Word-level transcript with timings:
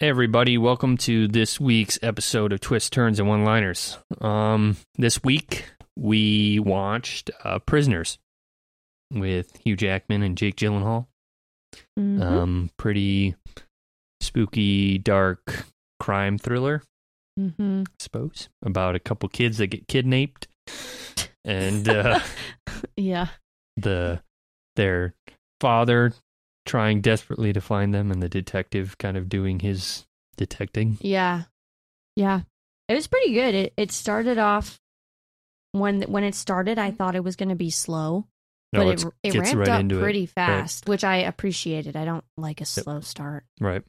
Hey 0.00 0.08
everybody, 0.08 0.56
welcome 0.56 0.96
to 0.98 1.28
this 1.28 1.60
week's 1.60 1.98
episode 2.02 2.52
of 2.54 2.60
Twist 2.60 2.90
Turns 2.90 3.18
and 3.18 3.28
One 3.28 3.44
Liners. 3.44 3.98
Um, 4.20 4.78
this 4.96 5.22
week 5.22 5.66
we 5.94 6.58
watched 6.58 7.30
uh, 7.44 7.58
Prisoners 7.58 8.18
with 9.12 9.54
Hugh 9.62 9.76
Jackman 9.76 10.22
and 10.22 10.38
Jake 10.38 10.56
Gyllenhaal. 10.56 11.06
Mhm. 11.98 12.22
Um, 12.22 12.70
pretty 12.78 13.34
spooky, 14.22 14.96
dark 14.96 15.66
crime 15.98 16.38
thriller, 16.38 16.82
Mhm. 17.38 17.86
I 17.86 17.92
suppose, 17.98 18.48
about 18.62 18.94
a 18.94 19.00
couple 19.00 19.28
kids 19.28 19.58
that 19.58 19.66
get 19.66 19.86
kidnapped, 19.86 20.48
and 21.44 21.86
uh, 21.86 22.20
yeah. 22.96 23.28
the 23.76 24.22
their 24.76 25.14
father 25.60 26.14
trying 26.70 27.00
desperately 27.00 27.52
to 27.52 27.60
find 27.60 27.92
them, 27.92 28.10
and 28.12 28.22
the 28.22 28.28
detective 28.28 28.96
kind 28.98 29.16
of 29.16 29.28
doing 29.28 29.58
his 29.58 30.06
detecting. 30.36 30.96
Yeah. 31.00 31.42
Yeah. 32.16 32.42
It 32.88 32.94
was 32.94 33.06
pretty 33.08 33.34
good. 33.34 33.54
It 33.54 33.72
it 33.76 33.92
started 33.92 34.38
off 34.38 34.80
when 35.72 36.02
when 36.02 36.24
it 36.24 36.34
started, 36.34 36.78
I 36.78 36.90
thought 36.92 37.16
it 37.16 37.24
was 37.24 37.36
going 37.36 37.48
to 37.50 37.54
be 37.54 37.70
slow, 37.70 38.26
No, 38.72 38.84
but 38.84 39.04
it 39.22 39.34
it 39.34 39.34
ramped 39.38 39.54
right 39.56 39.68
up 39.68 39.80
into 39.80 39.98
it. 39.98 40.02
pretty 40.02 40.26
fast, 40.26 40.88
which 40.88 41.04
I 41.04 41.16
appreciated. 41.18 41.96
I 41.96 42.04
don't 42.04 42.24
like 42.36 42.60
a 42.60 42.64
slow 42.64 43.00
start. 43.00 43.44
Right. 43.60 43.82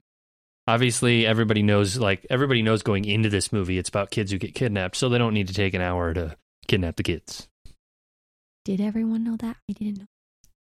Obviously, 0.67 1.25
everybody 1.25 1.63
knows. 1.63 1.97
Like 1.97 2.25
everybody 2.29 2.61
knows 2.61 2.83
going 2.83 3.05
into 3.05 3.29
this 3.29 3.51
movie, 3.51 3.77
it's 3.77 3.89
about 3.89 4.11
kids 4.11 4.31
who 4.31 4.37
get 4.37 4.53
kidnapped, 4.55 4.95
so 4.95 5.09
they 5.09 5.17
don't 5.17 5.33
need 5.33 5.47
to 5.47 5.53
take 5.53 5.73
an 5.73 5.81
hour 5.81 6.13
to 6.13 6.37
kidnap 6.67 6.95
the 6.97 7.03
kids. 7.03 7.47
Did 8.65 8.79
everyone 8.81 9.23
know 9.23 9.37
that? 9.37 9.57
I 9.69 9.73
didn't 9.73 9.97
know. 9.99 10.05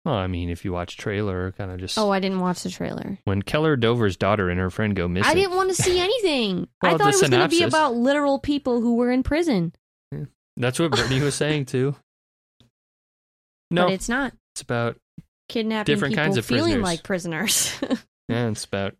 Well, 0.09 0.17
I 0.17 0.25
mean, 0.25 0.49
if 0.49 0.65
you 0.65 0.71
watch 0.73 0.97
trailer, 0.97 1.51
kind 1.51 1.69
of 1.69 1.77
just 1.79 1.95
Oh, 1.95 2.09
I 2.09 2.19
didn't 2.19 2.39
watch 2.39 2.63
the 2.63 2.71
trailer. 2.71 3.19
when 3.25 3.43
Keller 3.43 3.75
Dover's 3.75 4.17
daughter 4.17 4.49
and 4.49 4.59
her 4.59 4.71
friend 4.71 4.95
go 4.95 5.07
missing. 5.07 5.29
I 5.29 5.35
didn't 5.35 5.55
want 5.55 5.69
to 5.69 5.75
see 5.79 5.99
anything. 6.01 6.67
I 6.81 6.97
thought 6.97 7.01
it 7.13 7.21
was 7.21 7.29
going 7.29 7.31
to 7.43 7.47
be 7.47 7.61
about 7.61 7.93
literal 7.93 8.39
people 8.39 8.81
who 8.81 8.95
were 8.95 9.11
in 9.11 9.21
prison, 9.21 9.71
That's 10.57 10.79
what 10.79 10.89
Brittany 10.91 11.21
was 11.21 11.35
saying 11.35 11.65
too. 11.65 11.95
No, 13.71 13.85
but 13.85 13.93
it's, 13.93 14.09
not. 14.09 14.33
it's 14.55 14.61
about 14.61 14.97
kidnapping 15.47 15.93
Different 15.93 16.13
people 16.13 16.23
kinds 16.23 16.37
of 16.37 16.45
feeling 16.47 16.63
prisoners. 16.81 16.83
like 16.83 17.03
prisoners. 17.03 17.79
yeah, 18.29 18.47
it's 18.47 18.65
about 18.65 18.95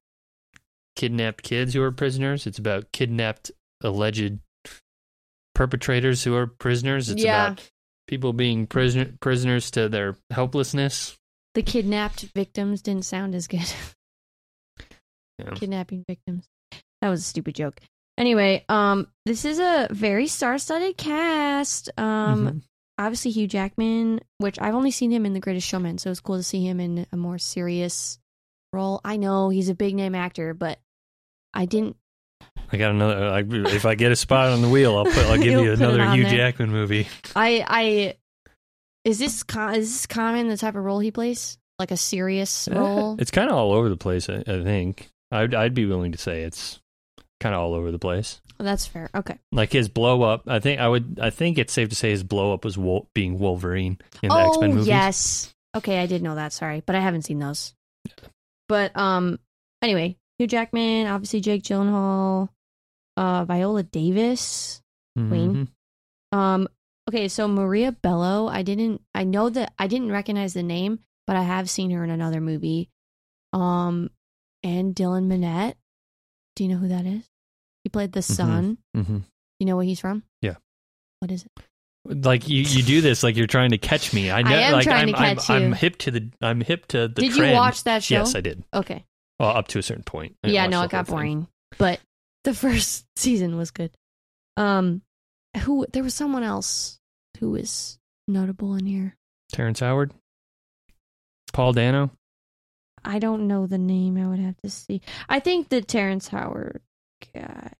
kidnapped 0.96 1.42
kids 1.44 1.74
who 1.74 1.82
are 1.82 1.92
prisoners. 1.92 2.46
It's 2.46 2.60
about 2.60 2.92
kidnapped 2.92 3.50
alleged 3.82 4.38
perpetrators 5.56 6.24
who 6.24 6.36
are 6.36 6.46
prisoners. 6.46 7.10
It's 7.10 7.20
Yeah. 7.24 7.48
about 7.48 7.68
people 8.10 8.34
being 8.34 8.66
prisoner 8.68 9.06
prisoners 9.22 9.70
to 9.72 9.88
their 9.88 10.18
helplessness. 10.32 11.16
the 11.54 11.62
kidnapped 11.62 12.24
victims 12.36 12.82
didn't 12.82 13.06
sound 13.06 13.36
as 13.36 13.48
good. 13.48 13.62
Yeah. 15.40 15.52
Kidnapping 15.56 16.04
victims. 16.06 16.46
That 17.02 17.08
was 17.10 17.22
a 17.22 17.24
stupid 17.24 17.56
joke. 17.56 17.80
Anyway, 18.18 18.66
um, 18.68 19.08
this 19.26 19.46
is 19.46 19.58
a 19.60 19.88
very 19.90 20.28
star-studded 20.28 20.98
cast. 20.98 21.90
Um, 21.98 22.46
Mhm. 22.48 22.62
obviously 22.98 23.32
Hugh 23.32 23.48
Jackman, 23.48 24.20
which 24.40 24.60
I've 24.60 24.76
only 24.76 24.92
seen 24.92 25.12
him 25.12 25.26
in 25.26 25.32
The 25.32 25.40
Greatest 25.40 25.66
Showman, 25.66 25.98
so 25.98 26.12
it's 26.12 26.20
cool 26.20 26.36
to 26.36 26.44
see 26.44 26.68
him 26.68 26.82
in 26.82 27.08
a 27.14 27.16
more 27.16 27.38
serious 27.38 28.20
role. 28.74 29.00
I 29.06 29.16
know 29.16 29.48
he's 29.48 29.70
a 29.70 29.76
big 29.76 29.96
name 29.96 30.14
actor, 30.14 30.54
but 30.54 30.80
I 31.54 31.66
didn't. 31.66 31.96
I 32.72 32.78
got 32.78 32.92
another. 32.92 33.28
I, 33.30 33.44
if 33.74 33.86
I 33.86 33.96
get 33.96 34.12
a 34.12 34.16
spot 34.16 34.50
on 34.50 34.62
the 34.62 34.70
wheel, 34.70 34.98
I'll 34.98 35.06
put. 35.06 35.18
I'll 35.18 35.38
give 35.38 35.46
You'll 35.48 35.64
you 35.64 35.70
put 35.72 35.82
it 35.82 35.84
another 35.84 36.02
on 36.02 36.16
Hugh 36.18 36.24
there. 36.24 36.36
Jackman 36.52 36.70
movie. 36.72 37.08
I 37.36 37.66
I 37.68 38.16
is 39.06 39.20
this 39.20 39.44
com- 39.44 39.74
is 39.76 39.92
this 39.92 40.06
common 40.06 40.48
the 40.50 40.58
type 40.58 40.76
of 40.76 40.84
role 40.84 41.00
he 41.00 41.12
plays? 41.12 41.58
Like 41.80 41.92
a 41.92 41.98
serious 41.98 42.68
role? 42.72 43.16
It's 43.20 43.32
kind 43.32 43.50
of 43.50 43.56
all 43.56 43.72
over 43.74 43.90
the 43.90 43.98
place. 43.98 44.30
I, 44.30 44.44
I 44.46 44.64
think. 44.64 45.10
I'd 45.32 45.54
I'd 45.56 45.74
be 45.74 45.86
willing 45.86 46.12
to 46.12 46.18
say 46.18 46.42
it's 46.44 46.80
kind 47.40 47.56
of 47.56 47.62
all 47.62 47.74
over 47.74 47.92
the 47.92 48.00
place. 48.00 48.42
That's 48.58 48.86
fair. 48.86 49.10
Okay. 49.16 49.38
Like 49.54 49.72
his 49.72 49.88
blow 49.88 50.22
up. 50.24 50.44
I 50.48 50.60
think 50.60 50.82
I 50.82 50.88
would. 50.90 51.20
I 51.22 51.30
think 51.30 51.58
it's 51.58 51.72
safe 51.72 51.90
to 51.90 51.96
say 51.96 52.10
his 52.10 52.24
blow 52.24 52.54
up 52.54 52.66
was 52.66 52.78
Wol- 52.78 53.08
being 53.16 53.40
Wolverine 53.40 53.98
in 54.22 54.30
the 54.30 54.36
oh 54.36 54.50
X 54.50 54.58
Men 54.60 54.72
movies. 54.72 54.88
yes. 54.88 55.54
Okay, 55.78 56.00
I 56.00 56.08
did 56.08 56.22
know 56.24 56.36
that. 56.36 56.52
Sorry, 56.52 56.82
but 56.86 56.96
I 56.96 57.00
haven't 57.00 57.22
seen 57.22 57.40
those. 57.40 57.74
But 58.68 58.96
um, 58.98 59.40
anyway, 59.82 60.18
Hugh 60.40 60.48
Jackman, 60.48 61.08
obviously 61.08 61.42
Jake 61.42 61.64
Gyllenhaal, 61.64 62.50
uh, 63.20 63.44
Viola 63.46 63.84
Davis. 63.84 64.82
Queen. 65.16 65.68
Mhm. 66.34 66.38
Um, 66.38 66.68
okay, 67.10 67.28
so 67.28 67.48
Maria 67.48 67.92
Bello, 67.92 68.48
I 68.48 68.64
didn't. 68.64 69.02
I 69.14 69.26
know 69.26 69.50
that 69.50 69.74
I 69.78 69.88
didn't 69.88 70.12
recognize 70.12 70.54
the 70.54 70.64
name, 70.64 71.00
but 71.28 71.36
I 71.36 71.44
have 71.44 71.70
seen 71.70 71.92
her 71.92 72.04
in 72.04 72.10
another 72.10 72.40
movie. 72.40 72.90
Um, 73.52 74.10
and 74.64 74.96
Dylan 74.96 75.28
Minnette. 75.28 75.76
Do 76.56 76.64
you 76.64 76.70
know 76.70 76.78
who 76.78 76.88
that 76.88 77.06
is? 77.06 77.26
He 77.84 77.90
played 77.90 78.14
the 78.14 78.22
son. 78.22 78.78
Mhm. 78.96 79.24
You 79.60 79.66
know 79.66 79.76
where 79.76 79.86
he's 79.86 80.00
from? 80.00 80.24
Yeah. 80.42 80.56
What 81.20 81.32
is 81.32 81.44
it? 81.46 82.26
Like 82.26 82.48
you, 82.48 82.62
you 82.62 82.84
do 82.84 83.02
this 83.02 83.24
like 83.24 83.36
you're 83.36 83.48
trying 83.48 83.72
to 83.72 83.78
catch 83.78 84.14
me. 84.14 84.32
I 84.32 84.42
know. 84.42 84.52
am 84.52 84.74
like 84.74 84.84
trying 84.86 85.02
I'm, 85.02 85.08
to 85.08 85.14
catch 85.14 85.50
I'm, 85.50 85.62
you. 85.62 85.68
I'm 85.68 85.74
hip 85.74 85.98
to 85.98 86.12
the. 86.12 86.30
I'm 86.42 86.62
hip 86.62 86.86
to 86.88 87.10
the. 87.10 87.22
did 87.22 87.34
trend. 87.34 87.52
you 87.52 87.58
watch 87.58 87.84
that 87.84 88.04
show? 88.04 88.16
Yes, 88.16 88.36
I 88.36 88.42
did. 88.42 88.64
Okay. 88.74 89.04
Well, 89.40 89.50
up 89.50 89.68
to 89.70 89.80
a 89.80 89.84
certain 89.84 90.04
point. 90.04 90.38
I 90.44 90.50
yeah, 90.50 90.68
no, 90.68 90.82
it 90.84 90.92
got 90.92 91.08
boring. 91.08 91.48
But 91.78 92.00
the 92.50 92.56
first 92.56 93.06
season 93.16 93.58
was 93.58 93.72
good. 93.72 93.92
Um, 94.58 95.02
who 95.62 95.86
there 95.94 96.04
was 96.04 96.14
someone 96.14 96.44
else 96.44 97.00
who 97.40 97.52
was 97.52 98.00
notable 98.28 98.76
in 98.76 98.86
here. 98.86 99.16
Terrence 99.52 99.80
Howard, 99.80 100.12
Paul 101.54 101.74
Dano. 101.74 102.12
I 103.04 103.20
don't 103.20 103.48
know 103.48 103.66
the 103.66 103.78
name. 103.78 104.18
I 104.18 104.28
would 104.28 104.40
have 104.40 104.58
to 104.64 104.70
see. 104.70 105.02
I 105.30 105.40
think 105.40 105.70
the 105.70 105.82
Terrence 105.82 106.28
Howard 106.28 106.82
guy. 107.34 107.74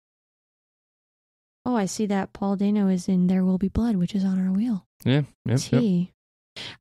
Oh, 1.66 1.76
I 1.76 1.86
see 1.86 2.06
that 2.08 2.34
Paul 2.34 2.56
Dano 2.56 2.88
is 2.88 3.10
in 3.10 3.28
There 3.28 3.44
Will 3.44 3.58
Be 3.58 3.68
Blood, 3.68 3.98
which 3.98 4.16
is 4.16 4.24
on 4.24 4.40
our 4.40 4.54
wheel. 4.54 4.88
Yeah, 5.04 5.24
yep, 5.46 5.60
yep. 5.72 6.08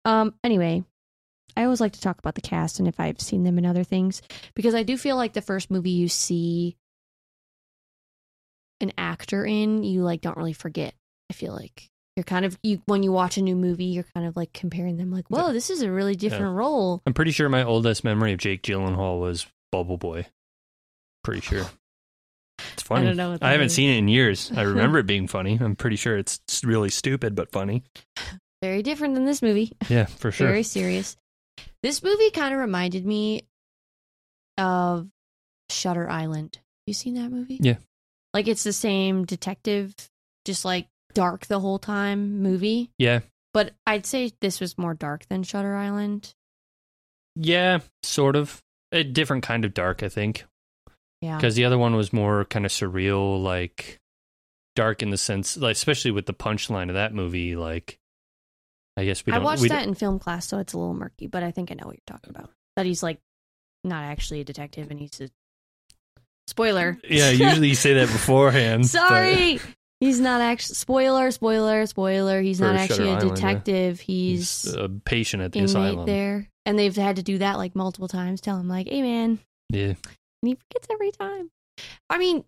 Um. 0.05 0.35
Anyway, 0.45 0.85
I 1.57 1.65
always 1.65 1.81
like 1.81 1.93
to 1.93 2.01
talk 2.01 2.19
about 2.19 2.37
the 2.37 2.41
cast 2.41 2.79
and 2.79 2.87
if 2.89 3.01
I've 3.01 3.21
seen 3.21 3.45
them 3.45 3.59
in 3.59 3.67
other 3.67 3.85
things 3.85 4.23
because 4.55 4.75
I 4.75 4.85
do 4.85 4.97
feel 4.97 5.17
like 5.17 5.33
the 5.33 5.43
first 5.43 5.71
movie 5.71 5.91
you 5.91 6.09
see 6.09 6.77
an 8.81 8.93
actor 8.99 9.45
in, 9.45 9.83
you 9.85 10.03
like 10.03 10.21
don't 10.21 10.37
really 10.37 10.53
forget. 10.53 10.95
I 11.31 11.35
feel 11.35 11.53
like 11.53 11.89
you're 12.17 12.25
kind 12.25 12.45
of 12.45 12.59
you 12.63 12.81
when 12.87 13.03
you 13.03 13.13
watch 13.13 13.37
a 13.37 13.43
new 13.43 13.55
movie, 13.57 13.85
you're 13.87 14.07
kind 14.15 14.27
of 14.27 14.37
like 14.37 14.53
comparing 14.53 14.97
them. 14.97 15.11
Like, 15.11 15.29
whoa, 15.29 15.49
Yeah. 15.49 15.53
this 15.53 15.71
is 15.71 15.83
a 15.83 15.91
really 15.91 16.17
different 16.17 16.55
role. 16.57 17.03
I'm 17.07 17.15
pretty 17.15 17.31
sure 17.33 17.49
my 17.49 17.63
oldest 17.65 18.03
memory 18.05 18.33
of 18.33 18.39
Jake 18.39 18.63
Gyllenhaal 18.63 19.21
was 19.21 19.47
Bubble 19.73 19.99
Boy. 19.99 20.27
Pretty 21.25 21.41
sure. 21.43 21.67
It's 22.73 22.83
funny. 22.83 23.07
don't 23.07 23.17
know 23.17 23.31
what 23.31 23.43
I 23.43 23.47
that 23.49 23.53
haven't 23.53 23.67
is. 23.67 23.75
seen 23.75 23.91
it 23.91 23.99
in 23.99 24.09
years. 24.09 24.51
I 24.55 24.63
remember 24.65 24.99
it 24.99 25.07
being 25.07 25.29
funny. 25.29 25.59
I'm 25.61 25.77
pretty 25.77 25.97
sure 25.97 26.17
it's 26.19 26.41
s- 26.49 26.65
really 26.65 26.91
stupid 26.91 27.35
but 27.37 27.53
funny. 27.53 27.85
Very 28.63 28.83
different 28.83 29.15
than 29.15 29.25
this 29.25 29.43
movie. 29.43 29.73
Yeah, 29.89 30.07
for 30.07 30.33
sure. 30.33 30.49
Very 30.49 30.63
serious. 30.65 31.17
This 31.85 32.03
movie 32.03 32.31
kind 32.31 32.53
of 32.53 32.59
reminded 32.61 33.07
me 33.07 33.43
of 34.57 35.09
Shutter 35.71 36.09
Island. 36.11 36.59
You 36.87 36.95
seen 36.95 37.15
that 37.15 37.31
movie? 37.31 37.59
Yeah. 37.63 37.77
Like 38.35 38.49
it's 38.49 38.65
the 38.65 38.73
same 38.73 39.25
detective, 39.25 39.95
just 40.45 40.65
like 40.65 40.89
dark 41.15 41.47
the 41.47 41.61
whole 41.61 41.79
time 41.79 42.43
movie. 42.43 42.91
Yeah. 42.99 43.21
But 43.55 43.73
I'd 43.87 44.07
say 44.07 44.33
this 44.41 44.61
was 44.61 44.79
more 44.79 44.95
dark 44.95 45.27
than 45.29 45.43
Shutter 45.43 45.75
Island. 45.75 46.35
Yeah, 47.35 47.81
sort 48.03 48.37
of. 48.37 48.63
A 48.93 49.03
different 49.03 49.43
kind 49.43 49.65
of 49.65 49.75
dark, 49.75 50.03
I 50.03 50.09
think. 50.09 50.45
Yeah. 51.21 51.37
Because 51.37 51.55
the 51.55 51.65
other 51.65 51.79
one 51.79 51.95
was 51.95 52.13
more 52.13 52.45
kind 52.47 52.65
of 52.65 52.73
surreal, 52.73 53.43
like 53.43 53.99
dark 54.77 55.03
in 55.03 55.11
the 55.11 55.19
sense, 55.19 55.57
like 55.57 55.73
especially 55.73 56.11
with 56.11 56.27
the 56.27 56.35
punchline 56.35 56.89
of 56.89 56.95
that 56.95 57.13
movie. 57.13 57.57
Like, 57.57 57.99
I 58.97 59.05
guess 59.05 59.27
we 59.27 59.33
I 59.33 59.39
watched 59.39 59.63
we 59.63 59.69
that 59.69 59.87
in 59.87 59.95
film 59.95 60.19
class, 60.19 60.47
so 60.47 60.59
it's 60.59 60.73
a 60.73 60.79
little 60.79 60.95
murky, 60.95 61.27
but 61.27 61.43
I 61.43 61.51
think 61.51 61.71
I 61.71 61.75
know 61.75 61.87
what 61.87 61.97
you're 61.97 62.17
talking 62.17 62.31
about. 62.31 62.51
That 62.77 62.87
he's 62.87 63.03
like 63.03 63.19
not 63.85 64.05
actually 64.05 64.41
a 64.41 64.45
detective 64.45 64.91
and 64.91 64.99
he's 65.01 65.21
a 65.21 65.29
spoiler. 66.49 66.99
Yeah, 67.09 67.31
usually 67.31 67.69
you 67.69 67.75
say 67.75 67.95
that 67.95 68.07
beforehand. 68.09 68.83
but- 68.83 68.89
Sorry. 68.89 69.61
He's 70.01 70.21
not 70.21 70.41
actually 70.41 70.77
spoiler, 70.77 71.33
spoiler, 71.33 71.85
spoiler. 71.87 72.41
He's 72.41 72.59
For 72.61 72.67
not 72.67 72.79
Shutter 72.79 72.93
actually 72.93 73.09
a 73.09 73.13
Island, 73.15 73.29
yeah. 73.31 73.35
detective. 73.35 74.01
He's, 74.01 74.63
He's 74.63 74.75
a 74.75 74.89
patient 74.89 75.43
at 75.43 75.51
the 75.51 75.59
asylum. 75.61 76.07
there, 76.07 76.49
and 76.65 76.79
they've 76.79 76.95
had 76.95 77.17
to 77.17 77.23
do 77.25 77.39
that 77.39 77.57
like 77.59 77.75
multiple 77.75 78.07
times. 78.07 78.41
Tell 78.41 78.59
him 78.61 78.69
like, 78.69 78.89
"Hey, 78.89 79.03
man," 79.03 79.41
Yeah, 79.71 79.87
and 79.87 79.97
he 80.45 80.55
forgets 80.55 80.87
every 80.89 81.11
time. 81.11 81.51
I 82.09 82.19
mean, 82.19 82.45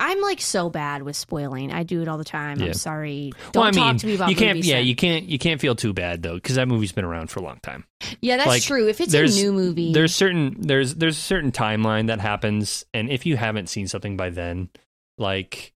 I'm 0.00 0.20
like 0.22 0.40
so 0.40 0.70
bad 0.70 1.02
with 1.02 1.14
spoiling. 1.14 1.70
I 1.70 1.82
do 1.82 2.00
it 2.00 2.08
all 2.08 2.16
the 2.16 2.24
time. 2.24 2.58
Yeah. 2.58 2.68
I'm 2.68 2.74
sorry. 2.74 3.32
Don't 3.52 3.60
well, 3.60 3.84
I 3.86 3.92
talk 3.92 3.98
to 3.98 4.06
me 4.06 4.14
about 4.14 4.30
you 4.30 4.34
can't. 4.34 4.56
movies 4.56 4.66
Yeah, 4.66 4.78
you 4.78 4.96
can't. 4.96 5.26
You 5.26 5.38
can't 5.38 5.60
feel 5.60 5.74
too 5.76 5.92
bad 5.92 6.22
though, 6.22 6.34
because 6.34 6.56
that 6.56 6.66
movie's 6.66 6.92
been 6.92 7.04
around 7.04 7.28
for 7.30 7.40
a 7.40 7.42
long 7.42 7.60
time. 7.62 7.84
Yeah, 8.22 8.38
that's 8.38 8.48
like, 8.48 8.62
true. 8.62 8.88
If 8.88 9.00
it's 9.00 9.12
a 9.12 9.26
new 9.26 9.52
movie, 9.52 9.92
There's 9.92 10.14
certain 10.14 10.56
there's 10.58 10.94
there's 10.94 11.18
a 11.18 11.20
certain 11.20 11.52
timeline 11.52 12.06
that 12.06 12.18
happens, 12.18 12.84
and 12.94 13.10
if 13.10 13.26
you 13.26 13.36
haven't 13.36 13.68
seen 13.68 13.86
something 13.86 14.16
by 14.16 14.30
then, 14.30 14.70
like, 15.18 15.74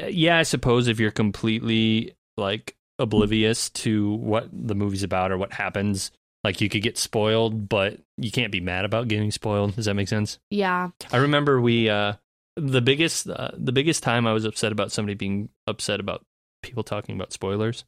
uh, 0.00 0.06
yeah, 0.06 0.38
I 0.38 0.44
suppose 0.44 0.86
if 0.86 1.00
you're 1.00 1.10
completely 1.10 2.14
like 2.36 2.76
oblivious 3.00 3.68
to 3.70 4.12
what 4.14 4.48
the 4.52 4.76
movie's 4.76 5.02
about 5.02 5.32
or 5.32 5.38
what 5.38 5.52
happens, 5.52 6.12
Like 6.44 6.60
you 6.60 6.68
could 6.68 6.82
get 6.82 6.98
spoiled, 6.98 7.68
but 7.68 8.00
you 8.16 8.30
can't 8.30 8.50
be 8.50 8.60
mad 8.60 8.84
about 8.84 9.08
getting 9.08 9.30
spoiled. 9.30 9.76
Does 9.76 9.84
that 9.84 9.94
make 9.94 10.08
sense? 10.08 10.38
Yeah. 10.50 10.90
I 11.12 11.18
remember 11.18 11.60
we 11.60 11.88
uh 11.88 12.14
the 12.56 12.80
biggest 12.82 13.28
uh, 13.28 13.50
the 13.56 13.72
biggest 13.72 14.02
time 14.02 14.26
I 14.26 14.32
was 14.32 14.44
upset 14.44 14.72
about 14.72 14.92
somebody 14.92 15.14
being 15.14 15.48
upset 15.66 16.00
about 16.00 16.24
people 16.62 16.82
talking 16.82 17.14
about 17.16 17.32
spoilers 17.32 17.84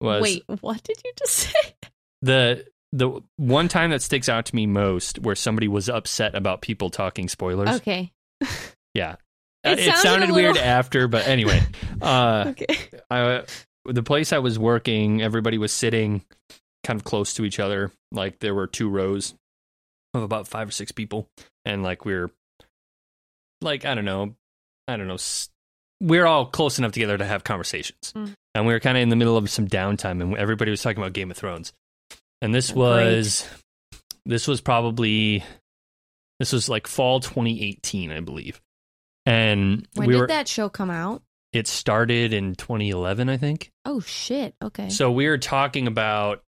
was 0.00 0.22
Wait, 0.22 0.44
what 0.60 0.82
did 0.82 1.00
you 1.04 1.12
just 1.18 1.34
say? 1.52 1.74
the 2.22 2.66
the 2.92 3.20
one 3.36 3.68
time 3.68 3.90
that 3.90 4.02
sticks 4.02 4.28
out 4.28 4.46
to 4.46 4.56
me 4.56 4.66
most 4.66 5.18
where 5.18 5.34
somebody 5.34 5.68
was 5.68 5.88
upset 5.88 6.34
about 6.34 6.62
people 6.62 6.90
talking 6.90 7.28
spoilers. 7.28 7.68
Okay. 7.76 8.12
Yeah. 8.94 9.16
It 9.64 9.78
Uh, 9.80 9.82
sounded 9.82 9.98
sounded 10.00 10.30
weird 10.30 10.54
little- 10.54 10.68
after, 10.68 11.08
but 11.08 11.26
anyway. 11.26 11.60
Uh 12.00 12.44
Okay. 12.48 12.76
I, 13.10 13.42
the 13.86 14.02
place 14.02 14.32
I 14.32 14.38
was 14.38 14.58
working, 14.58 15.22
everybody 15.22 15.58
was 15.58 15.72
sitting 15.72 16.24
kind 16.84 16.98
of 17.00 17.04
close 17.04 17.34
to 17.34 17.44
each 17.44 17.58
other. 17.60 17.92
Like 18.12 18.38
there 18.40 18.54
were 18.54 18.66
two 18.66 18.88
rows 18.88 19.34
of 20.14 20.22
about 20.22 20.46
five 20.48 20.68
or 20.68 20.72
six 20.72 20.92
people, 20.92 21.28
and 21.64 21.82
like 21.82 22.04
we 22.04 22.14
are 22.14 22.30
like 23.60 23.84
I 23.84 23.94
don't 23.94 24.04
know, 24.04 24.34
I 24.88 24.96
don't 24.96 25.08
know. 25.08 25.18
We're 26.00 26.26
all 26.26 26.46
close 26.46 26.78
enough 26.78 26.92
together 26.92 27.16
to 27.16 27.24
have 27.24 27.42
conversations, 27.44 28.12
Mm. 28.14 28.34
and 28.54 28.66
we 28.66 28.72
were 28.72 28.80
kind 28.80 28.96
of 28.98 29.02
in 29.02 29.08
the 29.08 29.16
middle 29.16 29.36
of 29.36 29.48
some 29.48 29.66
downtime, 29.66 30.20
and 30.22 30.36
everybody 30.36 30.70
was 30.70 30.82
talking 30.82 30.98
about 30.98 31.12
Game 31.14 31.30
of 31.30 31.36
Thrones. 31.36 31.72
And 32.42 32.54
this 32.54 32.70
Great. 32.72 32.76
was 32.82 33.48
this 34.26 34.46
was 34.46 34.60
probably 34.60 35.42
this 36.38 36.52
was 36.52 36.68
like 36.68 36.86
fall 36.86 37.20
2018, 37.20 38.10
I 38.12 38.20
believe. 38.20 38.60
And 39.24 39.88
When 39.94 40.06
we 40.08 40.12
did 40.14 40.20
were 40.20 40.26
that 40.28 40.48
show 40.48 40.68
come 40.68 40.90
out? 40.90 41.22
it 41.52 41.66
started 41.66 42.34
in 42.34 42.54
2011, 42.56 43.30
I 43.30 43.38
think. 43.38 43.70
Oh 43.86 44.00
shit. 44.00 44.54
Okay. 44.62 44.90
So 44.90 45.10
we 45.10 45.26
were 45.28 45.38
talking 45.38 45.86
about 45.86 46.42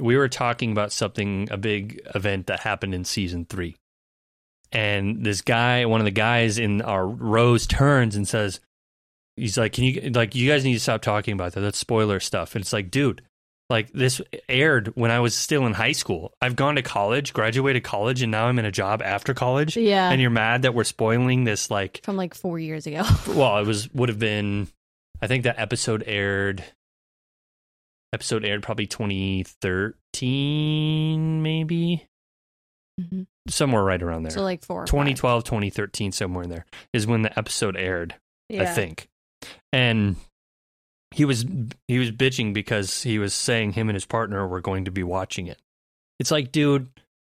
we 0.00 0.16
were 0.16 0.28
talking 0.28 0.72
about 0.72 0.90
something 0.90 1.48
a 1.52 1.56
big 1.56 2.00
event 2.14 2.48
that 2.48 2.58
happened 2.60 2.94
in 2.94 3.04
season 3.04 3.44
3. 3.44 3.76
And 4.72 5.24
this 5.24 5.42
guy, 5.42 5.84
one 5.84 6.00
of 6.00 6.06
the 6.06 6.10
guys 6.10 6.58
in 6.58 6.82
our 6.82 7.06
rows 7.06 7.66
turns 7.66 8.16
and 8.16 8.26
says 8.26 8.60
he's 9.36 9.58
like, 9.58 9.74
"Can 9.74 9.84
you 9.84 10.10
like 10.10 10.34
you 10.34 10.48
guys 10.48 10.64
need 10.64 10.74
to 10.74 10.80
stop 10.80 11.02
talking 11.02 11.34
about 11.34 11.52
that. 11.52 11.60
That's 11.60 11.78
spoiler 11.78 12.20
stuff." 12.20 12.54
And 12.54 12.62
it's 12.62 12.72
like, 12.72 12.90
"Dude, 12.90 13.22
like 13.72 13.90
this 13.92 14.20
aired 14.48 14.92
when 14.94 15.10
I 15.10 15.18
was 15.20 15.34
still 15.34 15.66
in 15.66 15.72
high 15.72 15.92
school. 15.92 16.32
I've 16.40 16.56
gone 16.56 16.76
to 16.76 16.82
college, 16.82 17.32
graduated 17.32 17.82
college, 17.82 18.22
and 18.22 18.30
now 18.30 18.46
I'm 18.46 18.58
in 18.58 18.66
a 18.66 18.70
job 18.70 19.02
after 19.02 19.34
college. 19.34 19.76
yeah. 19.76 20.10
And 20.10 20.20
you're 20.20 20.30
mad 20.30 20.62
that 20.62 20.74
we're 20.74 20.84
spoiling 20.84 21.42
this 21.44 21.70
like 21.70 22.00
from 22.04 22.16
like 22.16 22.34
four 22.34 22.58
years 22.58 22.86
ago. 22.86 23.02
well, 23.28 23.58
it 23.58 23.66
was 23.66 23.92
would 23.92 24.10
have 24.10 24.18
been. 24.18 24.68
I 25.20 25.26
think 25.26 25.44
that 25.44 25.58
episode 25.58 26.04
aired. 26.06 26.62
Episode 28.12 28.44
aired 28.44 28.62
probably 28.62 28.86
2013, 28.86 31.42
maybe 31.42 32.06
Mhm. 33.00 33.26
somewhere 33.48 33.82
right 33.82 34.02
around 34.02 34.24
there. 34.24 34.30
So 34.32 34.42
like 34.42 34.64
four. 34.64 34.84
2012, 34.86 35.44
2013, 35.44 36.12
somewhere 36.12 36.44
in 36.44 36.50
there 36.50 36.66
is 36.92 37.06
when 37.06 37.22
the 37.22 37.36
episode 37.38 37.76
aired. 37.76 38.14
I 38.52 38.66
think, 38.66 39.08
and 39.72 40.16
he 41.10 41.24
was 41.24 41.46
he 41.88 41.98
was 41.98 42.10
bitching 42.10 42.52
because 42.52 43.02
he 43.02 43.18
was 43.18 43.32
saying 43.32 43.72
him 43.72 43.88
and 43.88 43.96
his 43.96 44.04
partner 44.04 44.46
were 44.46 44.60
going 44.60 44.84
to 44.84 44.90
be 44.90 45.02
watching 45.02 45.46
it. 45.46 45.58
It's 46.18 46.30
like, 46.30 46.52
dude, 46.52 46.88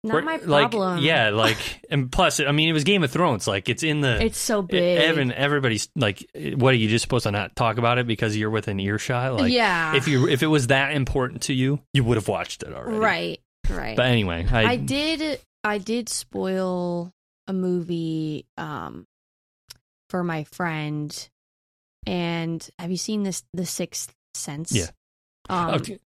Not 0.04 0.22
my 0.22 0.36
like, 0.36 0.70
problem. 0.70 0.98
yeah, 0.98 1.30
like, 1.30 1.58
and 1.90 2.10
plus, 2.10 2.38
I 2.38 2.52
mean, 2.52 2.68
it 2.68 2.72
was 2.72 2.84
Game 2.84 3.02
of 3.02 3.10
Thrones. 3.10 3.48
Like, 3.48 3.68
it's 3.68 3.82
in 3.82 4.00
the 4.00 4.24
It's 4.24 4.38
so 4.38 4.62
big. 4.62 4.98
Evan, 5.00 5.32
everybody's 5.32 5.88
like, 5.96 6.24
what 6.54 6.72
are 6.72 6.76
you 6.76 6.88
just 6.88 7.02
supposed 7.02 7.24
to 7.24 7.32
not 7.32 7.56
talk 7.56 7.78
about 7.78 7.98
it 7.98 8.06
because 8.06 8.36
you're 8.36 8.48
within 8.50 8.78
earshot? 8.78 9.34
Like, 9.34 9.52
yeah. 9.52 9.96
if 9.96 10.06
you 10.06 10.28
if 10.28 10.44
it 10.44 10.46
was 10.46 10.68
that 10.68 10.92
important 10.94 11.42
to 11.42 11.52
you, 11.52 11.80
you 11.92 12.04
would 12.04 12.16
have 12.16 12.28
watched 12.28 12.62
it 12.62 12.72
already. 12.72 12.96
Right. 12.98 13.40
Right. 13.68 13.96
But 13.96 14.06
anyway, 14.06 14.46
I, 14.50 14.72
I 14.72 14.76
did 14.76 15.40
I 15.64 15.78
did 15.78 16.08
spoil 16.08 17.12
a 17.46 17.52
movie 17.52 18.46
um 18.56 19.06
for 20.10 20.24
my 20.24 20.44
friend 20.44 21.28
and 22.06 22.66
have 22.78 22.90
you 22.90 22.96
seen 22.96 23.22
this 23.22 23.42
The 23.52 23.66
Sixth 23.66 24.14
Sense? 24.34 24.72
Yeah. 24.72 24.88
Um 25.48 25.74
Okay. 25.74 25.98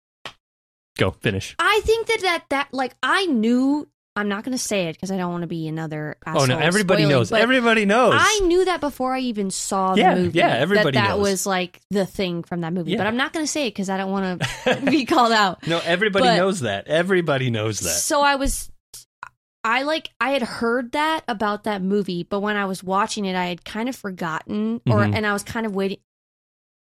go 0.98 1.10
finish. 1.10 1.54
I 1.58 1.80
think 1.84 2.06
that 2.08 2.20
that 2.22 2.44
that 2.50 2.68
like 2.72 2.94
I 3.02 3.26
knew 3.26 3.88
I'm 4.14 4.28
not 4.28 4.44
going 4.44 4.52
to 4.56 4.62
say 4.62 4.88
it 4.88 4.92
because 4.94 5.10
I 5.10 5.16
don't 5.16 5.30
want 5.32 5.40
to 5.42 5.46
be 5.46 5.68
another 5.68 6.16
Oh 6.26 6.44
no, 6.44 6.58
everybody 6.58 7.04
spoiling, 7.04 7.16
knows. 7.16 7.32
Everybody 7.32 7.86
knows. 7.86 8.14
I 8.16 8.40
knew 8.44 8.66
that 8.66 8.80
before 8.82 9.14
I 9.14 9.20
even 9.20 9.50
saw 9.50 9.94
Yeah, 9.94 10.14
the 10.14 10.20
movie. 10.22 10.38
yeah, 10.38 10.48
everybody 10.48 10.98
that, 10.98 11.08
that 11.08 11.16
knows. 11.16 11.20
was 11.30 11.46
like 11.46 11.80
the 11.90 12.04
thing 12.04 12.42
from 12.42 12.60
that 12.60 12.74
movie. 12.74 12.90
Yeah. 12.92 12.98
But 12.98 13.06
I'm 13.06 13.16
not 13.16 13.32
going 13.32 13.44
to 13.46 13.50
say 13.50 13.68
it 13.68 13.70
because 13.70 13.88
I 13.88 13.96
don't 13.96 14.10
want 14.10 14.42
to 14.42 14.80
be 14.90 15.06
called 15.06 15.32
out. 15.32 15.66
no, 15.66 15.80
everybody 15.82 16.26
But- 16.26 16.36
knows 16.36 16.60
that. 16.60 16.88
Everybody 16.88 17.48
knows 17.50 17.80
that. 17.80 17.88
So 17.88 18.20
I 18.20 18.34
was 18.36 18.70
I 19.64 19.84
like 19.84 20.10
I 20.20 20.30
had 20.32 20.42
heard 20.42 20.92
that 20.92 21.22
about 21.26 21.64
that 21.64 21.80
movie, 21.82 22.22
but 22.24 22.40
when 22.40 22.56
I 22.56 22.66
was 22.66 22.82
watching 22.84 23.24
it 23.24 23.34
I 23.36 23.46
had 23.46 23.64
kind 23.64 23.88
of 23.88 23.96
forgotten 23.96 24.82
or 24.86 24.98
Mhm. 24.98 25.14
and 25.16 25.26
I 25.26 25.32
was 25.32 25.42
kind 25.44 25.64
of 25.64 25.74
waiting 25.74 25.98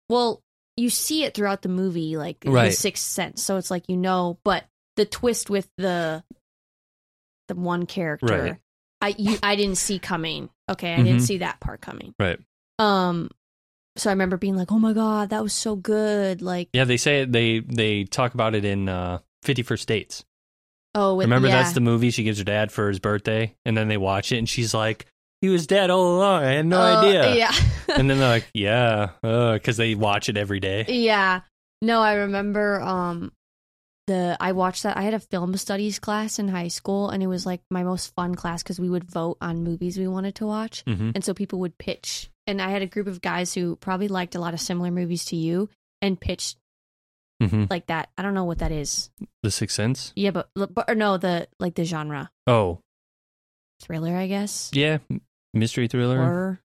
Well, 0.09 0.43
you 0.77 0.91
see 0.91 1.25
it 1.25 1.35
throughout 1.35 1.63
the 1.63 1.69
movie 1.69 2.17
like 2.17 2.37
right. 2.47 2.67
the 2.67 2.73
sixth 2.73 3.05
sense. 3.05 3.43
So 3.43 3.57
it's 3.57 3.71
like 3.73 3.89
you 3.89 3.97
know, 3.97 4.39
but 4.45 4.65
the 4.97 5.05
twist 5.05 5.51
with 5.51 5.69
the 5.79 6.23
the 7.49 7.55
one 7.55 7.87
character 7.87 8.27
Right. 8.43 8.57
I 9.01 9.15
you, 9.19 9.39
I 9.43 9.57
didn't 9.57 9.77
see 9.77 9.99
coming. 9.99 10.51
Okay, 10.71 10.95
I 10.95 10.99
didn't 10.99 11.19
Mhm. 11.21 11.27
see 11.27 11.39
that 11.39 11.61
part 11.61 11.81
coming. 11.81 12.15
Right. 12.19 12.39
Um 12.79 13.31
so 13.97 14.11
I 14.11 14.13
remember 14.13 14.37
being 14.37 14.55
like, 14.55 14.71
"Oh 14.71 14.79
my 14.79 14.93
god, 14.93 15.31
that 15.31 15.43
was 15.43 15.53
so 15.53 15.75
good." 15.75 16.41
Like, 16.41 16.69
Yeah, 16.73 16.85
they 16.85 16.97
say 16.97 17.23
it, 17.23 17.33
they 17.33 17.59
they 17.61 18.05
talk 18.05 18.35
about 18.35 18.55
it 18.55 18.65
in 18.65 18.89
uh, 18.89 19.19
Fifty 19.43 19.63
First 19.63 19.89
Dates. 19.89 20.25
oh, 20.95 21.17
with, 21.17 21.25
Remember 21.27 21.49
yeah. 21.49 21.57
that's 21.63 21.73
the 21.75 21.81
movie 21.81 22.11
she 22.11 22.23
gives 22.23 22.39
her 22.39 22.45
dad 22.45 22.71
for 22.71 22.89
his 22.89 23.01
birthday, 23.01 23.57
and 23.65 23.77
then 23.77 23.89
they 23.89 23.97
watch 23.97 24.31
it, 24.31 24.39
and 24.39 24.49
she's 24.49 24.73
like, 24.73 25.07
"He 25.41 25.49
was 25.49 25.67
dead 25.67 25.91
all 25.91 26.17
along. 26.17 26.45
I 26.45 26.51
had 26.53 26.67
no 26.67 26.81
Uh, 26.81 27.01
idea." 27.01 27.35
Yeah. 27.35 27.53
and 27.97 28.09
then 28.09 28.19
they're 28.19 28.29
like, 28.29 28.49
"Yeah," 28.55 29.11
because 29.23 29.77
they 29.77 29.97
watch 29.97 30.29
it 30.29 30.37
every 30.37 30.61
day. 30.61 30.85
Yeah. 30.89 31.41
No, 31.83 32.01
I 32.01 32.15
remember 32.15 32.81
um 32.81 33.33
the 34.09 34.37
I 34.41 34.51
watched 34.53 34.83
that 34.83 34.97
I 34.97 35.03
had 35.03 35.15
a 35.15 35.21
film 35.21 35.57
studies 35.57 36.01
class 36.01 36.39
in 36.41 36.49
high 36.49 36.67
school 36.69 37.11
and 37.11 37.23
it 37.23 37.29
was 37.29 37.47
like 37.47 37.61
my 37.71 37.85
most 37.85 38.13
fun 38.17 38.35
class 38.35 38.63
cuz 38.65 38.81
we 38.81 38.91
would 38.91 39.05
vote 39.05 39.39
on 39.41 39.63
movies 39.63 39.97
we 39.99 40.09
wanted 40.09 40.35
to 40.37 40.47
watch 40.47 40.83
hmm 40.87 41.13
and 41.15 41.23
so 41.25 41.33
people 41.35 41.61
would 41.61 41.79
pitch 41.79 42.29
and 42.47 42.61
I 42.61 42.71
had 42.71 42.83
a 42.83 42.87
group 42.87 43.07
of 43.07 43.21
guys 43.21 43.55
who 43.55 43.77
probably 43.77 44.09
liked 44.09 44.35
a 44.35 44.41
lot 44.41 44.55
of 44.55 44.61
similar 44.61 44.91
movies 44.91 45.25
to 45.27 45.37
you 45.37 45.69
and 46.03 46.19
pitched 46.21 46.59
hmm 47.41 47.65
like 47.71 47.87
that. 47.87 48.09
I 48.19 48.23
don't 48.23 48.35
know 48.35 48.45
what 48.45 48.59
that 48.59 48.73
is. 48.73 49.11
The 49.45 49.53
Sixth 49.53 49.77
Sense. 49.77 50.13
Yeah, 50.17 50.33
but, 50.33 50.51
but 50.57 50.91
or 50.91 50.97
no, 50.97 51.19
the 51.19 51.47
like 51.61 51.77
the 51.77 51.85
genre. 51.85 52.31
Oh, 52.49 52.81
Thriller, 53.81 54.17
I 54.17 54.27
guess. 54.27 54.71
yeah, 54.75 54.99
mystery 55.55 55.87
thriller. 55.87 56.17
Horror. 56.17 56.61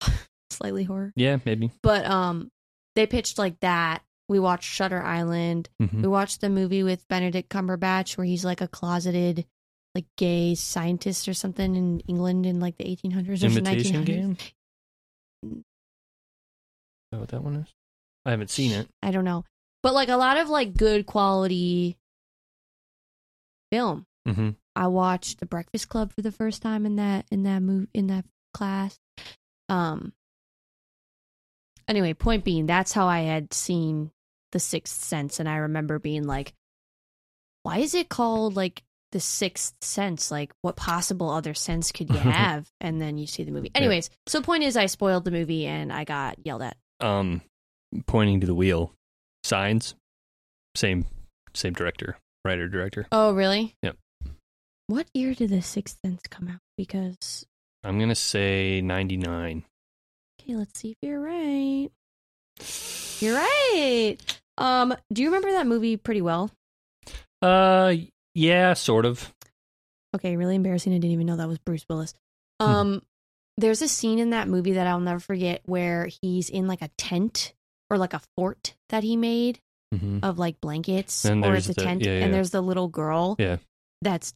Slightly 0.50 0.82
horror. 0.84 1.12
Yeah, 1.14 1.38
maybe. 1.44 1.70
But 1.82 2.06
um 2.06 2.50
they 2.96 3.06
pitched 3.06 3.38
like 3.38 3.60
that. 3.60 4.02
We 4.28 4.38
watched 4.40 4.70
Shutter 4.70 5.02
Island. 5.02 5.68
hmm 5.78 6.02
We 6.02 6.08
watched 6.08 6.40
the 6.40 6.50
movie 6.50 6.82
with 6.82 7.06
Benedict 7.08 7.48
Cumberbatch 7.48 8.16
where 8.16 8.26
he's 8.26 8.44
like 8.44 8.60
a 8.60 8.68
closeted 8.68 9.46
like 9.94 10.04
gay 10.18 10.54
scientist 10.54 11.26
or 11.28 11.32
something 11.34 11.74
in 11.74 12.00
England 12.00 12.44
in 12.44 12.60
like 12.60 12.76
the 12.76 12.84
1800s 12.84 13.42
or 13.42 13.46
Imitation 13.46 14.02
1900s. 14.02 14.06
Game. 14.06 14.36
Is 15.44 15.62
that 17.12 17.20
what 17.20 17.28
that 17.28 17.42
one 17.42 17.56
is? 17.56 17.72
I 18.24 18.30
haven't 18.30 18.50
seen 18.50 18.72
it. 18.72 18.88
I 19.02 19.10
don't 19.10 19.24
know. 19.24 19.44
But 19.82 19.94
like 19.94 20.08
a 20.08 20.16
lot 20.16 20.36
of 20.36 20.48
like 20.50 20.76
good 20.76 21.06
quality 21.06 21.96
film. 23.70 24.06
hmm 24.26 24.50
I 24.74 24.88
watched 24.88 25.40
The 25.40 25.46
Breakfast 25.46 25.88
Club 25.88 26.12
for 26.12 26.20
the 26.20 26.32
first 26.32 26.60
time 26.60 26.84
in 26.84 26.96
that 26.96 27.24
in 27.30 27.44
that 27.44 27.60
move 27.60 27.86
in 27.94 28.08
that 28.08 28.24
class. 28.52 28.98
Um 29.68 30.12
anyway, 31.88 32.12
point 32.12 32.44
being 32.44 32.66
that's 32.66 32.92
how 32.92 33.06
I 33.06 33.20
had 33.20 33.54
seen 33.54 34.10
The 34.56 34.60
Sixth 34.60 35.02
Sense 35.02 35.38
and 35.38 35.46
I 35.46 35.56
remember 35.56 35.98
being 35.98 36.24
like 36.24 36.54
why 37.62 37.78
is 37.80 37.94
it 37.94 38.08
called 38.08 38.56
like 38.56 38.82
The 39.12 39.20
Sixth 39.20 39.74
Sense? 39.82 40.30
Like 40.30 40.50
what 40.62 40.76
possible 40.76 41.28
other 41.28 41.52
sense 41.52 41.92
could 41.92 42.08
you 42.08 42.16
have? 42.20 42.66
and 42.80 42.98
then 42.98 43.18
you 43.18 43.26
see 43.26 43.44
the 43.44 43.50
movie. 43.50 43.70
Anyways, 43.74 44.08
so 44.26 44.40
point 44.40 44.62
is 44.62 44.74
I 44.74 44.86
spoiled 44.86 45.24
the 45.24 45.30
movie 45.30 45.66
and 45.66 45.92
I 45.92 46.04
got 46.04 46.38
yelled 46.42 46.62
at. 46.62 46.78
Um, 47.00 47.42
pointing 48.06 48.40
to 48.40 48.46
the 48.46 48.54
wheel. 48.54 48.94
Signs. 49.44 49.94
Same, 50.74 51.04
same 51.52 51.74
director, 51.74 52.16
writer, 52.42 52.66
director. 52.66 53.06
Oh, 53.12 53.34
really? 53.34 53.74
Yep. 53.82 53.96
What 54.86 55.06
year 55.12 55.34
did 55.34 55.50
The 55.50 55.60
Sixth 55.60 55.98
Sense 56.02 56.22
come 56.30 56.48
out? 56.48 56.60
Because 56.78 57.44
I'm 57.84 57.98
gonna 57.98 58.14
say 58.14 58.80
99. 58.80 59.64
Okay, 60.40 60.56
let's 60.56 60.80
see 60.80 60.92
if 60.92 60.96
you're 61.02 61.20
right. 61.20 61.90
You're 63.20 63.34
right. 63.36 64.16
Um, 64.58 64.94
do 65.12 65.22
you 65.22 65.28
remember 65.28 65.52
that 65.52 65.66
movie 65.66 65.96
pretty 65.96 66.22
well? 66.22 66.50
Uh, 67.42 67.94
yeah, 68.34 68.74
sort 68.74 69.04
of. 69.06 69.32
Okay, 70.14 70.36
really 70.36 70.54
embarrassing. 70.56 70.92
I 70.94 70.96
didn't 70.98 71.12
even 71.12 71.26
know 71.26 71.36
that 71.36 71.48
was 71.48 71.58
Bruce 71.58 71.84
Willis. 71.88 72.14
Hmm. 72.60 72.66
Um, 72.66 73.02
there's 73.58 73.82
a 73.82 73.88
scene 73.88 74.18
in 74.18 74.30
that 74.30 74.48
movie 74.48 74.72
that 74.72 74.86
I'll 74.86 75.00
never 75.00 75.20
forget 75.20 75.62
where 75.66 76.08
he's 76.22 76.48
in 76.50 76.66
like 76.66 76.82
a 76.82 76.90
tent 76.98 77.54
or 77.90 77.98
like 77.98 78.14
a 78.14 78.20
fort 78.36 78.74
that 78.88 79.02
he 79.02 79.16
made, 79.16 79.60
hmm 79.94 80.18
of 80.22 80.38
like 80.38 80.60
blankets 80.60 81.24
And 81.24 81.44
or 81.44 81.54
it's 81.54 81.68
a 81.68 81.74
the- 81.74 81.82
tent, 81.82 82.02
yeah, 82.02 82.18
yeah. 82.18 82.24
and 82.24 82.34
there's 82.34 82.50
the 82.50 82.60
little 82.62 82.88
girl. 82.88 83.36
Yeah. 83.38 83.56
That's 84.02 84.34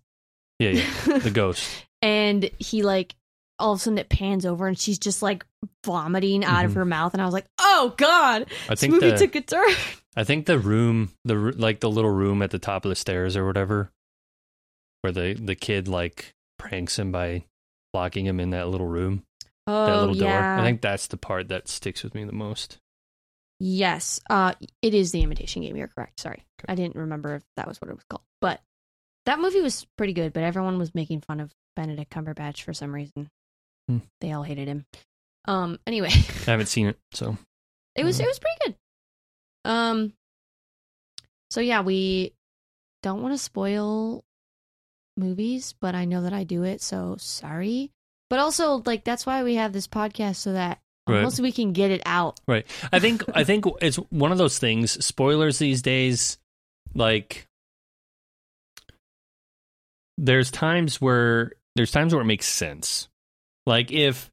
Yeah, 0.58 0.70
yeah. 0.70 1.18
The 1.18 1.30
ghost. 1.30 1.68
and 2.02 2.48
he 2.58 2.82
like 2.82 3.14
all 3.60 3.72
of 3.72 3.78
a 3.78 3.82
sudden 3.82 3.98
it 3.98 4.08
pans 4.08 4.44
over 4.46 4.66
and 4.66 4.78
she's 4.78 4.98
just 4.98 5.22
like 5.22 5.44
vomiting 5.84 6.44
out 6.44 6.64
of 6.64 6.72
Mhm. 6.72 6.74
her 6.76 6.84
mouth, 6.84 7.12
and 7.12 7.22
I 7.22 7.24
was 7.26 7.34
like, 7.34 7.46
oh 7.60 7.94
god, 7.96 8.46
I 8.66 8.70
this 8.70 8.80
think 8.80 8.94
movie 8.94 9.10
the 9.10 9.18
took 9.18 9.34
a 9.36 9.40
turn. 9.42 9.68
I 10.16 10.24
think 10.24 10.46
the 10.46 10.58
room, 10.58 11.12
the 11.24 11.34
like 11.36 11.80
the 11.80 11.90
little 11.90 12.10
room 12.10 12.42
at 12.42 12.50
the 12.50 12.58
top 12.58 12.84
of 12.84 12.88
the 12.88 12.96
stairs 12.96 13.36
or 13.36 13.46
whatever, 13.46 13.90
where 15.02 15.12
the 15.12 15.34
the 15.34 15.54
kid 15.54 15.86
like 15.88 16.34
pranks 16.58 16.98
him 16.98 17.12
by 17.12 17.44
locking 17.94 18.26
him 18.26 18.40
in 18.40 18.50
that 18.50 18.68
little 18.68 18.86
room, 18.88 19.22
that 19.66 19.72
Oh 19.72 20.00
little 20.00 20.14
door. 20.14 20.28
yeah, 20.28 20.60
I 20.60 20.64
think 20.64 20.80
that's 20.80 21.06
the 21.08 21.16
part 21.16 21.48
that 21.48 21.68
sticks 21.68 22.02
with 22.02 22.14
me 22.14 22.24
the 22.24 22.32
most. 22.32 22.78
yes. 23.58 24.20
Uh, 24.30 24.54
it 24.82 24.94
is 24.94 25.12
the 25.12 25.22
Imitation 25.22 25.62
Game. 25.62 25.76
You're 25.76 25.88
correct. 25.88 26.20
Sorry, 26.20 26.44
Okay. 26.60 26.72
I 26.72 26.74
didn't 26.74 26.96
remember 26.96 27.34
if 27.36 27.42
that 27.56 27.68
was 27.68 27.80
what 27.80 27.90
it 27.90 27.94
was 27.94 28.04
called, 28.08 28.22
but 28.40 28.60
that 29.26 29.38
movie 29.38 29.60
was 29.60 29.86
pretty 29.98 30.12
good. 30.12 30.32
But 30.32 30.42
everyone 30.44 30.78
was 30.78 30.94
making 30.94 31.20
fun 31.22 31.40
of 31.40 31.52
Benedict 31.76 32.10
Cumberbatch 32.12 32.62
for 32.62 32.72
some 32.72 32.94
reason. 32.94 33.28
Hmm. 33.90 33.98
They 34.20 34.32
all 34.32 34.42
hated 34.44 34.68
him. 34.68 34.84
Um. 35.46 35.78
Anyway. 35.86 36.10
I 36.10 36.50
haven't 36.50 36.66
seen 36.66 36.86
it, 36.86 36.98
so 37.12 37.36
It 37.96 38.04
was 38.04 38.18
Mhm. 38.18 38.24
it 38.24 38.26
was 38.28 38.38
pretty 38.38 38.58
good. 38.66 38.76
Um 39.70 40.12
so 41.50 41.60
yeah, 41.60 41.80
we 41.80 42.32
don't 43.02 43.22
want 43.22 43.34
to 43.34 43.38
spoil 43.38 44.22
movies, 45.16 45.74
but 45.80 45.94
I 45.96 46.04
know 46.04 46.22
that 46.22 46.32
I 46.32 46.44
do 46.44 46.62
it, 46.62 46.80
so 46.82 47.16
sorry. 47.18 47.90
But 48.28 48.38
also 48.38 48.82
like 48.86 49.02
that's 49.04 49.26
why 49.26 49.42
we 49.42 49.56
have 49.56 49.72
this 49.72 49.88
podcast 49.88 50.36
so 50.36 50.52
that 50.52 50.80
Right. 51.08 51.16
almost 51.16 51.40
we 51.40 51.50
can 51.50 51.72
get 51.72 51.90
it 51.90 52.02
out. 52.06 52.38
Right. 52.46 52.66
I 52.92 53.00
think 53.00 53.24
I 53.34 53.42
think 53.42 53.64
it's 53.80 53.96
one 53.96 54.30
of 54.30 54.38
those 54.38 54.58
things. 54.60 55.04
Spoilers 55.04 55.58
these 55.58 55.82
days, 55.82 56.38
like 56.94 57.48
there's 60.16 60.50
times 60.52 61.00
where 61.00 61.52
there's 61.74 61.90
times 61.90 62.12
where 62.14 62.22
it 62.22 62.26
makes 62.26 62.46
sense. 62.46 63.08
Like 63.70 63.92
if 63.92 64.28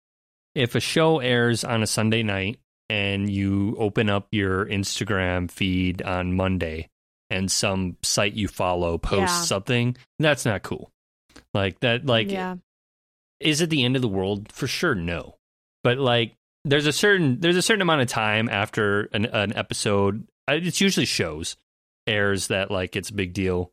if 0.56 0.74
a 0.74 0.80
show 0.80 1.20
airs 1.20 1.64
on 1.64 1.84
a 1.84 1.88
Sunday 1.88 2.24
night 2.24 2.60
and 2.90 3.30
you 3.30 3.76
open 3.78 4.10
up 4.10 4.28
your 4.32 4.66
Instagram 4.66 5.52
feed 5.52 6.02
on 6.02 6.34
Monday 6.34 6.90
and 7.30 7.52
some 7.52 7.98
site 8.02 8.34
you 8.34 8.48
follow 8.48 8.98
posts 8.98 9.36
Yeah. 9.38 9.42
something, 9.44 9.98
that's 10.18 10.44
not 10.44 10.64
cool. 10.64 10.90
Like 11.54 11.80
that 11.82 12.06
like 12.08 12.32
yeah. 12.32 12.56
is 13.40 13.62
it 13.62 13.70
the 13.70 13.84
end 13.84 13.96
of 13.96 14.02
the 14.02 14.08
world? 14.08 14.52
For 14.52 14.66
sure, 14.66 14.96
no. 14.96 15.36
But 15.84 16.00
like, 16.00 16.34
there's 16.66 16.88
a 16.88 16.92
certain 16.92 17.40
there's 17.40 17.56
a 17.58 17.62
certain 17.62 17.84
amount 17.84 18.02
of 18.02 18.08
time 18.08 18.50
after 18.50 19.04
an, 19.14 19.26
an 19.26 19.56
episode. 19.56 20.28
It's 20.48 20.82
usually 20.82 21.06
shows 21.06 21.56
airs 22.08 22.48
that 22.48 22.72
like 22.72 22.96
it's 22.96 23.10
a 23.12 23.14
big 23.14 23.34
deal. 23.34 23.72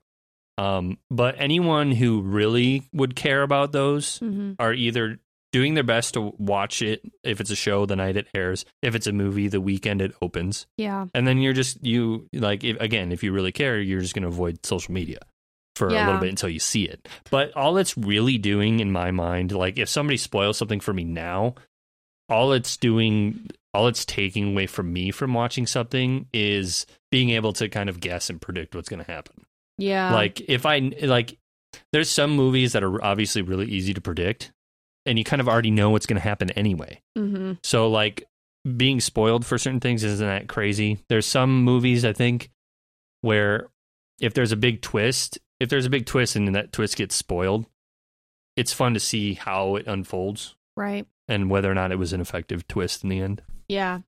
Um, 0.59 0.99
but 1.11 1.37
anyone 1.39 1.91
who 1.91 2.21
really 2.21 2.83
would 2.93 3.17
care 3.17 3.43
about 3.43 3.73
those 3.73 4.19
hmm 4.19 4.53
are 4.59 4.75
either 4.75 5.19
doing 5.55 5.75
their 5.75 5.85
best 5.85 6.15
to 6.15 6.35
watch 6.37 6.83
it 6.83 7.01
if 7.23 7.41
it's 7.41 7.51
a 7.51 7.55
show 7.55 7.87
the 7.87 7.95
night 7.95 8.17
it 8.17 8.27
airs, 8.35 8.65
if 8.83 8.97
it's 8.97 9.07
a 9.07 9.13
movie 9.13 9.47
the 9.47 9.61
weekend 9.61 10.03
it 10.03 10.13
opens, 10.21 10.67
Yeah. 10.77 11.07
and 11.15 11.29
then 11.29 11.39
you're 11.39 11.53
just 11.53 11.79
you 11.87 12.27
like 12.33 12.65
if, 12.65 12.77
again 12.81 13.13
if 13.13 13.23
you 13.23 13.31
really 13.33 13.53
care, 13.53 13.81
you're 13.81 14.01
just 14.01 14.15
gonna 14.15 14.27
avoid 14.27 14.67
social 14.67 14.93
media 14.93 15.21
for 15.77 15.87
a 15.89 15.93
little 15.93 16.19
bit 16.19 16.29
until 16.31 16.49
you 16.49 16.59
see 16.59 16.85
it. 16.85 17.09
But 17.31 17.53
all 17.57 17.77
it's 17.79 17.97
really 17.97 18.37
doing 18.37 18.81
in 18.81 18.91
my 18.91 19.13
mind, 19.13 19.53
like 19.53 19.79
if 19.79 19.89
somebody 19.89 20.17
spoils 20.17 20.59
something 20.59 20.81
for 20.81 20.93
me 20.93 21.05
now, 21.05 21.55
all 22.29 22.53
it's 22.53 22.77
doing, 22.77 23.49
all 23.73 23.87
it's 23.87 24.05
taking 24.05 24.51
away 24.53 24.67
from 24.67 24.93
me 24.93 25.11
from 25.13 25.35
watching 25.35 25.67
something 25.69 26.27
is 26.33 26.85
being 27.13 27.31
able 27.31 27.53
to 27.55 27.69
kind 27.69 27.89
of 27.89 28.01
guess 28.01 28.29
and 28.31 28.41
predict 28.41 28.75
what's 28.75 28.89
going 28.89 29.05
to 29.05 29.11
happen. 29.11 29.45
Yeah. 29.79 30.13
like 30.15 30.41
if 30.49 30.65
I 30.67 30.79
like, 31.03 31.37
there's 31.93 32.09
some 32.09 32.31
movies 32.37 32.73
that 32.73 32.85
are 32.85 33.05
obviously 33.05 33.43
really 33.43 33.67
easy 33.67 33.93
to 33.95 34.01
predict, 34.01 34.53
and 35.07 35.19
you 35.19 35.25
kind 35.25 35.41
of 35.41 35.49
already 35.49 35.71
know 35.71 35.91
what's 35.91 36.07
going 36.07 36.17
to 36.17 36.23
happen 36.29 36.51
anyway. 36.53 37.01
hmm 37.17 37.53
So 37.63 37.89
like 37.89 38.25
being 38.77 39.01
spoiled 39.01 39.45
for 39.45 39.59
certain 39.59 39.81
things 39.81 40.03
isn't 40.05 40.27
that 40.27 40.49
crazy. 40.49 40.99
There's 41.09 41.27
some 41.27 41.63
movies 41.63 42.05
I 42.05 42.13
think 42.13 42.51
where 43.21 43.69
if 44.21 44.33
there's 44.35 44.53
a 44.53 44.57
big 44.57 44.81
twist, 44.81 45.39
if 45.61 45.69
there's 45.69 45.87
a 45.87 45.91
big 45.91 46.07
twist 46.07 46.37
and 46.37 46.55
that 46.55 46.73
twist 46.73 46.97
gets 46.97 47.15
spoiled, 47.15 47.67
it's 48.57 48.73
fun 48.73 48.95
to 48.95 49.01
see 49.01 49.35
how 49.35 49.77
it 49.77 49.87
unfolds 49.87 50.55
Right. 50.77 51.07
and 51.29 51.51
whether 51.51 51.71
or 51.71 51.75
not 51.75 51.93
it 51.93 51.99
was 51.99 52.13
an 52.13 52.21
effective 52.21 52.67
twist 52.69 53.03
in 53.03 53.11
the 53.11 53.21
end. 53.21 53.43
Yeah. 53.69 54.01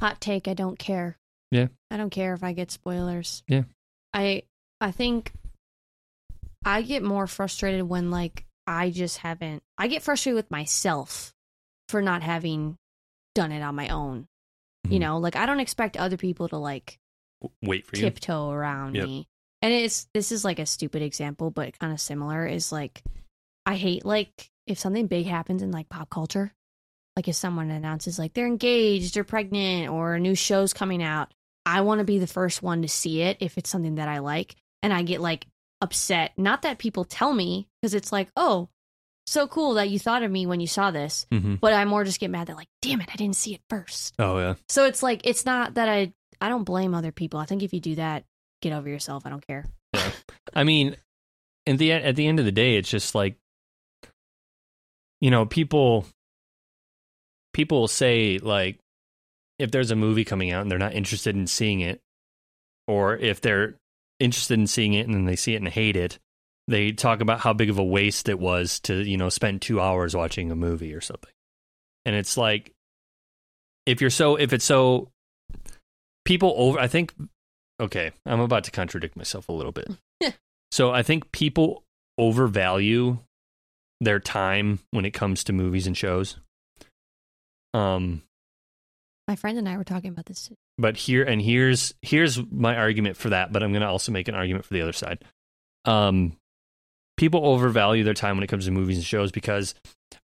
Hot 0.00 0.20
take, 0.20 0.48
I 0.48 0.54
don't 0.54 0.78
care. 0.78 1.16
Yeah. 1.50 1.68
I 1.90 1.96
don't 1.96 2.10
care 2.10 2.34
if 2.34 2.42
I 2.42 2.52
get 2.52 2.70
spoilers. 2.70 3.42
Yeah. 3.48 3.62
I 4.14 4.42
I 4.80 4.90
think 4.90 5.32
I 6.64 6.82
get 6.82 7.02
more 7.02 7.26
frustrated 7.26 7.82
when 7.88 8.10
like 8.10 8.44
I 8.68 8.90
just 8.90 9.18
haven't 9.18 9.62
I 9.78 9.88
get 9.88 10.02
frustrated 10.02 10.36
with 10.36 10.50
myself 10.50 11.32
for 11.88 12.02
not 12.02 12.22
having 12.22 12.76
done 13.34 13.50
it 13.52 13.62
on 13.62 13.74
my 13.74 13.88
own. 13.88 14.28
You 14.88 14.98
Mhm. 14.98 15.00
know, 15.00 15.18
like 15.18 15.36
I 15.36 15.46
don't 15.46 15.60
expect 15.60 15.96
other 15.96 16.16
people 16.16 16.48
to 16.48 16.58
like 16.58 16.98
Wait 17.62 17.86
for 17.86 17.96
you. 17.96 18.02
tiptoe 18.02 18.50
around 18.50 18.94
Yep. 18.94 19.04
me. 19.06 19.28
And 19.62 19.72
it's 19.72 20.06
this 20.12 20.30
is 20.32 20.44
like 20.44 20.58
a 20.58 20.66
stupid 20.66 21.02
example, 21.02 21.50
but 21.50 21.78
kind 21.78 21.92
of 21.92 22.00
similar 22.00 22.46
is 22.46 22.70
like 22.72 23.02
I 23.64 23.76
hate 23.76 24.04
like 24.04 24.50
if 24.66 24.78
something 24.78 25.06
big 25.06 25.26
happens 25.26 25.62
in 25.62 25.70
like 25.70 25.88
pop 25.88 26.10
culture, 26.10 26.52
like 27.16 27.28
if 27.28 27.36
someone 27.36 27.70
announces 27.70 28.18
like 28.18 28.34
they're 28.34 28.46
engaged 28.46 29.16
or 29.16 29.24
pregnant 29.24 29.88
or 29.88 30.14
a 30.14 30.20
new 30.20 30.34
show's 30.34 30.72
coming 30.74 31.02
out, 31.02 31.32
I 31.64 31.80
want 31.82 32.00
to 32.00 32.04
be 32.04 32.18
the 32.18 32.26
first 32.26 32.62
one 32.62 32.82
to 32.82 32.88
see 32.88 33.22
it 33.22 33.38
if 33.40 33.56
it's 33.58 33.70
something 33.70 33.96
that 33.96 34.08
I 34.08 34.18
like, 34.18 34.56
and 34.82 34.92
I 34.92 35.02
get 35.02 35.20
like 35.20 35.46
upset. 35.80 36.32
Not 36.36 36.62
that 36.62 36.78
people 36.78 37.04
tell 37.04 37.32
me 37.32 37.67
because 37.80 37.94
it's 37.94 38.12
like, 38.12 38.28
oh, 38.36 38.68
so 39.26 39.46
cool 39.46 39.74
that 39.74 39.90
you 39.90 39.98
thought 39.98 40.22
of 40.22 40.30
me 40.30 40.46
when 40.46 40.60
you 40.60 40.66
saw 40.66 40.90
this, 40.90 41.26
hmm 41.30 41.56
but 41.56 41.72
I 41.72 41.84
more 41.84 42.04
just 42.04 42.20
get 42.20 42.30
mad 42.30 42.46
that 42.46 42.56
like, 42.56 42.68
damn 42.82 43.00
it, 43.00 43.08
I 43.12 43.16
didn't 43.16 43.36
see 43.36 43.54
it 43.54 43.60
first. 43.68 44.14
Oh 44.18 44.38
yeah. 44.38 44.54
So 44.68 44.86
it's 44.86 45.02
like 45.02 45.20
it's 45.24 45.44
not 45.44 45.74
that 45.74 45.88
I 45.88 46.12
I 46.40 46.48
don't 46.48 46.64
blame 46.64 46.94
other 46.94 47.12
people. 47.12 47.38
I 47.40 47.44
think 47.46 47.62
if 47.62 47.72
you 47.72 47.80
do 47.80 47.96
that, 47.96 48.24
get 48.62 48.72
over 48.72 48.88
yourself. 48.88 49.26
I 49.26 49.30
don't 49.30 49.46
care. 49.46 49.66
I 50.54 50.64
mean, 50.64 50.96
in 51.66 51.76
the 51.76 51.92
at 51.92 52.16
the 52.16 52.26
end 52.26 52.38
of 52.38 52.44
the 52.44 52.52
day, 52.52 52.76
it's 52.76 52.88
just 52.88 53.14
like 53.14 53.36
you 55.20 55.30
know, 55.30 55.46
people 55.46 56.06
people 57.52 57.80
will 57.80 57.88
say 57.88 58.38
like 58.38 58.78
if 59.58 59.70
there's 59.70 59.90
a 59.90 59.96
movie 59.96 60.24
coming 60.24 60.52
out 60.52 60.62
and 60.62 60.70
they're 60.70 60.78
not 60.78 60.94
interested 60.94 61.34
in 61.34 61.46
seeing 61.46 61.80
it, 61.80 62.00
or 62.86 63.16
if 63.16 63.40
they're 63.40 63.74
interested 64.20 64.58
in 64.58 64.66
seeing 64.66 64.94
it 64.94 65.06
and 65.06 65.14
then 65.14 65.24
they 65.24 65.36
see 65.36 65.54
it 65.54 65.58
and 65.62 65.68
hate 65.68 65.96
it, 65.96 66.18
they 66.68 66.92
talk 66.92 67.20
about 67.20 67.40
how 67.40 67.52
big 67.52 67.70
of 67.70 67.78
a 67.78 67.84
waste 67.84 68.28
it 68.28 68.38
was 68.38 68.78
to 68.80 69.02
you 69.02 69.16
know 69.16 69.28
spend 69.30 69.60
two 69.62 69.80
hours 69.80 70.14
watching 70.14 70.52
a 70.52 70.56
movie 70.56 70.94
or 70.94 71.00
something. 71.00 71.32
And 72.04 72.14
it's 72.14 72.36
like 72.36 72.72
if 73.86 74.00
you're 74.00 74.10
so 74.10 74.36
if 74.36 74.52
it's 74.52 74.64
so 74.64 75.08
people 76.24 76.54
over, 76.56 76.78
I 76.78 76.86
think 76.86 77.12
okay, 77.80 78.12
I'm 78.26 78.40
about 78.40 78.64
to 78.64 78.70
contradict 78.70 79.16
myself 79.16 79.48
a 79.48 79.52
little 79.52 79.72
bit. 79.72 79.88
so 80.70 80.90
I 80.92 81.02
think 81.02 81.32
people 81.32 81.82
overvalue 82.18 83.18
their 84.00 84.20
time 84.20 84.78
when 84.90 85.04
it 85.04 85.12
comes 85.12 85.44
to 85.44 85.52
movies 85.52 85.86
and 85.86 85.96
shows. 85.96 86.36
Um, 87.74 88.22
My 89.26 89.36
friend 89.36 89.58
and 89.58 89.68
I 89.68 89.76
were 89.76 89.84
talking 89.84 90.10
about 90.10 90.26
this. 90.26 90.50
but 90.78 90.96
here 90.96 91.22
and 91.24 91.40
here's 91.40 91.94
here's 92.02 92.40
my 92.50 92.76
argument 92.76 93.16
for 93.16 93.30
that, 93.30 93.52
but 93.52 93.62
I'm 93.62 93.72
going 93.72 93.82
to 93.82 93.88
also 93.88 94.12
make 94.12 94.28
an 94.28 94.34
argument 94.34 94.64
for 94.64 94.74
the 94.74 94.82
other 94.82 94.92
side. 94.92 95.24
Um, 95.84 96.36
people 97.18 97.44
overvalue 97.44 98.04
their 98.04 98.14
time 98.14 98.36
when 98.36 98.44
it 98.44 98.46
comes 98.46 98.64
to 98.64 98.70
movies 98.70 98.96
and 98.96 99.04
shows 99.04 99.30
because 99.30 99.74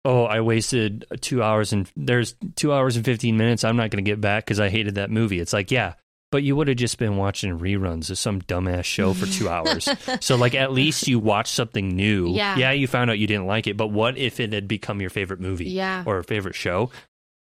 oh, 0.05 0.23
I 0.23 0.41
wasted 0.41 1.05
2 1.21 1.43
hours 1.43 1.73
and 1.73 1.89
there's 1.97 2.35
2 2.55 2.71
hours 2.71 2.95
and 2.95 3.03
15 3.03 3.35
minutes 3.37 3.63
I'm 3.65 3.75
not 3.75 3.89
going 3.89 4.03
to 4.03 4.09
get 4.09 4.21
back 4.21 4.45
cuz 4.45 4.59
I 4.59 4.69
hated 4.69 4.95
that 4.95 5.11
movie. 5.11 5.39
It's 5.39 5.53
like, 5.53 5.71
yeah, 5.71 5.93
but 6.31 6.43
you 6.43 6.55
would 6.55 6.67
have 6.67 6.77
just 6.77 6.97
been 6.97 7.17
watching 7.17 7.59
reruns 7.59 8.09
of 8.09 8.17
some 8.17 8.41
dumbass 8.41 8.85
show 8.85 9.13
for 9.13 9.25
2 9.25 9.49
hours. 9.55 9.89
So 10.21 10.35
like 10.35 10.55
at 10.55 10.71
least 10.71 11.07
you 11.07 11.19
watched 11.19 11.53
something 11.53 11.89
new. 11.89 12.29
Yeah. 12.33 12.57
Yeah, 12.57 12.71
you 12.71 12.87
found 12.87 13.09
out 13.09 13.19
you 13.19 13.27
didn't 13.27 13.45
like 13.47 13.67
it, 13.67 13.75
but 13.77 13.87
what 13.87 14.17
if 14.17 14.39
it 14.39 14.53
had 14.53 14.67
become 14.67 15.01
your 15.01 15.09
favorite 15.09 15.39
movie 15.41 15.69
yeah, 15.69 16.03
or 16.05 16.23
favorite 16.23 16.55
show? 16.55 16.89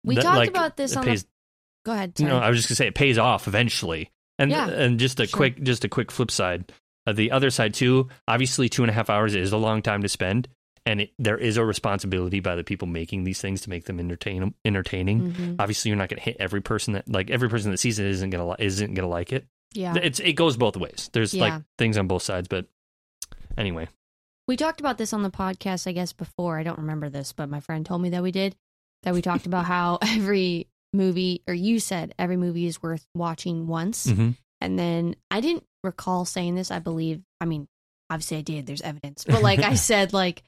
we 0.04 0.16
That, 0.16 0.22
talked 0.22 0.36
like, 0.38 0.50
about 0.50 0.76
this 0.76 0.96
on 0.96 1.04
pays, 1.04 1.22
the. 1.24 1.28
Go 1.86 1.92
ahead. 1.92 2.12
you 2.18 2.26
know. 2.26 2.38
I 2.38 2.50
was 2.50 2.58
just 2.58 2.68
gonna 2.68 2.76
say 2.76 2.86
it 2.88 2.94
pays 2.94 3.18
off 3.18 3.46
eventually. 3.48 4.10
And 4.38 4.50
Yeah, 4.50 4.68
and 4.68 4.98
just 4.98 5.20
a 5.20 5.26
sure. 5.26 5.36
quick 5.36 5.62
just 5.62 5.84
a 5.84 5.88
quick 5.88 6.10
flip 6.10 6.30
side. 6.30 6.70
Uh, 7.06 7.12
the 7.12 7.30
other 7.30 7.50
side 7.50 7.74
too. 7.74 8.08
Obviously, 8.28 8.68
two 8.68 8.82
and 8.82 8.90
a 8.90 8.94
half 8.94 9.10
hours 9.10 9.34
is 9.34 9.52
a 9.52 9.56
long 9.58 9.82
time 9.82 10.02
to 10.02 10.08
spend, 10.08 10.48
and 10.86 11.02
it, 11.02 11.10
there 11.18 11.36
is 11.38 11.56
a 11.56 11.64
responsibility 11.64 12.40
by 12.40 12.54
the 12.56 12.64
people 12.64 12.88
making 12.88 13.24
these 13.24 13.40
things 13.40 13.60
to 13.62 13.70
make 13.70 13.84
them 13.84 14.00
entertain 14.00 14.54
entertaining. 14.64 15.32
Mhm. 15.32 15.56
Obviously, 15.58 15.90
you're 15.90 15.98
not 15.98 16.08
going 16.08 16.18
to 16.18 16.24
hit 16.24 16.36
every 16.40 16.60
person 16.62 16.94
that 16.94 17.08
like 17.08 17.30
every 17.30 17.48
person 17.48 17.70
that 17.70 17.78
sees 17.78 17.98
it 17.98 18.06
isn't 18.06 18.30
gonna 18.30 18.56
isn't 18.58 18.94
gonna 18.94 19.08
like 19.08 19.32
it. 19.32 19.46
Yeah, 19.74 19.94
It's 19.96 20.20
it 20.20 20.34
goes 20.34 20.56
both 20.56 20.76
ways. 20.76 21.10
There's 21.12 21.34
Yeah. 21.34 21.42
like 21.44 21.62
things 21.78 21.98
on 21.98 22.06
both 22.06 22.22
sides, 22.22 22.48
but 22.48 22.66
anyway, 23.58 23.88
we 24.46 24.56
talked 24.56 24.80
about 24.80 24.98
this 24.98 25.12
on 25.12 25.22
the 25.22 25.30
podcast. 25.30 25.86
I 25.86 25.92
guess 25.92 26.12
before 26.12 26.58
I 26.58 26.62
don't 26.62 26.78
remember 26.78 27.08
this, 27.08 27.32
but 27.32 27.48
my 27.48 27.60
friend 27.60 27.84
told 27.84 28.02
me 28.02 28.10
that 28.10 28.22
we 28.22 28.30
did. 28.30 28.56
That 29.02 29.14
we 29.14 29.20
talked 29.22 29.46
about 29.46 29.64
how 29.66 29.98
every 30.02 30.68
movie, 30.92 31.42
or 31.46 31.54
you 31.54 31.80
said 31.80 32.14
every 32.18 32.36
movie 32.36 32.66
is 32.66 32.82
worth 32.82 33.06
watching 33.14 33.66
once, 33.66 34.06
Mhm. 34.06 34.36
And 34.60 34.78
then 34.78 35.16
I 35.30 35.40
didn't 35.42 35.64
recall 35.84 36.24
saying 36.24 36.54
this. 36.56 36.70
I 36.70 36.78
believe, 36.80 37.22
I 37.40 37.44
mean, 37.44 37.68
obviously 38.10 38.38
I 38.38 38.42
did. 38.42 38.66
There's 38.66 38.82
evidence. 38.82 39.24
But 39.24 39.42
like 39.42 39.60
I 39.60 39.74
said, 39.76 40.12
like, 40.12 40.42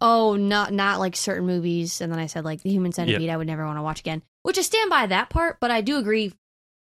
oh, 0.00 0.34
not 0.36 0.72
not 0.72 0.98
like 0.98 1.14
certain 1.16 1.46
movies. 1.46 2.00
And 2.00 2.10
then 2.12 2.18
I 2.18 2.26
said 2.26 2.44
like 2.44 2.62
the 2.62 2.70
Human 2.70 2.92
Centipede, 2.92 3.30
I 3.30 3.36
would 3.36 3.46
never 3.46 3.64
want 3.64 3.78
to 3.78 3.82
watch 3.82 4.00
again. 4.00 4.22
Which 4.42 4.58
I 4.58 4.62
stand 4.62 4.90
by 4.90 5.06
that 5.06 5.30
part, 5.30 5.58
but 5.60 5.70
I 5.70 5.80
do 5.80 5.96
agree 5.98 6.32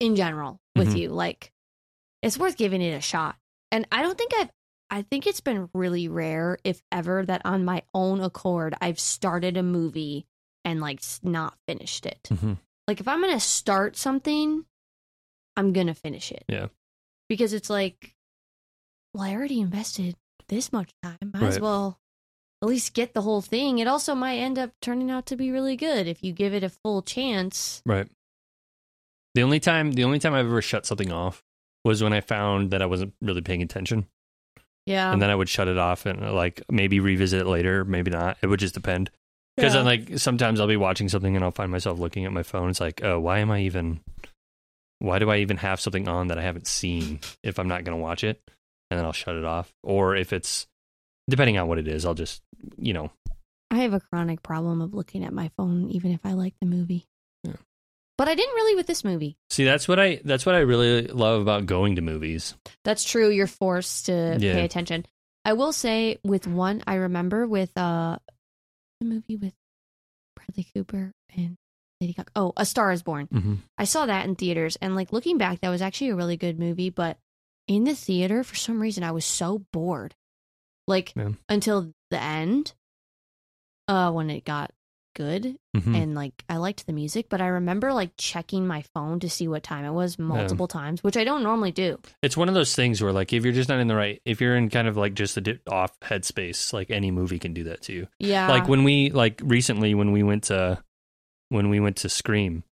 in 0.01 0.17
general 0.17 0.59
with 0.77 0.95
Mhm. 0.95 0.99
you. 0.99 1.09
Like, 1.11 1.51
it's 2.23 2.39
worth 2.39 2.57
giving 2.57 2.81
it 2.83 2.93
a 2.95 3.01
shot. 3.01 3.37
And 3.73 3.87
I 3.93 4.03
don't 4.03 4.17
think 4.17 4.33
I've. 4.39 4.51
I 4.91 5.03
think 5.03 5.27
it's 5.27 5.41
been 5.41 5.69
really 5.75 6.07
rare, 6.09 6.59
if 6.63 6.81
ever, 6.93 7.25
that 7.27 7.43
on 7.45 7.65
my 7.65 7.83
own 7.95 8.21
accord 8.21 8.75
I've 8.81 9.01
started 9.01 9.57
a 9.57 9.63
movie 9.63 10.27
and 10.65 10.81
like 10.81 11.01
not 11.23 11.57
finished 11.67 12.07
it. 12.07 12.21
Mhm. 12.31 12.59
Like 12.87 13.01
if 13.01 13.09
I'm 13.09 13.21
gonna 13.21 13.41
start 13.41 13.97
something, 13.97 14.65
I'm 15.57 15.73
gonna 15.73 15.95
finish 15.95 16.31
it. 16.31 16.45
Yeah. 16.49 16.69
Because 17.35 17.53
it's 17.53 17.69
like, 17.69 18.15
well, 19.13 19.25
I 19.25 19.35
already 19.35 19.61
invested 19.61 20.15
this 20.49 20.73
much 20.73 20.93
time. 21.03 21.19
Might 21.33 21.43
as 21.43 21.59
well 21.59 21.99
at 22.63 22.69
least 22.69 22.95
get 22.95 23.13
the 23.13 23.23
whole 23.23 23.43
thing. 23.43 23.81
It 23.81 23.89
also 23.89 24.15
might 24.15 24.37
end 24.37 24.57
up 24.57 24.71
turning 24.81 25.11
out 25.11 25.27
to 25.27 25.37
be 25.37 25.51
really 25.51 25.75
good 25.75 26.07
if 26.07 26.23
you 26.23 26.33
give 26.33 26.55
it 26.55 26.63
a 26.63 26.69
full 26.69 27.03
chance. 27.03 27.83
Right. 27.85 28.07
The 29.35 29.43
only 29.43 29.59
time 29.59 29.91
the 29.91 30.05
only 30.05 30.21
time 30.21 30.33
I've 30.33 30.47
ever 30.47 30.63
shut 30.63 30.87
something 30.87 31.11
off 31.11 31.43
was 31.85 32.05
when 32.05 32.13
I 32.13 32.21
found 32.21 32.71
that 32.71 32.81
I 32.83 32.87
wasn't 32.87 33.15
really 33.21 33.41
paying 33.43 33.63
attention. 33.63 34.07
Yeah. 34.87 35.13
and 35.13 35.21
then 35.21 35.29
I 35.31 35.35
would 35.35 35.49
shut 35.49 35.67
it 35.67 35.77
off 35.77 36.07
and 36.07 36.23
uh, 36.23 36.33
like 36.33 36.63
maybe 36.71 37.01
revisit 37.01 37.41
it 37.41 37.47
later, 37.49 37.85
maybe 37.85 38.13
not. 38.13 38.37
It 38.43 38.47
would 38.47 38.61
just 38.61 38.75
depend. 38.75 39.11
Because 39.57 39.75
Yeah. 39.75 39.83
then, 39.83 39.87
like, 39.87 40.19
sometimes 40.21 40.61
I'll 40.61 40.69
be 40.69 40.77
watching 40.77 41.09
something 41.09 41.35
and 41.35 41.45
I'll 41.45 41.51
find 41.51 41.73
myself 41.73 41.99
looking 41.99 42.27
at 42.27 42.33
my 42.33 42.45
phone. 42.45 42.71
It's 42.71 42.81
like, 42.81 43.03
oh, 43.03 43.19
why 43.19 43.41
am 43.41 43.51
I 43.51 43.63
even? 43.63 44.01
Why 45.05 45.19
do 45.19 45.31
I 45.31 45.39
even 45.39 45.57
have 45.59 45.81
something 45.81 46.09
on 46.09 46.29
that 46.29 46.39
I 46.39 46.43
haven't 46.43 46.67
seen 46.67 47.21
if 47.43 47.59
I'm 47.59 47.69
not 47.69 47.85
going 47.85 47.97
to 47.97 48.03
watch 48.03 48.25
it? 48.25 48.41
And 48.91 48.99
then 48.99 49.05
I'll 49.05 49.13
shut 49.13 49.37
it 49.37 49.45
off. 49.45 49.73
Or 49.83 50.17
if 50.17 50.33
it's 50.33 50.67
depending 51.29 51.59
on 51.59 51.69
what 51.69 51.79
it 51.79 51.89
is, 51.89 52.05
I'll 52.05 52.15
just 52.15 52.43
you 52.79 52.93
know 52.93 53.11
I 53.71 53.79
have 53.79 53.93
a 53.95 54.01
chronic 54.01 54.43
problem 54.43 54.81
of 54.81 54.95
looking 54.95 55.25
at 55.25 55.33
my 55.33 55.51
phone 55.57 55.91
even 55.91 56.13
if 56.13 56.21
I 56.25 56.33
like 56.33 56.55
the 56.61 56.67
movie. 56.67 57.07
Yeah. 57.43 57.55
But 58.17 58.29
I 58.29 58.35
didn't 58.37 58.55
really 58.55 58.77
with 58.77 58.87
this 58.87 59.03
movie. 59.05 59.37
see. 59.51 59.65
That's 59.65 59.89
what 59.89 59.99
I 59.99 60.21
that's 60.25 60.47
what 60.47 60.55
I 60.55 60.61
really 60.61 61.07
love 61.09 61.41
about 61.43 61.67
going 61.67 61.97
to 61.97 62.03
movies. 62.03 62.55
That's 62.85 63.05
true. 63.05 63.29
You're 63.31 63.47
forced 63.49 64.07
to 64.07 64.37
Yeah. 64.41 64.53
pay 64.55 64.65
attention. 64.65 65.07
I 65.45 65.55
will 65.55 65.73
say 65.73 66.19
with 66.25 66.47
one 66.47 66.83
I 66.87 66.95
remember 66.95 67.47
with 67.47 67.77
uh 67.77 68.19
the 69.01 69.07
movie 69.07 69.37
with 69.37 69.55
Bradley 70.37 70.67
Cooper 70.75 71.13
and 71.37 71.57
Lady 72.01 72.13
Gaga. 72.13 72.31
Oh, 72.37 72.53
A 72.57 72.65
Star 72.67 72.93
is 72.93 73.03
Born. 73.03 73.29
Mm-hmm. 73.33 73.55
I 73.79 73.85
saw 73.85 74.07
that 74.07 74.27
in 74.27 74.35
theaters 74.35 74.77
and 74.81 74.95
like 74.97 75.13
looking 75.13 75.39
back 75.39 75.61
that 75.61 75.69
was 75.71 75.83
actually 75.83 76.11
a 76.11 76.17
really 76.17 76.37
good 76.37 76.59
movie, 76.59 76.91
but 76.91 77.19
in 77.69 77.85
the 77.85 77.95
theater 77.95 78.45
for 78.45 78.57
some 78.57 78.81
reason 78.81 79.05
I 79.05 79.13
was 79.13 79.25
so 79.25 79.65
bored. 79.73 80.15
Like 80.87 81.13
Yeah. 81.17 81.31
until 81.49 81.93
the 82.11 82.21
end 82.23 82.75
uh 83.89 84.11
when 84.13 84.31
it 84.31 84.45
got 84.45 84.71
good 85.15 85.57
Mm-hmm. 85.77 85.95
and 85.95 86.15
like 86.15 86.45
I 86.49 86.59
liked 86.59 86.87
the 86.87 86.93
music, 86.93 87.27
but 87.29 87.41
I 87.41 87.47
remember 87.49 87.93
like 87.93 88.13
checking 88.17 88.65
my 88.67 88.83
phone 88.95 89.19
to 89.21 89.29
see 89.31 89.49
what 89.49 89.63
time 89.65 89.85
it 89.85 89.91
was 89.91 90.19
multiple 90.21 90.69
times, 90.69 91.03
which 91.03 91.17
I 91.17 91.25
don't 91.25 91.43
normally 91.43 91.73
do. 91.73 91.99
It's 92.23 92.37
one 92.37 92.49
of 92.49 92.55
those 92.55 92.75
things 92.77 93.03
where 93.03 93.13
like 93.13 93.33
if 93.33 93.43
you're 93.45 93.53
just 93.53 93.69
not 93.69 93.81
in 93.81 93.89
the 93.89 93.97
right, 93.97 94.21
if 94.25 94.41
you're 94.41 94.55
in 94.57 94.71
kind 94.71 94.87
of 94.87 94.97
like 94.97 95.15
just 95.15 95.37
a 95.37 95.41
di- 95.41 95.59
off 95.69 95.99
headspace, 96.01 96.73
like 96.73 96.91
any 96.93 97.11
movie 97.11 97.39
can 97.41 97.55
do 97.55 97.65
that 97.65 97.83
to 97.83 97.93
you. 97.93 98.07
Yeah. 98.21 98.49
like 98.49 98.69
when 98.69 98.85
we 98.85 99.11
like 99.11 99.41
recently 99.43 99.95
when 99.95 100.13
we 100.13 100.23
went 100.23 100.45
to 100.45 100.81
when 101.51 101.69
we 101.69 101.81
went 101.81 101.97
to 101.97 102.09
scream 102.09 102.63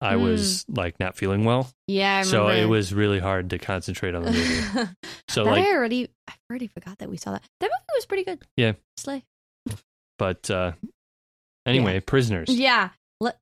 i 0.00 0.14
Mm. 0.14 0.22
was 0.22 0.64
like 0.68 0.98
not 1.00 1.16
feeling 1.16 1.44
well 1.44 1.70
yeah, 1.88 2.18
I 2.18 2.22
so 2.22 2.48
it 2.48 2.66
was 2.66 2.92
really 2.92 3.18
hard 3.18 3.50
to 3.50 3.58
concentrate 3.58 4.14
on 4.14 4.24
the 4.24 4.30
movie 4.32 4.90
so 5.28 5.44
that 5.44 5.50
like 5.50 5.64
I 5.64 5.72
already 5.74 6.08
I 6.28 6.32
already 6.50 6.66
forgot 6.66 6.98
that 6.98 7.08
we 7.08 7.16
saw 7.16 7.30
that. 7.32 7.42
That 7.60 7.66
movie 7.70 7.96
was 7.96 8.06
pretty 8.06 8.24
good. 8.24 8.42
Yeah. 8.56 8.72
Slay. 8.98 9.22
but 10.18 10.50
uh 10.50 10.72
anyway 11.64 12.00
prisoners 12.00 12.48
Yeah. 12.50 12.90
Let 13.20 13.38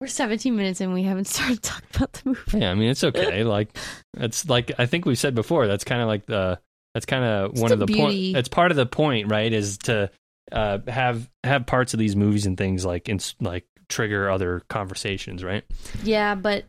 we're 0.00 0.06
17 0.06 0.54
minutes 0.54 0.80
and 0.80 0.94
we 0.94 1.02
haven't 1.02 1.24
started 1.26 1.60
talking 1.62 1.88
about 1.94 2.12
the 2.12 2.28
movie. 2.28 2.58
yeah 2.58 2.70
i 2.70 2.74
mean 2.74 2.88
it's 2.90 3.02
okay 3.02 3.42
like 3.56 3.76
it's 4.16 4.48
like 4.48 4.70
i 4.78 4.86
think 4.86 5.04
we 5.06 5.14
said 5.16 5.34
before 5.34 5.66
that's 5.66 5.84
kind 5.84 6.00
of 6.02 6.06
like 6.08 6.24
the 6.26 6.60
that's 6.94 7.06
kind 7.06 7.24
of 7.24 7.58
one 7.58 7.68
the 7.68 7.74
of 7.74 7.80
the 7.80 7.86
point 7.96 8.14
it's 8.36 8.48
part 8.48 8.70
of 8.70 8.76
the 8.76 8.86
point 8.86 9.28
right 9.30 9.52
is 9.52 9.78
to 9.78 10.10
uh 10.52 10.78
have 10.86 11.28
have 11.44 11.66
parts 11.66 11.94
of 11.94 11.98
these 11.98 12.14
movies 12.14 12.46
and 12.46 12.56
things 12.56 12.84
like 12.84 13.08
in 13.08 13.18
like 13.40 13.66
trigger 13.88 14.30
other 14.30 14.62
conversations 14.68 15.42
right 15.42 15.64
Yeah, 16.02 16.34
but 16.34 16.64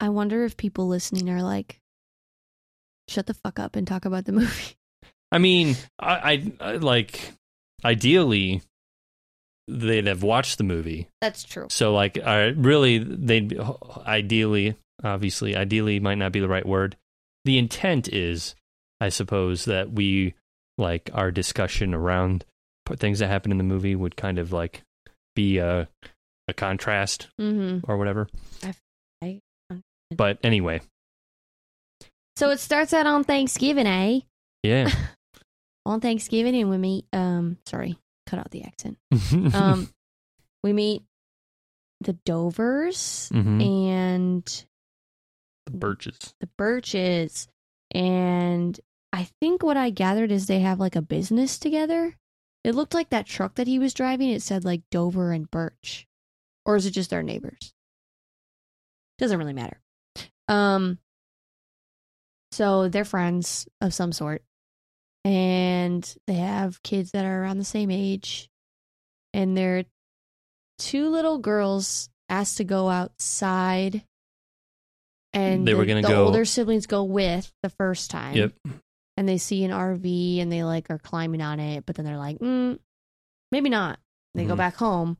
I 0.00 0.10
wonder 0.10 0.44
if 0.44 0.56
people 0.56 0.86
listening 0.86 1.28
are 1.30 1.42
like 1.42 1.80
shut 3.08 3.26
the 3.26 3.34
fuck 3.34 3.58
up 3.58 3.74
and 3.76 3.86
talk 3.86 4.04
about 4.04 4.24
the 4.24 4.32
movie. 4.40 4.76
I 5.30 5.38
mean, 5.38 5.76
I, 5.98 6.52
I, 6.60 6.72
I 6.72 6.72
like 6.76 7.32
ideally 7.84 8.62
they'd 9.66 10.06
have 10.06 10.22
watched 10.22 10.58
the 10.58 10.64
movie. 10.64 11.08
That's 11.20 11.44
true. 11.44 11.66
So 11.70 11.92
like, 11.92 12.18
uh, 12.22 12.52
really, 12.56 12.98
they'd 12.98 13.58
ideally, 14.06 14.76
obviously, 15.04 15.54
ideally 15.54 16.00
might 16.00 16.16
not 16.16 16.32
be 16.32 16.40
the 16.40 16.48
right 16.48 16.66
word. 16.66 16.96
The 17.44 17.58
intent 17.58 18.08
is, 18.08 18.54
I 19.00 19.10
suppose, 19.10 19.66
that 19.66 19.92
we 19.92 20.34
like 20.78 21.10
our 21.12 21.30
discussion 21.30 21.94
around 21.94 22.44
things 22.96 23.18
that 23.18 23.28
happen 23.28 23.52
in 23.52 23.58
the 23.58 23.64
movie 23.64 23.94
would 23.94 24.16
kind 24.16 24.38
of 24.38 24.52
like 24.52 24.82
be 25.36 25.58
a 25.58 25.88
a 26.48 26.54
contrast 26.54 27.28
Mhm. 27.40 27.82
or 27.86 27.96
whatever. 27.98 28.26
I- 29.22 29.40
But 30.16 30.38
anyway, 30.42 30.80
So 32.36 32.50
it 32.50 32.58
starts 32.60 32.92
out 32.94 33.06
on 33.06 33.24
Thanksgiving, 33.24 33.86
eh? 33.86 34.20
yeah. 34.62 34.88
On 35.86 36.00
Thanksgiving 36.00 36.54
and 36.54 36.68
we 36.70 36.76
meet 36.78 37.06
um 37.12 37.58
sorry, 37.66 37.98
cut 38.26 38.38
out 38.38 38.50
the 38.50 38.62
accent. 38.64 38.96
Um 39.54 39.88
we 40.62 40.72
meet 40.72 41.02
the 42.00 42.12
Dovers 42.24 43.30
Mhm. 43.32 43.62
and 43.64 44.64
the 45.66 45.72
birches. 45.72 46.34
the 46.40 46.48
Birches. 46.58 47.48
And 47.94 48.78
I 49.12 49.28
think 49.40 49.62
what 49.62 49.76
I 49.76 49.90
gathered 49.90 50.30
is 50.30 50.46
they 50.46 50.60
have 50.60 50.78
like 50.80 50.96
a 50.96 51.02
business 51.02 51.58
together. 51.58 52.16
It 52.64 52.74
looked 52.74 52.94
like 52.94 53.10
that 53.10 53.26
truck 53.26 53.54
that 53.56 53.66
he 53.66 53.78
was 53.78 53.94
driving, 53.94 54.30
it 54.30 54.42
said 54.42 54.64
like 54.64 54.82
Dover 54.90 55.32
and 55.32 55.50
Birch. 55.50 56.06
Or 56.68 56.76
is 56.76 56.84
it 56.86 56.90
just 56.90 57.08
their 57.10 57.22
neighbors? 57.22 57.72
Doesn't 59.18 59.38
really 59.38 59.54
matter. 59.54 59.80
Um 60.48 60.98
so 62.52 62.88
they're 62.88 63.04
friends 63.04 63.66
of 63.80 63.92
some 63.94 64.12
sort. 64.12 64.42
And 65.24 66.14
they 66.26 66.34
have 66.34 66.82
kids 66.82 67.10
that 67.12 67.24
are 67.24 67.42
around 67.42 67.58
the 67.58 67.64
same 67.64 67.90
age. 67.90 68.48
And 69.34 69.56
their 69.56 69.84
two 70.78 71.08
little 71.08 71.38
girls 71.38 72.08
asked 72.28 72.58
to 72.58 72.64
go 72.64 72.88
outside 72.90 74.04
and 75.32 75.66
They 75.66 75.74
were 75.74 75.86
gonna 75.86 76.02
go- 76.02 76.26
older 76.26 76.44
siblings 76.44 76.86
go 76.86 77.02
with 77.04 77.50
the 77.62 77.70
first 77.70 78.10
time 78.10 78.36
Yep. 78.36 78.52
and 79.16 79.28
they 79.28 79.38
see 79.38 79.64
an 79.64 79.70
rv 79.70 80.38
and 80.40 80.50
they 80.52 80.62
like 80.64 80.90
are 80.90 80.98
climbing 80.98 81.40
on 81.42 81.58
it 81.60 81.84
but 81.86 81.96
then 81.96 82.04
they're 82.06 82.16
like 82.18 82.38
mm, 82.38 82.78
maybe 83.52 83.68
not 83.70 83.98
they 84.34 84.44
go 84.46 84.54
Mhm. 84.54 84.58
back 84.58 84.76
home 84.76 85.18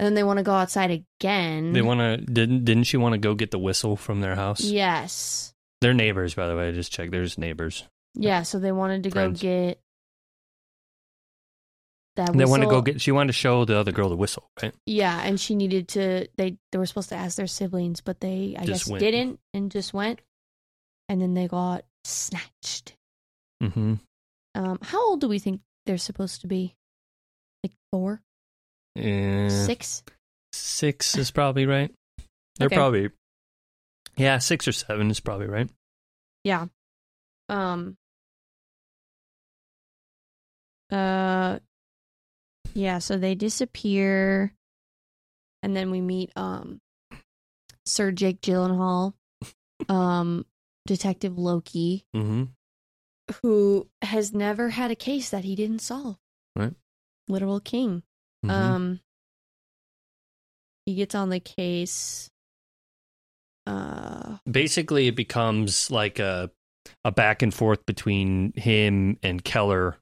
and 0.00 0.06
then 0.06 0.14
they 0.14 0.24
want 0.24 0.38
to 0.38 0.42
go 0.42 0.52
outside 0.54 0.90
again 0.90 1.74
They 1.74 1.82
want 1.82 2.00
to 2.00 2.16
didn't 2.16 2.64
didn't 2.64 2.84
she 2.84 2.96
want 2.96 3.12
to 3.12 3.18
go 3.18 3.34
get 3.34 3.50
the 3.50 3.58
whistle 3.58 3.96
from 3.96 4.20
their 4.20 4.34
house? 4.34 4.62
yes 4.62 5.52
They're 5.82 5.92
neighbors, 5.94 6.32
by 6.34 6.48
the 6.48 6.56
way. 6.56 6.68
I 6.68 6.72
just 6.72 6.90
checked. 6.90 7.12
There's 7.12 7.36
neighbors. 7.36 7.84
yeah 8.14 8.42
so 8.42 8.58
they 8.58 8.72
wanted 8.72 9.02
to 9.04 9.10
Friends. 9.10 9.40
go 9.42 9.48
get 9.48 9.78
that 12.16 12.32
They 12.36 12.44
want 12.44 12.62
to 12.62 12.68
go 12.68 12.82
get. 12.82 13.00
She 13.00 13.12
wanted 13.12 13.28
to 13.28 13.32
show 13.38 13.64
the 13.64 13.76
other 13.78 13.92
girl 13.92 14.08
the 14.08 14.16
whistle, 14.16 14.50
right? 14.62 14.74
yeah 14.86 15.20
and 15.22 15.38
she 15.38 15.54
needed 15.54 15.88
to 15.88 16.26
they 16.36 16.56
they 16.72 16.78
were 16.78 16.86
supposed 16.86 17.10
to 17.10 17.16
ask 17.16 17.36
their 17.36 17.46
siblings 17.46 18.00
but 18.00 18.20
they 18.20 18.56
i 18.58 18.64
Just 18.64 18.84
guess 18.86 18.90
went. 18.90 19.00
didn't 19.00 19.40
and 19.54 19.70
just 19.70 19.94
went 19.94 20.20
and 21.08 21.20
then 21.20 21.34
they 21.34 21.46
got 21.48 21.84
snatched 22.04 22.94
Mm-hmm. 23.62 23.94
um 24.54 24.78
how 24.82 25.08
old 25.10 25.20
do 25.20 25.28
we 25.28 25.38
think 25.38 25.60
they're 25.84 25.98
supposed 25.98 26.40
to 26.40 26.46
be 26.46 26.74
like 27.62 27.72
four 27.92 28.22
Yeah. 29.00 29.48
six 29.48 30.02
Six 30.52 31.16
is 31.16 31.30
probably 31.30 31.66
right. 31.66 31.92
They're 32.58 32.66
Okay. 32.66 32.76
probably. 32.76 33.10
Yeah, 34.16 34.38
six 34.38 34.66
or 34.68 34.72
seven 34.72 35.10
is 35.10 35.20
probably 35.20 35.46
right. 35.46 35.70
Yeah. 36.44 36.66
Um 37.48 37.96
uh 40.92 41.58
yeah, 42.74 42.98
so 42.98 43.16
they 43.16 43.34
disappear 43.34 44.52
and 45.62 45.76
then 45.76 45.90
we 45.90 46.00
meet 46.00 46.30
um 46.36 46.80
Sir 47.86 48.10
Jake 48.12 48.40
Gyllenhaal, 48.40 49.14
um 49.88 50.44
Detective 50.86 51.38
Loki, 51.38 52.04
Mm-hmm. 52.14 52.44
who 53.42 53.88
has 54.02 54.32
never 54.32 54.70
had 54.70 54.90
a 54.90 54.96
case 54.96 55.30
that 55.30 55.44
he 55.44 55.54
didn't 55.54 55.80
solve. 55.80 56.16
Right. 56.56 56.74
Literal 57.28 57.60
king. 57.60 58.02
Mm-hmm. 58.44 58.50
Um 58.50 59.00
he 60.86 60.94
gets 60.94 61.14
on 61.14 61.28
the 61.30 61.40
case 61.40 62.30
Uh, 63.66 64.38
basically 64.50 65.06
it 65.08 65.14
becomes 65.14 65.90
like 65.90 66.18
a 66.18 66.50
a 67.04 67.12
back 67.12 67.42
and 67.42 67.52
forth 67.54 67.84
between 67.86 68.52
him 68.56 69.18
and 69.22 69.44
Keller, 69.44 69.96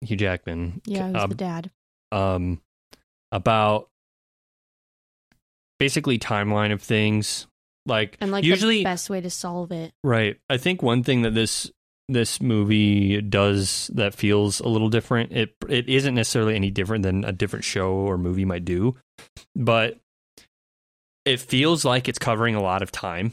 Hugh 0.00 0.16
Jackman. 0.16 0.80
yeah, 0.86 1.08
who's 1.08 1.16
uh, 1.22 1.26
the 1.26 1.34
dad? 1.34 1.70
um, 2.12 2.60
about 3.32 3.88
basically 5.78 6.18
timeline 6.18 6.72
of 6.72 6.80
things. 6.80 7.46
Like, 7.86 8.16
And 8.20 8.30
like 8.30 8.44
usually, 8.44 8.78
the 8.78 8.84
best 8.84 9.10
way 9.10 9.20
to 9.20 9.28
solve 9.30 9.72
it. 9.72 9.92
right? 10.02 10.36
I 10.48 10.56
think 10.56 10.80
one 10.82 11.02
thing 11.02 11.22
that 11.22 11.34
this 11.34 11.70
this 12.08 12.40
movie 12.40 13.20
does 13.22 13.90
that 13.94 14.14
feels 14.14 14.60
a 14.60 14.68
little 14.68 14.88
different. 14.90 15.32
It 15.32 15.54
it 15.68 15.88
isn't 15.88 16.14
necessarily 16.14 16.54
any 16.56 16.70
different 16.70 17.02
than 17.02 17.24
a 17.24 17.32
different 17.32 17.64
show 17.64 17.92
or 17.92 18.18
movie 18.18 18.44
might 18.44 18.64
do, 18.64 18.96
but 19.56 19.98
it 21.24 21.40
feels 21.40 21.84
like 21.84 22.08
it's 22.08 22.18
covering 22.18 22.54
a 22.54 22.62
lot 22.62 22.82
of 22.82 22.92
time, 22.92 23.32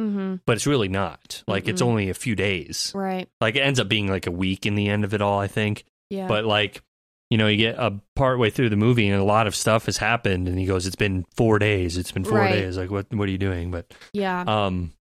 Mm-hmm. 0.00 0.36
but 0.46 0.56
it's 0.56 0.66
really 0.66 0.88
not. 0.88 1.42
Like 1.46 1.68
it's 1.68 1.80
Mm-mm. 1.80 1.86
only 1.86 2.10
a 2.10 2.14
few 2.14 2.34
days. 2.36 2.92
Right. 2.94 3.28
Like 3.40 3.56
it 3.56 3.60
ends 3.60 3.80
up 3.80 3.88
being 3.88 4.08
like 4.08 4.26
a 4.26 4.30
week 4.30 4.66
in 4.66 4.74
the 4.74 4.88
end 4.88 5.04
of 5.04 5.14
it 5.14 5.22
all, 5.22 5.38
I 5.38 5.46
think. 5.46 5.84
Yeah. 6.10 6.26
But 6.28 6.44
like, 6.44 6.82
you 7.30 7.38
know, 7.38 7.46
you 7.48 7.56
get 7.56 7.76
a 7.78 7.98
part 8.14 8.38
way 8.38 8.50
through 8.50 8.68
the 8.68 8.76
movie 8.76 9.08
and 9.08 9.18
a 9.20 9.24
lot 9.24 9.46
of 9.46 9.56
stuff 9.56 9.86
has 9.86 9.96
happened, 9.96 10.48
and 10.48 10.58
he 10.58 10.64
goes, 10.66 10.86
"It's 10.86 10.96
been 10.96 11.24
four 11.34 11.58
days. 11.58 11.96
It's 11.96 12.12
been 12.12 12.24
four 12.24 12.38
Right. 12.38 12.52
days. 12.52 12.76
Like, 12.76 12.90
what 12.90 13.06
what 13.12 13.26
are 13.28 13.32
you 13.32 13.38
doing?" 13.38 13.70
But 13.70 13.92
yeah. 14.12 14.44
um, 14.46 14.92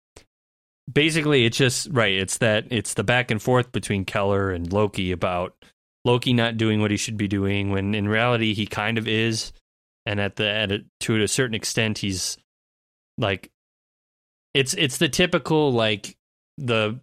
basically, 0.91 1.45
it's 1.45 1.57
just 1.57 1.87
right. 1.91 2.13
It's 2.13 2.37
that 2.39 2.65
it's 2.69 2.93
the 2.93 3.03
back 3.03 3.31
and 3.31 3.41
forth 3.41 3.71
between 3.71 4.05
Keller 4.05 4.51
and 4.51 4.71
Loki 4.71 5.11
about 5.11 5.55
Loki 6.03 6.33
not 6.33 6.57
doing 6.57 6.81
what 6.81 6.91
he 6.91 6.97
should 6.97 7.17
be 7.17 7.27
doing 7.27 7.71
when 7.71 7.95
in 7.95 8.07
reality 8.07 8.53
he 8.53 8.65
kind 8.65 8.97
of 8.97 9.07
is, 9.07 9.51
and 10.05 10.19
at 10.19 10.35
the 10.35 10.47
at 10.47 10.71
a, 10.71 10.85
to 11.01 11.21
a 11.21 11.27
certain 11.27 11.55
extent 11.55 11.99
he's 11.99 12.37
like, 13.17 13.51
it's 14.53 14.73
it's 14.75 14.97
the 14.97 15.09
typical 15.09 15.71
like 15.71 16.15
the 16.57 16.99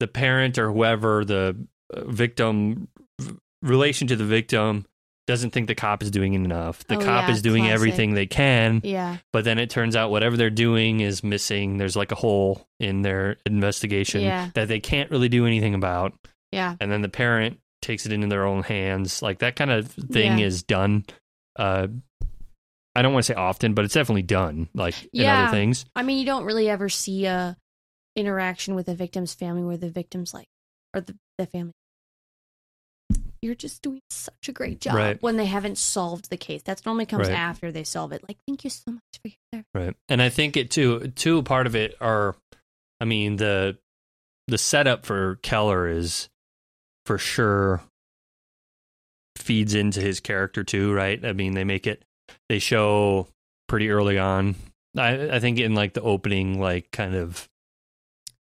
the 0.00 0.08
parent 0.08 0.58
or 0.58 0.72
whoever 0.72 1.24
the 1.24 1.56
uh, 1.92 2.04
victim 2.04 2.88
relation 3.62 4.08
to 4.08 4.16
the 4.16 4.24
victim 4.24 4.86
doesn't 5.30 5.50
think 5.50 5.68
the 5.68 5.74
cop 5.74 6.02
is 6.02 6.10
doing 6.10 6.34
enough. 6.34 6.84
The 6.86 6.96
Oh, 6.96 7.00
cop 7.04 7.28
yeah, 7.28 7.34
is 7.34 7.40
doing 7.42 7.62
classic. 7.62 7.74
everything 7.74 8.14
they 8.14 8.26
can, 8.26 8.80
yeah. 8.84 9.18
but 9.32 9.44
then 9.44 9.58
it 9.58 9.70
turns 9.70 9.94
out 9.96 10.10
whatever 10.10 10.36
they're 10.36 10.50
doing 10.50 11.00
is 11.00 11.22
missing. 11.22 11.76
There's 11.78 11.94
like 11.96 12.10
a 12.12 12.16
hole 12.16 12.66
in 12.78 13.02
their 13.02 13.36
investigation 13.46 14.22
Yeah. 14.22 14.50
that 14.54 14.68
they 14.68 14.80
can't 14.80 15.10
really 15.10 15.28
do 15.28 15.46
anything 15.46 15.74
about. 15.74 16.12
Yeah. 16.52 16.74
And 16.80 16.90
then 16.90 17.00
the 17.02 17.08
parent 17.08 17.60
takes 17.80 18.06
it 18.06 18.12
into 18.12 18.26
their 18.26 18.44
own 18.44 18.62
hands. 18.64 19.22
Like 19.22 19.38
that 19.38 19.54
kind 19.56 19.70
of 19.70 19.88
thing 19.88 20.38
Yeah. 20.38 20.46
is 20.46 20.62
done. 20.64 21.04
Uh, 21.56 21.86
I 22.96 23.02
don't 23.02 23.12
want 23.12 23.24
to 23.26 23.32
say 23.32 23.36
often, 23.38 23.74
but 23.74 23.84
it's 23.84 23.94
definitely 23.94 24.22
done. 24.22 24.68
Like 24.74 24.94
in 25.12 25.24
other 25.26 25.52
things. 25.52 25.84
I 25.94 26.02
mean, 26.02 26.18
you 26.18 26.26
don't 26.26 26.44
really 26.44 26.68
ever 26.68 26.88
see 26.88 27.26
a 27.26 27.56
interaction 28.16 28.74
with 28.74 28.88
a 28.88 28.94
victim's 28.94 29.32
family 29.34 29.62
where 29.62 29.76
the 29.76 29.88
victim's 29.90 30.34
like, 30.34 30.48
or 30.92 31.00
the, 31.02 31.16
the 31.38 31.46
family, 31.46 31.72
you're 33.42 33.54
just 33.54 33.82
doing 33.82 34.02
such 34.10 34.48
a 34.48 34.52
great 34.52 34.80
job 34.80 34.94
Right. 34.94 35.22
when 35.22 35.36
they 35.36 35.46
haven't 35.46 35.78
solved 35.78 36.28
the 36.30 36.36
case. 36.36 36.62
That's 36.62 36.84
normally 36.84 37.06
comes 37.06 37.28
Right. 37.28 37.36
after 37.36 37.72
they 37.72 37.84
solve 37.84 38.12
it. 38.12 38.22
Like, 38.28 38.38
thank 38.46 38.64
you 38.64 38.70
so 38.70 38.92
much 38.92 39.02
for 39.22 39.28
your 39.28 39.36
service. 39.52 39.66
Right. 39.74 39.96
And 40.08 40.20
I 40.20 40.28
think 40.28 40.56
it 40.56 40.70
too 40.70 41.08
too 41.16 41.42
part 41.42 41.66
of 41.66 41.74
it 41.74 41.96
are 42.00 42.36
I 43.00 43.04
mean 43.06 43.36
the 43.36 43.78
the 44.46 44.58
setup 44.58 45.06
for 45.06 45.36
Keller 45.36 45.88
is 45.88 46.28
for 47.06 47.16
sure 47.18 47.80
feeds 49.36 49.74
into 49.74 50.00
his 50.00 50.20
character 50.20 50.62
too, 50.64 50.92
right? 50.92 51.24
I 51.24 51.32
mean 51.32 51.54
they 51.54 51.64
make 51.64 51.86
it 51.86 52.04
they 52.48 52.58
show 52.58 53.26
pretty 53.68 53.90
early 53.90 54.18
on. 54.18 54.54
I 54.96 55.36
I 55.36 55.40
think 55.40 55.58
in 55.58 55.74
like 55.74 55.94
the 55.94 56.02
opening 56.02 56.60
like 56.60 56.90
kind 56.90 57.14
of 57.14 57.48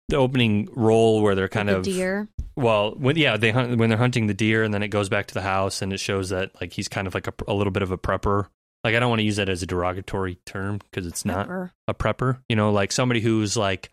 the 0.08 0.16
opening 0.16 0.68
role 0.74 1.22
where 1.22 1.34
they're 1.34 1.48
kind 1.48 1.68
With 1.68 1.78
of 1.78 1.82
deer. 1.84 2.28
well, 2.56 2.92
when 2.96 3.16
yeah, 3.16 3.36
they 3.36 3.50
hunt 3.50 3.76
when 3.78 3.88
they're 3.90 3.98
hunting 3.98 4.26
the 4.26 4.34
deer, 4.34 4.62
and 4.64 4.72
then 4.72 4.82
it 4.82 4.88
goes 4.88 5.08
back 5.08 5.26
to 5.26 5.34
the 5.34 5.42
house, 5.42 5.82
and 5.82 5.92
it 5.92 5.98
shows 6.00 6.30
that 6.30 6.58
like 6.60 6.72
he's 6.72 6.88
kind 6.88 7.06
of 7.06 7.14
like 7.14 7.26
a, 7.26 7.34
a 7.46 7.54
little 7.54 7.70
bit 7.72 7.82
of 7.82 7.90
a 7.92 7.98
prepper. 7.98 8.46
Like 8.84 8.94
I 8.94 9.00
don't 9.00 9.10
want 9.10 9.20
to 9.20 9.24
use 9.24 9.36
that 9.36 9.48
as 9.48 9.62
a 9.62 9.66
derogatory 9.66 10.36
term 10.46 10.78
because 10.78 11.06
it's 11.06 11.24
not 11.24 11.48
a 11.88 11.94
prepper. 11.94 12.40
You 12.48 12.56
know, 12.56 12.70
like 12.72 12.92
somebody 12.92 13.20
who's 13.20 13.56
like, 13.56 13.90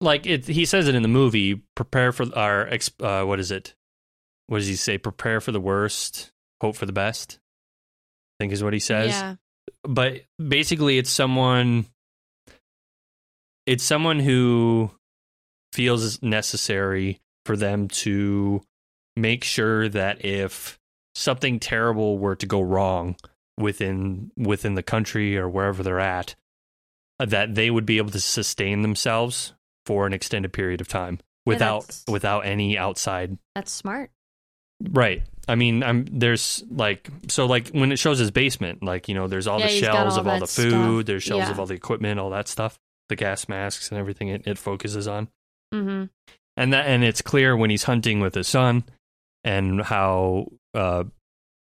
like 0.00 0.26
it. 0.26 0.46
He 0.46 0.64
says 0.64 0.88
it 0.88 0.94
in 0.94 1.02
the 1.02 1.08
movie. 1.08 1.62
Prepare 1.74 2.12
for 2.12 2.26
our. 2.36 2.66
ex- 2.68 2.90
Uh, 3.00 3.24
what 3.24 3.40
is 3.40 3.50
it? 3.50 3.74
What 4.48 4.58
does 4.58 4.66
he 4.66 4.76
say? 4.76 4.98
Prepare 4.98 5.40
for 5.40 5.52
the 5.52 5.60
worst, 5.60 6.32
hope 6.60 6.76
for 6.76 6.86
the 6.86 6.92
best. 6.92 7.38
I 8.38 8.44
think 8.44 8.52
is 8.52 8.64
what 8.64 8.72
he 8.72 8.80
says 8.80 9.10
Yeah. 9.12 9.36
but 9.84 10.22
basically 10.44 10.98
it's 10.98 11.08
someone 11.08 11.86
it's 13.66 13.84
someone 13.84 14.18
who 14.20 14.90
feels 15.72 16.04
it's 16.04 16.22
necessary 16.22 17.20
for 17.46 17.56
them 17.56 17.88
to 17.88 18.62
make 19.16 19.44
sure 19.44 19.88
that 19.88 20.24
if 20.24 20.78
something 21.14 21.58
terrible 21.60 22.18
were 22.18 22.34
to 22.36 22.46
go 22.46 22.60
wrong 22.60 23.16
within 23.58 24.30
within 24.36 24.74
the 24.74 24.82
country 24.82 25.36
or 25.38 25.48
wherever 25.48 25.82
they're 25.82 26.00
at 26.00 26.34
that 27.20 27.54
they 27.54 27.70
would 27.70 27.86
be 27.86 27.98
able 27.98 28.10
to 28.10 28.20
sustain 28.20 28.82
themselves 28.82 29.54
for 29.86 30.06
an 30.06 30.12
extended 30.12 30.52
period 30.52 30.80
of 30.80 30.88
time 30.88 31.20
without 31.46 31.82
that's- 31.82 32.04
without 32.08 32.40
any 32.46 32.76
outside 32.76 33.38
That's 33.54 33.70
smart. 33.70 34.10
Right. 34.82 35.22
I 35.46 35.54
mean, 35.54 35.82
I'm 35.84 36.04
there's 36.10 36.64
like 36.70 37.08
so 37.28 37.46
like 37.46 37.68
when 37.68 37.92
it 37.92 37.98
shows 37.98 38.18
his 38.18 38.30
basement, 38.32 38.82
like 38.82 39.08
you 39.08 39.14
know, 39.14 39.28
there's 39.28 39.46
all 39.46 39.60
Yeah, 39.60 39.66
the 39.68 39.72
shelves 39.80 40.14
all 40.14 40.20
of 40.20 40.26
all 40.26 40.40
the 40.40 40.46
food, 40.48 40.70
stuff. 40.72 41.06
there's 41.06 41.22
shelves 41.22 41.44
Yeah. 41.46 41.50
of 41.52 41.60
all 41.60 41.66
the 41.66 41.74
equipment, 41.74 42.18
all 42.18 42.30
that 42.30 42.48
stuff, 42.48 42.78
the 43.08 43.16
gas 43.16 43.48
masks 43.48 43.90
and 43.90 43.98
everything 43.98 44.28
it, 44.28 44.46
it 44.46 44.58
focuses 44.58 45.06
on, 45.08 45.28
Mm-hmm. 45.72 46.04
and 46.56 46.72
that 46.72 46.86
and 46.86 47.02
it's 47.04 47.22
clear 47.22 47.56
when 47.56 47.70
he's 47.70 47.84
hunting 47.84 48.20
with 48.20 48.34
his 48.34 48.48
son, 48.48 48.84
and 49.42 49.82
how 49.82 50.46
uh 50.74 51.04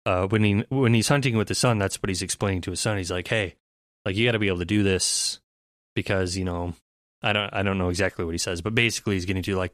uh 0.07 0.27
when 0.27 0.45
he 0.45 0.65
when 0.69 0.95
he's 0.95 1.09
hunting 1.09 1.37
with 1.37 1.49
his 1.49 1.59
son, 1.59 1.79
that's 1.79 2.03
what 2.03 2.09
he's 2.11 2.23
explaining 2.23 2.61
to 2.63 2.71
his 2.71 2.81
son. 2.81 2.97
He's 2.99 3.11
like, 3.11 3.29
hey, 3.29 3.55
like 4.05 4.17
you 4.17 4.27
got 4.27 4.33
to 4.33 4.39
be 4.39 4.49
able 4.49 4.59
to 4.59 4.65
do 4.65 4.83
this 4.83 5.41
because 5.95 6.37
you 6.37 6.45
know, 6.45 6.75
I 7.23 7.33
don't 7.33 7.53
I 7.55 7.63
don't 7.63 7.79
know 7.79 7.89
exactly 7.89 8.25
what 8.25 8.33
he 8.35 8.39
says, 8.39 8.61
but 8.61 8.75
basically 8.75 9.15
he's 9.15 9.25
getting 9.25 9.43
to 9.45 9.57
like, 9.57 9.73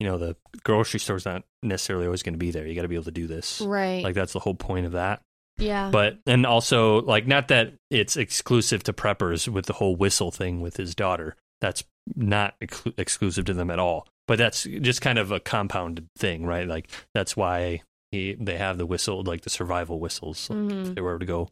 you 0.00 0.06
know, 0.06 0.18
the 0.18 0.36
grocery 0.64 1.00
store's 1.00 1.24
not 1.24 1.44
necessarily 1.62 2.06
always 2.06 2.22
going 2.22 2.34
to 2.34 2.38
be 2.38 2.50
there. 2.50 2.66
You 2.66 2.74
got 2.74 2.82
to 2.82 2.88
be 2.88 2.94
able 2.96 3.04
to 3.04 3.10
do 3.10 3.26
this. 3.26 3.60
Right. 3.60 4.02
Like 4.04 4.14
that's 4.14 4.32
the 4.32 4.40
whole 4.40 4.54
point 4.54 4.86
of 4.86 4.92
that. 4.92 5.22
Yeah. 5.58 5.90
But 5.90 6.18
and 6.26 6.46
also 6.46 7.02
like 7.02 7.26
not 7.26 7.48
that 7.48 7.74
it's 7.90 8.16
exclusive 8.16 8.82
to 8.84 8.92
preppers 8.92 9.48
with 9.48 9.66
the 9.66 9.72
whole 9.74 9.96
whistle 9.96 10.30
thing 10.30 10.60
with 10.60 10.76
his 10.76 10.94
daughter. 10.94 11.36
That's 11.60 11.82
not 12.14 12.54
ex- 12.60 12.84
exclusive 12.96 13.44
to 13.46 13.54
them 13.54 13.70
at 13.70 13.78
all. 13.78 14.06
But 14.26 14.38
that's 14.38 14.64
just 14.64 15.00
kind 15.00 15.18
of 15.18 15.32
a 15.32 15.40
compounded 15.40 16.06
thing, 16.16 16.44
right? 16.46 16.66
Like 16.68 16.90
that's 17.14 17.36
why 17.36 17.82
he 18.10 18.34
they 18.38 18.56
have 18.58 18.78
the 18.78 18.86
whistle, 18.86 19.22
like 19.22 19.40
the 19.42 19.50
survival 19.50 19.98
whistles, 20.00 20.48
Mhm. 20.48 20.88
if 20.90 20.94
they 20.94 21.00
were 21.00 21.18
to 21.18 21.26
go. 21.26 21.48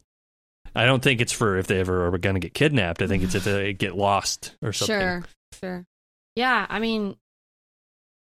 I 0.75 0.85
don't 0.85 1.01
think 1.01 1.21
it's 1.21 1.31
for 1.33 1.57
if 1.57 1.67
they 1.67 1.79
ever 1.79 2.05
are 2.07 2.17
going 2.17 2.35
to 2.35 2.39
get 2.39 2.53
kidnapped. 2.53 3.01
I 3.01 3.07
think 3.07 3.23
it's 3.23 3.35
if 3.35 3.43
they 3.45 3.73
get 3.85 3.95
lost 3.95 4.55
or 4.61 4.73
something. 4.73 4.95
Sure, 4.99 5.23
sure. 5.59 5.85
Yeah, 6.35 6.65
I 6.69 6.79
mean, 6.79 7.15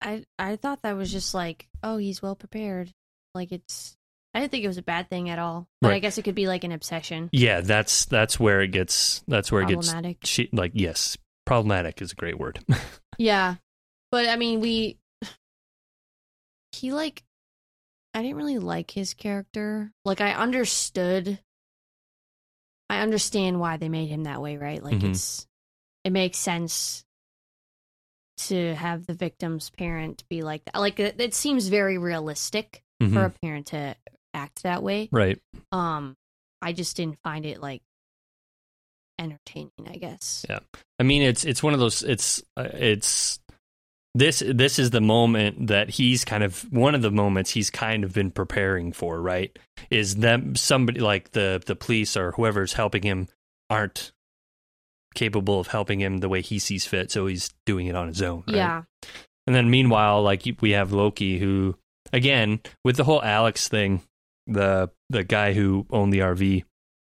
I 0.01 0.23
I 0.39 0.55
thought 0.55 0.81
that 0.83 0.95
was 0.95 1.11
just 1.11 1.33
like, 1.33 1.67
oh, 1.83 1.97
he's 1.97 2.21
well 2.21 2.35
prepared. 2.35 2.91
Like 3.33 3.51
it's, 3.51 3.94
I 4.35 4.39
didn't 4.41 4.51
think 4.51 4.65
it 4.65 4.67
was 4.67 4.77
a 4.77 4.83
bad 4.83 5.09
thing 5.09 5.29
at 5.29 5.39
all. 5.39 5.67
But 5.81 5.93
I 5.93 5.99
guess 5.99 6.17
it 6.17 6.23
could 6.23 6.35
be 6.35 6.45
like 6.47 6.63
an 6.65 6.73
obsession. 6.73 7.29
Yeah, 7.31 7.61
that's 7.61 8.05
that's 8.05 8.37
where 8.39 8.59
it 8.61 8.67
gets. 8.67 9.23
That's 9.29 9.49
where 9.51 9.61
it 9.61 9.69
gets. 9.69 9.87
Problematic. 9.89 10.17
She, 10.25 10.49
like 10.51 10.71
yes, 10.75 11.17
problematic 11.45 12.01
is 12.01 12.11
a 12.11 12.15
great 12.15 12.37
word. 12.37 12.59
Yeah, 13.17 13.55
but 14.11 14.27
I 14.27 14.35
mean, 14.35 14.59
we 14.59 14.97
he 16.73 16.91
like, 16.91 17.23
I 18.13 18.21
didn't 18.21 18.35
really 18.35 18.59
like 18.59 18.91
his 18.91 19.13
character. 19.13 19.93
Like 20.03 20.19
I 20.19 20.33
understood. 20.33 21.39
I 22.89 22.99
understand 22.99 23.59
why 23.61 23.77
they 23.77 23.87
made 23.89 24.09
him 24.09 24.25
that 24.25 24.41
way, 24.41 24.57
right? 24.57 24.83
Like 24.83 24.97
Mhm. 24.99 25.11
it's, 25.11 25.47
it 26.03 26.11
makes 26.11 26.37
sense 26.37 27.05
to 28.37 28.75
have 28.75 29.05
the 29.07 29.13
victim's 29.13 29.69
parent 29.69 30.23
be 30.29 30.43
like 30.43 30.65
that. 30.65 30.77
Like 30.77 30.99
it, 30.99 31.19
it 31.19 31.33
seems 31.33 31.67
very 31.69 31.97
realistic 31.97 32.83
Mhm. 33.01 33.13
for 33.13 33.25
a 33.25 33.29
parent 33.41 33.67
to 33.67 33.95
act 34.35 34.63
that 34.63 34.83
way. 34.83 35.09
right. 35.11 35.39
Um, 35.71 36.15
I 36.61 36.73
just 36.73 36.97
didn't 36.97 37.19
find 37.23 37.45
it 37.45 37.61
like 37.61 37.81
entertaining. 39.19 39.71
I 39.87 39.95
guess. 39.97 40.45
Yeah. 40.49 40.59
I 40.99 41.03
mean, 41.03 41.21
it's 41.21 41.45
it's 41.45 41.63
one 41.63 41.73
of 41.73 41.79
those. 41.79 42.03
It's 42.03 42.43
uh, 42.57 42.67
it's 42.73 43.39
this 44.13 44.43
this 44.45 44.79
is 44.79 44.91
the 44.91 45.01
moment 45.01 45.67
that 45.67 45.89
he's 45.89 46.23
kind 46.25 46.43
of 46.43 46.61
one 46.71 46.95
of 46.95 47.01
the 47.01 47.11
moments 47.11 47.51
he's 47.51 47.69
kind 47.69 48.03
of 48.03 48.13
been 48.13 48.31
preparing 48.31 48.93
for. 48.93 49.21
Right? 49.21 49.57
Is 49.89 50.15
them 50.17 50.55
somebody 50.55 50.99
like 50.99 51.31
the 51.31 51.61
the 51.65 51.75
police 51.75 52.15
or 52.17 52.31
whoever's 52.31 52.73
helping 52.73 53.03
him 53.03 53.27
aren't 53.69 54.11
capable 55.15 55.59
of 55.59 55.67
helping 55.67 56.01
him 56.01 56.17
the 56.19 56.29
way 56.29 56.41
he 56.41 56.59
sees 56.59 56.85
fit, 56.85 57.09
so 57.11 57.25
he's 57.25 57.49
doing 57.65 57.87
it 57.87 57.95
on 57.95 58.07
his 58.07 58.21
own. 58.21 58.43
right? 58.47 58.57
Yeah. 58.57 58.83
And 59.47 59.55
then 59.55 59.69
meanwhile, 59.69 60.21
like 60.23 60.43
we 60.61 60.71
have 60.71 60.91
Loki, 60.91 61.39
who 61.39 61.75
again 62.13 62.59
with 62.83 62.97
the 62.97 63.03
whole 63.03 63.23
Alex 63.23 63.67
thing, 63.67 64.01
the 64.47 64.89
the 65.09 65.23
guy 65.23 65.53
who 65.53 65.85
owned 65.89 66.13
the 66.13 66.19
RV 66.19 66.63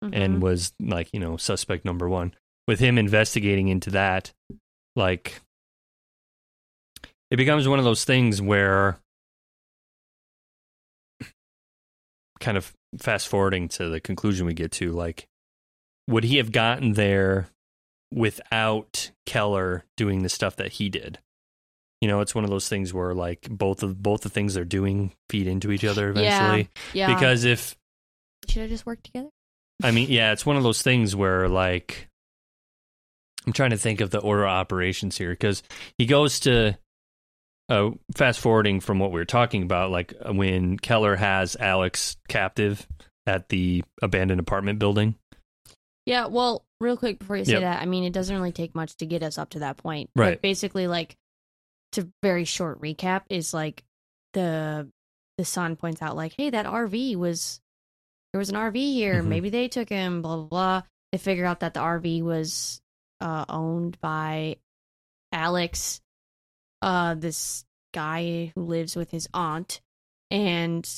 Mhm. 0.03 0.11
and 0.13 0.43
was 0.43 0.73
like 0.81 1.09
you 1.13 1.21
know 1.21 1.37
suspect 1.37 1.85
number 1.85 2.09
one. 2.09 2.35
with 2.67 2.81
him 2.81 2.97
investigating 2.97 3.69
into 3.69 3.91
that, 3.91 4.33
like 4.97 5.41
it 7.31 7.37
becomes 7.37 7.69
one 7.69 7.79
of 7.79 7.85
those 7.85 8.05
things 8.05 8.41
where 8.41 8.99
kind 12.41 12.57
of 12.57 12.73
fast 12.99 13.29
forwarding 13.29 13.69
to 13.69 13.89
the 13.89 14.01
conclusion 14.01 14.47
we 14.47 14.55
get 14.55 14.73
to, 14.73 14.93
like, 14.93 15.27
would 16.09 16.25
he 16.25 16.37
have 16.37 16.53
gotten 16.53 16.93
there 16.95 17.49
without 18.13 19.11
Keller 19.27 19.85
doing 19.97 20.23
the 20.23 20.29
stuff 20.29 20.57
that 20.57 20.73
he 20.73 20.89
did? 20.89 21.19
You 22.05 22.09
know, 22.09 22.21
it's 22.21 22.35
one 22.35 22.45
of 22.45 22.51
those 22.51 22.69
things 22.69 22.93
where 22.93 23.15
like 23.15 23.49
both 23.49 23.83
of 23.83 24.03
both 24.03 24.21
the 24.21 24.29
things 24.29 24.53
they're 24.53 24.67
doing 24.67 25.11
feed 25.31 25.47
into 25.47 25.73
each 25.73 25.87
other 25.87 26.11
eventually. 26.11 26.69
Yeah. 26.93 27.09
yeah. 27.09 27.15
Because 27.15 27.45
if 27.45 27.75
should 28.47 28.61
have 28.61 28.71
just 28.71 28.85
worked 28.85 29.05
together. 29.05 29.31
I 29.83 29.91
mean, 29.91 30.11
yeah, 30.11 30.33
it's 30.33 30.45
one 30.45 30.59
of 30.59 30.63
those 30.63 30.83
things 30.83 31.17
where 31.17 31.49
like 31.49 32.09
I'm 33.47 33.55
trying 33.55 33.71
to 33.71 33.79
think 33.79 34.03
of 34.03 34.11
the 34.11 34.19
order 34.19 34.45
of 34.45 34.51
operations 34.51 35.17
here 35.17 35.31
because 35.31 35.63
he 35.97 36.05
goes 36.05 36.41
to 36.41 36.77
uh, 37.71 37.93
fast 38.15 38.39
forwarding 38.39 38.81
from 38.81 38.99
what 38.99 39.11
we 39.11 39.19
were 39.19 39.25
talking 39.25 39.63
about, 39.63 39.91
like 39.91 40.13
when 40.27 40.77
Keller 40.77 41.17
has 41.17 41.57
Alex 41.57 42.19
captive 42.29 42.87
at 43.27 43.49
the 43.49 43.83
abandoned 44.03 44.41
apartment 44.41 44.79
building. 44.79 45.15
Yeah, 46.05 46.27
well, 46.27 46.67
real 46.83 46.99
quick 46.99 47.19
before 47.19 47.39
you 47.39 47.47
say 47.47 47.53
Yep. 47.53 47.63
that, 47.63 47.81
I 47.81 47.87
mean, 47.87 48.05
it 48.05 48.13
doesn't 48.13 48.37
really 48.37 48.53
take 48.53 48.75
much 48.75 48.95
to 48.99 49.07
get 49.07 49.23
us 49.23 49.39
up 49.39 49.49
to 49.51 49.61
that 49.61 49.79
point. 49.79 50.11
Right. 50.15 50.33
But 50.33 50.43
basically, 50.43 50.87
like, 50.87 51.17
to 51.95 52.09
very 52.23 52.45
short 52.45 52.81
recap 52.81 53.23
is 53.29 53.55
like 53.55 53.85
the 54.33 54.91
the 55.39 55.45
son 55.45 55.77
points 55.77 56.01
out, 56.01 56.17
like, 56.17 56.35
hey, 56.37 56.51
that 56.51 56.67
RV 56.67 57.17
was 57.17 57.61
there 58.33 58.39
was 58.39 58.51
an 58.51 58.57
RV 58.57 58.75
here. 58.77 59.23
Mhm. 59.23 59.27
Maybe 59.27 59.51
they 59.51 59.69
took 59.69 59.89
him. 59.89 60.23
Blah 60.23 60.37
blah 60.37 60.47
blah. 60.47 60.83
They 61.13 61.19
figure 61.19 61.45
out 61.47 61.61
that 61.61 61.75
the 61.75 61.81
RV 61.81 62.23
was 62.23 62.81
uh, 63.21 63.45
owned 63.49 64.01
by 64.01 64.57
Alex, 65.33 66.01
uh, 66.83 67.15
this 67.15 67.65
guy 67.93 68.53
who 68.55 68.63
lives 68.63 68.97
with 68.97 69.11
his 69.11 69.29
aunt, 69.33 69.81
and 70.31 70.89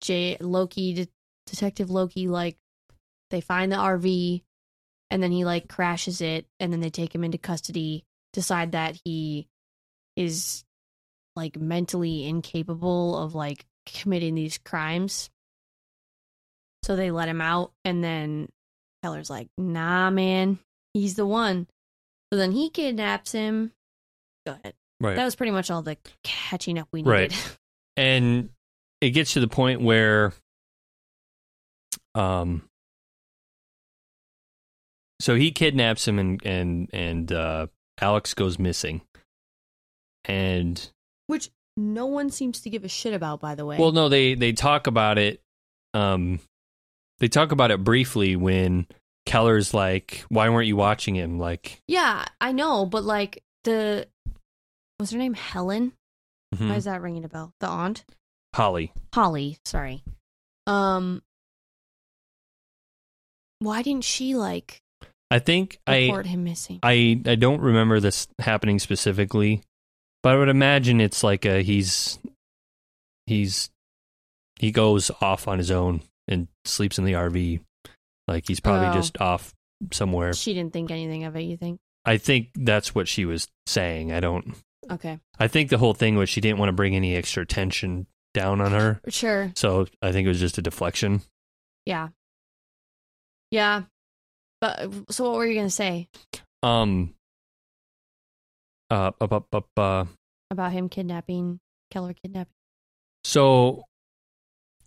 J 0.00 0.36
Loki, 0.40 0.94
De- 0.94 1.08
Detective 1.46 1.90
Loki, 1.90 2.28
like 2.28 2.56
they 3.30 3.40
find 3.40 3.72
the 3.72 3.76
RV 3.76 4.42
and 5.10 5.22
then 5.22 5.32
he 5.32 5.44
like 5.44 5.68
crashes 5.68 6.20
it 6.20 6.46
and 6.60 6.72
then 6.72 6.80
they 6.80 6.90
take 6.90 7.14
him 7.14 7.24
into 7.24 7.38
custody 7.38 8.04
decide 8.32 8.72
that 8.72 8.98
he 9.04 9.48
is 10.16 10.64
like 11.36 11.56
mentally 11.56 12.26
incapable 12.26 13.18
of 13.18 13.34
like 13.34 13.64
committing 13.86 14.34
these 14.34 14.58
crimes 14.58 15.30
so 16.82 16.96
they 16.96 17.10
let 17.10 17.28
him 17.28 17.40
out 17.40 17.72
and 17.84 18.02
then 18.04 18.48
keller's 19.02 19.28
like 19.30 19.48
nah 19.58 20.10
man 20.10 20.58
he's 20.94 21.14
the 21.14 21.26
one 21.26 21.66
so 22.32 22.38
then 22.38 22.52
he 22.52 22.70
kidnaps 22.70 23.32
him 23.32 23.72
go 24.46 24.52
ahead 24.52 24.74
Right. 25.00 25.16
that 25.16 25.24
was 25.24 25.34
pretty 25.34 25.50
much 25.52 25.70
all 25.70 25.82
the 25.82 25.98
catching 26.22 26.78
up 26.78 26.88
we 26.92 27.02
needed 27.02 27.10
Right. 27.10 27.56
and 27.96 28.48
it 29.00 29.10
gets 29.10 29.34
to 29.34 29.40
the 29.40 29.48
point 29.48 29.82
where 29.82 30.32
um 32.14 32.62
so 35.20 35.34
he 35.34 35.50
kidnaps 35.52 36.06
him 36.06 36.18
and 36.18 36.40
and 36.46 36.88
and 36.92 37.32
uh 37.32 37.66
Alex 38.00 38.34
goes 38.34 38.58
missing. 38.58 39.02
And 40.24 40.90
which 41.26 41.50
no 41.76 42.06
one 42.06 42.30
seems 42.30 42.60
to 42.62 42.70
give 42.70 42.84
a 42.84 42.88
shit 42.88 43.12
about 43.14 43.40
by 43.40 43.54
the 43.54 43.66
way 43.66 43.76
well 43.78 43.90
no 43.92 44.08
they 44.08 44.34
they 44.34 44.52
talk 44.52 44.86
about 44.86 45.18
it 45.18 45.40
um 45.92 46.38
they 47.18 47.28
talk 47.28 47.50
about 47.50 47.70
it 47.72 47.82
briefly 47.82 48.36
when 48.36 48.86
Keller's 49.26 49.74
like 49.74 50.24
why 50.28 50.48
weren't 50.50 50.68
you 50.68 50.76
watching 50.76 51.16
him 51.16 51.38
like 51.38 51.80
yeah 51.88 52.26
i 52.40 52.52
know 52.52 52.86
but 52.86 53.02
like 53.02 53.42
the 53.64 54.06
was 55.00 55.10
her 55.10 55.18
name 55.18 55.34
helen 55.34 55.92
mhm, 56.54 56.68
Why 56.68 56.76
is 56.76 56.84
that 56.84 57.02
ringing 57.02 57.24
a 57.24 57.28
bell? 57.28 57.52
The 57.58 57.66
aunt? 57.66 58.04
Holly 58.54 58.92
Holly, 59.12 59.58
sorry. 59.64 60.04
Um 60.68 61.22
why 63.58 63.82
didn't 63.82 64.04
she 64.04 64.36
like 64.36 64.80
I 65.30 65.38
think 65.40 65.80
I 65.86 66.02
report 66.06 66.26
him 66.26 66.44
missing? 66.44 66.78
I 66.82 67.20
I 67.26 67.34
don't 67.34 67.60
remember 67.60 67.98
this 67.98 68.28
happening 68.38 68.78
specifically, 68.78 69.62
but 70.24 70.34
I 70.34 70.36
would 70.36 70.48
imagine 70.48 71.00
it's 71.00 71.22
like 71.22 71.44
a 71.44 71.62
he's 71.62 72.18
he's 73.26 73.70
he 74.58 74.72
goes 74.72 75.10
off 75.20 75.46
on 75.46 75.58
his 75.58 75.70
own 75.70 76.00
and 76.26 76.48
sleeps 76.64 76.98
in 76.98 77.04
the 77.04 77.12
RV. 77.12 77.60
Like 78.26 78.48
he's 78.48 78.58
probably 78.60 78.88
Oh. 78.88 78.92
just 78.94 79.20
off 79.20 79.54
somewhere. 79.92 80.32
she 80.32 80.54
didn't 80.54 80.72
think 80.72 80.90
anything 80.90 81.24
of 81.24 81.36
it, 81.36 81.42
you 81.42 81.56
think? 81.56 81.78
I 82.04 82.16
think 82.18 82.48
that's 82.56 82.94
what 82.94 83.06
she 83.06 83.24
was 83.24 83.46
saying. 83.66 84.10
I 84.12 84.18
don't 84.20 84.54
Okay. 84.90 85.18
I 85.38 85.48
think 85.48 85.70
the 85.70 85.78
whole 85.78 85.94
thing 85.94 86.16
was 86.16 86.28
she 86.28 86.40
didn't 86.42 86.58
want 86.58 86.68
to 86.68 86.74
bring 86.74 86.94
any 86.96 87.14
extra 87.16 87.46
tension 87.46 88.06
down 88.34 88.60
on 88.60 88.72
her. 88.72 89.00
Sure. 89.08 89.52
So 89.54 89.86
I 90.02 90.12
think 90.12 90.26
it 90.26 90.28
was 90.28 90.40
just 90.40 90.58
a 90.58 90.62
deflection. 90.62 91.22
Yeah. 91.86 92.08
Yeah. 93.50 93.82
But 94.60 94.90
so 95.10 95.24
what 95.24 95.34
were 95.36 95.46
you 95.46 95.54
gonna 95.54 95.70
say 95.70 96.08
Um 96.62 97.14
uh, 98.90 99.12
uh, 99.20 99.40
uh 99.76 100.04
about 100.50 100.72
him 100.72 100.88
kidnapping 100.88 101.60
Keller 101.90 102.14
kidnapping? 102.14 102.52
So 103.24 103.84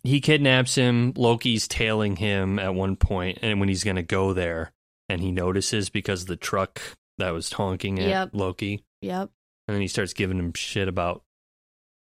he 0.02 0.20
kidnaps 0.20 0.74
him. 0.74 1.12
Loki's 1.16 1.68
tailing 1.68 2.16
him 2.16 2.58
at 2.58 2.74
one 2.74 2.96
point, 2.96 3.38
and 3.42 3.60
when 3.60 3.68
he's 3.68 3.84
going 3.84 3.96
to 3.96 4.02
go 4.02 4.32
there, 4.32 4.72
and 5.08 5.20
he 5.20 5.32
notices 5.32 5.90
because 5.90 6.26
the 6.26 6.36
truck 6.36 6.80
that 7.18 7.30
was 7.30 7.52
honking 7.52 7.98
at 7.98 8.08
Yep. 8.08 8.30
Loki, 8.32 8.84
Yep. 9.02 9.30
and 9.66 9.74
then 9.74 9.80
he 9.80 9.88
starts 9.88 10.12
giving 10.12 10.38
him 10.38 10.52
shit 10.54 10.88
about 10.88 11.22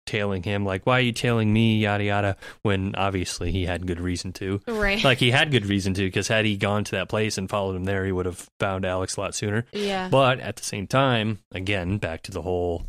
tailing 0.08 0.42
him, 0.44 0.66
like 0.66 0.86
"Why 0.86 0.98
are 0.98 1.02
you 1.02 1.12
tailing 1.12 1.52
me?" 1.54 1.78
Yada 1.78 2.04
yada. 2.04 2.38
When 2.64 2.96
obviously 2.96 3.52
he 3.52 3.66
had 3.66 3.86
good 3.86 4.00
reason 4.00 4.34
to. 4.34 4.62
Right. 4.68 5.04
Like 5.04 5.20
he 5.20 5.32
had 5.32 5.52
good 5.52 5.66
reason 5.66 5.94
to, 5.96 6.02
because 6.02 6.28
had 6.28 6.46
he 6.46 6.58
gone 6.58 6.84
to 6.86 6.92
that 6.92 7.10
place 7.10 7.38
and 7.38 7.50
followed 7.50 7.76
him 7.76 7.84
there, 7.84 8.06
he 8.06 8.12
would 8.12 8.26
have 8.26 8.50
found 8.60 8.86
Alex 8.86 9.18
a 9.18 9.22
lot 9.22 9.36
sooner. 9.36 9.66
yeah. 9.72 10.10
But 10.10 10.40
at 10.40 10.56
the 10.56 10.64
same 10.64 10.88
time, 10.88 11.40
again, 11.52 11.98
back 11.98 12.24
to 12.24 12.32
the 12.32 12.42
whole 12.42 12.86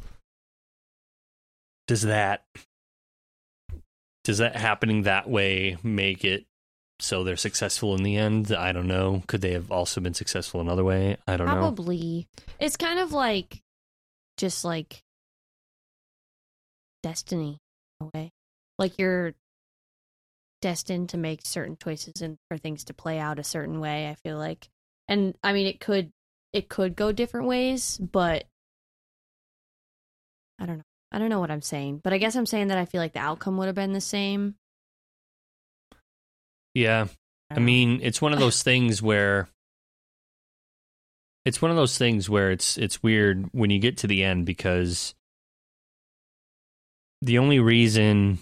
does 1.89 2.03
that 2.03 2.45
does 4.25 4.39
that 4.39 4.55
happening 4.55 5.03
that 5.03 5.29
way 5.29 5.79
make 5.83 6.25
it 6.25 6.45
so 7.01 7.25
they're 7.25 7.37
successful 7.37 7.95
in 7.95 8.03
the 8.03 8.17
end? 8.17 8.53
I 8.53 8.73
don't 8.73 8.87
know. 8.87 9.23
Could 9.27 9.41
they 9.41 9.53
have 9.53 9.73
also 9.73 10.01
been 10.01 10.15
successful 10.15 10.61
another 10.61 10.85
way? 10.85 11.17
I 11.27 11.37
don't 11.37 11.47
know. 11.47 11.55
Probably. 11.55 12.29
It's 12.61 12.77
kind 12.77 12.99
of 12.99 13.13
like 13.13 13.63
just 14.37 14.65
like 14.65 15.03
destiny 17.03 17.59
in 18.01 18.07
a 18.07 18.11
way. 18.19 18.33
Like 18.79 18.99
you're 18.99 19.35
destined 20.61 21.11
to 21.11 21.17
make 21.17 21.41
certain 21.45 21.77
choices 21.77 22.23
and 22.23 22.39
for 22.49 22.59
things 22.59 22.85
to 22.85 22.95
play 22.95 23.19
out 23.19 23.39
a 23.39 23.45
certain 23.45 23.81
way, 23.81 24.09
I 24.09 24.15
feel 24.15 24.39
like. 24.39 24.69
And 25.07 25.37
I 25.43 25.53
mean 25.53 25.67
it 25.67 25.81
could 25.81 26.13
it 26.53 26.69
could 26.69 26.97
go 26.97 27.13
different 27.13 27.47
ways, 27.47 27.99
but 27.99 28.45
I 30.59 30.67
don't 30.67 30.79
know. 30.79 30.85
I 31.11 31.19
don't 31.19 31.31
know 31.31 31.41
what 31.41 31.51
I'm 31.51 31.63
saying, 31.63 32.01
but 32.05 32.13
I 32.13 32.19
guess 32.19 32.37
I'm 32.37 32.47
saying 32.47 32.69
that 32.69 32.79
I 32.79 32.85
feel 32.85 33.01
like 33.01 33.15
the 33.15 33.21
outcome 33.21 33.57
would 33.57 33.67
have 33.67 33.75
been 33.75 33.93
the 33.93 34.01
same. 34.01 34.57
Yeah. 36.75 37.07
I 37.51 37.55
don't 37.55 37.65
mean, 37.65 38.01
it's 38.03 38.21
one 38.21 38.35
of 38.35 38.39
those 38.39 38.63
things 38.65 39.01
where 39.01 39.49
it's 41.45 41.63
one 41.63 41.71
of 41.71 41.79
those 41.79 41.97
things 41.97 42.29
where 42.29 42.51
it's 42.51 42.77
it's 42.77 43.03
weird 43.03 43.49
when 43.53 43.71
you 43.71 43.79
get 43.79 43.97
to 43.99 44.07
the 44.07 44.23
end 44.23 44.45
because 44.45 45.15
the 47.23 47.39
only 47.39 47.59
reason 47.59 48.39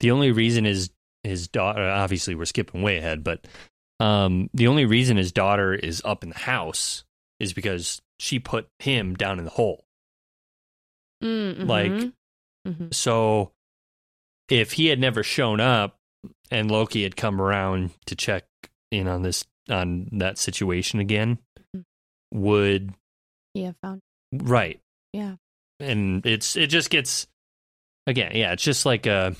the 0.00 0.10
only 0.10 0.32
reason 0.32 0.66
is 0.66 0.90
his 1.22 1.48
daughter 1.48 1.88
obviously 1.88 2.34
we're 2.34 2.44
skipping 2.44 2.82
way 2.82 2.96
ahead 2.98 3.22
but 3.22 3.46
um 4.00 4.48
the 4.54 4.66
only 4.66 4.84
reason 4.86 5.16
his 5.16 5.30
daughter 5.32 5.72
is 5.74 6.02
up 6.04 6.22
in 6.22 6.30
the 6.30 6.38
house 6.38 7.04
is 7.38 7.52
because 7.52 8.00
she 8.18 8.38
put 8.38 8.68
him 8.78 9.14
down 9.14 9.38
in 9.38 9.44
the 9.44 9.50
hole 9.50 9.84
Mm, 11.22 11.68
like 11.68 11.92
mhm. 11.92 12.12
Mhm. 12.66 12.92
so 12.94 13.52
if 14.48 14.72
he 14.72 14.86
had 14.88 14.98
never 14.98 15.22
shown 15.22 15.60
up 15.60 15.96
and 16.50 16.68
Loki 16.70 17.04
had 17.04 17.14
come 17.16 17.40
around 17.40 17.90
to 18.06 18.16
check 18.16 18.44
in 18.90 19.06
on 19.06 19.22
this 19.22 19.44
on 19.70 20.08
that 20.12 20.36
situation 20.36 20.98
again, 20.98 21.38
Mhm. 21.74 21.84
would 22.32 22.94
have 23.54 23.76
found 23.80 24.00
right. 24.32 24.80
Yeah. 25.12 25.36
And 25.82 26.24
it's 26.26 26.56
it 26.56 26.68
just 26.68 26.90
gets 26.90 27.26
again, 28.06 28.32
yeah, 28.34 28.52
it's 28.52 28.62
just 28.62 28.86
like 28.86 29.06
uh 29.06 29.32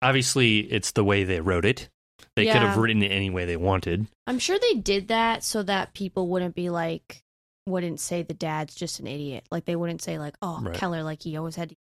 obviously 0.00 0.60
it's 0.60 0.92
the 0.92 1.04
way 1.04 1.24
they 1.24 1.40
wrote 1.40 1.64
it. 1.64 1.88
They 2.34 2.46
could 2.46 2.62
have 2.62 2.78
written 2.78 3.02
it 3.02 3.12
any 3.12 3.28
way 3.28 3.44
they 3.44 3.58
wanted. 3.58 4.06
I'm 4.26 4.38
sure 4.38 4.58
they 4.58 4.74
did 4.74 5.08
that 5.08 5.44
so 5.44 5.62
that 5.64 5.92
people 5.92 6.28
wouldn't 6.28 6.54
be 6.54 6.70
like, 6.70 7.22
wouldn't 7.66 8.00
say 8.00 8.22
the 8.22 8.32
dad's 8.32 8.74
just 8.74 9.00
an 9.00 9.06
idiot. 9.06 9.44
Like 9.50 9.66
they 9.66 9.76
wouldn't 9.76 10.00
say 10.00 10.18
like, 10.18 10.34
oh, 10.40 10.60
Right. 10.62 10.74
Keller, 10.74 11.02
like 11.02 11.22
he 11.22 11.36
always 11.36 11.56
had 11.56 11.70
to, 11.70 11.76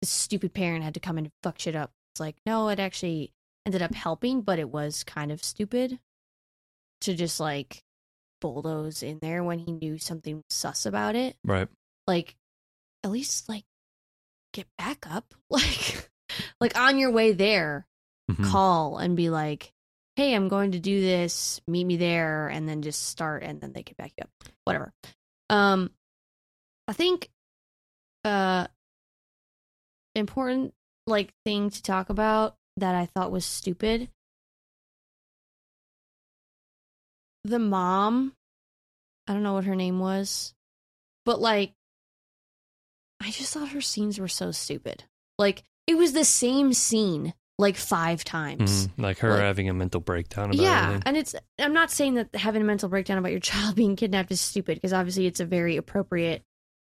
this 0.00 0.10
stupid 0.10 0.54
parent 0.54 0.84
had 0.84 0.94
to 0.94 1.00
come 1.00 1.18
and 1.18 1.30
fuck 1.42 1.58
shit 1.58 1.74
up. 1.74 1.90
It's 2.12 2.20
like 2.20 2.36
no, 2.46 2.68
it 2.68 2.78
actually 2.78 3.32
ended 3.66 3.82
up 3.82 3.94
helping, 3.94 4.42
but 4.42 4.58
it 4.60 4.68
was 4.70 5.02
kind 5.02 5.32
of 5.32 5.42
stupid 5.42 5.98
to 7.00 7.14
just 7.14 7.40
like 7.40 7.82
bulldoze 8.40 9.02
in 9.02 9.18
there 9.20 9.42
when 9.42 9.58
he 9.58 9.72
knew 9.72 9.98
something 9.98 10.42
sus 10.48 10.86
about 10.86 11.16
it. 11.16 11.36
Right. 11.44 11.68
Like, 12.06 12.36
at 13.04 13.10
least 13.10 13.48
like 13.48 13.64
get 14.52 14.66
back 14.76 15.06
up. 15.10 15.34
Like, 15.50 16.10
like 16.60 16.78
on 16.78 16.98
your 16.98 17.10
way 17.10 17.32
there, 17.32 17.86
Mhm. 18.30 18.50
call 18.50 18.98
and 18.98 19.16
be 19.16 19.30
like, 19.30 19.72
"Hey, 20.16 20.34
I'm 20.34 20.48
going 20.48 20.72
to 20.72 20.78
do 20.78 21.00
this. 21.00 21.60
Meet 21.66 21.84
me 21.84 21.96
there," 21.96 22.48
and 22.48 22.68
then 22.68 22.82
just 22.82 23.06
start, 23.08 23.42
and 23.42 23.60
then 23.60 23.72
they 23.72 23.82
can 23.82 23.94
back 23.98 24.12
you 24.18 24.24
up. 24.24 24.30
Whatever. 24.64 24.92
Um, 25.48 25.90
I 26.86 26.92
think, 26.92 27.30
uh, 28.24 28.66
important 30.14 30.74
like 31.06 31.32
thing 31.44 31.70
to 31.70 31.82
talk 31.82 32.10
about 32.10 32.56
that 32.76 32.94
I 32.94 33.06
thought 33.06 33.32
was 33.32 33.44
stupid. 33.46 34.10
The 37.44 37.58
mom, 37.58 38.34
I 39.26 39.32
don't 39.32 39.42
know 39.42 39.54
what 39.54 39.64
her 39.64 39.76
name 39.76 39.98
was, 40.00 40.54
but 41.24 41.40
like, 41.40 41.72
I 43.28 43.30
just 43.30 43.52
thought 43.52 43.68
her 43.68 43.80
scenes 43.82 44.18
were 44.18 44.26
so 44.28 44.50
stupid. 44.52 45.04
Like, 45.38 45.62
it 45.86 45.96
was 45.98 46.12
the 46.14 46.24
same 46.24 46.72
scene 46.72 47.34
like 47.58 47.76
five 47.76 48.24
times. 48.24 48.86
Mhm. 48.86 48.90
Like 49.02 49.18
her 49.18 49.30
Like- 49.32 49.40
having 49.40 49.68
a 49.68 49.74
mental 49.74 50.00
breakdown 50.00 50.46
about 50.46 50.54
it. 50.54 50.62
Yeah, 50.62 50.82
everything. 50.86 51.02
and 51.06 51.16
it's 51.18 51.34
I'm 51.58 51.72
not 51.74 51.90
saying 51.90 52.14
that 52.14 52.34
having 52.34 52.62
a 52.62 52.64
mental 52.64 52.88
breakdown 52.88 53.18
about 53.18 53.32
your 53.32 53.40
child 53.50 53.74
being 53.76 53.96
kidnapped 53.96 54.30
is 54.32 54.40
stupid 54.40 54.76
because 54.76 54.92
obviously 54.94 55.26
it's 55.26 55.40
a 55.40 55.44
very 55.44 55.76
appropriate 55.76 56.42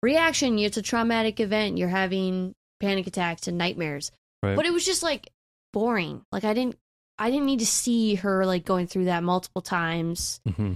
reaction. 0.03 0.59
It's 0.59 0.77
a 0.77 0.81
traumatic 0.81 1.39
event. 1.39 1.77
You're 1.77 1.87
having 1.89 2.53
panic 2.79 3.07
attacks 3.07 3.47
and 3.47 3.57
nightmares. 3.57 4.11
Right. 4.43 4.55
But 4.55 4.65
it 4.67 4.73
was 4.73 4.85
just 4.85 5.01
like 5.01 5.31
boring. 5.73 6.23
Like 6.31 6.43
I 6.43 6.53
didn't 6.53 6.75
I 7.17 7.31
didn't 7.31 7.45
need 7.47 7.59
to 7.59 7.65
see 7.65 8.15
her 8.15 8.45
like 8.45 8.63
going 8.65 8.85
through 8.87 9.05
that 9.05 9.23
multiple 9.23 9.61
times. 9.63 10.39
hmm 10.45 10.73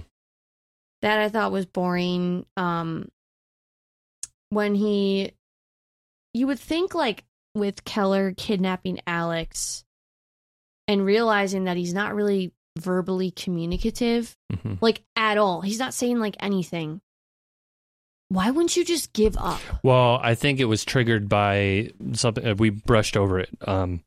That 1.02 1.18
I 1.20 1.28
thought 1.28 1.52
was 1.52 1.66
boring. 1.66 2.46
Um 2.56 3.08
when 4.48 4.74
he 4.74 5.32
you 6.34 6.46
would 6.46 6.58
think 6.58 6.94
like 6.94 7.24
with 7.54 7.84
Keller 7.84 8.32
kidnapping 8.36 9.00
Alex 9.06 9.84
and 10.88 11.04
realizing 11.04 11.64
that 11.64 11.76
he's 11.76 11.94
not 11.94 12.14
really 12.14 12.52
verbally 12.78 13.30
communicative 13.30 14.34
hmm 14.62 14.74
like 14.80 15.02
at 15.16 15.36
all. 15.38 15.60
He's 15.60 15.78
not 15.78 15.92
saying 15.94 16.18
like 16.18 16.36
anything. 16.40 17.00
Why 18.28 18.50
wouldn't 18.50 18.76
you 18.76 18.84
just 18.84 19.12
give 19.12 19.36
up? 19.36 19.60
Well, 19.82 20.18
I 20.22 20.34
think 20.34 20.58
it 20.58 20.64
was 20.64 20.84
triggered 20.86 21.28
by 21.28 21.90
something 22.14 22.46
uh, 22.46 22.54
we 22.54 22.70
brushed 22.70 23.16
over 23.16 23.38
it. 23.38 23.50
Um, 23.66 24.02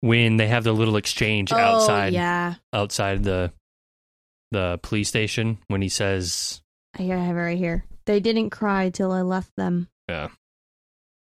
when 0.00 0.36
they 0.36 0.46
have 0.46 0.62
the 0.62 0.72
little 0.72 0.96
exchange 0.96 1.50
outside 1.52 2.12
Oh, 2.12 2.16
yeah. 2.16 2.54
outside 2.72 3.24
the 3.24 3.52
the 4.52 4.78
police 4.82 5.08
station 5.08 5.58
when 5.66 5.82
he 5.82 5.88
says, 5.88 6.62
I 6.96 7.02
have 7.02 7.36
it 7.36 7.40
right 7.40 7.58
here. 7.58 7.84
They 8.06 8.20
didn't 8.20 8.50
cry 8.50 8.90
till 8.90 9.10
I 9.12 9.22
left 9.22 9.50
them. 9.56 9.88
Yeah. 10.08 10.28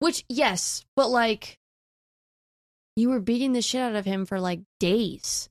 Which, 0.01 0.25
yes, 0.27 0.83
but 0.95 1.09
like, 1.09 1.59
you 2.95 3.09
were 3.09 3.19
beating 3.19 3.53
the 3.53 3.61
shit 3.61 3.81
out 3.81 3.95
of 3.95 4.03
him 4.03 4.25
for 4.25 4.39
like 4.39 4.61
days. 4.79 5.47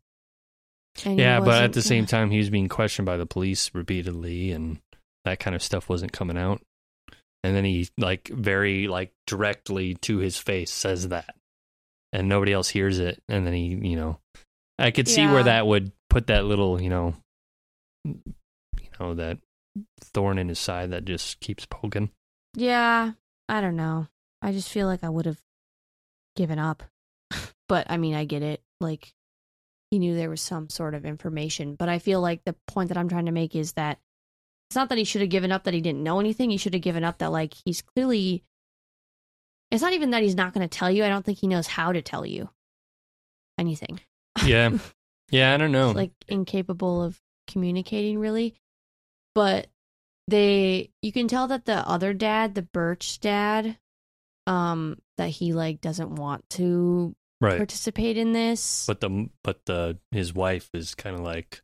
And 1.05 1.19
"Yeah," 1.19 1.39
but 1.39 1.63
at 1.63 1.73
the 1.73 1.83
same 1.83 2.05
time, 2.05 2.31
he 2.33 2.39
was 2.39 2.51
being 2.51 2.69
questioned 2.69 3.07
by 3.07 3.17
the 3.17 3.27
police 3.27 3.71
repeatedly, 3.75 4.51
and 4.51 4.81
that 5.25 5.39
kind 5.39 5.55
of 5.55 5.63
stuff 5.63 5.89
wasn't 5.89 6.13
coming 6.13 6.37
out. 6.37 6.61
And 7.45 7.55
then 7.55 7.65
he 7.65 7.89
like 7.97 8.29
very 8.29 8.89
like 8.89 9.13
directly 9.27 9.95
to 10.03 10.19
his 10.19 10.37
face 10.37 10.73
says 10.73 11.09
that, 11.09 11.33
and 12.13 12.29
nobody 12.29 12.53
else 12.53 12.69
hears 12.69 12.99
it. 12.99 13.23
And 13.29 13.47
then 13.47 13.55
he, 13.55 13.67
you 13.67 13.95
know, 13.95 14.19
I 14.81 14.91
could 14.91 15.07
see 15.07 15.23
Yeah. 15.23 15.33
where 15.33 15.45
that 15.45 15.65
would 15.67 15.93
put 16.11 16.27
that 16.27 16.45
little, 16.45 16.83
you 16.83 16.91
know, 16.91 17.15
you 18.05 18.21
know 18.99 19.15
that 19.15 19.39
thorn 20.01 20.39
in 20.39 20.49
his 20.49 20.59
side 20.59 20.91
that 20.91 21.05
just 21.05 21.39
keeps 21.39 21.67
poking. 21.67 22.11
Yeah, 22.55 23.13
I 23.49 23.61
don't 23.61 23.77
know. 23.77 24.09
I 24.43 24.53
just 24.53 24.69
feel 24.69 24.87
like 24.87 25.05
I 25.05 25.09
would 25.09 25.27
have 25.27 25.41
given 26.37 26.59
up. 26.59 26.83
but 27.69 27.87
I 27.91 27.97
mean, 27.97 28.15
I 28.15 28.25
get 28.25 28.43
it. 28.43 28.63
Like, 28.81 29.13
he 29.91 29.99
knew 29.99 30.15
there 30.15 30.31
was 30.31 30.41
some 30.41 30.69
sort 30.69 30.95
of 30.95 31.05
information. 31.05 31.75
But 31.75 31.89
I 31.89 31.99
feel 31.99 32.21
like 32.21 32.43
the 32.45 32.57
point 32.67 32.89
that 32.89 32.99
I'm 32.99 33.09
trying 33.09 33.27
to 33.27 33.33
make 33.33 33.55
is 33.55 33.73
that 33.73 33.99
it's 34.69 34.77
not 34.77 34.89
that 34.91 34.99
he 34.99 35.05
should 35.05 35.21
have 35.21 35.31
given 35.31 35.53
up 35.53 35.65
that 35.65 35.75
he 35.75 35.81
didn't 35.81 36.03
know 36.03 36.21
anything. 36.21 36.51
He 36.51 36.57
should 36.57 36.75
have 36.75 36.83
given 36.83 37.05
up 37.05 37.19
that, 37.19 37.33
like, 37.33 37.55
he's 37.65 37.83
clearly. 37.83 38.45
It's 39.71 39.83
not 39.83 39.93
even 39.93 40.11
that 40.11 40.23
he's 40.23 40.37
not 40.37 40.53
going 40.53 40.69
to 40.69 40.79
tell 40.79 40.91
you. 40.91 41.05
I 41.05 41.09
don't 41.09 41.25
think 41.25 41.39
he 41.39 41.47
knows 41.47 41.67
how 41.67 41.93
to 41.93 42.03
tell 42.03 42.27
you 42.27 42.51
anything. 43.59 44.01
Yeah, 44.45 44.79
yeah, 45.31 45.55
I 45.55 45.57
don't 45.57 45.73
know. 45.73 45.93
Like 45.93 46.13
incapable 46.29 47.03
of 47.03 47.21
communicating 47.47 48.19
really 48.19 48.55
but 49.35 49.69
they 50.29 50.91
you 51.03 51.13
can 51.13 51.29
tell 51.29 51.49
that 51.49 51.65
the 51.65 51.89
other 51.89 52.13
dad 52.13 52.55
the 52.55 52.63
birch 52.63 53.21
dad 53.21 53.79
um 54.47 54.97
that 55.19 55.29
he 55.29 55.53
like 55.53 55.81
doesn't 55.81 56.15
want 56.17 56.49
to 56.51 57.15
right, 57.41 57.57
participate 57.59 58.17
in 58.17 58.33
this 58.33 58.87
but 58.87 59.01
the 59.01 59.29
but 59.45 59.65
the 59.67 59.99
his 60.11 60.33
wife 60.35 60.69
is 60.75 60.95
kind 60.95 61.15
of 61.17 61.23
like, 61.23 61.63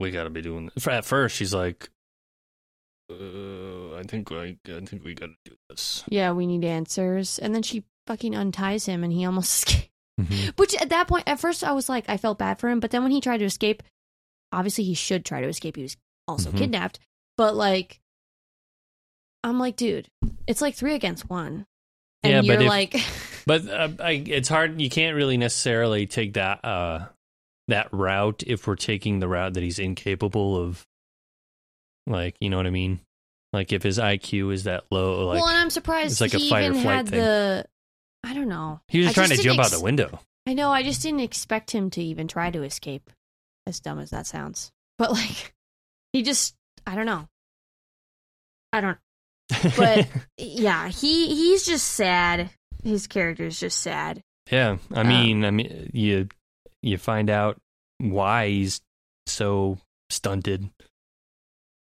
we 0.00 0.10
got 0.10 0.24
to 0.24 0.30
be 0.30 0.42
doing 0.42 0.70
this. 0.74 0.86
At 0.86 1.04
first, 1.04 1.36
she's 1.36 1.54
like, 1.54 1.88
uh, 3.10 3.94
I 3.96 4.02
think 4.06 4.30
like 4.30 4.58
I 4.68 4.80
think 4.80 5.04
we 5.04 5.14
got 5.14 5.26
to 5.26 5.36
do 5.44 5.56
this. 5.68 6.04
yeah 6.08 6.32
we 6.32 6.46
need 6.46 6.64
answers 6.64 7.38
and 7.38 7.54
then 7.54 7.62
she 7.62 7.84
fucking 8.06 8.34
unties 8.34 8.86
him 8.86 9.04
and 9.04 9.12
he 9.12 9.24
almost 9.24 9.52
escapes 9.68 9.90
Mhm. 10.20 10.56
which 10.58 10.80
at 10.80 10.90
that 10.90 11.08
point 11.08 11.24
at 11.26 11.40
first 11.40 11.64
i 11.64 11.72
was 11.72 11.88
like 11.88 12.04
i 12.08 12.16
felt 12.16 12.38
bad 12.38 12.60
for 12.60 12.68
him 12.68 12.78
but 12.78 12.92
then 12.92 13.02
when 13.02 13.10
he 13.10 13.20
tried 13.20 13.38
to 13.38 13.44
escape 13.44 13.82
obviously 14.52 14.84
he 14.84 14.94
should 14.94 15.24
try 15.24 15.40
to 15.40 15.48
escape 15.48 15.74
he 15.74 15.82
was 15.82 15.96
also 16.28 16.52
Mhm. 16.52 16.58
kidnapped 16.58 17.00
but 17.36 17.56
like 17.56 17.98
i'm 19.44 19.60
like 19.60 19.76
dude 19.76 20.08
it's 20.48 20.60
like 20.60 20.74
three 20.74 20.94
against 20.94 21.30
one 21.30 21.64
and 22.24 22.32
Yeah, 22.32 22.40
but 22.40 22.60
you're 22.62 22.62
if- 22.62 22.68
like 22.68 22.96
But 23.46 23.68
uh, 23.68 23.90
I, 24.02 24.12
it's 24.12 24.48
hard. 24.48 24.80
You 24.80 24.88
can't 24.88 25.14
really 25.14 25.36
necessarily 25.36 26.06
take 26.06 26.32
that 26.32 26.64
uh, 26.64 27.08
that 27.68 27.88
route 27.92 28.42
if 28.46 28.66
we're 28.66 28.74
taking 28.74 29.20
the 29.20 29.28
route 29.28 29.52
that 29.52 29.62
he's 29.62 29.78
incapable 29.78 30.56
of. 30.56 30.86
Like, 32.06 32.36
you 32.40 32.48
know 32.48 32.56
what 32.56 32.66
I 32.66 32.70
mean? 32.70 33.00
Like, 33.52 33.70
if 33.74 33.82
his 33.82 33.98
IQ 33.98 34.54
is 34.54 34.64
that 34.64 34.84
low, 34.90 35.26
like 35.26 35.36
well, 35.40 35.48
and 35.50 35.58
I'm 35.58 35.68
surprised 35.68 36.12
it's 36.12 36.20
like 36.22 36.32
a 36.32 36.38
he 36.38 36.48
fight 36.48 36.64
or 36.64 36.70
even 36.70 36.80
flight 36.80 36.96
had 36.96 37.08
thing. 37.10 37.20
the. 37.20 37.66
I 38.24 38.32
don't 38.32 38.48
know. 38.48 38.80
he 38.88 39.00
was 39.00 39.08
I 39.08 39.12
trying 39.12 39.28
just 39.28 39.42
to 39.42 39.46
jump 39.46 39.60
out 39.60 39.70
the 39.70 39.80
window. 39.84 40.20
I 40.46 40.54
know. 40.54 40.70
I 40.70 40.82
just 40.82 41.02
didn't 41.02 41.20
expect 41.20 41.70
him 41.70 41.90
to 41.90 42.02
even 42.02 42.26
try 42.26 42.50
to 42.50 42.62
escape. 42.62 43.10
As 43.66 43.78
dumb 43.78 43.98
as 43.98 44.08
that 44.08 44.26
sounds, 44.26 44.72
but 44.96 45.10
like, 45.12 45.52
he 46.14 46.22
just. 46.22 46.54
I 46.86 46.94
don't 46.94 47.04
know. 47.04 47.28
I 48.72 48.80
don't. 48.80 48.96
But- 49.76 50.08
Yeah, 50.38 50.88
he 50.88 51.28
he's 51.34 51.64
just 51.64 51.86
sad. 51.88 52.50
His 52.82 53.06
character 53.06 53.44
is 53.46 53.58
just 53.58 53.80
sad. 53.80 54.20
yeah, 54.50 54.76
I 54.92 55.00
Um, 55.00 55.08
mean, 55.08 55.44
I 55.44 55.50
mean, 55.50 55.90
you 55.92 56.28
you 56.82 56.98
find 56.98 57.30
out 57.30 57.58
why 57.98 58.48
he's 58.48 58.80
so 59.26 59.78
stunted. 60.10 60.68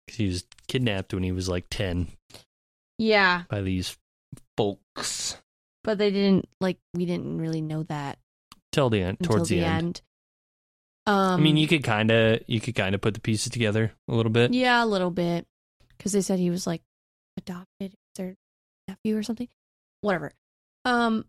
He 0.06 0.26
was 0.28 0.44
kidnapped 0.68 1.12
when 1.14 1.22
he 1.22 1.32
was 1.32 1.48
like 1.48 1.66
ten 1.70 2.08
Yeah, 2.98 3.42
by 3.48 3.62
these 3.62 3.96
folks. 4.56 5.36
but 5.84 5.98
they 5.98 6.10
didn't 6.10 6.48
like. 6.60 6.78
We 6.94 7.06
didn't 7.06 7.38
really 7.38 7.62
know 7.62 7.82
that 7.84 8.18
Till 8.72 8.90
the 8.90 9.02
end, 9.02 9.18
towards 9.22 9.48
the, 9.48 9.60
the, 9.60 9.64
end. 9.66 9.78
end. 9.84 10.02
Um, 11.06 11.40
I 11.40 11.42
mean, 11.42 11.56
you 11.56 11.66
could 11.66 11.82
kind 11.82 12.10
of 12.10 12.40
you 12.46 12.60
could 12.60 12.74
kind 12.76 12.94
of 12.94 13.00
put 13.00 13.14
the 13.14 13.20
pieces 13.20 13.50
together 13.52 13.92
a 14.08 14.14
little 14.14 14.30
bit. 14.32 14.52
Yeah, 14.52 14.84
a 14.84 14.86
little 14.86 15.10
bit. 15.10 15.46
Because 15.96 16.12
they 16.12 16.20
said 16.20 16.38
he 16.38 16.50
was 16.50 16.66
like 16.66 16.82
adopted, 17.36 17.94
their 18.16 18.34
nephew 18.88 19.16
or 19.16 19.22
something. 19.22 19.48
Whatever. 20.00 20.32
Um, 20.84 21.24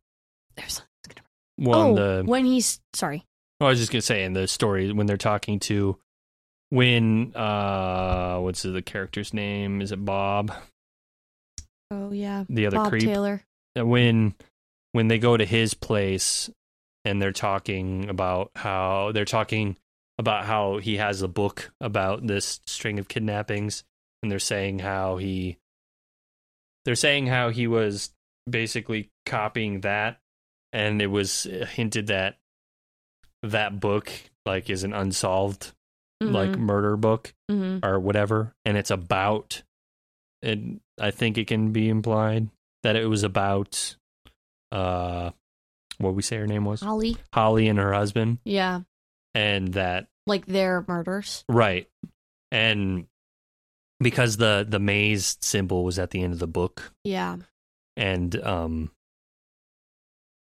there's 0.56 0.74
something. 0.74 1.24
going 1.58 1.70
Well, 1.70 1.82
oh, 1.82 1.96
the 1.96 2.24
when 2.26 2.46
he's 2.46 2.80
sorry. 2.94 3.26
I 3.62 3.66
was 3.66 3.80
just 3.80 3.92
gonna 3.92 4.02
say 4.02 4.24
in 4.24 4.34
the 4.34 4.48
story 4.48 4.92
when 4.92 5.06
they're 5.06 5.18
talking 5.18 5.60
to 5.62 5.98
when 6.70 7.36
uh 7.36 8.40
what's 8.40 8.64
the 8.64 8.82
character's 8.82 9.34
name? 9.34 9.82
Is 9.82 9.92
it 9.92 10.04
Bob? 10.04 10.52
Oh 11.92 12.12
yeah, 12.12 12.44
The 12.50 12.66
other 12.66 12.78
Bob 12.78 12.90
creep. 12.90 13.04
Taylor. 13.04 13.44
Uh, 13.78 13.86
When 13.86 14.34
when 14.92 15.08
they 15.08 15.20
go 15.20 15.38
to 15.38 15.46
his 15.46 15.74
place 15.74 16.50
and 17.06 17.22
they're 17.22 17.32
talking 17.32 18.10
about 18.10 18.52
how 18.56 19.12
they're 19.14 19.26
talking 19.26 19.78
about 20.18 20.46
how 20.46 20.78
he 20.78 20.98
has 20.98 21.22
a 21.22 21.28
book 21.28 21.72
about 21.82 22.26
this 22.28 22.60
string 22.66 23.00
of 23.00 23.08
kidnappings 23.08 23.84
and 24.22 24.32
they're 24.32 24.40
saying 24.40 24.80
how 24.80 25.18
he 25.18 25.58
they're 26.86 26.96
saying 26.96 27.28
how 27.28 27.50
he 27.50 27.68
was 27.68 28.12
basically 28.50 29.10
copying 29.26 29.82
that 29.82 30.20
and 30.72 31.02
it 31.02 31.08
was 31.08 31.44
hinted 31.44 32.08
that 32.08 32.38
that 33.42 33.80
book 33.80 34.12
like 34.46 34.70
is 34.70 34.84
an 34.84 34.94
unsolved 34.94 35.72
like 36.22 36.58
murder 36.58 36.96
book 36.96 37.34
hmm 37.50 37.80
or 37.84 38.00
whatever 38.00 38.54
and 38.64 38.78
it's 38.78 38.92
about 38.92 39.62
it 40.42 40.60
i 41.00 41.12
think 41.12 41.38
it 41.38 41.48
can 41.48 41.74
be 41.74 41.90
implied 41.90 42.48
that 42.84 42.96
it 42.96 43.08
was 43.08 43.24
about 43.24 43.96
uh 44.72 45.32
what 46.00 46.16
we 46.16 46.22
say 46.22 46.38
her 46.38 46.48
name 46.48 46.66
was? 46.66 46.82
Holly. 46.82 47.18
holly 47.34 47.68
and 47.68 47.78
her 47.80 47.94
husband. 47.94 48.40
Yeah, 48.46 48.82
and 49.34 49.70
that 49.74 50.08
like 50.26 50.46
their 50.46 50.84
murders. 50.88 51.44
right. 51.48 51.88
And 52.52 53.08
because 54.04 54.38
the 54.38 54.66
the 54.68 54.80
maze 54.80 55.38
symbol 55.42 55.84
was 55.84 55.98
at 56.00 56.12
the 56.12 56.22
end 56.22 56.34
of 56.34 56.40
the 56.40 56.48
book. 56.48 56.92
Yeah. 57.04 57.38
and 57.96 58.36
um 58.44 58.92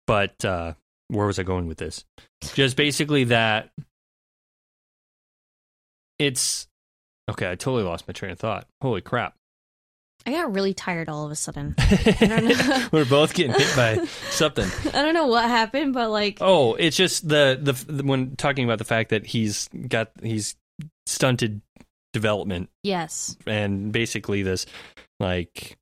but 0.07 0.45
uh 0.45 0.75
where 1.09 1.27
was 1.27 1.39
i 1.39 1.43
going 1.43 1.67
with 1.67 1.79
this? 1.79 2.05
Just 2.55 2.77
basically 2.77 3.25
that 3.25 3.71
it's 6.19 6.67
okay 7.31 7.51
i 7.51 7.55
totally 7.55 7.85
lost 7.85 8.07
my 8.09 8.13
train 8.13 8.33
of 8.33 8.39
thought. 8.39 8.67
Holy 8.83 9.01
crap. 9.01 9.35
I 10.27 10.33
got 10.33 10.53
really 10.53 10.75
tired 10.75 11.09
all 11.09 11.25
of 11.25 11.31
a 11.31 11.37
sudden. 11.37 11.75
we're 12.93 13.07
both 13.07 13.33
getting 13.35 13.53
hit 13.53 13.75
by 13.77 14.05
something. 14.31 14.69
I 14.95 15.03
don't 15.03 15.15
know 15.15 15.27
what 15.29 15.45
happened, 15.45 15.95
but 15.95 16.11
like, 16.11 16.39
oh 16.41 16.75
it's 16.75 16.97
just 16.97 17.29
the, 17.29 17.59
the 17.61 17.73
the 17.91 18.03
when 18.05 18.37
talking 18.37 18.65
about 18.65 18.79
the 18.79 18.85
fact 18.85 19.11
that 19.11 19.25
he's 19.27 19.69
got 19.89 20.11
he's 20.23 20.57
stunted 21.07 21.63
development 22.13 22.71
yes, 22.83 23.37
and 23.47 23.93
basically 23.93 24.43
this 24.43 24.67
like 25.21 25.77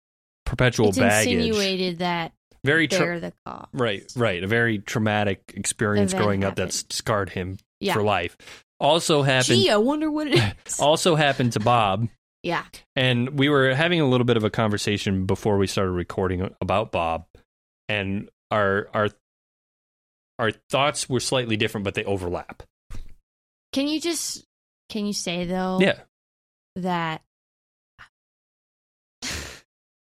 perpetual 0.45 0.89
it's 0.91 0.99
baggage 0.99 1.33
insinuated 1.33 1.99
that 1.99 2.33
very 2.65 2.89
tra- 2.89 2.99
they're 2.99 3.21
the 3.21 3.33
cause. 3.47 3.67
Right, 3.73 4.11
right. 4.17 4.43
A 4.43 4.47
very 4.47 4.79
traumatic 4.79 5.53
experience 5.55 6.13
Event 6.13 6.25
growing 6.25 6.45
up 6.45 6.51
happened. 6.59 6.69
that's 6.69 6.97
scarred 6.97 7.31
him 7.31 7.59
Yeah. 7.81 7.93
for 7.95 8.03
life. 8.03 8.37
Also 8.81 9.23
happened 9.23 9.59
Gee, 9.61 9.71
I 9.71 9.77
wonder 9.77 10.11
what 10.11 10.27
it 10.27 10.35
is. 10.67 10.81
also 10.81 11.15
happened 11.15 11.53
to 11.55 11.61
Bob. 11.61 12.09
yeah. 12.43 12.65
And 12.97 13.39
we 13.39 13.49
were 13.49 13.75
having 13.75 14.01
a 14.01 14.09
little 14.09 14.25
bit 14.25 14.37
of 14.37 14.45
a 14.45 14.51
conversation 14.51 15.27
before 15.27 15.59
we 15.59 15.67
started 15.67 15.93
recording 15.93 16.55
about 16.61 16.91
Bob 16.93 17.27
and 17.89 18.29
our 18.51 18.89
our 18.93 19.09
our 20.39 20.51
thoughts 20.71 21.09
were 21.09 21.21
slightly 21.21 21.57
different 21.57 21.85
but 21.85 21.95
they 21.95 22.05
overlap. 22.05 22.63
Can 23.73 23.89
you 23.89 24.01
just 24.01 24.45
can 24.89 25.07
you 25.07 25.13
say 25.13 25.45
though 25.45 25.79
Yeah. 25.81 25.99
That 26.77 27.23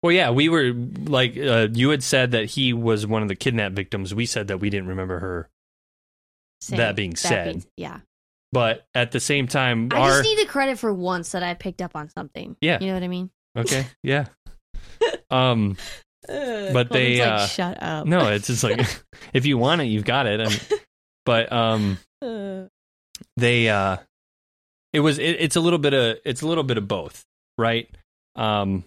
Well, 0.02 0.14
yeah, 0.14 0.30
we 0.32 0.48
were 0.48 0.72
like 0.74 1.38
uh, 1.38 1.68
you 1.74 1.90
had 1.90 2.04
said 2.04 2.32
that 2.32 2.46
he 2.46 2.72
was 2.72 3.06
one 3.06 3.22
of 3.22 3.28
the 3.28 3.36
kidnap 3.36 3.74
victims. 3.74 4.16
We 4.16 4.26
said 4.26 4.48
that 4.48 4.60
we 4.60 4.70
didn't 4.70 4.88
remember 4.88 5.20
her. 5.20 5.50
say- 6.62 6.78
That 6.78 6.96
being 6.96 7.16
said, 7.18 7.66
yeah. 7.76 8.00
But 8.52 8.88
at 8.96 9.12
the 9.12 9.20
same 9.20 9.48
time, 9.48 9.90
I 9.92 10.00
our 10.00 10.10
just 10.10 10.24
need 10.24 10.40
the 10.40 10.46
credit 10.50 10.80
for 10.80 10.92
once 10.94 11.34
that 11.34 11.44
I 11.44 11.54
picked 11.54 11.82
up 11.82 11.96
on 11.96 12.10
something. 12.10 12.56
Yeah. 12.62 12.80
You 12.80 12.88
know 12.88 12.94
what 12.94 13.04
I 13.04 13.08
mean? 13.10 13.30
okay, 13.58 13.86
yeah. 14.04 14.26
Um, 15.30 15.78
But 16.28 16.90
they, 16.92 17.20
like, 17.20 17.28
uh, 17.28 17.46
shut 17.48 17.82
up. 17.84 18.08
No, 18.08 18.30
it's 18.32 18.48
just 18.48 18.64
like 18.64 18.80
if 19.34 19.46
you 19.46 19.58
want 19.58 19.82
it, 19.82 19.86
you've 19.86 20.06
got 20.06 20.26
it. 20.28 20.40
And, 20.40 20.68
but 21.26 21.52
um, 21.52 22.00
they 23.38 23.70
uh, 23.70 23.98
it 24.94 25.02
was 25.02 25.20
it, 25.20 25.38
it's 25.40 25.56
a 25.56 25.62
little 25.62 25.80
bit 25.80 25.94
of 25.94 26.18
it's 26.26 26.42
a 26.42 26.48
little 26.48 26.64
bit 26.64 26.78
of 26.78 26.88
both, 26.88 27.24
right? 27.58 27.90
Um, 28.36 28.86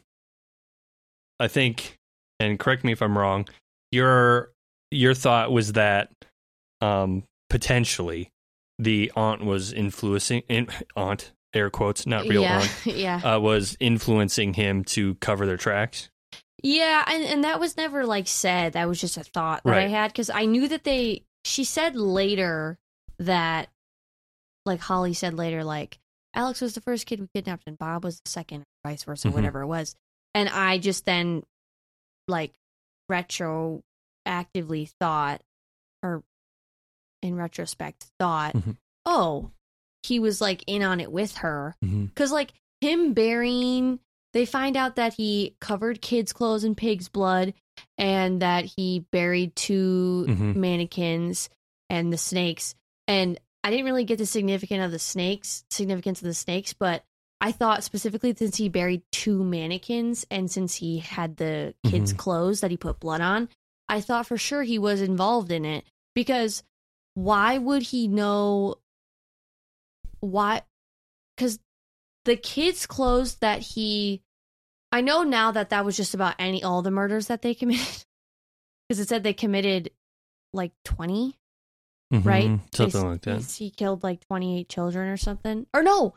I 1.39 1.49
think, 1.49 1.99
and 2.41 2.59
correct 2.59 2.85
me 2.85 2.93
if 2.93 3.03
I'm 3.03 3.17
wrong. 3.17 3.49
Your 3.91 4.53
your 4.91 5.15
thought 5.15 5.53
was 5.53 5.73
that 5.73 6.11
um 6.81 7.25
potentially 7.51 8.31
the 8.79 9.13
aunt 9.15 9.45
was 9.45 9.73
influencing 9.73 10.43
in, 10.49 10.69
aunt 10.97 11.33
air 11.55 11.71
quotes 11.71 12.07
not 12.07 12.27
real 12.27 12.43
yeah, 12.43 12.61
aunt 12.61 12.87
yeah, 12.87 13.17
uh, 13.19 13.39
was 13.39 13.77
influencing 13.79 14.55
him 14.55 14.85
to 14.85 15.15
cover 15.17 15.47
their 15.47 15.57
tracks. 15.57 16.11
yeah, 16.63 17.05
and 17.07 17.25
and 17.25 17.45
that 17.45 17.61
was 17.61 17.77
never 17.77 18.07
like 18.07 18.27
said. 18.27 18.73
That 18.73 18.89
was 18.89 19.01
just 19.01 19.17
a 19.17 19.25
thought 19.25 19.63
that 19.65 19.75
I 19.75 19.89
had 19.89 20.09
because 20.13 20.31
I 20.31 20.47
knew 20.47 20.69
that 20.69 20.85
they. 20.85 21.25
She 21.45 21.65
said 21.65 21.97
later 21.97 22.79
that, 23.19 23.69
like 24.65 24.81
Holly 24.81 25.15
said 25.15 25.35
later, 25.35 25.65
like 25.65 25.99
Alex 26.35 26.61
was 26.61 26.75
the 26.75 26.81
first 26.81 27.07
kid 27.07 27.21
we 27.21 27.29
kidnapped 27.35 27.65
and 27.67 27.77
Bob 27.79 28.05
was 28.05 28.21
the 28.25 28.31
second, 28.31 28.63
or 28.85 28.91
vice 28.91 29.05
versa, 29.05 29.29
Mhm. 29.29 29.35
whatever 29.35 29.61
it 29.63 29.67
was. 29.67 29.95
And 30.35 30.49
I 30.49 30.79
just 30.79 31.05
then, 31.05 31.43
like, 32.29 32.55
retroactively 34.27 34.91
thought, 35.01 35.43
or 36.03 36.23
in 37.23 37.37
retrospect, 37.37 38.07
thought, 38.19 38.55
Mhm. 38.55 38.77
oh, 39.05 39.51
he 40.03 40.19
was 40.19 40.41
like 40.41 40.65
in 40.67 40.83
on 40.83 41.01
it 41.01 41.13
with 41.13 41.37
her. 41.39 41.77
Mm-hmm. 41.85 42.07
Because, 42.07 42.33
like, 42.33 42.53
him 42.81 43.13
burying, 43.15 44.01
they 44.33 44.47
find 44.47 44.77
out 44.77 44.97
that 44.97 45.15
he 45.15 45.55
covered 45.61 46.01
kids' 46.03 46.33
clothes 46.33 46.65
in 46.65 46.75
pig's 46.75 47.09
blood 47.09 47.55
and 47.99 48.43
that 48.43 48.65
he 48.65 49.01
buried 49.13 49.55
2 49.55 50.25
Mhm. 50.29 50.57
mannequins 50.57 51.49
and 51.91 52.13
the 52.13 52.19
snakes. 52.19 52.75
And 53.07 53.39
I 53.65 53.71
didn't 53.71 53.85
really 53.87 54.05
get 54.05 54.19
the 54.19 54.27
significance 54.27 54.85
of 54.85 54.91
the 54.91 54.99
snakes, 54.99 55.65
significance 55.71 56.21
of 56.21 56.27
the 56.27 56.35
snakes, 56.35 56.73
but 56.73 57.05
I 57.41 57.53
thought 57.53 57.85
specifically 57.85 58.35
since 58.37 58.57
he 58.57 58.69
buried 58.69 59.03
two 59.11 59.43
mannequins 59.45 60.27
and 60.31 60.51
since 60.51 60.77
he 60.77 60.99
had 60.99 61.37
the 61.37 61.75
kids' 61.87 62.13
Mhm. 62.13 62.19
clothes 62.19 62.61
that 62.61 62.71
he 62.71 62.77
put 62.77 63.01
blood 63.01 63.21
on, 63.21 63.49
I 63.89 64.01
thought 64.01 64.27
for 64.27 64.37
sure 64.37 64.63
he 64.63 64.79
was 64.79 65.01
involved 65.01 65.53
in 65.53 65.65
it 65.65 65.85
because 66.15 66.63
why 67.15 67.59
would 67.59 67.83
he 67.83 68.09
know 68.09 68.77
why 70.21 70.63
because 71.37 71.59
the 72.25 72.37
kids 72.37 72.87
clothes 72.87 73.35
that 73.37 73.61
he 73.61 74.23
i 74.93 75.01
know 75.01 75.23
now 75.25 75.51
that 75.51 75.71
that 75.71 75.85
was 75.85 75.97
just 75.97 76.15
about 76.15 76.35
any 76.39 76.63
all 76.63 76.81
the 76.81 76.91
murders 76.91 77.27
that 77.27 77.43
they 77.43 77.55
committed 77.57 78.05
because 78.89 79.01
it 79.01 79.09
said 79.09 79.23
they 79.23 79.33
committed 79.35 79.91
like 80.53 80.73
20 80.85 81.37
right? 82.21 82.49
Mm-hmm. 82.49 82.65
Something 82.75 83.03
They- 83.03 83.09
like 83.09 83.21
that. 83.23 83.51
he 83.59 83.71
killed 83.71 84.03
like 84.03 84.21
28 84.27 84.69
children 84.69 85.09
or 85.09 85.17
something. 85.17 85.67
Or 85.75 85.83
no. 85.83 86.15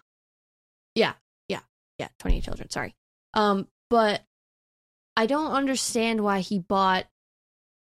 Yeah 0.93 1.13
yeah 1.47 1.61
yeah 1.99 2.07
28 2.19 2.43
children 2.43 2.69
sorry. 2.69 2.95
Um 3.33 3.67
but 3.89 4.21
i 5.17 5.25
don't 5.25 5.51
understand 5.53 6.21
why 6.21 6.39
he 6.41 6.59
bought 6.59 7.05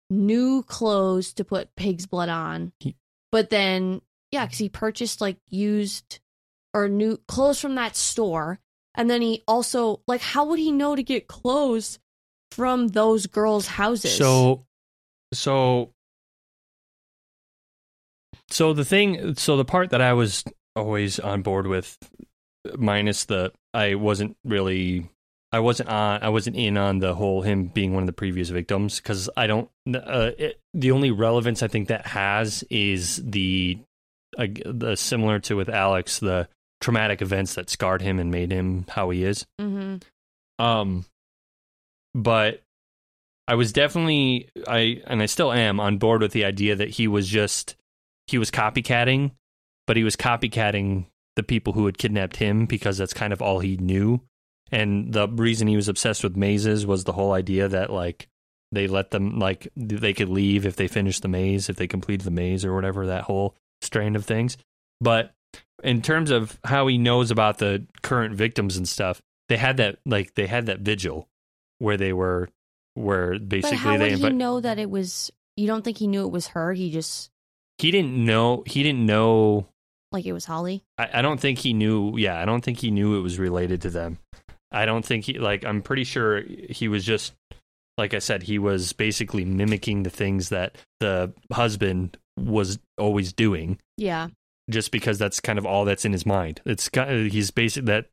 new 0.08 0.62
clothes 0.64 1.32
to 1.34 1.44
put 1.44 1.74
pig's 1.76 2.06
blood 2.06 2.28
on 2.28 2.72
He- 2.80 2.96
but 3.30 3.50
then 3.50 4.00
yeah 4.32 4.44
because 4.46 4.58
he 4.58 4.68
purchased 4.68 5.20
like 5.20 5.36
used 5.48 6.20
or 6.74 6.88
new 6.88 7.16
clothes 7.28 7.60
from 7.60 7.74
that 7.76 7.94
store 7.96 8.58
and 8.96 9.08
then 9.10 9.22
he 9.22 9.42
also 9.46 10.00
like 10.08 10.20
how 10.20 10.46
would 10.46 10.58
he 10.58 10.72
know 10.72 10.96
to 10.96 11.02
get 11.02 11.28
clothes 11.28 11.98
from 12.50 12.88
those 12.88 13.26
girls 13.26 13.66
houses? 13.68 14.16
So, 14.16 14.66
so, 15.32 15.92
so 18.50 18.72
the 18.72 18.84
thing, 18.84 19.34
so 19.34 19.56
the 19.56 19.64
part 19.64 19.90
that 19.90 20.00
I 20.00 20.12
was 20.12 20.44
always 20.76 21.18
on 21.18 21.42
board 21.42 21.66
with, 21.66 21.96
minus 22.76 23.24
the, 23.24 23.52
I 23.72 23.94
wasn't 23.94 24.36
really, 24.44 25.08
I 25.52 25.60
wasn't 25.60 25.88
on, 25.88 26.22
I 26.22 26.28
wasn't 26.28 26.56
in 26.56 26.76
on 26.76 26.98
the 26.98 27.14
whole 27.14 27.42
him 27.42 27.66
being 27.66 27.94
one 27.94 28.02
of 28.02 28.06
the 28.06 28.12
previous 28.12 28.48
victims 28.50 28.98
because 28.98 29.28
I 29.36 29.46
don't, 29.46 29.70
uh, 29.94 30.32
it, 30.38 30.60
the 30.74 30.92
only 30.92 31.10
relevance 31.10 31.62
I 31.62 31.68
think 31.68 31.88
that 31.88 32.06
has 32.06 32.64
is 32.70 33.20
the, 33.24 33.78
uh, 34.38 34.46
the 34.64 34.96
similar 34.96 35.38
to 35.40 35.56
with 35.56 35.68
Alex, 35.68 36.18
the 36.18 36.48
traumatic 36.80 37.22
events 37.22 37.54
that 37.54 37.70
scarred 37.70 38.02
him 38.02 38.18
and 38.18 38.30
made 38.30 38.50
him 38.50 38.86
how 38.88 39.10
he 39.10 39.24
is. 39.24 39.46
hmm 39.58 39.96
Um, 40.58 41.04
but 42.14 42.62
I 43.46 43.54
was 43.54 43.72
definitely 43.72 44.48
I 44.68 45.02
and 45.06 45.20
I 45.20 45.26
still 45.26 45.52
am 45.52 45.80
on 45.80 45.98
board 45.98 46.22
with 46.22 46.32
the 46.32 46.44
idea 46.44 46.76
that 46.76 46.90
he 46.90 47.08
was 47.08 47.26
just 47.26 47.74
he 48.30 48.38
was 48.38 48.50
copycatting, 48.50 49.32
but 49.86 49.96
he 49.96 50.04
was 50.04 50.16
copycatting 50.16 51.06
the 51.36 51.42
people 51.42 51.72
who 51.72 51.86
had 51.86 51.98
kidnapped 51.98 52.36
him 52.36 52.66
because 52.66 52.98
that's 52.98 53.14
kind 53.14 53.32
of 53.32 53.42
all 53.42 53.60
he 53.60 53.76
knew. 53.76 54.20
And 54.72 55.12
the 55.12 55.28
reason 55.28 55.68
he 55.68 55.76
was 55.76 55.88
obsessed 55.88 56.22
with 56.22 56.36
mazes 56.36 56.86
was 56.86 57.04
the 57.04 57.12
whole 57.12 57.32
idea 57.32 57.68
that 57.68 57.90
like 57.90 58.28
they 58.72 58.86
let 58.86 59.10
them 59.10 59.38
like 59.38 59.68
they 59.76 60.12
could 60.12 60.28
leave 60.28 60.64
if 60.64 60.76
they 60.76 60.88
finished 60.88 61.22
the 61.22 61.28
maze, 61.28 61.68
if 61.68 61.76
they 61.76 61.88
completed 61.88 62.24
the 62.24 62.30
maze 62.30 62.64
or 62.64 62.74
whatever 62.74 63.06
that 63.06 63.24
whole 63.24 63.56
strand 63.82 64.16
of 64.16 64.24
things. 64.24 64.56
But 65.00 65.32
in 65.82 66.02
terms 66.02 66.30
of 66.30 66.58
how 66.64 66.86
he 66.86 66.98
knows 66.98 67.30
about 67.30 67.58
the 67.58 67.86
current 68.02 68.34
victims 68.34 68.76
and 68.76 68.88
stuff, 68.88 69.20
they 69.48 69.56
had 69.56 69.78
that 69.78 69.98
like 70.06 70.34
they 70.34 70.46
had 70.46 70.66
that 70.66 70.80
vigil 70.80 71.28
where 71.78 71.96
they 71.96 72.12
were 72.12 72.48
where 72.94 73.32
but 73.32 73.48
basically 73.48 73.76
how 73.78 73.96
they 73.96 74.14
would 74.14 74.32
he 74.32 74.38
know 74.38 74.60
that 74.60 74.78
it 74.78 74.90
was 74.90 75.30
you 75.56 75.66
don't 75.66 75.82
think 75.82 75.98
he 75.98 76.06
knew 76.06 76.24
it 76.24 76.30
was 76.30 76.48
her 76.48 76.72
he 76.72 76.90
just 76.90 77.30
he 77.80 77.90
didn't 77.90 78.12
know 78.12 78.62
he 78.66 78.82
didn't 78.82 79.04
know 79.04 79.66
like 80.12 80.26
it 80.26 80.32
was 80.32 80.44
holly? 80.44 80.82
I, 80.98 81.08
I 81.14 81.22
don't 81.22 81.40
think 81.40 81.58
he 81.58 81.72
knew 81.72 82.16
yeah 82.16 82.40
i 82.40 82.44
don't 82.44 82.64
think 82.64 82.78
he 82.78 82.90
knew 82.90 83.18
it 83.18 83.22
was 83.22 83.38
related 83.38 83.82
to 83.82 83.90
them. 83.90 84.18
I 84.72 84.86
don't 84.86 85.04
think 85.04 85.24
he 85.24 85.38
like 85.38 85.64
i'm 85.64 85.82
pretty 85.82 86.04
sure 86.04 86.42
he 86.42 86.88
was 86.88 87.04
just 87.04 87.32
like 87.98 88.14
i 88.14 88.18
said 88.18 88.42
he 88.42 88.58
was 88.58 88.92
basically 88.92 89.44
mimicking 89.44 90.04
the 90.04 90.10
things 90.10 90.50
that 90.50 90.76
the 91.00 91.32
husband 91.52 92.16
was 92.38 92.78
always 92.98 93.32
doing. 93.32 93.78
Yeah. 93.96 94.28
Just 94.70 94.92
because 94.92 95.18
that's 95.18 95.40
kind 95.40 95.58
of 95.58 95.66
all 95.66 95.84
that's 95.84 96.04
in 96.04 96.12
his 96.12 96.24
mind. 96.24 96.60
It's 96.64 96.88
kind 96.88 97.10
of, 97.10 97.32
he's 97.32 97.50
basic 97.50 97.86
that 97.86 98.06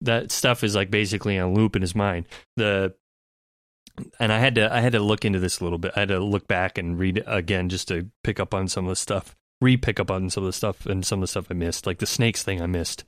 that 0.00 0.32
stuff 0.32 0.64
is 0.64 0.74
like 0.74 0.90
basically 0.90 1.38
on 1.38 1.54
loop 1.54 1.76
in 1.76 1.82
his 1.82 1.94
mind. 1.94 2.26
The 2.56 2.94
and 4.18 4.32
I 4.32 4.38
had 4.38 4.54
to 4.56 4.72
I 4.72 4.80
had 4.80 4.92
to 4.92 5.00
look 5.00 5.24
into 5.24 5.38
this 5.38 5.60
a 5.60 5.64
little 5.64 5.78
bit. 5.78 5.92
I 5.96 6.00
had 6.00 6.08
to 6.08 6.20
look 6.20 6.46
back 6.46 6.78
and 6.78 6.98
read 6.98 7.22
again 7.26 7.68
just 7.68 7.88
to 7.88 8.08
pick 8.24 8.40
up 8.40 8.54
on 8.54 8.68
some 8.68 8.84
of 8.84 8.90
the 8.90 8.96
stuff, 8.96 9.36
re 9.60 9.76
pick 9.76 10.00
up 10.00 10.10
on 10.10 10.30
some 10.30 10.44
of 10.44 10.48
the 10.48 10.52
stuff 10.52 10.86
and 10.86 11.04
some 11.04 11.18
of 11.18 11.22
the 11.22 11.28
stuff 11.28 11.46
I 11.50 11.54
missed, 11.54 11.86
like 11.86 11.98
the 11.98 12.06
snakes 12.06 12.42
thing 12.42 12.60
I 12.60 12.66
missed. 12.66 13.04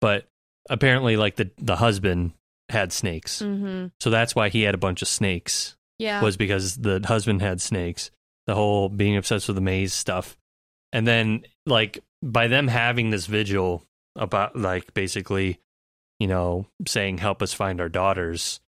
But 0.00 0.26
apparently 0.68 1.16
like 1.16 1.36
the 1.36 1.50
the 1.58 1.76
husband 1.76 2.32
had 2.68 2.92
snakes. 2.92 3.42
Mm-hmm. 3.42 3.88
So 4.00 4.10
that's 4.10 4.34
why 4.34 4.48
he 4.48 4.62
had 4.62 4.74
a 4.74 4.78
bunch 4.78 5.02
of 5.02 5.08
snakes. 5.08 5.76
Yeah. 5.98 6.22
Was 6.22 6.36
because 6.36 6.76
the 6.76 7.00
husband 7.04 7.42
had 7.42 7.60
snakes. 7.60 8.10
The 8.46 8.54
whole 8.54 8.88
being 8.88 9.16
obsessed 9.16 9.46
with 9.46 9.54
the 9.54 9.60
maze 9.60 9.92
stuff. 9.92 10.36
And 10.92 11.06
then 11.06 11.44
like 11.66 12.00
by 12.22 12.48
them 12.48 12.68
having 12.68 13.10
this 13.10 13.26
vigil 13.26 13.84
about 14.16 14.56
like 14.56 14.94
basically, 14.94 15.60
you 16.18 16.26
know, 16.26 16.66
saying 16.86 17.18
help 17.18 17.42
us 17.42 17.52
find 17.52 17.80
our 17.80 17.88
daughters, 17.88 18.60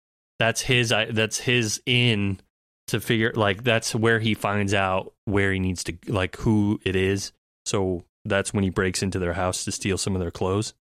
that's 0.43 0.61
his 0.61 0.89
that's 0.89 1.39
his 1.39 1.81
in 1.85 2.39
to 2.87 2.99
figure 2.99 3.31
like 3.33 3.63
that's 3.63 3.95
where 3.95 4.19
he 4.19 4.33
finds 4.33 4.73
out 4.73 5.13
where 5.25 5.51
he 5.51 5.59
needs 5.59 5.83
to 5.85 5.97
like 6.07 6.35
who 6.37 6.79
it 6.85 6.95
is. 6.95 7.31
So 7.65 8.03
that's 8.25 8.53
when 8.53 8.63
he 8.63 8.69
breaks 8.69 9.01
into 9.01 9.19
their 9.19 9.33
house 9.33 9.63
to 9.65 9.71
steal 9.71 9.97
some 9.97 10.15
of 10.15 10.21
their 10.21 10.31
clothes 10.31 10.73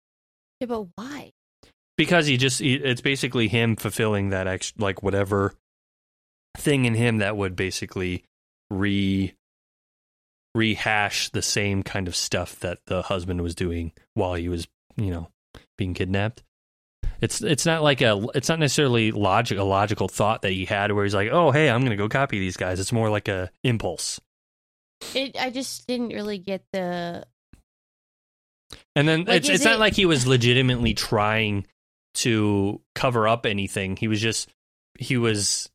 yeah, 0.61 0.67
but 0.67 0.87
why? 0.95 1.33
because 1.97 2.27
he 2.27 2.37
just 2.37 2.61
he, 2.61 2.75
it's 2.75 3.01
basically 3.01 3.49
him 3.49 3.77
fulfilling 3.77 4.31
that 4.31 4.47
ex, 4.47 4.73
like 4.79 5.03
whatever 5.03 5.55
thing 6.57 6.85
in 6.85 6.95
him 6.95 7.19
that 7.19 7.37
would 7.37 7.57
basically 7.57 8.25
re 8.71 9.33
rehash 10.55 11.31
the 11.31 11.43
same 11.43 11.83
kind 11.83 12.09
of 12.09 12.15
stuff 12.15 12.59
that 12.61 12.79
the 12.87 13.03
husband 13.03 13.41
was 13.41 13.55
doing 13.55 13.93
while 14.15 14.35
he 14.35 14.49
was 14.49 14.69
you 14.97 15.11
know 15.11 15.29
being 15.79 15.95
kidnapped 15.95 16.43
it's 17.23 17.41
it's 17.41 17.65
not 17.65 17.83
like 17.83 18.03
a 18.03 18.27
it's 18.35 18.49
not 18.51 18.59
necessarily 18.59 19.13
logic 19.13 19.57
a 19.57 19.63
logical 19.63 20.09
thought 20.09 20.43
that 20.43 20.53
he 20.53 20.67
had 20.67 20.93
where 20.93 21.05
he's 21.05 21.15
like 21.15 21.31
oh 21.31 21.51
hey 21.53 21.71
i'm 21.71 21.83
gonna 21.83 21.97
go 21.97 22.09
copy 22.09 22.39
these 22.39 22.57
guys 22.59 22.79
it's 22.79 22.93
more 22.93 23.09
like 23.09 23.29
a 23.29 23.51
impulse 23.65 24.21
It. 25.15 25.37
I 25.41 25.51
just 25.51 25.87
didn't 25.87 26.11
really 26.11 26.39
get 26.39 26.65
the. 26.73 27.25
And 28.95 29.09
then 29.09 29.25
Like, 29.25 29.39
it's 29.39 29.49
it's 29.49 29.65
not 29.65 29.79
like 29.79 29.95
he 29.95 30.07
was 30.07 30.27
legitimately 30.27 30.95
trying 30.95 31.67
to 32.15 32.81
cover 32.95 33.27
up 33.29 33.47
anything. 33.47 33.97
He 33.97 34.09
was 34.09 34.21
just 34.21 34.49
he 34.99 35.17
was 35.17 35.71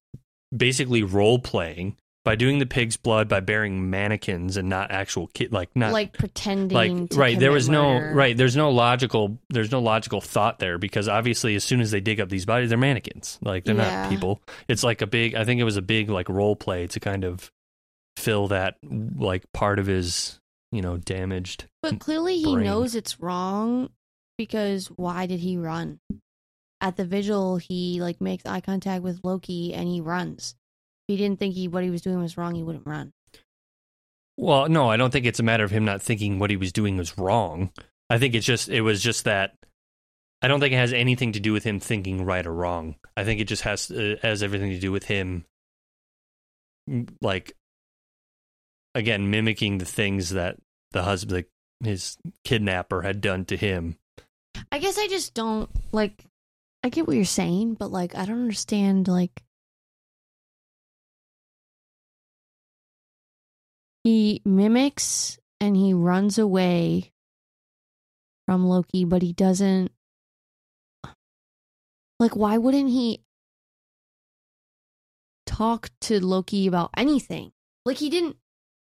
basically 0.55 1.03
role 1.03 1.39
playing 1.39 1.97
by 2.27 2.35
doing 2.35 2.59
the 2.59 2.65
pig's 2.65 2.97
blood 2.97 3.27
by 3.27 3.39
burying 3.39 3.89
mannequins 3.89 4.57
and 4.57 4.67
not 4.69 4.91
actual 4.91 5.27
kid 5.27 5.51
like 5.51 5.69
not 5.75 5.91
like 5.93 6.13
pretending. 6.13 6.75
like 6.75 7.09
to 7.09 7.17
right 7.17 7.39
there 7.39 7.51
was 7.51 7.69
no 7.69 7.97
right 7.99 8.35
there's 8.37 8.55
no 8.55 8.69
logical 8.69 9.37
there's 9.49 9.71
no 9.71 9.79
logical 9.79 10.21
thought 10.21 10.59
there 10.59 10.77
because 10.77 11.07
obviously 11.07 11.55
as 11.55 11.63
soon 11.63 11.79
as 11.81 11.89
they 11.91 11.99
dig 12.01 12.19
up 12.19 12.29
these 12.29 12.45
bodies 12.45 12.69
they're 12.69 12.77
mannequins 12.77 13.39
like 13.41 13.63
they're 13.63 13.75
Yeah. 13.75 14.01
not 14.03 14.09
people 14.09 14.41
it's 14.67 14.83
like 14.83 15.01
a 15.01 15.07
big 15.07 15.33
i 15.35 15.43
think 15.45 15.59
it 15.61 15.63
was 15.63 15.77
a 15.77 15.81
big 15.81 16.09
like 16.09 16.27
role 16.29 16.55
play 16.55 16.85
to 16.87 16.99
kind 16.99 17.23
of 17.23 17.51
fill 18.17 18.47
that 18.49 18.75
like 19.15 19.43
part 19.53 19.79
of 19.79 19.85
his 19.85 20.39
you 20.73 20.81
know 20.81 20.97
damaged 20.97 21.65
But 21.81 21.99
clearly 21.99 22.37
he 22.37 22.53
brain. 22.53 22.65
knows 22.65 22.93
it's 22.93 23.19
wrong 23.21 23.89
because 24.37 24.87
why 24.87 25.25
did 25.27 25.39
he 25.39 25.55
run? 25.57 25.99
At 26.81 26.95
the 26.97 27.05
vigil, 27.05 27.57
he 27.57 28.01
like 28.01 28.19
makes 28.21 28.45
eye 28.45 28.59
contact 28.61 29.01
with 29.01 29.21
Loki 29.23 29.73
and 29.73 29.87
he 29.87 30.01
runs. 30.01 30.56
If 31.07 31.13
he 31.13 31.17
didn't 31.17 31.39
think 31.39 31.55
he 31.55 31.67
what 31.67 31.83
he 31.83 31.89
was 31.89 32.01
doing 32.01 32.19
was 32.19 32.37
wrong, 32.37 32.55
he 32.55 32.63
wouldn't 32.63 32.85
run. 32.85 33.13
Well, 34.35 34.67
no, 34.67 34.89
I 34.89 34.97
don't 34.97 35.11
think 35.11 35.25
it's 35.25 35.39
a 35.39 35.43
matter 35.43 35.63
of 35.63 35.71
him 35.71 35.85
not 35.85 36.01
thinking 36.01 36.37
what 36.37 36.49
he 36.49 36.57
was 36.57 36.73
doing 36.73 36.97
was 36.97 37.17
wrong. 37.17 37.71
I 38.09 38.17
think 38.17 38.35
it's 38.35 38.45
just 38.45 38.69
it 38.69 38.81
was 38.81 39.01
just 39.01 39.23
that 39.23 39.53
I 40.41 40.47
don't 40.47 40.59
think 40.59 40.73
it 40.73 40.77
has 40.77 40.93
anything 40.93 41.31
to 41.31 41.39
do 41.39 41.53
with 41.53 41.63
him 41.63 41.79
thinking 41.79 42.25
right 42.25 42.45
or 42.45 42.53
wrong. 42.53 42.95
I 43.15 43.23
think 43.23 43.39
it 43.39 43.47
just 43.47 43.63
has 43.63 43.89
uh, 43.89 44.17
has 44.21 44.43
everything 44.43 44.71
to 44.71 44.79
do 44.79 44.91
with 44.91 45.05
him 45.05 45.45
like 47.21 47.53
again 48.95 49.29
mimicking 49.29 49.77
the 49.77 49.85
things 49.85 50.29
that 50.31 50.57
the 50.91 51.03
husband 51.03 51.45
his 51.83 52.17
kidnapper 52.43 53.01
had 53.01 53.21
done 53.21 53.45
to 53.45 53.57
him. 53.57 53.97
I 54.71 54.79
guess 54.79 54.97
I 54.97 55.07
just 55.07 55.33
don't 55.33 55.69
like. 55.91 56.25
I 56.83 56.89
get 56.89 57.07
what 57.07 57.15
you're 57.15 57.25
saying, 57.25 57.75
but 57.75 57.91
like 57.91 58.15
I 58.15 58.25
don't 58.25 58.41
understand. 58.41 59.07
Like 59.07 59.43
he 64.07 64.41
mimics 64.45 65.37
and 65.59 65.75
he 65.75 65.93
runs 65.93 66.37
away 66.37 67.11
from 68.45 68.65
Loki, 68.65 69.03
but 69.03 69.21
he 69.21 69.33
doesn't. 69.33 69.91
Like, 72.17 72.35
why 72.35 72.57
wouldn't 72.57 72.89
he 72.89 73.21
talk 75.45 75.89
to 76.01 76.23
Loki 76.23 76.67
about 76.67 76.91
anything? 76.95 77.51
Like 77.85 77.97
he 77.97 78.09
didn't. 78.09 78.37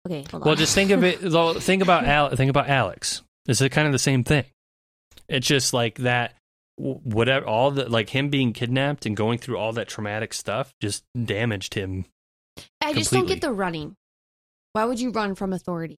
Okay, 0.06 0.24
hold 0.30 0.44
on. 0.44 0.48
Well, 0.48 0.56
just 0.56 0.76
think 0.76 0.92
of 0.92 1.04
it. 1.04 1.20
though, 1.22 1.56
Think 1.56 1.82
about 1.82 2.06
Al, 2.06 2.30
think 2.36 2.50
about 2.50 2.70
Alex. 2.70 3.24
It's 3.48 3.60
kind 3.70 3.88
of 3.88 3.94
the 3.94 4.00
same 4.00 4.24
thing. 4.24 4.46
It's 5.28 5.48
just 5.48 5.74
like 5.74 5.98
that. 6.00 6.36
Whatever, 6.78 7.48
all 7.48 7.72
the 7.72 7.90
like 7.90 8.12
him 8.12 8.30
being 8.30 8.54
kidnapped 8.54 9.08
and 9.08 9.18
going 9.18 9.40
through 9.40 9.58
all 9.58 9.74
that 9.74 9.88
traumatic 9.88 10.32
stuff 10.32 10.76
just 10.80 11.04
damaged 11.20 11.74
him. 11.74 12.06
I 12.82 12.94
just 12.94 13.12
don't 13.12 13.26
get 13.26 13.42
the 13.42 13.52
running. 13.52 13.96
Why 14.78 14.86
would 14.86 15.00
you 15.00 15.10
run 15.10 15.34
from 15.34 15.54
authority? 15.54 15.98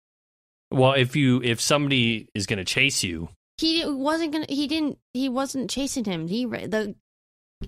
Well, 0.72 0.94
if 0.94 1.14
you 1.14 1.42
if 1.44 1.60
somebody 1.60 2.30
is 2.34 2.46
going 2.46 2.60
to 2.60 2.64
chase 2.64 3.04
you, 3.04 3.28
He 3.58 3.84
wasn't 3.86 4.32
gonna. 4.32 4.46
He 4.48 4.68
didn't. 4.68 4.98
He 5.14 5.28
wasn't 5.28 5.70
chasing 5.70 6.06
him. 6.06 6.30
He 6.30 6.46
the 6.46 6.96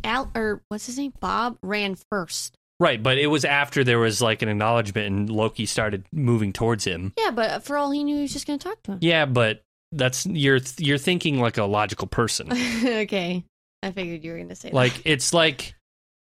Al 0.06 0.32
or 0.34 0.62
what's 0.70 0.86
his 0.86 0.98
name? 0.98 1.12
Bob 1.20 1.58
ran 1.62 1.98
first. 2.10 2.56
right? 2.80 3.04
But 3.04 3.18
it 3.18 3.28
was 3.28 3.44
after 3.44 3.84
there 3.84 4.00
was 4.00 4.22
like 4.22 4.42
an 4.42 4.48
acknowledgement 4.48 5.06
and 5.06 5.30
Loki 5.30 5.66
started 5.66 6.06
moving 6.14 6.54
towards 6.54 6.86
him. 6.86 7.12
Yeah, 7.18 7.32
but 7.32 7.62
for 7.66 7.76
all 7.76 7.92
he 7.92 8.06
knew, 8.06 8.16
he 8.16 8.22
was 8.22 8.32
just 8.32 8.48
gonna 8.48 8.58
talk 8.58 8.82
to 8.84 8.94
him. 8.94 9.00
Yeah, 9.02 9.26
but 9.26 9.64
that's 9.92 10.26
you're 10.26 10.62
you're 10.78 10.98
thinking 10.98 11.42
like 11.42 11.58
a 11.58 11.66
logical 11.66 12.08
person. 12.08 12.54
okay, 12.86 13.44
I 13.84 13.92
figured 13.92 14.24
you 14.24 14.32
were 14.32 14.38
gonna 14.38 14.56
say 14.56 14.70
that. 14.70 14.76
like 14.76 15.02
it's 15.04 15.34
like 15.34 15.76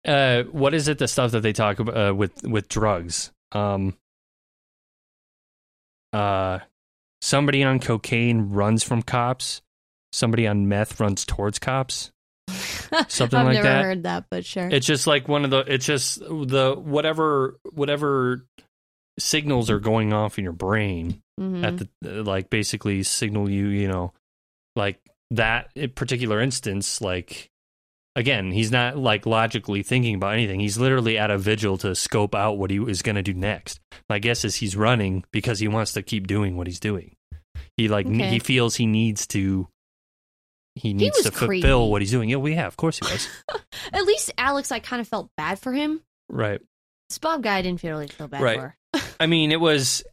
uh 0.05 0.43
what 0.51 0.73
is 0.73 0.89
it 0.89 0.97
the 0.97 1.07
stuff 1.07 1.31
that 1.31 1.43
they 1.43 1.53
talk 1.53 1.79
about 1.79 2.09
uh, 2.09 2.13
with 2.13 2.43
with 2.43 2.67
drugs 2.67 3.31
um 3.53 3.95
uh 6.15 6.59
somebody 7.21 7.63
on 7.63 7.79
cocaine 7.79 8.49
runs 8.51 8.83
from 8.83 9.01
cops 9.01 9.61
somebody 10.13 10.47
on 10.47 10.67
meth 10.67 10.99
runs 10.99 11.25
towards 11.25 11.59
cops 11.59 12.11
something 13.07 13.39
I've 13.39 13.45
like 13.47 13.55
never 13.55 13.67
that. 13.67 13.83
heard 13.83 14.03
that, 14.03 14.25
but 14.29 14.45
sure. 14.45 14.69
it's 14.69 14.85
just 14.85 15.07
like 15.07 15.27
one 15.27 15.43
of 15.43 15.49
the 15.51 15.59
it's 15.67 15.85
just 15.85 16.19
the 16.19 16.75
whatever 16.77 17.57
whatever 17.73 18.45
signals 19.19 19.69
are 19.69 19.79
going 19.79 20.13
off 20.13 20.37
in 20.37 20.43
your 20.43 20.53
brain 20.53 21.21
Mhm. 21.39 21.65
at 21.65 21.87
the 22.01 22.23
like 22.23 22.49
basically 22.49 23.03
signal 23.03 23.49
you 23.49 23.67
you 23.67 23.87
know 23.89 24.13
like 24.77 24.99
that 25.31 25.69
particular 25.95 26.39
instance 26.39 27.01
like 27.01 27.49
again 28.15 28.51
he's 28.51 28.71
not 28.71 28.97
like 28.97 29.25
logically 29.25 29.83
thinking 29.83 30.15
about 30.15 30.33
anything 30.33 30.59
he's 30.59 30.77
literally 30.77 31.17
at 31.17 31.29
a 31.31 31.37
vigil 31.37 31.77
to 31.77 31.93
scope 31.95 32.33
out 32.35 32.57
what 32.57 32.69
he 32.71 32.77
is 32.77 33.01
going 33.01 33.15
to 33.15 33.21
do 33.21 33.33
next 33.33 33.79
my 34.09 34.19
guess 34.19 34.45
is 34.45 34.55
he's 34.55 34.75
running 34.75 35.23
because 35.31 35.59
he 35.59 35.67
wants 35.67 35.93
to 35.93 36.01
keep 36.01 36.27
doing 36.27 36.55
what 36.57 36.67
he's 36.67 36.79
doing 36.79 37.15
he 37.77 37.87
like 37.87 38.05
ne- 38.07 38.23
Okay. 38.23 38.33
he 38.33 38.39
feels 38.39 38.75
he 38.75 38.85
needs 38.85 39.27
to 39.27 39.67
he 40.75 40.93
needs 40.93 41.17
was 41.17 41.25
to 41.25 41.31
fulfill 41.31 41.89
what 41.89 42.01
he's 42.01 42.11
doing 42.11 42.29
yeah 42.29 42.35
well 42.37 42.51
yeah 42.51 42.67
of 42.67 42.77
course 42.77 42.99
he 42.99 43.11
was 43.11 43.27
At 43.93 44.05
least 44.05 44.31
Alex, 44.37 44.71
I 44.71 44.79
kind 44.79 44.99
of 45.01 45.07
felt 45.07 45.29
bad 45.37 45.59
for 45.59 45.71
him. 45.71 46.01
right 46.29 46.59
This 47.09 47.17
Bob 47.19 47.43
guy 47.43 47.57
I 47.57 47.61
didn't 47.61 47.79
feel 47.81 47.91
really 47.91 48.07
feel 48.07 48.27
bad 48.27 48.41
Right. 48.41 48.59
for. 48.59 48.75
I 49.19 49.27
mean, 49.27 49.51
it 49.51 49.59
was. 49.59 50.03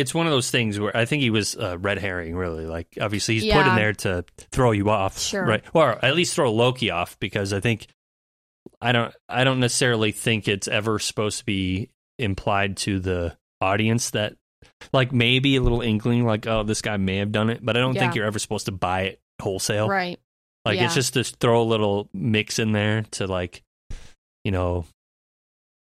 It's 0.00 0.14
one 0.14 0.26
of 0.26 0.32
those 0.32 0.50
things 0.50 0.80
where 0.80 0.96
I 0.96 1.04
think 1.04 1.22
he 1.22 1.30
was 1.30 1.56
uh, 1.56 1.78
red 1.78 1.98
herring. 1.98 2.34
Really, 2.36 2.66
like 2.66 2.88
obviously 3.00 3.38
he's 3.38 3.52
put 3.52 3.66
in 3.66 3.74
there 3.76 3.92
to 3.92 4.24
throw 4.52 4.72
you 4.72 4.90
off, 4.90 5.18
Sure. 5.18 5.44
right? 5.44 5.62
Or 5.74 6.02
at 6.04 6.14
least 6.16 6.34
throw 6.34 6.52
Loki 6.52 6.90
off 6.90 7.18
because 7.20 7.52
I 7.52 7.60
think 7.60 7.86
I 8.80 8.92
don't. 8.92 9.14
I 9.28 9.44
don't 9.44 9.60
necessarily 9.60 10.12
think 10.12 10.48
it's 10.48 10.68
ever 10.68 10.98
supposed 10.98 11.38
to 11.38 11.44
be 11.44 11.90
implied 12.18 12.76
to 12.78 12.98
the 13.00 13.36
audience 13.60 14.10
that, 14.10 14.34
like, 14.92 15.12
maybe 15.12 15.56
a 15.56 15.60
little 15.62 15.80
inkling, 15.82 16.24
like, 16.26 16.46
oh, 16.46 16.62
this 16.62 16.82
guy 16.82 16.96
may 16.96 17.16
have 17.18 17.32
done 17.32 17.50
it, 17.50 17.60
but 17.64 17.76
I 17.76 17.80
don't 17.80 17.94
think 17.94 18.14
you're 18.14 18.26
ever 18.26 18.38
supposed 18.38 18.66
to 18.66 18.72
buy 18.72 19.02
it 19.02 19.20
wholesale. 19.40 19.88
Right. 19.88 20.18
Like 20.66 20.76
Yeah. 20.78 20.84
it's 20.86 20.94
just 20.94 21.14
to 21.14 21.24
throw 21.24 21.62
a 21.62 21.64
little 21.64 22.10
mix 22.12 22.58
in 22.58 22.72
there 22.72 23.04
to 23.12 23.26
like, 23.26 23.62
you 24.44 24.50
know, 24.52 24.84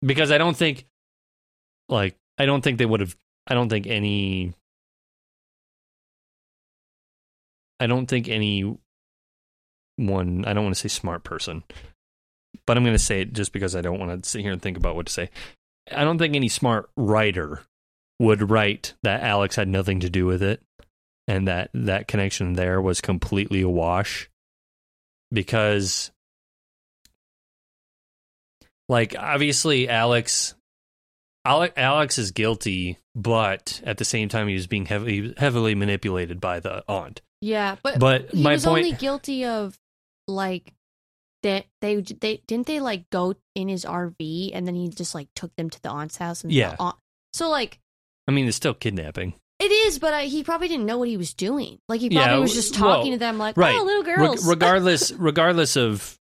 because 0.03 0.31
I 0.31 0.37
don't 0.37 0.55
think, 0.55 0.85
like, 1.89 2.15
I 2.37 2.45
don't 2.45 2.61
think 2.63 2.77
they 2.77 2.85
would 2.85 2.99
have. 2.99 3.15
I 3.49 3.53
don't 3.55 3.69
think 3.69 3.87
any. 3.87 4.53
I 7.79 7.87
don't 7.87 8.05
think 8.07 8.29
any 8.29 8.77
one. 9.97 10.45
I 10.45 10.53
don't 10.53 10.63
want 10.63 10.75
to 10.75 10.81
say 10.81 10.87
smart 10.87 11.23
person, 11.23 11.63
but 12.65 12.77
I'm 12.77 12.83
going 12.83 12.95
to 12.95 13.03
say 13.03 13.21
it 13.21 13.33
just 13.33 13.51
because 13.51 13.75
I 13.75 13.81
don't 13.81 13.99
want 13.99 14.23
to 14.23 14.29
sit 14.29 14.41
here 14.41 14.51
and 14.51 14.61
think 14.61 14.77
about 14.77 14.95
what 14.95 15.07
to 15.07 15.13
say. 15.13 15.29
I 15.91 16.03
don't 16.03 16.19
think 16.19 16.35
any 16.35 16.49
smart 16.49 16.89
writer 16.95 17.63
would 18.19 18.49
write 18.49 18.93
that 19.03 19.23
Alex 19.23 19.55
had 19.55 19.67
nothing 19.67 20.01
to 20.01 20.09
do 20.09 20.25
with 20.25 20.43
it 20.43 20.61
and 21.27 21.47
that 21.47 21.69
that 21.73 22.07
connection 22.07 22.53
there 22.53 22.81
was 22.81 23.01
completely 23.01 23.61
a 23.61 23.69
wash 23.69 24.29
because 25.31 26.11
like 28.89 29.15
obviously 29.17 29.87
Alex 29.87 30.53
Ale- 30.53 30.58
Alex 31.45 32.17
is 32.17 32.31
guilty 32.31 32.97
but 33.15 33.81
at 33.85 33.97
the 33.97 34.05
same 34.05 34.29
time 34.29 34.47
he 34.47 34.53
was 34.53 34.67
being 34.67 34.85
heavily 34.85 35.33
heavily 35.37 35.75
manipulated 35.75 36.39
by 36.39 36.59
the 36.59 36.83
aunt 36.87 37.21
Yeah, 37.41 37.75
but 37.83 37.99
But 37.99 38.31
he 38.31 38.43
my 38.43 38.53
was 38.53 38.65
point, 38.65 38.85
only 38.85 38.97
guilty 38.97 39.45
of 39.45 39.77
like 40.27 40.73
that 41.43 41.65
they 41.81 41.95
they 42.01 42.41
didn't 42.47 42.67
they 42.67 42.79
like 42.79 43.09
go 43.09 43.33
in 43.55 43.67
his 43.69 43.85
RV 43.85 44.51
and 44.53 44.67
then 44.67 44.75
he 44.75 44.89
just 44.89 45.15
like 45.15 45.27
took 45.35 45.55
them 45.55 45.69
to 45.69 45.81
the 45.81 45.89
aunt's 45.89 46.17
house 46.17 46.43
and 46.43 46.51
Yeah. 46.51 46.75
aunt- 46.79 46.97
so 47.33 47.49
like 47.49 47.79
I 48.27 48.31
mean, 48.31 48.45
it's 48.47 48.57
still 48.57 48.75
kidnapping. 48.75 49.33
it 49.59 49.71
is, 49.71 49.97
but 49.97 50.13
uh, 50.13 50.17
he 50.19 50.43
probably 50.43 50.67
didn't 50.67 50.85
know 50.85 50.99
what 50.99 51.07
he 51.07 51.17
was 51.17 51.33
doing. 51.33 51.79
Like 51.89 51.99
he 52.01 52.09
Yeah, 52.09 52.25
probably 52.27 52.41
was 52.41 52.53
just 52.53 52.79
well, 52.79 52.97
talking 52.97 53.13
to 53.13 53.17
them 53.17 53.39
like, 53.39 53.57
right. 53.57 53.75
"Oh, 53.79 53.83
little 53.83 54.03
girls." 54.03 54.45
regardless, 54.47 55.11
regardless 55.13 55.75
of 55.75 56.18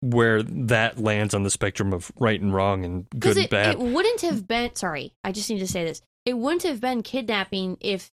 where 0.00 0.42
that 0.42 0.98
lands 0.98 1.34
on 1.34 1.42
the 1.42 1.50
spectrum 1.50 1.92
of 1.92 2.12
right 2.18 2.40
and 2.40 2.52
wrong 2.54 2.84
and 2.84 3.08
good 3.10 3.20
Because 3.20 3.36
and 3.38 3.50
bad. 3.50 3.70
it 3.74 3.78
wouldn't 3.78 4.20
have 4.22 4.46
been. 4.46 4.74
Sorry, 4.74 5.12
I 5.24 5.32
just 5.32 5.48
need 5.50 5.58
to 5.60 5.66
say 5.68 5.84
this. 5.84 6.02
It 6.24 6.36
wouldn't 6.36 6.64
have 6.64 6.80
been 6.80 7.02
kidnapping 7.02 7.76
if 7.80 8.10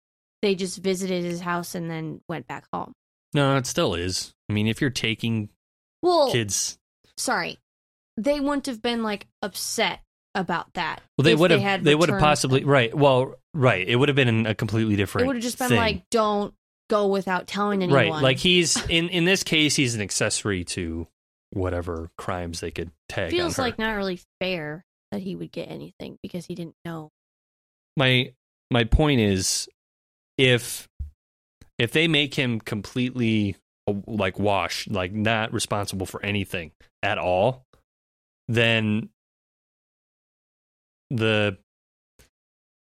they 0.42 0.56
just 0.56 0.80
visited 0.80 1.24
his 1.24 1.42
house 1.42 1.76
and 1.76 1.90
then 1.90 2.22
went 2.30 2.48
back 2.48 2.66
home. 2.74 2.94
no, 3.34 3.56
it 3.58 3.66
still 3.68 3.94
is. 3.96 4.34
I 4.50 4.54
mean, 4.54 4.68
if 4.68 4.80
you're 4.82 4.90
taking 4.90 5.50
Well, 6.02 6.32
kids, 6.32 6.78
sorry, 7.18 7.58
they 8.18 8.40
wouldn't 8.40 8.66
have 8.68 8.82
been 8.82 9.04
like 9.04 9.28
upset 9.42 10.00
about 10.36 10.74
that. 10.74 11.02
well, 11.18 11.24
they 11.24 11.36
would 11.36 11.52
have. 11.52 11.60
had 11.62 11.84
They 11.84 11.96
would 11.96 12.10
have 12.10 12.20
possibly 12.20 12.62
them. 12.62 12.70
right. 12.70 12.94
Well, 12.96 13.36
right. 13.54 13.88
It 13.88 13.96
would 13.96 14.10
have 14.10 14.16
been 14.16 14.46
a 14.46 14.56
completely 14.56 14.96
different. 14.96 15.26
It 15.26 15.28
would 15.28 15.36
have 15.36 15.44
just 15.44 15.58
been 15.60 15.70
thing. 15.70 15.78
like, 15.78 16.04
don't 16.12 16.54
go 16.90 17.08
without 17.08 17.48
telling 17.48 17.84
anyone. 17.84 18.12
right. 18.14 18.22
Like 18.24 18.38
he's 18.38 18.78
in 18.88 19.10
in 19.10 19.26
this 19.26 19.44
case, 19.44 19.76
he's 19.76 19.96
an 19.96 20.02
accessory 20.02 20.64
to 20.66 21.08
whatever 21.52 22.10
crimes 22.18 22.60
they 22.60 22.72
could 22.72 22.92
tag. 23.10 23.32
feels 23.32 23.58
like 23.58 23.80
not 23.80 23.96
really 23.96 24.20
fair 24.42 24.84
that 25.12 25.22
he 25.22 25.36
would 25.36 25.52
get 25.52 25.70
anything 25.72 26.18
because 26.22 26.46
he 26.46 26.56
didn't 26.56 26.76
know. 26.84 27.10
my 27.96 28.34
my 28.70 28.84
point 28.84 29.22
is 29.22 29.70
if 30.38 30.88
if 31.78 31.92
they 31.92 32.08
make 32.08 32.34
him 32.34 32.60
completely 32.60 33.56
uh, 33.88 33.94
like 34.06 34.38
wash 34.40 34.88
like 34.88 35.14
not 35.14 35.54
responsible 35.54 36.06
for 36.06 36.24
anything 36.24 36.72
at 37.02 37.18
all 37.18 37.66
then 38.48 39.10
the 41.10 41.58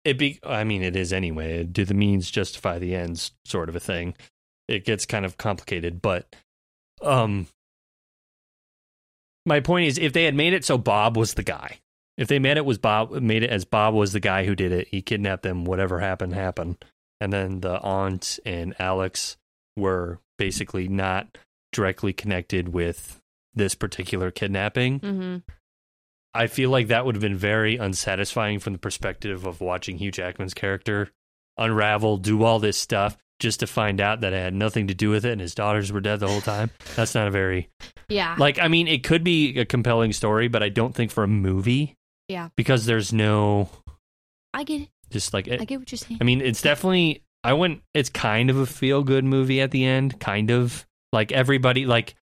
it 0.04 0.18
be 0.18 0.40
i 0.44 0.64
mean 0.64 0.82
it 0.82 0.96
is 0.96 1.14
anyway 1.14 1.64
do 1.64 1.86
the 1.86 1.94
means 1.94 2.30
justify 2.30 2.80
the 2.80 2.96
ends 2.96 3.32
sort 3.46 3.70
of 3.70 3.76
a 3.76 3.80
thing 3.80 4.16
it 4.68 4.84
gets 4.86 5.06
kind 5.06 5.26
of 5.26 5.38
complicated 5.38 6.02
but 6.02 6.36
um 7.02 7.48
my 9.46 9.60
point 9.60 9.88
is 9.88 9.98
if 9.98 10.14
they 10.14 10.26
had 10.26 10.36
made 10.36 10.54
it 10.54 10.66
so 10.66 10.78
bob 10.78 11.18
was 11.18 11.34
the 11.36 11.44
guy 11.44 11.80
if 12.18 12.28
they 12.28 12.40
made 12.40 12.58
it 12.58 12.66
was 12.66 12.78
Bob 12.78 13.12
made 13.12 13.44
it 13.44 13.50
as 13.50 13.66
Bob 13.66 13.94
was 13.94 14.14
the 14.14 14.20
guy 14.20 14.46
who 14.46 14.56
did 14.56 14.72
it, 14.72 14.88
he 14.88 15.02
kidnapped 15.02 15.44
them, 15.44 15.66
whatever 15.66 16.00
happened 16.00 16.34
happened. 16.34 16.84
And 17.20 17.32
then 17.32 17.62
the 17.62 17.80
aunt 17.80 18.40
and 18.46 18.76
Alex 18.80 19.38
were 19.76 20.20
basically 20.38 20.88
not 20.88 21.38
directly 21.72 22.14
connected 22.14 22.70
with 22.70 23.22
this 23.54 23.76
particular 23.76 24.32
kidnapping. 24.32 25.00
Mm-hmm. 25.00 25.38
I 26.34 26.48
feel 26.48 26.70
like 26.70 26.88
that 26.88 27.06
would 27.06 27.16
have 27.16 27.22
been 27.22 27.38
very 27.38 27.78
unsatisfying 27.78 28.60
from 28.60 28.74
the 28.74 28.80
perspective 28.80 29.46
of 29.46 29.62
watching 29.62 29.98
Hugh 29.98 30.12
Jackman's 30.12 30.54
character 30.54 31.10
unravel, 31.58 32.18
do 32.18 32.44
all 32.44 32.60
this 32.60 32.78
stuff 32.78 33.18
just 33.40 33.60
to 33.60 33.68
find 33.68 34.00
out 34.00 34.22
that 34.22 34.34
it 34.34 34.38
had 34.38 34.54
nothing 34.54 34.88
to 34.88 34.94
do 34.94 35.10
with 35.10 35.26
it 35.26 35.32
and 35.34 35.42
his 35.42 35.54
daughters 35.54 35.92
were 35.92 36.00
dead 36.02 36.20
the 36.20 36.28
whole 36.28 36.42
time. 36.42 36.70
That's 36.96 37.14
not 37.16 37.28
a 37.28 37.32
very 37.32 37.70
Yeah. 38.08 38.36
like 38.40 38.60
I 38.60 38.68
mean 38.70 38.88
it 38.88 39.04
could 39.04 39.24
be 39.24 39.58
a 39.60 39.66
compelling 39.66 40.14
story, 40.14 40.48
but 40.48 40.64
I 40.64 40.70
don't 40.70 40.96
think 40.96 41.12
for 41.12 41.24
a 41.24 41.28
movie. 41.28 41.96
Yeah. 42.30 42.50
Because 42.56 42.86
there's 42.86 43.12
no 43.14 43.70
I 44.54 44.64
get 44.64 44.82
it. 44.82 44.90
just 45.12 45.34
like 45.34 45.50
I 45.50 45.58
get 45.66 45.80
what 45.80 45.92
you're 45.92 45.98
saying. 45.98 46.20
I 46.22 46.24
mean 46.24 46.40
it's 46.42 46.62
definitely 46.62 47.24
I 47.44 47.54
wouldn't 47.54 47.82
it's 47.94 48.10
kind 48.10 48.50
of 48.50 48.58
a 48.58 48.66
feel 48.66 49.04
good 49.04 49.24
movie 49.26 49.60
at 49.62 49.72
the 49.72 49.84
end, 49.86 50.20
kind 50.20 50.50
of. 50.52 50.86
Like 51.12 51.32
everybody 51.32 51.86
like 51.86 52.16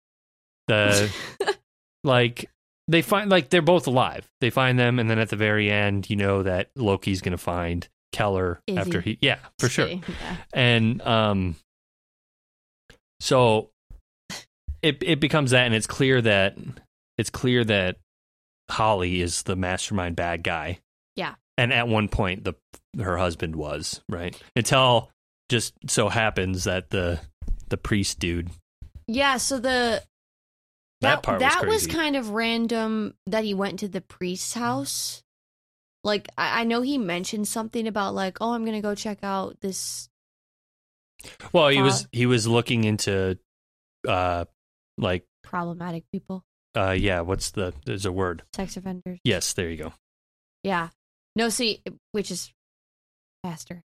the 0.68 1.10
like 2.04 2.48
they 2.88 3.02
find 3.02 3.30
like 3.30 3.50
they're 3.50 3.62
both 3.62 3.86
alive. 3.86 4.28
They 4.40 4.50
find 4.50 4.78
them 4.78 4.98
and 4.98 5.08
then 5.10 5.18
at 5.18 5.28
the 5.28 5.36
very 5.36 5.70
end 5.70 6.08
you 6.08 6.16
know 6.16 6.42
that 6.44 6.70
Loki's 6.76 7.20
going 7.20 7.32
to 7.32 7.38
find 7.38 7.88
Keller 8.12 8.60
Is 8.66 8.76
after 8.76 9.00
he? 9.00 9.12
he 9.12 9.18
yeah, 9.22 9.38
for 9.58 9.68
sure. 9.68 9.88
Yeah. 9.88 10.00
and 10.52 11.00
um 11.02 11.56
so 13.20 13.70
it 14.82 14.98
it 15.02 15.20
becomes 15.20 15.50
that 15.52 15.66
and 15.66 15.74
it's 15.74 15.86
clear 15.86 16.20
that 16.22 16.56
it's 17.18 17.30
clear 17.30 17.64
that 17.64 17.96
Holly 18.70 19.20
is 19.20 19.42
the 19.42 19.56
mastermind 19.56 20.16
bad 20.16 20.42
guy. 20.42 20.78
Yeah. 21.16 21.34
And 21.58 21.72
at 21.72 21.88
one 21.88 22.08
point 22.08 22.44
the 22.44 22.54
her 22.98 23.18
husband 23.18 23.56
was, 23.56 24.00
right? 24.08 24.40
Until 24.56 25.10
just 25.48 25.74
so 25.88 26.08
happens 26.08 26.64
that 26.64 26.90
the 26.90 27.20
the 27.68 27.76
priest 27.76 28.18
dude 28.18 28.50
Yeah, 29.06 29.36
so 29.36 29.58
the 29.58 30.02
that, 31.02 31.16
that, 31.16 31.22
part 31.22 31.40
that 31.40 31.66
was 31.66 31.86
was, 31.86 31.94
kind 31.94 32.14
of 32.16 32.30
random 32.30 33.14
that 33.26 33.44
he 33.44 33.54
went 33.54 33.78
to 33.80 33.88
the 33.88 34.00
priest's 34.00 34.54
house. 34.54 35.22
Like 36.04 36.28
I, 36.38 36.60
I 36.60 36.64
know 36.64 36.82
he 36.82 36.98
mentioned 36.98 37.46
something 37.48 37.86
about 37.86 38.14
like, 38.14 38.38
oh, 38.40 38.52
I'm 38.52 38.64
gonna 38.64 38.80
go 38.80 38.94
check 38.94 39.18
out 39.22 39.60
this. 39.60 40.08
well, 41.52 41.68
he 41.68 41.82
was 41.82 42.08
he 42.12 42.26
was 42.26 42.46
looking 42.46 42.84
into 42.84 43.38
uh 44.08 44.44
like 44.96 45.24
Problematic 45.42 46.04
people, 46.12 46.44
uh 46.76 46.92
yeah, 46.92 47.20
what's 47.22 47.50
the 47.50 47.72
there's 47.84 48.06
a 48.06 48.12
word. 48.12 48.42
sex 48.54 48.76
offenders. 48.76 49.18
Yes, 49.24 49.52
there 49.54 49.68
you 49.68 49.76
go. 49.76 49.92
Yeah, 50.62 50.88
no, 51.36 51.48
see, 51.48 51.82
which 52.12 52.30
is 52.30 52.52
faster. 53.42 53.82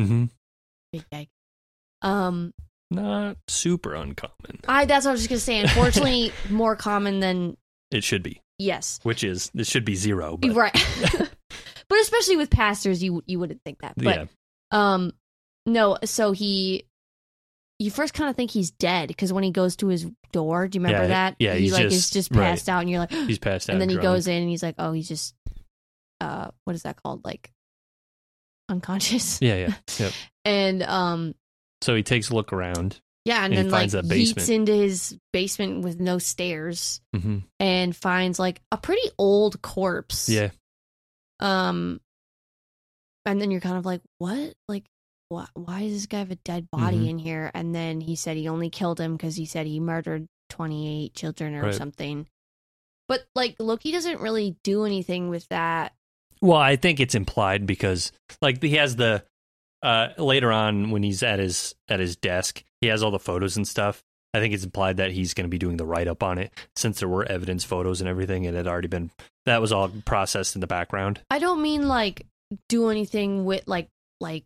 Mm-hmm. 0.00 0.26
Big 0.92 1.04
gag. 1.12 1.28
Um, 2.02 2.52
Not 2.90 3.36
super 3.46 3.94
uncommon. 3.94 4.60
I 4.66 4.84
that's 4.86 5.04
what 5.04 5.10
I 5.10 5.12
was 5.12 5.20
just 5.20 5.28
gonna 5.30 5.40
say. 5.40 5.60
Unfortunately, 5.60 6.32
more 6.50 6.76
common 6.76 7.20
than 7.20 7.56
It 7.90 8.02
should 8.04 8.22
be. 8.22 8.40
Yes, 8.60 9.00
which 9.02 9.24
is 9.24 9.50
this 9.54 9.68
should 9.68 9.84
be 9.84 9.94
zero. 9.94 10.36
But 10.36 10.52
right. 10.54 10.72
but 11.88 11.98
especially 12.00 12.36
with 12.36 12.50
pastors, 12.50 13.02
you 13.02 13.22
you 13.26 13.38
wouldn't 13.38 13.62
think 13.64 13.80
that. 13.80 13.94
But 13.96 14.04
yeah, 14.16 14.24
Um, 14.70 15.12
no. 15.66 15.98
So 16.04 16.32
he, 16.32 16.86
you 17.78 17.90
first 17.90 18.14
kind 18.14 18.30
of 18.30 18.36
think 18.36 18.50
he's 18.50 18.70
dead 18.70 19.08
because 19.08 19.32
when 19.32 19.42
he 19.44 19.50
goes 19.50 19.76
to 19.76 19.88
his 19.88 20.06
door, 20.32 20.68
do 20.68 20.78
you 20.78 20.84
remember 20.84 21.04
Yeah, 21.04 21.08
that? 21.08 21.36
yeah, 21.38 21.54
he 21.54 21.62
he's 21.62 21.72
like 21.72 21.82
just- 21.84 21.96
is 21.96 22.10
just 22.10 22.30
right. 22.30 22.44
passed 22.50 22.68
out, 22.68 22.80
and 22.80 22.90
you're 22.90 23.00
like, 23.00 23.10
he's 23.26 23.38
passed 23.38 23.68
out. 23.68 23.72
and 23.74 23.80
then 23.80 23.88
he 23.88 23.96
goes 23.96 24.26
in 24.26 24.40
and 24.42 24.48
he's 24.50 24.62
like, 24.62 24.76
oh, 24.78 24.92
he's 24.92 25.08
just, 25.08 25.34
uh, 26.20 26.50
what 26.64 26.76
is 26.76 26.82
that 26.82 27.02
called? 27.02 27.24
Like 27.24 27.50
unconscious. 28.68 29.40
Yeah, 29.42 29.56
yeah, 29.56 29.74
yep. 29.98 30.12
And 30.44 30.82
um, 30.84 31.34
So 31.82 31.94
he 31.94 32.02
takes 32.02 32.30
a 32.30 32.34
look 32.34 32.52
around. 32.52 33.00
Yeah, 33.24 33.44
and, 33.44 33.54
And 33.54 33.66
then 33.66 33.70
like 33.70 33.90
yeets 33.90 34.48
into 34.48 34.72
his 34.72 35.16
basement 35.32 35.82
with 35.84 36.00
no 36.00 36.18
stairs 36.18 37.00
hmm 37.14 37.38
and 37.58 37.94
finds 37.94 38.38
like 38.38 38.60
a 38.72 38.76
pretty 38.78 39.08
old 39.18 39.60
corpse. 39.62 40.28
Yeah, 40.28 40.50
Um, 41.40 42.00
and 43.26 43.40
then 43.40 43.50
you're 43.50 43.60
kind 43.60 43.76
of 43.76 43.84
like, 43.84 44.00
what? 44.18 44.54
Like, 44.68 44.84
why, 45.28 45.46
why 45.54 45.82
does 45.82 45.92
this 45.92 46.06
guy 46.06 46.18
have 46.20 46.30
a 46.30 46.36
dead 46.36 46.68
body 46.70 47.04
Mhm. 47.06 47.08
in 47.10 47.18
here? 47.18 47.50
And 47.54 47.74
then 47.74 48.00
he 48.00 48.16
said 48.16 48.36
he 48.36 48.48
only 48.48 48.70
killed 48.70 48.98
him 48.98 49.16
because 49.16 49.36
he 49.36 49.44
said 49.44 49.66
he 49.66 49.78
murdered 49.78 50.26
28 50.48 51.14
children 51.14 51.54
or 51.54 51.64
Right. 51.64 51.74
something. 51.74 52.26
But 53.08 53.26
like, 53.34 53.56
Loki 53.58 53.92
doesn't 53.92 54.20
really 54.20 54.56
do 54.64 54.84
anything 54.84 55.28
with 55.28 55.46
that. 55.48 55.92
Well, 56.40 56.58
I 56.58 56.76
think 56.76 56.98
it's 57.00 57.14
implied 57.14 57.66
because 57.66 58.12
like 58.40 58.62
he 58.62 58.76
has 58.76 58.96
the 58.96 59.24
uh 59.82 60.08
later 60.18 60.50
on 60.52 60.90
when 60.90 61.02
he's 61.02 61.22
at 61.22 61.38
his 61.38 61.74
at 61.88 62.00
his 62.00 62.16
desk, 62.16 62.64
he 62.80 62.88
has 62.88 63.02
all 63.02 63.10
the 63.10 63.18
photos 63.18 63.56
and 63.56 63.66
stuff. 63.66 64.02
I 64.32 64.38
think 64.38 64.54
it's 64.54 64.64
implied 64.64 64.98
that 64.98 65.10
he's 65.10 65.34
going 65.34 65.44
to 65.44 65.50
be 65.50 65.58
doing 65.58 65.76
the 65.76 65.84
write 65.84 66.06
up 66.06 66.22
on 66.22 66.38
it 66.38 66.52
since 66.76 67.00
there 67.00 67.08
were 67.08 67.24
evidence 67.24 67.64
photos 67.64 68.00
and 68.00 68.08
everything. 68.08 68.44
It 68.44 68.54
had 68.54 68.68
already 68.68 68.88
been 68.88 69.10
that 69.46 69.60
was 69.60 69.72
all 69.72 69.90
processed 70.04 70.54
in 70.54 70.60
the 70.60 70.66
background. 70.66 71.20
I 71.30 71.38
don't 71.38 71.62
mean 71.62 71.88
like 71.88 72.26
do 72.68 72.90
anything 72.90 73.44
with 73.44 73.66
like 73.66 73.88
like 74.20 74.44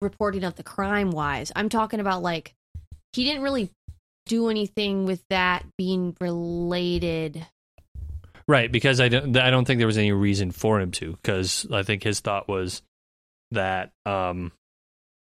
reporting 0.00 0.44
of 0.44 0.56
the 0.56 0.62
crime 0.62 1.10
wise. 1.10 1.52
I'm 1.54 1.68
talking 1.68 2.00
about 2.00 2.22
like 2.22 2.54
he 3.12 3.24
didn't 3.24 3.42
really 3.42 3.70
do 4.26 4.48
anything 4.48 5.04
with 5.04 5.22
that 5.28 5.64
being 5.76 6.16
related. 6.20 7.46
Right, 8.48 8.70
because 8.70 9.00
I 9.00 9.08
don't 9.08 9.36
I 9.36 9.50
don't 9.50 9.66
think 9.66 9.78
there 9.78 9.86
was 9.86 9.98
any 9.98 10.12
reason 10.12 10.52
for 10.52 10.80
him 10.80 10.90
to 10.92 11.18
cuz 11.22 11.66
I 11.70 11.82
think 11.82 12.02
his 12.02 12.20
thought 12.20 12.48
was 12.48 12.80
that 13.50 13.92
um 14.06 14.52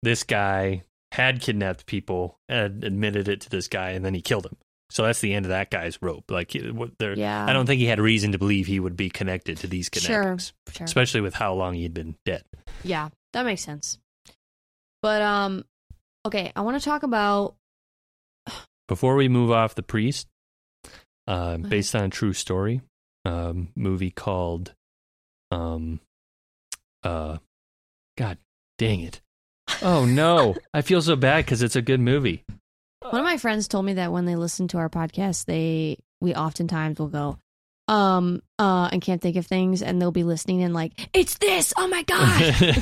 this 0.04 0.24
guy 0.24 0.84
had 1.12 1.42
kidnapped 1.42 1.86
people 1.86 2.38
and 2.50 2.84
admitted 2.84 3.28
it 3.28 3.42
to 3.42 3.50
this 3.50 3.68
guy 3.68 3.92
and 3.92 4.04
then 4.04 4.14
he 4.14 4.22
killed 4.22 4.46
him. 4.46 4.58
So 4.90 5.04
that's 5.04 5.20
the 5.20 5.34
end 5.34 5.46
of 5.46 5.50
that 5.50 5.70
guy's 5.70 6.02
rope. 6.02 6.30
Like 6.32 6.54
there 7.00 7.18
Yeah. 7.18 7.46
I 7.46 7.54
don't 7.54 7.66
think 7.66 7.80
he 7.80 7.86
had 7.88 8.00
reason 8.00 8.32
to 8.34 8.38
believe 8.38 8.68
he 8.68 8.80
would 8.80 8.96
be 8.96 9.10
connected 9.10 9.58
to 9.60 9.68
these 9.68 9.90
Sure. 9.94 10.02
kidnappings, 10.02 10.54
Sure. 10.72 10.86
especially 10.86 11.22
with 11.22 11.34
how 11.34 11.54
long 11.54 11.74
he'd 11.74 11.94
been 11.94 12.16
dead. 12.26 12.44
Yeah, 12.84 13.10
that 13.34 13.44
makes 13.46 13.64
sense. 13.64 14.00
But 15.02 15.22
um 15.22 15.66
okay, 16.26 16.52
I 16.56 16.62
want 16.62 16.78
to 16.80 16.84
talk 16.84 17.04
about 17.04 17.56
Before 18.88 19.16
we 19.16 19.28
move 19.28 19.52
off 19.52 19.76
the 19.76 19.84
priest, 19.84 20.28
uh, 21.28 21.58
based 21.58 21.94
on 21.94 22.06
a 22.06 22.10
true 22.10 22.32
story, 22.32 22.80
um, 23.26 23.68
movie 23.76 24.12
called, 24.12 24.74
um, 25.52 26.00
uh, 27.04 27.38
God 28.18 28.38
dang 28.78 29.02
it, 29.02 29.20
Oh 29.82 30.06
no, 30.06 30.56
I 30.74 30.82
feel 30.82 31.02
so 31.02 31.16
bad 31.16 31.46
because 31.46 31.62
it's 31.62 31.76
a 31.76 31.82
good 31.82 32.00
movie. 32.00 32.44
One 33.02 33.20
of 33.22 33.26
my 33.26 33.38
friends 33.38 33.68
told 33.68 33.86
me 33.86 33.94
that 33.94 34.12
when 34.12 34.26
they 34.26 34.36
listen 34.36 34.68
to 34.70 34.78
our 34.78 34.90
podcast, 34.90 35.46
they 35.46 35.98
we 36.20 36.34
oftentimes 36.34 37.00
will 37.00 37.08
go, 37.08 37.38
um, 37.88 38.42
uh, 38.60 38.90
and 38.92 39.02
can't 39.02 39.22
think 39.22 39.36
of 39.38 39.46
things, 39.46 39.82
and 39.82 40.02
they'll 40.02 40.12
be 40.12 40.24
listening 40.24 40.64
and 40.64 40.74
like, 40.74 41.10
it's 41.14 41.38
this. 41.38 41.74
Oh 41.78 41.88
my 41.88 42.02
god! 42.08 42.78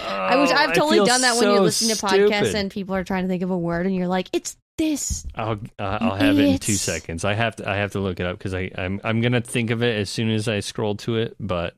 I 0.00 0.36
wish 0.36 0.50
Oh, 0.50 0.54
I've 0.56 0.74
totally 0.74 1.04
done 1.04 1.22
that 1.22 1.36
when 1.36 1.50
you 1.50 1.56
so 1.56 1.62
listen 1.62 1.88
to 1.88 1.94
podcasts 2.06 2.36
stupid. 2.36 2.54
and 2.54 2.70
people 2.70 2.94
are 2.94 3.04
trying 3.04 3.24
to 3.24 3.28
think 3.28 3.42
of 3.42 3.50
a 3.50 3.58
word, 3.58 3.86
and 3.86 3.94
you're 3.94 4.06
like, 4.06 4.28
it's 4.32 4.56
this. 4.76 5.26
I'll 5.34 5.58
uh, 5.78 5.98
I'll 6.00 6.14
have 6.14 6.38
it 6.38 6.44
in 6.46 6.58
two 6.58 6.74
seconds. 6.74 7.24
I 7.24 7.34
have 7.34 7.56
to 7.56 7.68
I 7.68 7.76
have 7.76 7.92
to 7.92 8.00
look 8.00 8.20
it 8.20 8.26
up 8.26 8.38
because 8.38 8.54
I 8.54 8.70
I'm 8.78 9.00
I'm 9.02 9.20
gonna 9.20 9.40
think 9.40 9.70
of 9.70 9.82
it 9.82 9.96
as 9.98 10.08
soon 10.08 10.30
as 10.30 10.46
I 10.46 10.60
scroll 10.60 10.94
to 10.98 11.16
it. 11.16 11.34
But 11.40 11.74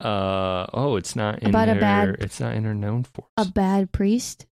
uh 0.00 0.66
oh, 0.74 0.96
it's 0.96 1.16
not 1.16 1.42
in 1.42 1.48
About 1.48 1.68
a 1.68 1.74
bad- 1.74 2.16
It's 2.20 2.40
not 2.40 2.54
in 2.54 2.64
her 2.64 2.74
known 2.74 3.04
force. 3.04 3.30
A 3.36 3.46
bad 3.46 3.92
priest. 3.92 4.46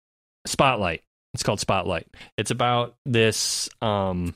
Spotlight. 0.47 1.03
It's 1.35 1.43
called 1.43 1.61
Spotlight. 1.61 2.09
It's 2.37 2.51
about 2.51 2.97
this 3.07 3.69
um 3.81 4.35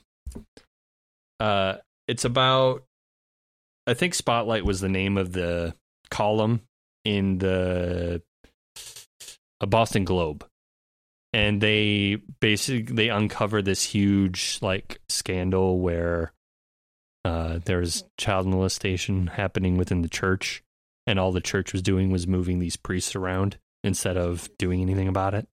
uh 1.40 1.76
it's 2.08 2.24
about 2.24 2.84
I 3.86 3.94
think 3.94 4.14
Spotlight 4.14 4.64
was 4.64 4.80
the 4.80 4.88
name 4.88 5.18
of 5.18 5.32
the 5.32 5.74
column 6.10 6.62
in 7.04 7.38
the 7.38 8.22
a 9.60 9.66
Boston 9.66 10.04
Globe. 10.04 10.46
And 11.32 11.60
they 11.60 12.18
basically 12.40 12.94
they 12.94 13.08
uncover 13.08 13.60
this 13.60 13.82
huge 13.82 14.58
like 14.62 15.00
scandal 15.08 15.80
where 15.80 16.32
uh 17.24 17.58
there's 17.64 18.04
child 18.18 18.46
molestation 18.46 19.26
happening 19.26 19.76
within 19.76 20.02
the 20.02 20.08
church 20.08 20.62
and 21.06 21.18
all 21.18 21.32
the 21.32 21.40
church 21.40 21.72
was 21.72 21.82
doing 21.82 22.10
was 22.10 22.26
moving 22.26 22.58
these 22.58 22.76
priests 22.76 23.14
around 23.16 23.58
instead 23.82 24.16
of 24.16 24.48
doing 24.58 24.80
anything 24.80 25.08
about 25.08 25.34
it. 25.34 25.46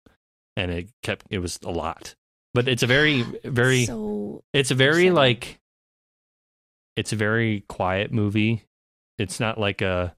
And 0.58 0.72
it 0.72 0.89
kept 1.04 1.26
it 1.30 1.39
was 1.39 1.60
a 1.64 1.72
lot. 1.72 2.16
But 2.54 2.68
it's 2.68 2.84
a 2.84 2.88
very 2.88 3.24
very 3.43 3.86
So 3.86 4.43
it's 4.54 4.72
a 4.72 4.76
very 4.76 5.08
upsetting. 5.08 5.14
like 5.16 5.60
it's 6.97 7.14
a 7.14 7.16
very 7.16 7.64
quiet 7.70 8.12
movie. 8.12 8.64
It's 9.18 9.39
not 9.39 9.58
like 9.58 9.82
a 9.82 10.16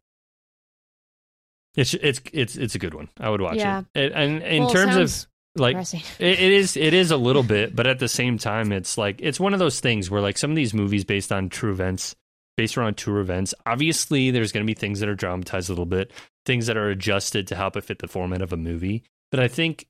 it's 1.76 1.94
it's 1.94 2.22
it's 2.32 2.56
it's 2.56 2.76
a 2.76 2.80
good 2.80 2.94
one. 2.94 3.10
I 3.20 3.30
would 3.30 3.42
watch 3.42 3.58
Yeah. 3.58 3.84
it, 3.96 4.06
it 4.06 4.12
and 4.14 4.42
in 4.44 4.64
well, 4.64 4.72
terms 4.72 4.96
of 4.96 5.28
like 5.56 5.78
it, 5.94 6.04
it 6.20 6.40
is 6.40 6.76
it 6.78 6.94
is 6.96 7.12
a 7.12 7.18
little 7.18 7.44
bit 7.44 7.76
but 7.76 7.86
at 7.86 8.00
the 8.00 8.08
same 8.08 8.40
time 8.40 8.72
it's 8.72 8.98
like 8.98 9.20
it's 9.22 9.40
one 9.40 9.54
of 9.54 9.60
those 9.60 9.80
things 9.80 10.10
where 10.10 10.20
like 10.22 10.36
some 10.36 10.50
of 10.50 10.56
these 10.56 10.74
movies 10.74 11.06
based 11.06 11.32
on 11.32 11.48
true 11.48 11.72
events 11.72 12.16
based 12.58 12.78
around 12.78 12.96
true 12.98 13.20
events 13.20 13.54
obviously 13.66 14.32
there's 14.32 14.52
going 14.52 14.66
to 14.66 14.70
be 14.70 14.74
things 14.78 15.00
that 15.00 15.10
are 15.10 15.16
dramatized 15.16 15.70
a 15.70 15.72
little 15.72 15.86
bit 15.86 16.12
things 16.46 16.68
that 16.68 16.78
are 16.78 16.90
adjusted 16.90 17.48
to 17.48 17.56
help 17.56 17.76
it 17.76 17.84
fit 17.84 18.00
the 18.00 18.08
format 18.08 18.42
of 18.42 18.54
a 18.54 18.58
movie 18.58 19.04
but 19.32 19.40
i 19.40 19.48
think 19.48 19.86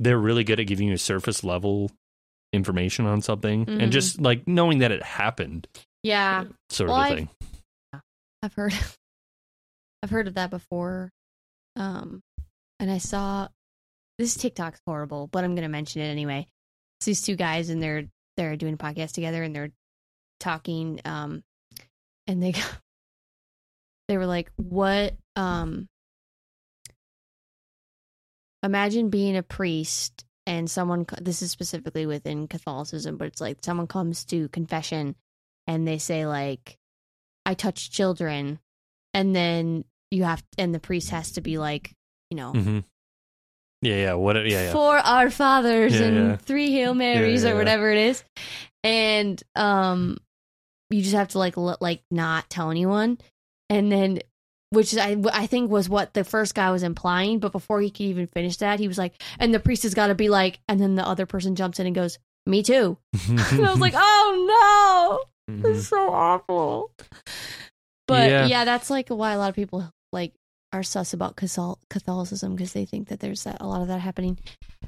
they're 0.00 0.18
really 0.18 0.44
good 0.44 0.58
at 0.60 0.66
giving 0.66 0.88
you 0.88 0.96
surface 0.96 1.42
level 1.44 1.90
information 2.52 3.04
on 3.06 3.20
something 3.20 3.66
Mhm. 3.66 3.82
and 3.82 3.92
just 3.92 4.20
like 4.20 4.46
knowing 4.48 4.78
that 4.78 4.90
it 4.92 5.02
happened 5.02 5.66
yeah, 6.04 6.44
sort 6.70 6.88
Well, 6.90 7.00
of 7.00 7.02
a 7.02 7.06
I've- 7.10 7.14
thing 7.16 7.28
I've 8.42 8.54
heard 8.54 8.72
I've 10.02 10.10
heard 10.10 10.28
of 10.28 10.34
that 10.34 10.50
before. 10.50 11.10
Um 11.76 12.20
and 12.80 12.90
I 12.90 12.98
saw 12.98 13.48
this 14.18 14.36
TikTok's 14.36 14.80
horrible, 14.86 15.26
but 15.26 15.42
I'm 15.44 15.54
gonna 15.56 15.68
mention 15.68 16.00
it 16.02 16.06
anyway. 16.06 16.46
It's 17.00 17.06
these 17.06 17.22
two 17.22 17.34
guys 17.36 17.68
and 17.68 17.82
they're 17.82 18.04
they're 18.36 18.56
doing 18.56 18.74
a 18.74 18.76
podcast 18.78 19.12
together 19.12 19.42
and 19.42 19.54
they're 19.54 19.70
talking, 20.40 21.00
um 21.04 21.42
and 22.28 22.40
they 22.40 22.54
they 24.08 24.16
were 24.16 24.26
like, 24.26 24.52
What 24.54 25.14
um 25.34 25.88
imagine 28.62 29.10
being 29.10 29.36
a 29.36 29.42
priest 29.42 30.24
and 30.46 30.70
someone. 30.70 31.06
This 31.20 31.42
is 31.42 31.50
specifically 31.50 32.06
within 32.06 32.46
Catholicism, 32.46 33.16
but 33.16 33.26
it's 33.26 33.40
like 33.40 33.58
someone 33.62 33.86
comes 33.86 34.24
to 34.26 34.48
confession 34.48 35.16
and 35.66 35.86
they 35.86 35.98
say 35.98 36.26
like 36.26 36.78
I 37.44 37.54
touch 37.54 37.90
children, 37.90 38.58
and 39.14 39.34
then 39.34 39.84
you 40.10 40.24
have, 40.24 40.42
and 40.58 40.74
the 40.74 40.80
priest 40.80 41.10
has 41.10 41.32
to 41.32 41.40
be 41.40 41.58
like, 41.58 41.92
you 42.30 42.36
know, 42.36 42.52
hmm 42.52 42.78
yeah 43.80 43.94
yeah 43.94 44.14
what 44.14 44.36
yeah 44.36 44.64
yeah 44.64 44.72
four 44.72 44.98
Our 44.98 45.30
Fathers 45.30 45.98
Yeah, 45.98 46.06
and 46.06 46.16
yeah. 46.16 46.36
three 46.36 46.72
Hail 46.72 46.94
Marys 46.94 47.44
yeah, 47.44 47.50
or 47.50 47.56
whatever 47.56 47.90
it 47.90 47.98
is, 47.98 48.24
and 48.82 49.42
um, 49.54 50.18
you 50.90 51.02
just 51.02 51.14
have 51.14 51.28
to 51.28 51.38
like 51.38 51.56
l- 51.56 51.76
like 51.80 52.02
not 52.10 52.48
tell 52.50 52.70
anyone, 52.70 53.18
and 53.70 53.90
then. 53.92 54.20
Which 54.70 54.94
I, 54.98 55.16
I 55.32 55.46
think 55.46 55.70
was 55.70 55.88
what 55.88 56.12
the 56.12 56.24
first 56.24 56.54
guy 56.54 56.70
was 56.70 56.82
implying, 56.82 57.38
but 57.38 57.52
before 57.52 57.80
he 57.80 57.88
could 57.88 58.02
even 58.02 58.26
finish 58.26 58.58
that, 58.58 58.78
he 58.78 58.86
was 58.86 58.98
like, 58.98 59.14
"And 59.38 59.54
the 59.54 59.60
priest 59.60 59.84
has 59.84 59.94
got 59.94 60.08
to 60.08 60.14
be 60.14 60.28
like," 60.28 60.58
and 60.68 60.78
then 60.78 60.94
the 60.94 61.06
other 61.08 61.24
person 61.24 61.54
jumps 61.56 61.80
in 61.80 61.86
and 61.86 61.94
goes, 61.94 62.18
"Me 62.44 62.62
too," 62.62 62.98
and 63.30 63.40
I 63.40 63.70
was 63.70 63.80
like, 63.80 63.94
"Oh 63.96 65.24
no!" 65.48 65.54
Mhm. 65.54 65.74
It's 65.74 65.88
so 65.88 66.12
awful. 66.12 66.90
But 68.06 68.28
Yeah. 68.30 68.46
yeah. 68.46 68.64
that's 68.66 68.90
like 68.90 69.08
why 69.08 69.32
a 69.32 69.38
lot 69.38 69.48
of 69.48 69.54
people 69.56 69.90
like 70.12 70.34
are 70.74 70.82
sus 70.82 71.14
about 71.14 71.36
Catholicism 71.36 72.54
because 72.54 72.74
they 72.74 72.84
think 72.84 73.08
that 73.08 73.20
there's 73.20 73.44
that, 73.44 73.56
a 73.60 73.66
lot 73.66 73.80
of 73.80 73.88
that 73.88 74.00
happening, 74.00 74.38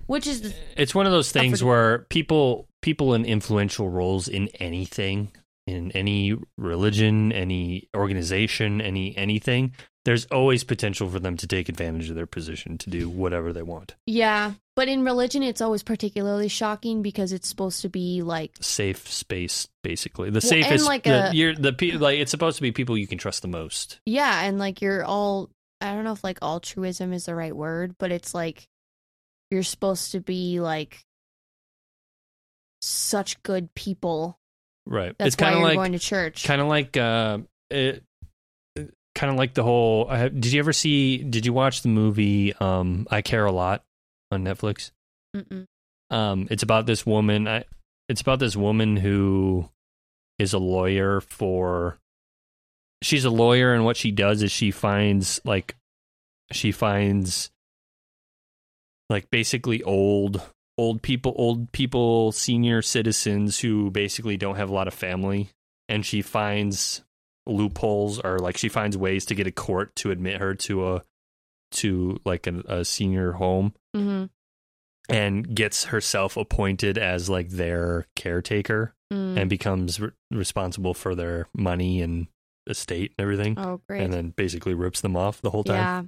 which 0.08 0.26
is 0.26 0.42
the- 0.42 0.54
it's 0.76 0.94
one 0.94 1.06
of 1.06 1.12
those 1.12 1.32
things 1.32 1.64
where 1.64 2.00
people 2.10 2.66
people 2.82 3.14
in 3.14 3.24
influential 3.24 3.88
roles 3.88 4.28
in 4.28 4.48
anything 4.60 5.32
in 5.70 5.90
any 5.92 6.36
religion 6.56 7.32
any 7.32 7.88
organization 7.96 8.80
any 8.80 9.16
anything 9.16 9.72
there's 10.04 10.24
always 10.26 10.64
potential 10.64 11.08
for 11.10 11.20
them 11.20 11.36
to 11.36 11.46
take 11.46 11.68
advantage 11.68 12.08
of 12.08 12.16
their 12.16 12.26
position 12.26 12.78
to 12.78 12.88
do 12.90 13.08
whatever 13.08 13.52
they 13.52 13.62
want 13.62 13.94
yeah. 14.06 14.52
But 14.76 14.88
in 14.88 15.04
religion, 15.04 15.42
it's 15.42 15.60
always 15.60 15.82
particularly 15.82 16.48
shocking 16.48 17.02
because 17.02 17.34
it's 17.34 17.46
supposed 17.46 17.82
to 17.82 17.90
be 17.90 18.22
like 18.22 18.52
safe 18.62 19.06
space 19.10 19.68
basically 19.82 20.30
the 20.30 20.36
Well, 20.36 20.40
safest 20.40 20.86
like 20.86 21.02
the, 21.02 21.28
a- 21.28 21.34
you're 21.34 21.54
the 21.54 21.74
like 21.98 22.18
it's 22.18 22.30
supposed 22.30 22.56
to 22.56 22.62
be 22.62 22.72
people 22.72 22.96
you 22.96 23.06
can 23.06 23.18
trust 23.18 23.42
the 23.42 23.48
most 23.48 24.00
yeah, 24.06 24.40
and 24.42 24.58
like 24.58 24.80
you're 24.80 25.04
all 25.04 25.50
I 25.82 25.92
don't 25.92 26.04
know 26.04 26.12
if 26.12 26.24
like 26.24 26.38
altruism 26.40 27.12
is 27.12 27.26
the 27.26 27.34
right 27.34 27.54
word, 27.54 27.96
but 27.98 28.10
it's 28.10 28.32
like 28.32 28.66
you're 29.50 29.62
supposed 29.62 30.12
to 30.12 30.20
be 30.20 30.60
like 30.60 31.04
such 32.80 33.42
good 33.42 33.74
people. 33.74 34.38
Right 34.90 35.14
That's 35.18 35.28
it's 35.28 35.36
kind 35.36 35.54
of 35.54 35.62
like 35.62 35.76
going 35.76 35.92
to 35.92 35.98
church. 35.98 36.44
kind 36.44 36.60
of 36.60 36.66
like 36.66 36.96
uh 36.96 37.38
it 37.70 38.02
kind 39.14 39.30
of 39.32 39.36
like 39.38 39.54
the 39.54 39.62
whole 39.62 40.06
I 40.08 40.18
have, 40.18 40.40
did 40.40 40.52
you 40.52 40.58
ever 40.58 40.72
see 40.72 41.18
did 41.18 41.46
you 41.46 41.52
watch 41.52 41.82
the 41.82 41.88
movie 41.88 42.52
um 42.54 43.06
i 43.10 43.22
care 43.22 43.44
a 43.46 43.52
lot 43.52 43.82
on 44.30 44.44
netflix 44.44 44.90
Mm-mm. 45.36 45.64
um 46.10 46.48
it's 46.50 46.62
about 46.62 46.86
this 46.86 47.06
woman 47.06 47.48
I, 47.48 47.64
it's 48.08 48.20
about 48.20 48.38
this 48.40 48.56
woman 48.56 48.96
who 48.96 49.68
is 50.38 50.52
a 50.52 50.58
lawyer 50.58 51.20
for 51.20 51.98
she's 53.02 53.24
a 53.24 53.30
lawyer 53.30 53.72
and 53.74 53.84
what 53.84 53.96
she 53.96 54.10
does 54.10 54.42
is 54.42 54.50
she 54.52 54.70
finds 54.70 55.40
like 55.44 55.76
she 56.52 56.72
finds 56.72 57.50
like 59.08 59.30
basically 59.30 59.82
old 59.82 60.40
old 60.80 61.02
people 61.02 61.32
old 61.36 61.70
people 61.72 62.32
senior 62.32 62.80
citizens 62.82 63.58
who 63.60 63.90
basically 63.90 64.36
don't 64.36 64.56
have 64.56 64.70
a 64.70 64.74
lot 64.74 64.88
of 64.88 64.94
family 64.94 65.50
and 65.88 66.06
she 66.06 66.22
finds 66.22 67.02
loopholes 67.46 68.18
or 68.20 68.38
like 68.38 68.56
she 68.56 68.68
finds 68.68 68.96
ways 68.96 69.24
to 69.26 69.34
get 69.34 69.46
a 69.46 69.52
court 69.52 69.94
to 69.96 70.10
admit 70.10 70.40
her 70.40 70.54
to 70.54 70.74
a 70.94 71.02
to 71.72 72.18
like 72.24 72.46
a, 72.46 72.62
a 72.68 72.84
senior 72.84 73.32
home 73.32 73.72
hmm 73.94 74.24
and 75.08 75.56
gets 75.56 75.84
herself 75.86 76.36
appointed 76.36 76.96
as 76.96 77.28
like 77.28 77.48
their 77.50 78.06
caretaker 78.16 78.94
Mm. 79.12 79.36
and 79.40 79.50
becomes 79.50 79.98
re- 79.98 80.10
responsible 80.30 80.94
for 80.94 81.16
their 81.16 81.48
money 81.52 82.00
and 82.00 82.28
estate 82.68 83.12
and 83.18 83.24
everything 83.24 83.58
oh, 83.58 83.80
great. 83.88 84.02
and 84.04 84.12
then 84.12 84.32
basically 84.36 84.72
rips 84.72 85.00
them 85.00 85.16
off 85.16 85.42
the 85.42 85.50
whole 85.50 85.64
time 85.64 85.76
Yeah. 85.76 86.02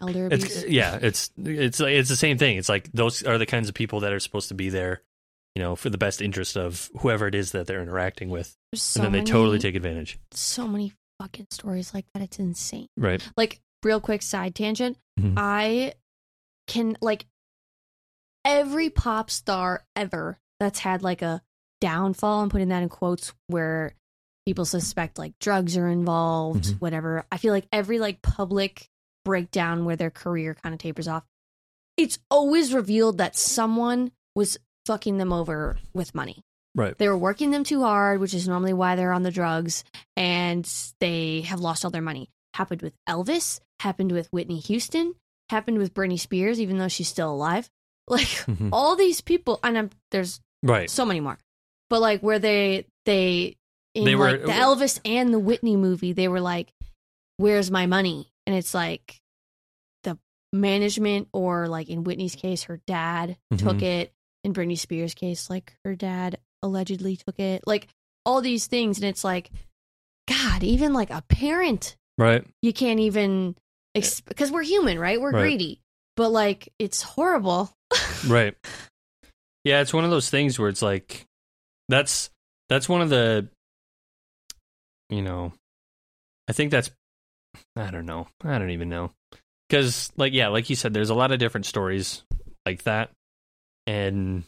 Elder 0.00 0.26
abuse. 0.26 0.44
it's 0.62 0.66
yeah 0.70 0.98
it's 1.02 1.30
it's 1.44 1.80
it's 1.80 2.08
the 2.08 2.16
same 2.16 2.38
thing 2.38 2.56
it's 2.56 2.68
like 2.68 2.90
those 2.92 3.22
are 3.22 3.36
the 3.38 3.46
kinds 3.46 3.68
of 3.68 3.74
people 3.74 4.00
that 4.00 4.12
are 4.12 4.20
supposed 4.20 4.48
to 4.48 4.54
be 4.54 4.68
there 4.70 5.02
you 5.54 5.62
know 5.62 5.76
for 5.76 5.90
the 5.90 5.98
best 5.98 6.22
interest 6.22 6.56
of 6.56 6.90
whoever 7.00 7.26
it 7.26 7.34
is 7.34 7.52
that 7.52 7.66
they're 7.66 7.82
interacting 7.82 8.30
with 8.30 8.56
so 8.74 9.00
and 9.00 9.06
then 9.06 9.12
they 9.12 9.18
many, 9.18 9.30
totally 9.30 9.58
take 9.58 9.74
advantage 9.74 10.18
so 10.32 10.66
many 10.66 10.92
fucking 11.20 11.46
stories 11.50 11.92
like 11.92 12.06
that. 12.14 12.22
It's 12.22 12.38
insane. 12.38 12.86
right 12.96 13.22
Like, 13.36 13.60
real 13.82 14.00
quick 14.00 14.22
side 14.22 14.54
tangent. 14.54 14.96
Mhm. 15.18 15.34
I 15.36 15.92
can 16.66 16.96
like 17.02 17.26
every 18.44 18.90
pop 18.90 19.30
star 19.30 19.84
ever 19.96 20.38
that's 20.58 20.78
had 20.78 21.02
like 21.02 21.22
a 21.22 21.42
downfall. 21.80 22.40
I'm 22.42 22.48
putting 22.48 22.68
that 22.68 22.82
in 22.82 22.88
quotes 22.88 23.32
where 23.48 23.94
people 24.46 24.64
suspect 24.64 25.18
like 25.18 25.38
drugs 25.40 25.76
are 25.76 25.88
involved, 25.88 26.64
Mhm. 26.64 26.80
whatever. 26.80 27.26
I 27.30 27.36
feel 27.36 27.52
like 27.52 27.66
every 27.72 27.98
like 27.98 28.22
public 28.22 28.88
breakdown 29.24 29.84
where 29.84 29.96
their 29.96 30.10
career 30.10 30.54
kind 30.54 30.72
of 30.74 30.78
tapers 30.78 31.08
off, 31.08 31.24
it's 31.96 32.18
always 32.30 32.72
revealed 32.74 33.18
that 33.18 33.36
someone 33.36 34.12
was 34.34 34.58
fucking 34.86 35.18
them 35.18 35.32
over 35.32 35.78
with 35.92 36.14
money. 36.14 36.42
right 36.74 36.96
They 36.96 37.08
were 37.08 37.18
working 37.18 37.50
them 37.50 37.64
too 37.64 37.82
hard, 37.82 38.20
which 38.20 38.32
is 38.34 38.48
normally 38.48 38.72
why 38.72 38.96
they're 38.96 39.12
on 39.12 39.22
the 39.22 39.30
drugs, 39.30 39.84
and 40.16 40.68
they 41.00 41.42
have 41.42 41.60
lost 41.60 41.84
all 41.84 41.90
their 41.90 42.00
money. 42.02 42.28
Happened 42.54 42.82
with 42.82 42.94
Elvis, 43.08 43.60
happened 43.80 44.12
with 44.12 44.28
Whitney 44.32 44.58
Houston, 44.60 45.14
happened 45.50 45.78
with 45.78 45.94
Britney 45.94 46.18
Spears, 46.18 46.60
even 46.60 46.78
though 46.78 46.88
she's 46.88 47.08
still 47.08 47.32
alive. 47.32 47.68
Like 48.08 48.26
Mhm. 48.26 48.70
all 48.72 48.96
these 48.96 49.20
people, 49.20 49.60
and 49.62 49.78
I'm, 49.78 49.90
there's 50.10 50.40
Right. 50.64 50.90
so 50.90 51.04
many 51.04 51.20
more, 51.20 51.38
but 51.90 52.00
like 52.00 52.22
where 52.22 52.40
they 52.40 52.86
they 53.04 53.56
in 53.94 54.04
They 54.04 54.16
were- 54.16 54.32
like 54.32 54.42
the 54.42 54.48
Elvis 54.52 54.98
and 55.04 55.32
the 55.32 55.38
Whitney 55.38 55.76
movie, 55.76 56.12
they 56.12 56.26
were 56.26 56.40
like, 56.40 56.72
"Where's 57.36 57.70
my 57.70 57.86
money?" 57.86 58.28
And 58.50 58.58
it's 58.58 58.74
like 58.74 59.20
the 60.02 60.18
management, 60.52 61.28
or 61.32 61.68
like 61.68 61.88
in 61.88 62.02
Whitney's 62.02 62.34
case, 62.34 62.64
her 62.64 62.80
dad 62.84 63.36
took 63.56 63.76
Mhm. 63.78 63.82
it. 63.82 64.12
In 64.42 64.52
Britney 64.52 64.76
Spears' 64.76 65.14
case, 65.14 65.48
like 65.48 65.76
her 65.84 65.94
dad 65.94 66.40
allegedly 66.64 67.16
took 67.16 67.38
it. 67.38 67.62
Like 67.64 67.86
all 68.26 68.40
these 68.40 68.66
things, 68.66 68.98
and 68.98 69.04
it's 69.04 69.22
like, 69.22 69.52
God, 70.26 70.64
even 70.64 70.92
like 70.92 71.10
a 71.10 71.22
parent 71.28 71.96
Right. 72.18 72.44
you 72.60 72.72
can't 72.72 72.98
even 72.98 73.54
because 73.94 74.50
we're 74.50 74.62
human 74.64 74.98
right 74.98 75.20
we're 75.20 75.30
Right. 75.32 75.42
greedy 75.42 75.80
but 76.16 76.30
like 76.30 76.72
it's 76.80 77.02
horrible 77.02 77.72
Right. 78.26 78.56
Yeah, 79.64 79.80
it's 79.80 79.94
one 79.94 80.04
of 80.04 80.10
those 80.10 80.28
things 80.28 80.58
where 80.58 80.68
it's 80.68 80.82
like 80.82 81.26
that's 81.88 82.30
that's 82.68 82.88
one 82.88 83.00
of 83.00 83.10
the 83.10 83.48
you 85.08 85.22
know 85.22 85.52
I 86.48 86.52
think 86.52 86.70
that's 86.72 86.90
I 87.76 87.90
don't 87.90 88.06
know. 88.06 88.28
I 88.44 88.58
don't 88.58 88.70
even 88.70 88.88
know. 88.88 89.12
Cuz 89.70 90.10
like 90.16 90.32
yeah, 90.32 90.48
like 90.48 90.68
you 90.70 90.76
said 90.76 90.92
there's 90.94 91.10
a 91.10 91.14
lot 91.14 91.32
of 91.32 91.38
different 91.38 91.66
stories 91.66 92.24
like 92.66 92.82
that. 92.84 93.10
And 93.86 94.44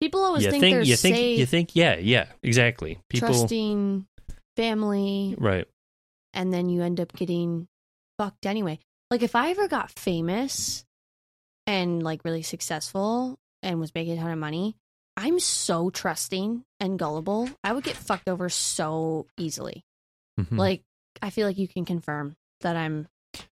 people 0.00 0.22
always 0.24 0.44
you 0.44 0.50
think, 0.50 0.60
think 0.62 0.74
they're 0.74 0.82
you 0.82 0.96
think 0.96 1.16
safe 1.16 1.38
you 1.38 1.46
think 1.46 1.76
yeah, 1.76 1.96
yeah, 1.96 2.26
exactly. 2.42 2.98
People 3.08 3.28
trusting 3.28 4.06
family 4.56 5.34
right. 5.38 5.66
and 6.32 6.52
then 6.52 6.68
you 6.68 6.82
end 6.82 7.00
up 7.00 7.12
getting 7.14 7.66
fucked 8.18 8.46
anyway 8.46 8.78
like 9.10 9.20
if 9.22 9.34
i 9.34 9.50
ever 9.50 9.66
got 9.66 9.90
famous 9.90 10.84
and 11.66 12.04
like 12.04 12.24
really 12.24 12.42
successful 12.42 13.36
and 13.64 13.80
was 13.80 13.92
making 13.96 14.16
a 14.16 14.20
ton 14.22 14.30
of 14.30 14.38
money 14.38 14.76
i'm 15.16 15.40
so 15.40 15.90
trusting 15.90 16.62
and 16.78 17.00
gullible 17.00 17.48
i 17.64 17.72
would 17.72 17.82
get 17.82 17.96
fucked 17.96 18.28
over 18.28 18.48
so 18.48 19.26
easily 19.36 19.82
Mhm. 20.38 20.56
like 20.56 20.82
i 21.22 21.30
feel 21.30 21.46
like 21.46 21.58
you 21.58 21.68
can 21.68 21.84
confirm 21.84 22.34
that 22.60 22.76
i'm 22.76 23.06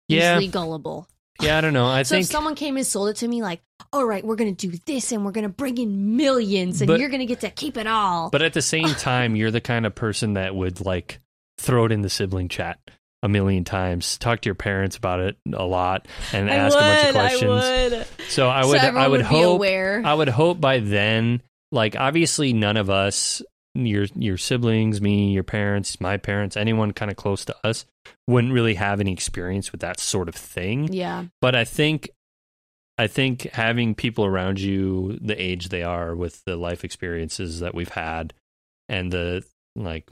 Yeah. 0.07 0.36
easily 0.38 0.47
gullible 0.49 1.07
yeah, 1.39 1.57
I 1.57 1.62
don't 1.62 1.74
know. 1.74 1.88
I 1.88 2.03
so 2.03 2.14
think 2.16 2.26
if 2.26 2.32
someone 2.32 2.53
came 2.53 2.78
and 2.78 2.86
sold 2.86 3.09
it 3.09 3.16
to 3.16 3.28
me 3.28 3.41
like, 3.41 3.62
all 3.91 4.05
right, 4.05 4.24
we're 4.24 4.36
gonna 4.36 4.51
do 4.51 4.72
this 4.86 5.12
and 5.12 5.26
we're 5.26 5.32
gonna 5.32 5.49
bring 5.49 5.78
in 5.80 6.16
millions 6.16 6.82
and 6.82 6.88
But- 6.88 6.99
you're 6.99 7.09
gonna 7.09 7.26
get 7.26 7.39
to 7.39 7.49
keep 7.49 7.78
it 7.78 7.88
all. 7.88 8.30
But 8.30 8.43
at 8.43 8.53
the 8.53 8.62
same 8.62 8.89
time, 8.95 9.36
you're 9.36 9.49
the 9.49 9.62
kind 9.62 9.88
of 9.88 9.95
person 9.95 10.34
that 10.34 10.53
would 10.53 10.86
like 10.86 11.20
throw 11.57 11.86
it 11.86 11.91
in 11.91 12.01
the 12.03 12.09
sibling 12.09 12.47
chat 12.47 12.80
a 13.24 13.30
million 13.30 13.64
times, 13.64 14.20
talk 14.20 14.41
to 14.41 14.47
your 14.49 14.55
parents 14.55 14.97
about 14.97 15.20
it 15.20 15.38
a 15.51 15.66
lot, 15.66 16.07
and 16.32 16.47
I 16.49 16.55
ask 16.55 16.78
a 16.78 16.80
bunch 16.80 17.07
of 17.07 17.14
questions. 17.16 17.64
I 17.64 17.88
would. 17.89 18.07
So 18.30 18.47
I 18.47 18.66
would, 18.66 18.78
everyone 18.78 19.03
I 19.03 19.07
would, 19.07 19.18
would 19.22 19.26
hope, 19.26 19.55
aware. 19.55 20.01
I 20.05 20.14
would 20.14 20.30
hope 20.30 20.62
by 20.62 20.78
then, 20.80 21.41
like 21.72 21.95
obviously 21.95 22.53
none 22.53 22.78
of 22.78 22.91
us, 22.91 23.41
your 23.74 24.05
your 24.15 24.38
siblings, 24.38 25.01
me, 25.01 25.32
your 25.32 25.43
parents, 25.43 25.99
my 26.01 26.17
parents, 26.17 26.57
anyone 26.57 26.91
kind 26.91 27.11
of 27.11 27.17
close 27.17 27.45
to 27.45 27.55
us, 27.65 27.86
wouldn't 28.28 28.53
really 28.53 28.76
have 28.76 28.99
any 28.99 29.13
experience 29.13 29.72
with 29.72 29.82
that 29.82 29.99
sort 29.99 30.30
of 30.30 30.36
thing. 30.36 30.91
Yeah, 30.91 31.26
but 31.39 31.55
I 31.55 31.63
think 31.63 32.09
I 32.97 33.07
think 33.07 33.43
having 33.53 33.95
people 33.95 34.26
around 34.26 34.59
you 34.59 35.17
the 35.22 35.41
age 35.41 35.69
they 35.69 35.84
are 35.84 36.15
with 36.15 36.43
the 36.45 36.55
life 36.55 36.84
experiences 36.84 37.59
that 37.61 37.74
we've 37.74 37.89
had 37.89 38.34
and 38.89 39.11
the 39.11 39.43
like 39.76 40.09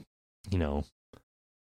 you 0.50 0.58
know 0.58 0.84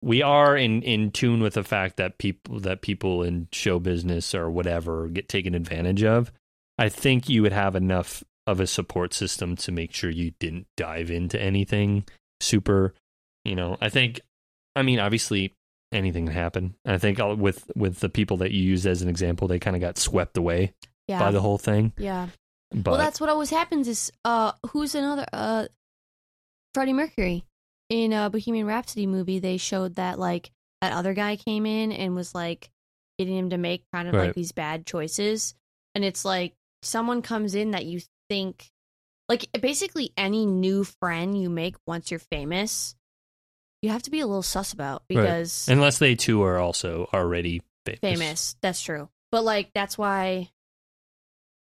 we 0.01 0.21
are 0.21 0.57
in 0.57 0.81
in 0.81 1.11
tune 1.11 1.41
with 1.41 1.53
the 1.53 1.63
fact 1.63 1.97
that 1.97 2.17
people 2.17 2.59
that 2.61 2.81
people 2.81 3.23
in 3.23 3.47
show 3.51 3.79
business 3.79 4.33
or 4.33 4.49
whatever 4.49 5.07
get 5.07 5.29
taken 5.29 5.53
advantage 5.53 6.03
of 6.03 6.31
I 6.77 6.89
think 6.89 7.29
you 7.29 7.43
would 7.43 7.53
have 7.53 7.75
enough 7.75 8.23
of 8.47 8.59
a 8.59 8.67
support 8.67 9.13
system 9.13 9.55
to 9.55 9.71
make 9.71 9.93
sure 9.93 10.09
you 10.09 10.31
didn't 10.39 10.67
dive 10.77 11.11
into 11.11 11.39
anything 11.41 12.03
super 12.39 12.93
you 13.45 13.55
know 13.55 13.77
I 13.81 13.89
think 13.89 14.19
I 14.75 14.81
mean 14.81 14.99
obviously 14.99 15.53
anything 15.93 16.25
can 16.25 16.33
happen. 16.33 16.73
And 16.85 16.95
I 16.95 16.97
think 16.97 17.19
with 17.37 17.69
with 17.75 17.99
the 17.99 18.09
people 18.09 18.37
that 18.37 18.51
you 18.51 18.61
used 18.63 18.85
as 18.85 19.01
an 19.01 19.09
example, 19.09 19.47
they 19.47 19.59
kind 19.59 19.75
of 19.75 19.81
got 19.81 19.97
swept 19.97 20.37
away 20.37 20.73
yeah, 21.07 21.19
by 21.19 21.31
the 21.31 21.41
whole 21.41 21.57
thing. 21.57 21.91
yeah. 21.97 22.29
But 22.73 22.91
well, 22.91 22.97
that's 22.97 23.19
what 23.19 23.29
always 23.29 23.49
happens. 23.49 23.89
Is 23.89 24.09
uh, 24.23 24.53
who's 24.71 24.95
another 24.95 25.25
uh, 25.33 25.65
Freddie 26.73 26.93
Mercury 26.93 27.43
in 27.89 28.13
a 28.13 28.29
Bohemian 28.29 28.65
Rhapsody 28.65 29.05
movie? 29.07 29.39
They 29.39 29.57
showed 29.57 29.95
that 29.95 30.17
like 30.17 30.51
that 30.79 30.93
other 30.93 31.13
guy 31.13 31.35
came 31.35 31.65
in 31.65 31.91
and 31.91 32.15
was 32.15 32.33
like 32.33 32.69
getting 33.19 33.35
him 33.37 33.49
to 33.49 33.57
make 33.57 33.83
kind 33.93 34.07
of 34.07 34.13
Right. 34.13 34.27
like 34.27 34.35
these 34.35 34.53
bad 34.53 34.85
choices, 34.85 35.53
and 35.93 36.05
it's 36.05 36.23
like 36.23 36.53
someone 36.81 37.21
comes 37.21 37.55
in 37.55 37.71
that 37.71 37.85
you 37.85 37.99
think 38.31 38.71
like 39.27 39.45
basically 39.59 40.13
any 40.15 40.45
new 40.45 40.85
friend 40.85 41.37
you 41.39 41.49
make 41.49 41.75
once 41.85 42.11
you're 42.11 42.19
famous 42.19 42.95
you 43.81 43.89
have 43.89 44.03
to 44.03 44.11
be 44.11 44.21
a 44.21 44.27
little 44.27 44.41
sus 44.41 44.71
about 44.71 45.03
Right. 45.09 45.17
because 45.21 45.67
unless 45.67 45.99
they 45.99 46.15
too 46.15 46.41
are 46.43 46.57
also 46.57 47.09
already 47.13 47.61
famous. 47.85 47.99
famous. 48.01 48.55
That's 48.61 48.81
true. 48.81 49.09
But 49.31 49.43
like 49.43 49.71
that's 49.73 49.97
why 49.97 50.49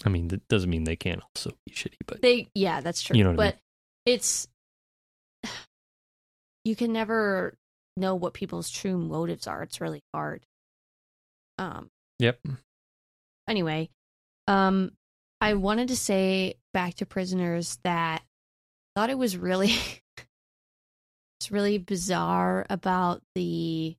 I 0.05 0.11
mean, 0.11 0.29
that 0.29 0.47
doesn't 0.49 0.71
mean 0.71 0.85
they 0.85 0.97
can't 0.97 1.23
also 1.23 1.51
be 1.67 1.73
shitty, 1.73 1.97
but 2.07 2.23
they 2.23 2.49
yeah, 2.55 2.81
that's 2.81 3.03
true. 3.03 3.17
You 3.17 3.25
know 3.25 3.31
what 3.33 3.41
I 3.41 3.51
but 3.51 3.59
it's 4.07 4.49
you 6.65 6.77
can 6.77 6.93
never 6.93 7.57
know 7.97 8.15
what 8.15 8.33
people's 8.35 8.71
true 8.71 8.97
motives 8.97 9.47
are. 9.47 9.63
It's 9.63 9.81
really 9.81 10.03
hard. 10.15 10.47
Um 11.59 11.91
yep. 12.19 12.41
anyway, 13.49 13.91
um 14.47 14.93
I 15.41 15.55
wanted 15.55 15.89
to 15.89 15.97
say 15.97 16.55
back 16.75 16.95
to 16.95 17.07
prisoners 17.07 17.79
that 17.85 18.23
I 18.23 19.01
thought 19.01 19.11
it 19.11 19.19
was 19.19 19.37
really 19.37 19.71
it's 21.41 21.51
really 21.51 21.79
bizarre 21.79 22.67
about 22.69 23.23
the 23.35 23.97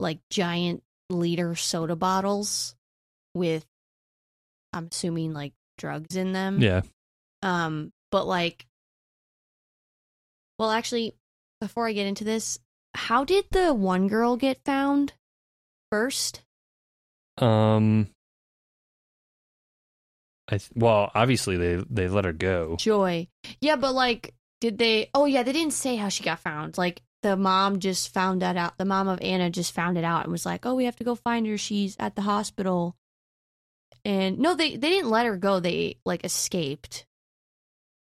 like 0.00 0.18
giant 0.30 0.82
liter 1.10 1.54
soda 1.54 1.96
bottles 1.96 2.74
with 3.34 3.66
I'm 4.72 4.88
assuming 4.90 5.34
like 5.34 5.52
drugs 5.78 6.16
in 6.16 6.32
them. 6.32 6.60
Yeah. 6.60 6.82
Um 7.42 7.92
but 8.10 8.26
like 8.26 8.66
well 10.58 10.70
actually 10.70 11.14
before 11.60 11.86
I 11.86 11.92
get 11.92 12.06
into 12.06 12.24
this, 12.24 12.58
how 12.94 13.24
did 13.24 13.44
the 13.52 13.72
one 13.72 14.08
girl 14.08 14.36
get 14.36 14.64
found 14.64 15.12
first? 15.90 16.42
Um. 17.38 18.08
I 20.52 20.58
th- 20.58 20.70
well, 20.74 21.10
obviously 21.14 21.56
they 21.56 21.82
they 21.88 22.08
let 22.08 22.26
her 22.26 22.32
go. 22.32 22.76
Joy. 22.78 23.28
Yeah, 23.60 23.76
but 23.76 23.94
like, 23.94 24.34
did 24.60 24.76
they? 24.76 25.08
Oh, 25.14 25.24
yeah, 25.24 25.42
they 25.42 25.52
didn't 25.52 25.72
say 25.72 25.96
how 25.96 26.10
she 26.10 26.22
got 26.22 26.40
found. 26.40 26.76
Like, 26.76 27.00
the 27.22 27.36
mom 27.36 27.78
just 27.80 28.12
found 28.12 28.42
that 28.42 28.58
out. 28.58 28.76
The 28.76 28.84
mom 28.84 29.08
of 29.08 29.18
Anna 29.22 29.48
just 29.48 29.72
found 29.72 29.96
it 29.96 30.04
out 30.04 30.24
and 30.24 30.32
was 30.32 30.44
like, 30.44 30.66
"Oh, 30.66 30.74
we 30.74 30.84
have 30.84 30.96
to 30.96 31.04
go 31.04 31.14
find 31.14 31.46
her. 31.46 31.56
She's 31.56 31.96
at 31.98 32.16
the 32.16 32.22
hospital." 32.22 32.94
And 34.04 34.38
no, 34.38 34.54
they 34.54 34.76
they 34.76 34.90
didn't 34.90 35.10
let 35.10 35.26
her 35.26 35.38
go. 35.38 35.58
They 35.58 35.96
like 36.04 36.24
escaped, 36.24 37.06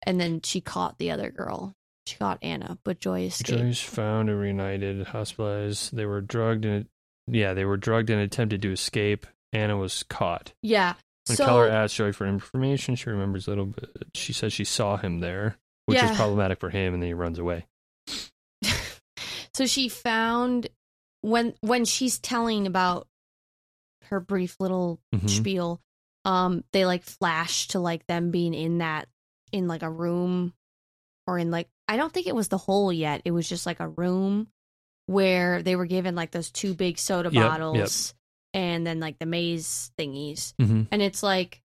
and 0.04 0.20
then 0.22 0.42
she 0.44 0.62
caught 0.62 1.00
the 1.00 1.12
other 1.12 1.32
girl. 1.32 1.74
She 2.06 2.18
caught 2.18 2.38
Anna, 2.44 2.78
but 2.84 3.00
Joy 3.00 3.22
escaped. 3.22 3.60
Joy's 3.60 3.82
found 3.82 4.30
and 4.30 4.40
reunited, 4.40 5.08
hospitalized. 5.08 5.96
They 5.96 6.06
were 6.06 6.22
drugged 6.22 6.66
and 6.66 6.88
yeah, 7.28 7.54
they 7.54 7.66
were 7.66 7.78
drugged 7.78 8.10
and 8.10 8.22
attempted 8.22 8.62
to 8.62 8.72
escape. 8.72 9.26
Anna 9.52 9.76
was 9.76 10.04
caught. 10.04 10.54
Yeah. 10.62 10.94
When 11.28 11.36
so 11.38 11.45
Keller 11.45 11.67
asked 11.69 11.95
Joy 11.95 12.11
for 12.13 12.25
information, 12.25 12.95
she 12.95 13.09
remembers 13.09 13.47
a 13.47 13.51
little 13.51 13.65
bit. 13.65 13.89
She 14.13 14.34
says 14.34 14.53
she 14.53 14.63
saw 14.63 14.97
him 14.97 15.19
there, 15.19 15.57
which 15.86 15.97
Yeah. 15.97 16.11
is 16.11 16.15
problematic 16.17 16.59
for 16.59 16.69
him, 16.69 16.93
and 16.93 17.01
then 17.03 17.07
he 17.07 17.13
runs 17.13 17.38
away. 17.39 17.65
so 19.53 19.65
she 19.65 19.89
found 19.89 20.67
when 21.21 21.53
when 21.61 21.86
she's 21.86 22.19
telling 22.19 22.67
about 22.67 23.07
her 24.05 24.19
brief 24.19 24.55
little 24.59 24.99
Mhm. 25.13 25.30
spiel 25.30 25.82
um 26.23 26.63
they 26.71 26.86
like 26.86 27.03
flash 27.03 27.67
to 27.69 27.80
like 27.80 28.05
them 28.07 28.32
being 28.32 28.53
in 28.53 28.78
that 28.78 29.07
in 29.51 29.67
like 29.67 29.84
a 29.84 29.89
room 29.89 30.53
or 31.25 31.38
in 31.38 31.51
like 31.51 31.67
i 31.88 31.97
don't 31.97 32.13
think 32.13 32.28
it 32.28 32.36
was 32.36 32.47
the 32.47 32.57
hole 32.57 32.93
yet 32.93 33.21
it 33.25 33.32
was 33.32 33.49
just 33.49 33.65
like 33.65 33.80
a 33.80 33.88
room 33.89 34.47
where 35.07 35.61
they 35.63 35.75
were 35.75 35.86
given 35.86 36.15
like 36.15 36.32
those 36.32 36.51
two 36.51 36.73
big 36.73 36.97
soda 36.97 37.30
Yep, 37.32 37.59
yep. 37.75 37.89
And 38.58 38.88
then 38.88 38.99
like 38.99 39.20
the 39.20 39.26
maze 39.28 39.91
thingies 39.99 40.53
Mm-hmm. 40.60 40.84
and 40.91 41.01
it's 41.03 41.22
like 41.22 41.62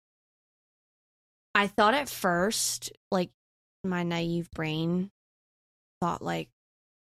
i 1.54 1.66
thought 1.66 1.94
at 1.94 2.08
first 2.10 2.92
like 3.10 3.30
my 3.82 4.02
naive 4.02 4.50
brain 4.54 5.10
thought 6.00 6.20
like 6.20 6.48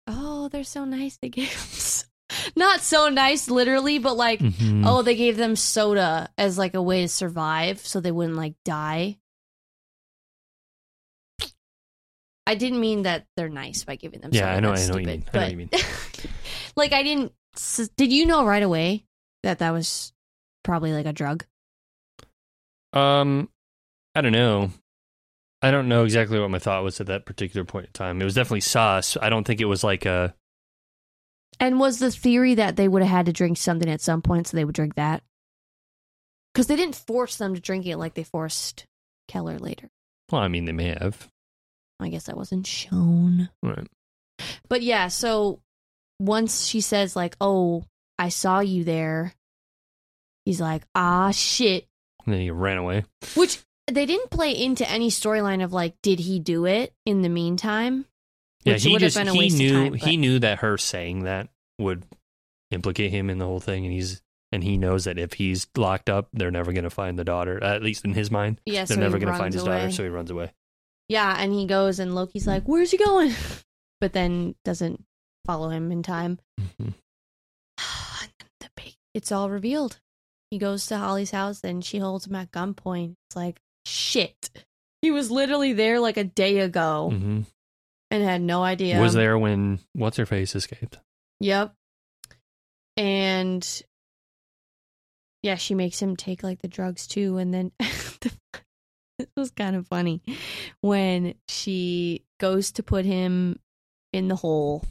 oh 0.07 0.49
they're 0.49 0.62
so 0.64 0.84
nice 0.84 1.16
they 1.22 1.30
gave 1.30 1.49
us 1.57 2.05
not 2.57 2.80
so 2.82 3.09
nice 3.09 3.49
literally 3.49 3.99
but 3.99 4.14
like 4.16 4.41
Mm-hmm. 4.41 4.86
oh 4.86 5.01
they 5.03 5.16
gave 5.16 5.36
them 5.39 5.57
soda 5.57 6.28
as 6.36 6.59
like 6.59 6.74
a 6.74 6.82
way 6.82 7.01
to 7.03 7.09
survive 7.09 7.80
so 7.86 8.01
they 8.01 8.12
wouldn't 8.12 8.36
like 8.36 8.55
die 8.66 9.16
i 12.47 12.55
didn't 12.55 12.80
mean 12.80 13.03
that 13.03 13.24
they're 13.36 13.49
nice 13.49 13.84
by 13.84 13.97
giving 13.97 14.20
them 14.20 14.32
soda. 14.32 14.39
Yeah, 14.45 14.55
soda. 14.55 14.57
I 14.57 14.61
know- 14.61 14.70
That's 14.70 14.84
I 14.84 14.89
know 14.89 14.95
what 14.95 15.03
you 15.03 15.18
stupid, 15.20 15.57
mean. 15.57 15.68
I 15.72 15.78
know 15.80 15.97
what 15.97 16.22
you 16.22 16.28
but- 16.28 16.30
like 16.76 16.93
i 16.93 17.03
didn't 17.03 17.32
did 17.97 18.12
you 18.12 18.26
know 18.26 18.45
right 18.45 18.62
away 18.62 19.05
that 19.49 19.61
that 19.61 19.72
was 19.72 20.12
probably 20.62 20.92
like 20.92 21.07
a 21.07 21.12
drug? 21.12 21.44
Um, 22.92 23.49
I 24.14 24.20
don't 24.20 24.32
know. 24.32 24.70
I 25.62 25.70
don't 25.70 25.88
know 25.88 26.05
exactly 26.05 26.38
what 26.38 26.51
my 26.51 26.59
thought 26.59 26.84
was 26.84 27.01
at 27.01 27.09
that 27.09 27.26
particular 27.26 27.64
point 27.64 27.86
in 27.86 27.92
time. 27.92 28.20
It 28.20 28.24
was 28.24 28.34
definitely 28.34 28.61
sauce. 28.61 29.16
I 29.20 29.30
don't 29.30 29.44
think 29.44 29.61
it 29.61 29.64
was 29.64 29.82
like 29.82 30.07
a. 30.07 30.34
And 31.59 31.80
was 31.80 31.99
the 31.99 32.12
theory 32.12 32.55
that 32.55 32.76
they 32.76 32.86
would 32.86 33.03
have 33.03 33.11
had 33.11 33.26
to 33.26 33.32
drink 33.32 33.57
something 33.57 33.88
at 33.90 34.01
some 34.01 34.22
point, 34.22 34.46
so 34.46 34.57
they 34.57 34.64
would 34.64 34.74
drink 34.74 34.94
that? 34.94 35.22
Because 36.53 36.68
they 36.68 36.76
didn't 36.76 36.94
force 36.94 37.36
them 37.36 37.55
to 37.55 37.61
drink 37.61 37.86
it 37.86 37.96
like 37.96 38.14
they 38.14 38.22
forced 38.22 38.84
Keller 39.26 39.59
later. 39.59 39.88
Well, 40.30 40.42
I 40.42 40.49
mean, 40.49 40.66
they 40.66 40.72
may 40.72 40.94
have. 41.01 41.28
I 41.99 42.09
guess 42.09 42.24
that 42.24 42.36
wasn't 42.36 42.66
shown. 42.66 43.49
Right. 43.62 43.88
But 44.68 44.82
yeah, 44.82 45.09
so 45.09 45.61
once 46.20 46.66
she 46.66 46.80
says 46.80 47.16
like, 47.16 47.36
"Oh, 47.40 47.84
I 48.18 48.28
saw 48.28 48.61
you 48.61 48.84
there," 48.84 49.34
he's 50.49 50.61
like, 50.61 50.82
"Ah, 50.94 51.30
shit," 51.30 51.86
And 52.24 52.32
then 52.34 52.40
he 52.40 52.51
ran 52.51 52.78
away. 52.78 53.05
which 53.36 53.59
they 53.86 54.05
didn't 54.07 54.30
play 54.30 54.53
into 54.53 54.88
any 54.88 55.11
storyline 55.11 55.62
of 55.62 55.72
like, 55.72 55.94
did 56.03 56.18
he 56.20 56.38
do 56.38 56.64
it 56.66 56.92
in 57.07 57.22
the 57.22 57.28
meantime? 57.28 58.05
Yeah, 58.64 58.74
Which 58.74 58.82
he 58.84 58.96
just 58.99 59.18
he 59.18 59.49
knew 59.51 59.72
time, 59.90 59.94
he 59.94 60.16
knew 60.16 60.38
that 60.40 60.59
her 60.59 60.76
saying 60.78 61.22
that 61.24 61.49
would 61.78 62.05
implicate 62.70 63.11
him 63.11 63.30
in 63.30 63.38
the 63.38 63.46
whole 63.46 63.61
thing, 63.61 63.84
and 63.86 63.92
he's 63.94 64.20
and 64.53 64.64
he 64.64 64.76
knows 64.78 65.05
that 65.05 65.18
if 65.18 65.34
he's 65.34 65.66
locked 65.76 66.09
up, 66.11 66.28
they're 66.32 66.51
never 66.51 66.72
going 66.72 66.84
to 66.84 66.90
find 66.90 67.18
the 67.18 67.24
daughter. 67.24 67.62
At 67.62 67.82
least 67.82 68.05
in 68.05 68.14
his 68.14 68.30
mind, 68.30 68.61
Yeah, 68.66 68.84
they're 68.86 68.96
so 68.96 69.01
never 69.01 69.18
going 69.18 69.32
to 69.32 69.38
find 69.38 69.53
his 69.55 69.62
away. 69.62 69.78
daughter, 69.80 69.92
so 69.92 70.03
he 70.03 70.09
runs 70.09 70.30
away. 70.30 70.53
Yeah, 71.09 71.34
and 71.38 71.53
he 71.53 71.66
goes, 71.66 71.99
and 71.99 72.14
Loki's 72.14 72.46
like, 72.46 72.64
"Where's 72.64 72.90
he 72.90 72.96
going?" 72.99 73.32
But 74.01 74.12
then 74.12 74.55
doesn't 74.64 75.03
follow 75.46 75.70
him 75.70 75.90
in 75.90 76.03
time. 76.03 76.38
Mhm. 76.61 76.94
the 78.61 78.68
big, 78.76 78.94
it's 79.14 79.32
all 79.32 79.51
revealed. 79.51 79.99
He 80.51 80.59
goes 80.59 80.86
to 80.86 80.96
Holly's 80.99 81.30
house, 81.30 81.62
and 81.62 81.84
she 81.84 81.99
holds 81.99 82.26
him 82.26 82.34
at 82.34 82.51
gunpoint. 82.51 83.14
It's 83.28 83.36
like 83.36 83.61
shit. 83.86 84.51
He 85.03 85.11
was 85.11 85.30
literally 85.30 85.72
there 85.74 86.01
like 86.01 86.16
a 86.16 86.24
day 86.24 86.59
ago 86.59 87.11
Mhm. 87.12 87.46
and 88.11 88.22
had 88.24 88.40
no 88.42 88.62
idea. 88.62 89.01
Was 89.01 89.14
there 89.14 89.38
when 89.38 89.78
what's 89.92 90.16
her 90.16 90.26
face 90.26 90.55
escaped? 90.57 90.99
Yep. 91.40 91.74
And 92.96 93.82
yeah, 95.42 95.55
she 95.55 95.74
makes 95.74 96.01
him 96.03 96.16
take 96.16 96.42
like 96.42 96.61
the 96.62 96.68
drugs 96.68 97.07
too. 97.07 97.36
And 97.36 97.55
then 97.55 97.72
it 99.18 99.30
was 99.36 99.51
kind 99.53 99.76
of 99.76 99.86
funny 99.86 100.20
when 100.80 101.34
she 101.49 102.24
goes 102.40 102.72
to 102.72 102.82
put 102.82 103.05
him 103.05 103.61
in 104.12 104.28
the 104.28 104.36
hole 104.36 104.84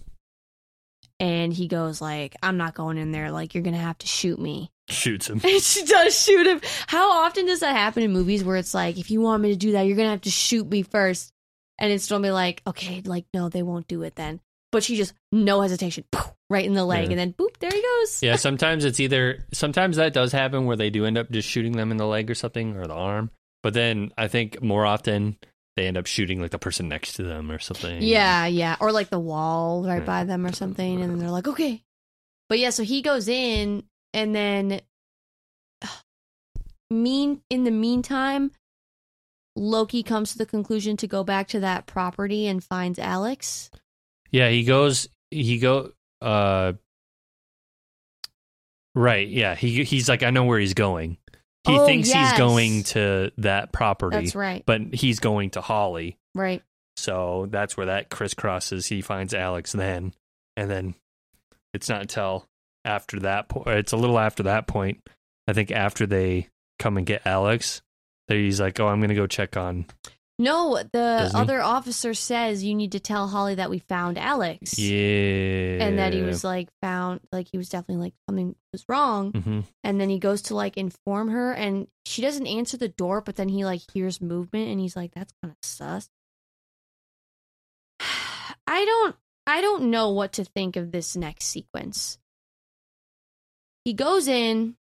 and 1.20 1.52
he 1.52 1.68
goes 1.68 2.02
like, 2.02 2.36
I'm 2.44 2.58
not 2.58 2.76
going 2.76 2.98
in 2.98 3.12
there. 3.12 3.32
Like, 3.32 3.54
you're 3.54 3.64
going 3.64 3.76
to 3.76 3.82
have 3.82 3.98
to 4.00 4.08
shoot 4.08 4.40
me. 4.40 4.72
Shoots 4.90 5.30
him. 5.30 5.42
And 5.44 5.62
she 5.62 5.84
does 5.84 6.18
shoot 6.18 6.48
him. 6.48 6.62
How 6.88 7.24
often 7.24 7.46
does 7.46 7.60
that 7.60 7.76
happen 7.76 8.04
in 8.04 8.14
movies 8.14 8.44
where 8.44 8.56
it's 8.56 8.74
like, 8.74 8.98
if 8.98 9.12
you 9.12 9.20
want 9.20 9.44
me 9.44 9.50
to 9.50 9.58
do 9.58 9.74
that, 9.74 9.82
you're 9.84 9.98
going 9.98 10.08
to 10.08 10.12
have 10.12 10.22
to 10.22 10.32
shoot 10.32 10.70
me 10.70 10.84
first? 10.84 11.32
And 11.80 11.92
it's 11.92 12.08
to 12.08 12.20
be 12.20 12.32
like, 12.32 12.62
okay, 12.66 13.02
like, 13.06 13.26
no, 13.34 13.50
they 13.50 13.64
won't 13.64 13.88
do 13.88 14.04
it 14.04 14.16
then. 14.16 14.40
But 14.72 14.84
she 14.84 14.96
just, 14.96 15.14
no 15.32 15.62
hesitation, 15.62 16.06
poof, 16.12 16.34
right 16.50 16.66
in 16.66 16.74
the 16.74 16.86
leg. 16.86 17.06
Yeah. 17.06 17.12
And 17.12 17.20
then, 17.20 17.34
boop, 17.34 17.58
there 17.60 17.70
he 17.72 17.82
goes. 17.82 18.24
Yeah, 18.24 18.36
sometimes 18.38 18.86
it's 18.86 19.00
either 19.00 19.46
sometimes 19.54 19.98
that 19.98 20.14
does 20.14 20.32
happen 20.32 20.66
where 20.66 20.76
they 20.76 20.90
do 20.90 21.06
end 21.06 21.18
up 21.18 21.30
just 21.32 21.48
shooting 21.48 21.74
them 21.74 21.92
in 21.92 21.98
the 21.98 22.08
leg 22.08 22.30
or 22.30 22.36
something 22.36 22.76
or 22.76 22.88
the 22.88 22.94
arm. 22.94 23.32
But 23.64 23.74
then 23.74 24.12
I 24.18 24.28
think 24.28 24.62
more 24.62 24.86
often 24.86 25.38
they 25.78 25.88
end 25.88 25.96
up 25.96 26.08
shooting 26.08 26.42
like 26.42 26.50
the 26.52 26.58
person 26.60 26.90
next 26.90 27.14
to 27.14 27.24
them 27.24 27.52
or 27.52 27.60
something. 27.60 28.02
Yeah, 28.02 28.48
yeah. 28.48 28.76
Or 28.82 28.92
like 28.92 29.10
the 29.10 29.20
wall 29.20 29.84
right 29.86 30.00
Yeah. 30.00 30.06
by 30.06 30.24
them 30.24 30.44
or 30.46 30.52
something. 30.52 31.02
And 31.02 31.12
then 31.12 31.20
they're 31.20 31.30
like, 31.30 31.48
okay. 31.48 31.84
But 32.50 32.58
yeah, 32.58 32.72
so 32.72 32.84
he 32.84 33.02
goes 33.04 33.28
in 33.28 33.84
and 34.12 34.34
then 34.36 34.82
mean 36.90 37.42
in 37.52 37.64
the 37.64 37.72
meantime, 37.72 38.52
Loki 39.56 40.02
comes 40.02 40.32
to 40.32 40.40
the 40.40 40.46
conclusion 40.48 40.98
to 40.98 41.08
go 41.08 41.24
back 41.24 41.48
to 41.50 41.60
that 41.60 41.86
property 41.86 42.48
and 42.48 42.64
finds 42.64 42.98
Alex. 43.00 43.70
Yeah, 44.32 44.50
he 44.50 44.64
goes 44.64 45.08
he 45.32 45.60
go 45.60 45.92
uh 46.22 46.74
Right, 48.96 49.28
yeah. 49.28 49.54
He 49.54 49.84
he's 49.84 50.10
like 50.10 50.24
I 50.24 50.32
know 50.32 50.44
where 50.46 50.60
he's 50.60 50.74
going. 50.74 51.18
He 51.68 51.78
Oh, 51.78 51.86
thinks 51.86 52.10
yes. 52.10 52.32
he's 52.32 52.38
going 52.40 52.84
to 52.84 53.32
that 53.38 53.72
property, 53.72 54.18
That's 54.18 54.36
right. 54.36 54.64
but 54.66 54.82
he's 54.94 55.20
going 55.20 55.52
to 55.52 55.62
Holly. 55.62 56.18
Right. 56.34 56.64
So 56.96 57.48
that's 57.50 57.78
where 57.78 57.88
that 57.88 58.10
crisscrosses. 58.10 58.88
He 58.88 59.02
finds 59.02 59.34
Alex 59.34 59.72
then, 59.74 60.14
and 60.56 60.70
then 60.70 60.96
it's 61.74 61.90
not 61.90 62.02
until 62.02 62.48
after 62.86 63.20
that 63.22 63.50
point. 63.50 63.68
It's 63.68 63.92
a 63.94 63.98
little 63.98 64.18
after 64.18 64.44
that 64.44 64.66
point. 64.68 65.08
I 65.48 65.54
think 65.54 65.72
after 65.72 66.06
they 66.08 66.48
come 66.80 66.98
and 66.98 67.06
get 67.06 67.26
Alex, 67.26 67.82
that 68.28 68.36
he's 68.36 68.60
like, 68.60 68.80
"Oh, 68.80 68.88
I'm 68.88 69.00
gonna 69.02 69.14
go 69.16 69.28
check 69.28 69.56
on." 69.58 69.86
No, 70.40 70.78
the 70.78 70.90
Doesn't 70.92 71.36
he? 71.36 71.42
other 71.42 71.62
officer 71.62 72.14
says 72.14 72.64
you 72.64 72.76
need 72.76 72.92
to 72.92 73.00
tell 73.00 73.28
Holly 73.28 73.56
that 73.56 73.72
we 73.72 73.80
found 73.80 74.20
Alex. 74.20 74.78
Yeah, 74.78 75.80
And 75.84 75.98
that 75.98 76.14
he 76.14 76.22
was 76.22 76.44
like 76.44 76.70
found 76.80 77.22
like 77.32 77.48
he 77.52 77.58
was 77.58 77.70
definitely 77.70 78.04
like 78.06 78.14
something 78.30 78.56
was 78.72 78.86
wrong. 78.88 79.32
hmm 79.32 79.60
and 79.84 80.00
then 80.00 80.10
he 80.10 80.20
goes 80.20 80.44
to 80.44 80.56
like 80.56 80.78
inform 80.78 81.30
her 81.30 81.54
and 81.54 81.88
she 82.06 82.22
doesn't 82.22 82.46
answer 82.46 82.78
the 82.78 82.88
door 82.90 83.22
but 83.22 83.36
then 83.36 83.50
he 83.50 83.66
like 83.66 83.82
hears 83.94 84.22
movement 84.22 84.70
and 84.70 84.80
he's 84.80 84.96
like 84.96 85.12
that's 85.16 85.34
kind 85.42 85.52
of 85.52 85.58
sus 85.64 86.10
i 88.68 88.86
don't 88.86 89.16
i 89.48 89.62
don't 89.62 89.90
know 89.90 90.10
what 90.12 90.34
to 90.34 90.44
think 90.44 90.76
of 90.76 90.92
this 90.92 91.16
next 91.16 91.46
sequence 91.46 92.20
he 93.86 93.94
goes 93.94 94.28
in 94.28 94.76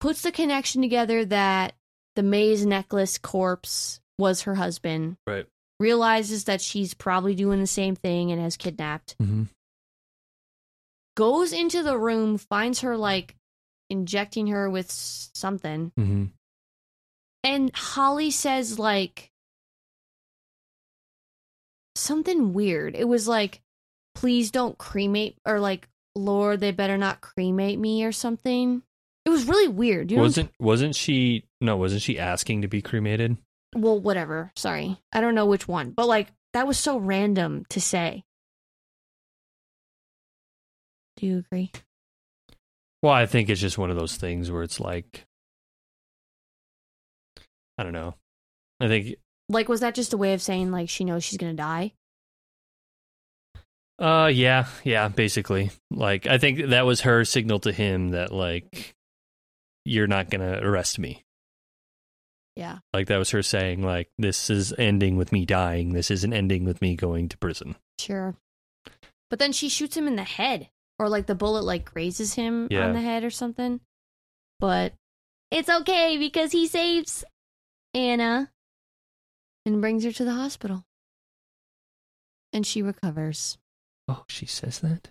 puts 0.00 0.22
the 0.22 0.32
connection 0.32 0.80
together 0.82 1.24
that 1.24 1.74
the 2.16 2.22
maze 2.22 2.64
necklace 2.66 3.18
corpse 3.18 3.99
was 4.20 4.42
her 4.42 4.54
husband 4.54 5.16
Right. 5.26 5.46
realizes 5.80 6.44
that 6.44 6.60
she's 6.60 6.94
probably 6.94 7.34
doing 7.34 7.58
the 7.58 7.66
same 7.66 7.96
thing 7.96 8.30
and 8.30 8.40
has 8.40 8.56
kidnapped 8.56 9.16
hmm 9.18 9.44
goes 11.16 11.52
into 11.52 11.82
the 11.82 11.98
room, 11.98 12.38
finds 12.38 12.80
her 12.80 12.96
like 12.96 13.34
injecting 13.90 14.46
her 14.46 14.70
with 14.70 14.90
something, 14.90 15.90
hmm 15.96 16.26
and 17.42 17.74
Holly 17.74 18.30
says 18.30 18.78
like 18.78 19.30
something 21.94 22.52
weird. 22.52 22.94
It 22.94 23.08
was 23.08 23.26
like, 23.28 23.60
please 24.14 24.50
don't 24.50 24.78
cremate, 24.78 25.36
or 25.46 25.60
like, 25.60 25.88
Lord, 26.14 26.60
they 26.60 26.70
better 26.70 26.98
not 26.98 27.20
cremate 27.20 27.78
me, 27.78 28.04
or 28.04 28.12
something. 28.12 28.82
It 29.24 29.30
was 29.30 29.46
really 29.46 29.68
weird. 29.68 30.10
You 30.10 30.18
know? 30.18 30.22
Wasn't 30.22 30.50
wasn't 30.58 30.94
she? 30.94 31.44
No, 31.60 31.76
wasn't 31.76 32.02
she 32.02 32.18
asking 32.18 32.62
to 32.62 32.68
be 32.68 32.82
cremated? 32.82 33.36
Well, 33.74 33.98
whatever. 34.00 34.52
Sorry, 34.56 34.98
I 35.12 35.20
don't 35.20 35.34
know 35.34 35.46
which 35.46 35.68
one, 35.68 35.90
but 35.90 36.06
like 36.08 36.28
that 36.52 36.66
was 36.66 36.78
so 36.78 36.98
random 36.98 37.64
to 37.70 37.80
say. 37.80 38.24
Do 41.16 41.26
you 41.26 41.38
agree? 41.38 41.70
Well, 43.02 43.12
I 43.12 43.26
think 43.26 43.48
it's 43.48 43.60
just 43.60 43.78
one 43.78 43.90
of 43.90 43.96
those 43.96 44.16
things 44.16 44.50
where 44.50 44.62
it's 44.62 44.80
like, 44.80 45.24
I 47.78 47.82
don't 47.82 47.92
know. 47.92 48.14
I 48.80 48.88
think 48.88 49.16
Like, 49.48 49.68
was 49.68 49.80
that 49.80 49.94
just 49.94 50.12
a 50.12 50.16
way 50.18 50.34
of 50.34 50.42
saying 50.42 50.70
like 50.70 50.88
she 50.88 51.04
knows 51.04 51.24
she's 51.24 51.38
gonna 51.38 51.54
die? 51.54 51.92
Uh 53.98 54.30
yeah, 54.32 54.66
yeah, 54.82 55.08
basically. 55.08 55.70
Like 55.90 56.26
I 56.26 56.38
think 56.38 56.68
that 56.70 56.86
was 56.86 57.02
her 57.02 57.24
signal 57.24 57.60
to 57.60 57.72
him 57.72 58.10
that 58.10 58.32
like 58.32 58.94
you're 59.84 60.06
not 60.06 60.30
going 60.30 60.40
to 60.42 60.62
arrest 60.62 60.98
me. 60.98 61.24
Yeah. 62.56 62.78
Like 62.92 63.06
that 63.08 63.18
was 63.18 63.30
her 63.30 63.42
saying 63.42 63.82
like 63.82 64.10
this 64.18 64.50
is 64.50 64.72
ending 64.78 65.16
with 65.16 65.32
me 65.32 65.46
dying. 65.46 65.92
This 65.92 66.10
isn't 66.10 66.32
ending 66.32 66.64
with 66.64 66.80
me 66.82 66.96
going 66.96 67.28
to 67.30 67.38
prison. 67.38 67.76
Sure. 67.98 68.34
But 69.30 69.38
then 69.38 69.52
she 69.52 69.68
shoots 69.68 69.96
him 69.96 70.06
in 70.08 70.16
the 70.16 70.24
head, 70.24 70.68
or 70.98 71.08
like 71.08 71.26
the 71.26 71.34
bullet 71.34 71.62
like 71.62 71.90
grazes 71.92 72.34
him 72.34 72.66
Yeah. 72.70 72.86
on 72.86 72.92
the 72.92 73.00
head 73.00 73.22
or 73.24 73.30
something. 73.30 73.80
But 74.58 74.94
it's 75.50 75.68
okay 75.70 76.18
because 76.18 76.52
he 76.52 76.66
saves 76.66 77.24
Anna 77.94 78.50
and 79.64 79.80
brings 79.80 80.04
her 80.04 80.12
to 80.12 80.24
the 80.24 80.34
hospital. 80.34 80.84
And 82.52 82.66
she 82.66 82.82
recovers. 82.82 83.58
Oh, 84.08 84.24
she 84.28 84.46
says 84.46 84.80
that? 84.80 85.10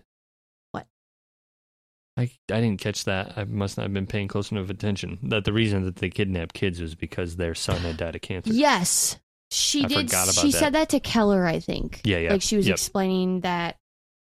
I 2.20 2.32
I 2.52 2.62
didn't 2.62 2.80
catch 2.82 3.06
that. 3.06 3.34
I 3.38 3.46
must 3.46 3.78
not 3.78 3.84
have 3.84 3.94
been 3.94 4.08
paying 4.08 4.28
close 4.28 4.52
enough 4.52 4.70
attention. 4.70 5.20
That 5.24 5.46
the 5.46 5.54
reason 5.54 5.86
that 5.86 5.98
they 5.98 6.10
kidnapped 6.10 6.54
kids 6.54 6.82
was 6.82 6.96
because 6.96 7.36
their 7.38 7.56
son 7.56 7.78
had 7.82 7.98
died 7.98 8.16
of 8.16 8.22
cancer. 8.22 8.52
Yes. 8.54 9.18
She 9.52 9.84
I 9.86 9.88
did. 9.88 10.10
she 10.12 10.52
that. 10.52 10.52
said 10.52 10.74
that 10.74 10.90
to 10.90 11.00
Keller, 11.00 11.46
I 11.46 11.60
think. 11.60 12.02
Yeah, 12.04 12.18
yeah. 12.18 12.32
Like 12.34 12.42
she 12.42 12.56
was 12.58 12.68
Yep. 12.68 12.76
explaining 12.76 13.40
that 13.42 13.78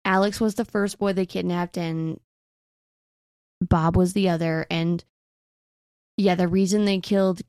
Alex 0.05 0.41
was 0.41 0.55
the 0.57 0.65
first 0.67 0.99
boy 0.99 1.13
they 1.15 1.25
kidnapped 1.25 1.79
and 1.79 2.21
Bob 3.61 3.97
was 3.97 4.13
the 4.13 4.29
other. 4.29 4.67
And 4.71 5.03
yeah, 6.17 6.35
the 6.35 6.49
reason 6.49 6.85
they 6.85 6.99
killed 7.01 7.41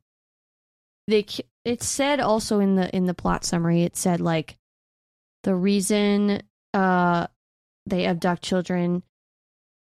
they 1.08 1.24
ki- 1.24 1.44
it 1.66 1.84
said 1.84 2.20
also 2.20 2.60
in 2.60 2.76
the 2.76 2.94
in 2.96 3.06
the 3.06 3.14
plot 3.14 3.44
summary 3.46 3.84
it 3.84 3.96
said 3.96 4.20
like 4.22 4.58
the 5.44 5.54
reason 5.54 6.42
uh 6.74 7.28
they 7.86 8.06
abduct 8.06 8.42
children 8.42 9.04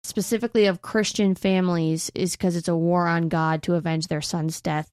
specifically 0.05 0.65
of 0.65 0.81
Christian 0.81 1.35
families, 1.35 2.11
is 2.15 2.31
because 2.35 2.55
it's 2.55 2.67
a 2.67 2.75
war 2.75 3.07
on 3.07 3.29
God 3.29 3.63
to 3.63 3.75
avenge 3.75 4.07
their 4.07 4.21
son's 4.21 4.61
death 4.61 4.89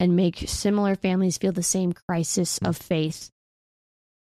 and 0.00 0.16
make 0.16 0.44
similar 0.46 0.94
families 0.96 1.38
feel 1.38 1.52
the 1.52 1.62
same 1.62 1.92
crisis 1.92 2.58
of 2.58 2.76
faith. 2.76 3.30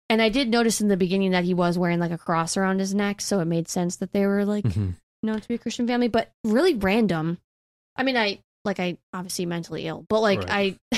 And 0.09 0.21
I 0.21 0.29
did 0.29 0.49
notice 0.49 0.81
in 0.81 0.89
the 0.89 0.97
beginning 0.97 1.31
that 1.31 1.45
he 1.45 1.53
was 1.53 1.77
wearing 1.77 1.99
like 1.99 2.11
a 2.11 2.17
cross 2.17 2.57
around 2.57 2.79
his 2.79 2.93
neck, 2.93 3.21
so 3.21 3.39
it 3.39 3.45
made 3.45 3.67
sense 3.69 3.95
that 3.97 4.11
they 4.11 4.25
were 4.25 4.43
like 4.45 4.65
Mhm. 4.65 4.95
known 5.23 5.39
to 5.39 5.47
be 5.47 5.55
a 5.55 5.57
Christian 5.59 5.87
family, 5.87 6.09
but 6.09 6.31
really 6.43 6.75
random. 6.75 7.37
I 7.95 8.03
mean, 8.03 8.17
I 8.17 8.39
like 8.65 8.79
I 8.79 8.97
obviously 9.13 9.45
mentally 9.45 9.87
ill, 9.87 10.05
but 10.09 10.19
like 10.21 10.49
I 10.49 10.77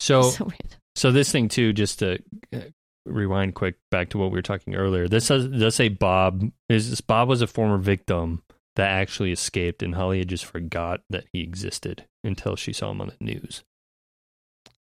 So, 0.00 0.22
so 0.30 0.50
so 0.94 1.12
this 1.12 1.30
thing 1.30 1.48
too, 1.48 1.72
just 1.72 1.98
to 2.00 2.18
uh, 2.54 2.60
rewind 3.04 3.54
quick 3.54 3.76
back 3.90 4.08
to 4.10 4.18
what 4.18 4.30
we 4.30 4.38
were 4.38 4.42
talking 4.42 4.74
earlier. 4.74 5.06
This 5.06 5.28
does, 5.28 5.46
does 5.48 5.74
say 5.74 5.88
Bob 5.88 6.42
is 6.68 6.90
this 6.90 7.00
Bob 7.02 7.28
was 7.28 7.42
a 7.42 7.46
former 7.46 7.78
victim 7.78 8.42
that 8.76 8.90
actually 8.90 9.32
escaped, 9.32 9.82
and 9.82 9.94
Holly 9.94 10.20
had 10.20 10.28
just 10.28 10.44
forgot 10.44 11.00
that 11.10 11.24
he 11.32 11.42
existed 11.42 12.04
until 12.22 12.56
she 12.56 12.72
saw 12.72 12.90
him 12.90 13.00
on 13.00 13.08
the 13.18 13.24
news. 13.24 13.64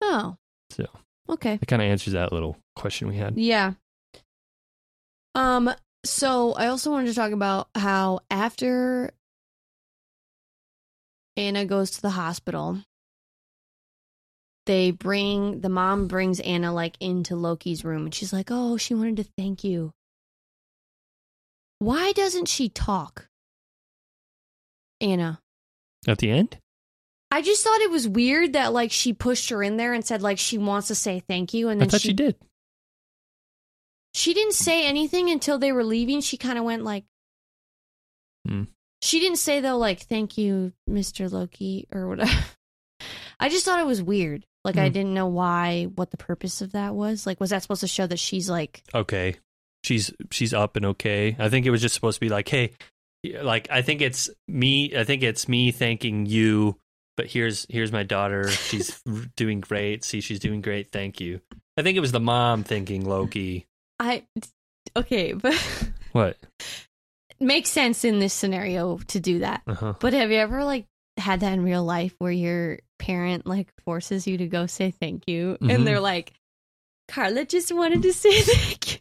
Oh, 0.02 0.36
So 0.70 0.86
okay. 1.30 1.58
it 1.62 1.68
kind 1.68 1.82
of 1.82 1.88
answers 1.88 2.14
that 2.14 2.32
little 2.32 2.58
question 2.76 3.08
we 3.08 3.18
had. 3.18 3.38
Yeah. 3.38 3.74
Um, 5.36 5.74
so 6.06 6.54
I 6.54 6.68
also 6.68 6.92
wanted 6.92 7.08
to 7.08 7.16
talk 7.16 7.32
about 7.32 7.70
how 7.76 8.20
after 8.30 9.12
Anna 11.36 11.66
goes 11.66 11.92
to 11.92 12.02
the 12.02 12.10
hospital, 12.12 12.80
they 14.66 14.92
bring 14.92 15.62
the 15.62 15.70
mom 15.70 16.08
brings 16.08 16.40
Anna 16.40 16.74
like 16.74 16.98
into 17.00 17.36
Loki's 17.36 17.86
room 17.86 18.06
and 18.06 18.14
she's 18.14 18.34
like, 18.34 18.48
"Oh, 18.52 18.78
she 18.78 18.94
wanted 18.96 19.18
to 19.18 19.24
thank 19.38 19.64
you." 19.64 19.92
Why 21.80 22.12
doesn't 22.12 22.48
she 22.48 22.70
talk? 22.70 23.27
Anna. 25.02 25.39
At 26.08 26.20
the 26.20 26.30
end, 26.32 26.58
I 27.32 27.41
just 27.41 27.64
thought 27.64 27.82
it 27.82 27.91
was 27.91 28.08
weird 28.08 28.54
that 28.54 28.72
like 28.74 28.91
she 28.91 29.14
pushed 29.14 29.50
her 29.50 29.62
in 29.62 29.78
there 29.78 29.93
and 29.93 30.06
said 30.06 30.22
like 30.22 30.39
she 30.39 30.58
wants 30.58 30.88
to 30.88 30.95
say 30.95 31.20
thank 31.28 31.54
you 31.54 31.70
and 31.70 31.80
I 31.82 31.86
then 31.86 31.89
thought 31.89 32.02
she, 32.02 32.14
did. 32.14 32.36
She 34.14 34.34
didn't 34.34 34.54
say 34.54 34.88
anything 34.88 35.30
until 35.30 35.60
they 35.60 35.72
were 35.72 35.84
leaving. 35.84 36.22
She 36.22 36.38
kind 36.38 36.58
of 36.58 36.64
went 36.64 36.84
like. 36.84 37.04
Hmm. 38.48 38.64
She 39.02 39.20
didn't 39.20 39.38
say 39.38 39.60
though, 39.60 39.78
like 39.78 40.02
"Thank 40.02 40.38
you, 40.38 40.74
Mister 40.88 41.28
Loki" 41.30 41.88
or 41.93 42.08
whatever. 42.08 42.32
I 43.39 43.50
just 43.50 43.66
thought 43.66 43.80
it 43.80 43.86
was 43.86 44.02
weird. 44.02 44.45
Like 44.64 44.78
I 44.78 44.88
Hmm. 44.88 44.93
didn't 44.93 45.14
know 45.14 45.28
why, 45.28 45.86
what 45.95 46.10
the 46.12 46.18
purpose 46.18 46.62
of 46.62 46.72
that 46.72 46.95
was. 46.95 47.26
Like, 47.28 47.39
was 47.39 47.52
that 47.52 47.62
supposed 47.62 47.82
to 47.82 47.88
show 47.88 48.08
that 48.08 48.20
she's 48.20 48.50
like, 48.50 48.84
okay 48.93 49.36
she's 49.84 50.12
she's 50.32 50.54
up 50.56 50.76
and 50.76 50.86
okay 50.88 51.36
i 51.39 51.48
think 51.48 51.66
it 51.66 51.70
was 51.70 51.82
just 51.82 51.93
supposed 51.93 52.16
to 52.16 52.20
be 52.20 52.28
like 52.30 52.50
hey 52.50 52.72
like 53.41 53.68
i 53.72 53.82
think 53.82 54.01
it's 54.01 54.30
me 54.47 54.95
i 54.97 55.03
think 55.03 55.24
it's 55.24 55.47
me 55.49 55.72
thanking 55.72 56.26
you 56.26 56.78
but 57.18 57.26
here's 57.26 57.65
here's 57.68 57.91
my 57.91 58.03
daughter. 58.03 58.47
She's 58.47 59.01
doing 59.36 59.59
great. 59.59 60.03
See 60.03 60.22
she's 60.22 60.39
doing 60.39 60.61
great. 60.61 60.91
Thank 60.91 61.20
you. 61.20 61.41
I 61.76 61.82
think 61.82 61.97
it 61.97 61.99
was 61.99 62.11
the 62.11 62.20
mom 62.20 62.63
thanking 62.63 63.03
loki. 63.09 63.65
I, 63.99 64.24
okay, 64.95 65.34
but 65.34 65.55
what? 66.11 66.38
Makes 67.39 67.72
sense 67.72 68.05
in 68.05 68.20
this 68.20 68.36
scenario 68.36 68.99
to 69.07 69.20
do 69.20 69.39
that. 69.39 69.63
uh-huh. 69.65 69.95
But 69.99 70.13
have 70.13 70.30
you 70.30 70.38
ever 70.38 70.63
like 70.63 70.86
had 71.18 71.39
that 71.39 71.53
in 71.53 71.63
real 71.63 71.84
life 71.84 72.13
where 72.20 72.32
your 72.32 72.78
parent 72.99 73.47
like 73.47 73.74
forces 73.84 74.28
you 74.28 74.38
to 74.38 74.45
go 74.45 74.68
say 74.68 74.91
thank 74.91 75.28
you, 75.28 75.57
Mhm. 75.59 75.74
and 75.74 75.88
they're 75.88 75.99
like, 75.99 76.34
"Carla 77.07 77.45
just 77.45 77.72
wanted 77.74 78.03
to 78.03 78.13
say 78.13 78.41
thank 78.41 78.93
you." 78.93 78.99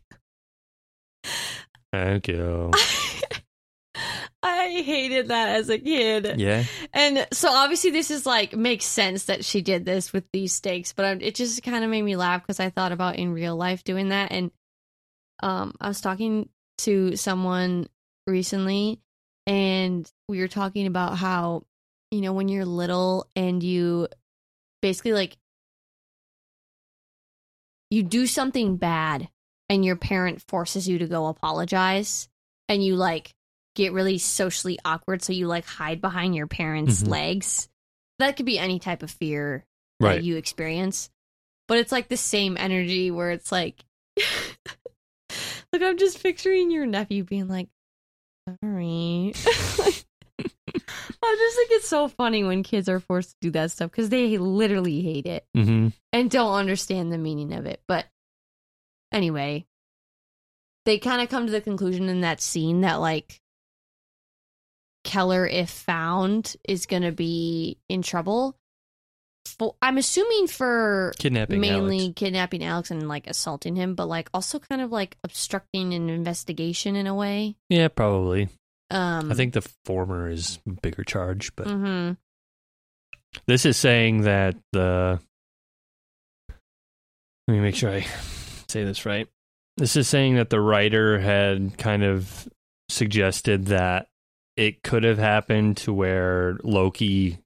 thank 1.93 2.29
you 2.29 2.71
I 4.79 4.83
hated 4.83 5.29
that 5.29 5.49
as 5.57 5.69
a 5.69 5.79
kid. 5.79 6.35
yeah 6.41 6.65
And 6.93 7.27
so 7.33 7.51
obviously 7.51 7.91
this 7.91 8.11
is 8.11 8.27
like 8.27 8.55
makes 8.57 8.85
sense 8.85 9.25
that 9.25 9.45
she 9.45 9.63
did 9.63 9.85
this 9.85 10.13
with 10.13 10.25
these 10.33 10.53
stakes, 10.53 10.93
but 10.93 11.05
I- 11.05 11.13
it 11.21 11.35
just 11.35 11.63
kind 11.63 11.85
of 11.85 11.91
made 11.91 12.03
me 12.03 12.17
laugh 12.17 12.43
because 12.43 12.61
I 12.61 12.71
thought 12.71 12.93
about 12.93 13.17
in 13.17 13.33
real 13.33 13.57
life 13.57 13.85
doing 13.85 14.11
that. 14.11 14.33
And 14.33 14.51
um, 15.43 15.75
I 15.81 15.89
was 15.89 16.01
talking 16.01 16.49
to 16.79 17.17
someone 17.17 17.89
recently, 18.27 19.01
and 19.47 20.11
we 20.29 20.41
were 20.41 20.49
talking 20.49 20.87
about 20.87 21.17
how 21.17 21.63
you 22.11 22.21
know 22.21 22.33
when 22.33 22.49
you're 22.49 22.65
little 22.65 23.29
and 23.37 23.63
you 23.63 24.09
basically 24.83 25.13
like 25.13 25.37
you 27.91 28.03
do 28.03 28.27
something 28.27 28.77
bad 28.77 29.29
and 29.69 29.85
your 29.85 29.97
parent 29.97 30.43
forces 30.49 30.89
you 30.89 30.99
to 30.99 31.07
go 31.07 31.27
apologize 31.27 32.29
and 32.69 32.83
you 32.85 32.97
like 32.97 33.35
get 33.77 33.93
really 33.93 34.19
socially 34.19 34.79
awkward 34.85 35.23
so 35.23 35.33
you 35.33 35.47
like 35.47 35.65
hide 35.65 36.01
behind 36.01 36.35
your 36.35 36.49
parents 36.49 37.03
Mhm. 37.03 37.09
legs. 37.09 37.69
That 38.19 38.37
could 38.37 38.47
be 38.47 38.59
any 38.59 38.81
type 38.81 39.05
of 39.05 39.11
fear 39.11 39.65
right. 40.01 40.17
that 40.17 40.25
you 40.25 40.37
experience. 40.37 41.11
But 41.69 41.79
it's 41.79 41.93
like 41.93 42.09
the 42.09 42.17
same 42.17 42.57
energy 42.57 43.11
where 43.13 43.31
it's 43.31 43.53
like 43.53 43.85
look 45.73 45.83
i'm 45.83 45.99
just 45.99 46.23
picturing 46.23 46.71
your 46.71 46.87
nephew 46.87 47.23
being 47.25 47.49
like 47.49 47.69
sorry. 48.63 49.33
I 51.23 51.35
just 51.39 51.57
think 51.57 51.71
it's 51.73 51.89
so 51.89 52.07
funny 52.09 52.45
when 52.45 52.63
kids 52.63 52.89
are 52.89 53.01
forced 53.01 53.31
to 53.31 53.37
do 53.41 53.51
that 53.53 53.73
stuff 53.73 53.91
because 53.91 54.09
they 54.11 54.39
literally 54.39 55.03
hate 55.03 55.27
it 55.27 55.45
mm-hmm. 55.57 55.89
and 56.13 56.31
don't 56.31 56.55
understand 56.55 57.11
the 57.13 57.19
meaning 57.19 57.53
of 57.53 57.67
it. 57.67 57.81
But 57.89 58.07
anyway, 59.13 59.67
they 60.85 60.99
kind 60.99 61.21
of 61.21 61.29
come 61.29 61.47
to 61.47 61.53
the 61.53 61.61
conclusion 61.61 62.09
in 62.09 62.21
that 62.21 62.41
scene 62.41 62.83
that 62.83 63.01
like 63.01 63.41
Keller, 65.07 65.47
if 65.47 65.71
found, 65.71 66.55
is 66.69 66.85
going 66.87 67.03
to 67.03 67.13
be 67.13 67.79
in 67.89 68.03
trouble. 68.03 68.57
For, 69.59 69.75
I'm 69.81 69.97
assuming 69.97 70.49
for 70.49 71.15
kidnapping 71.19 71.61
mainly 71.61 72.01
Alex. 72.01 72.13
kidnapping 72.17 72.65
Alex 72.65 72.91
and 72.91 73.09
like 73.09 73.27
assaulting 73.29 73.77
him, 73.77 73.95
but 73.95 74.07
like 74.07 74.29
also 74.35 74.59
kind 74.59 74.83
of 74.83 74.91
like 74.93 75.17
obstructing 75.25 75.95
an 75.95 76.11
investigation 76.11 76.97
in 76.97 77.07
a 77.07 77.15
way. 77.15 77.55
yeah 77.71 77.87
probably 77.89 78.49
Um, 78.91 79.31
i 79.31 79.35
think 79.35 79.55
the 79.55 79.67
former 79.85 80.29
is 80.29 80.59
bigger 80.83 81.05
charge 81.05 81.55
but 81.57 81.69
hmm 81.69 82.13
This 83.47 83.65
is 83.67 83.77
saying 83.77 84.23
that 84.23 84.57
the. 84.73 85.21
Let 87.49 87.55
me 87.55 87.61
make 87.61 87.77
sure 87.77 87.91
I 87.91 88.01
say 88.69 88.83
this 88.85 89.07
right. 89.07 89.29
This 89.77 89.95
is 89.97 90.09
saying 90.09 90.35
that 90.37 90.51
the 90.51 90.61
writer 90.61 91.19
had 91.21 91.79
kind 91.79 92.03
of 92.03 92.49
suggested 92.89 93.67
that 93.67 94.09
it 94.57 94.83
could 94.83 95.05
have 95.05 95.19
happened 95.19 95.77
to 95.79 95.93
where 95.93 96.59
Loki 96.63 97.39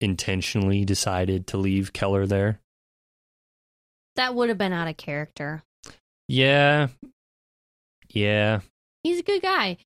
intentionally 0.00 0.84
decided 0.84 1.48
to 1.48 1.56
leave 1.56 1.92
Keller 1.92 2.26
there. 2.26 2.60
that 4.16 4.34
would 4.34 4.48
have 4.48 4.58
been 4.58 4.72
out 4.72 4.88
of 4.88 4.96
character. 4.96 5.62
Yeah. 6.26 6.88
Yeah. 8.10 8.60
He's 9.02 9.20
a 9.20 9.22
good 9.22 9.42
guy. 9.42 9.78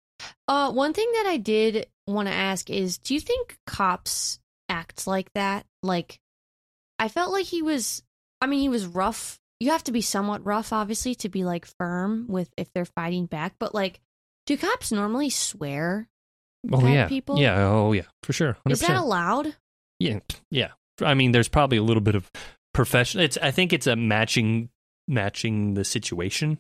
Uh, 0.49 0.73
one 0.73 0.93
thing 0.93 1.11
that 1.13 1.27
I 1.27 1.37
did 1.37 1.87
want 2.07 2.29
to 2.29 2.35
ask 2.35 2.71
is, 2.71 2.99
do 2.99 3.15
you 3.15 3.21
think 3.21 3.57
cops 3.67 4.39
act 4.69 5.07
like 5.07 5.31
that? 5.35 5.67
Like, 5.83 6.19
I 6.99 7.09
felt 7.09 7.33
like 7.33 7.47
he 7.47 7.63
was. 7.63 8.03
I 8.41 8.47
mean, 8.47 8.61
he 8.61 8.69
was 8.69 8.87
rough. 8.87 9.39
You 9.61 9.71
have 9.71 9.85
to 9.85 9.93
be 9.93 10.01
somewhat 10.01 10.45
rough, 10.47 10.73
obviously, 10.73 11.15
to 11.17 11.29
be 11.29 11.45
like 11.45 11.67
firm 11.79 12.27
with 12.29 12.51
if 12.57 12.73
they're 12.73 12.85
fighting 12.85 13.27
back. 13.27 13.55
But 13.59 13.75
like, 13.75 14.01
do 14.47 14.57
cops 14.57 14.93
normally 14.93 15.31
swear? 15.31 16.09
Oh, 16.71 16.87
yeah. 16.87 17.09
people? 17.09 17.39
Yeah. 17.39 17.65
Oh, 17.67 17.93
yeah. 17.93 18.03
For 18.23 18.33
sure. 18.33 18.57
100%. 18.67 18.73
Is 18.73 18.81
that 18.81 18.97
allowed? 18.97 19.57
Yeah, 19.99 20.21
yeah. 20.51 20.73
I 21.01 21.15
mean, 21.15 21.33
there's 21.33 21.49
probably 21.49 21.79
a 21.79 21.83
little 21.83 22.01
bit 22.03 22.15
of 22.15 22.31
professional. 22.75 23.25
It's. 23.25 23.39
I 23.41 23.51
think 23.51 23.73
it's 23.73 23.87
a 23.87 23.97
matching 23.97 24.69
matching 25.09 25.75
the 25.75 25.85
situation, 25.85 26.59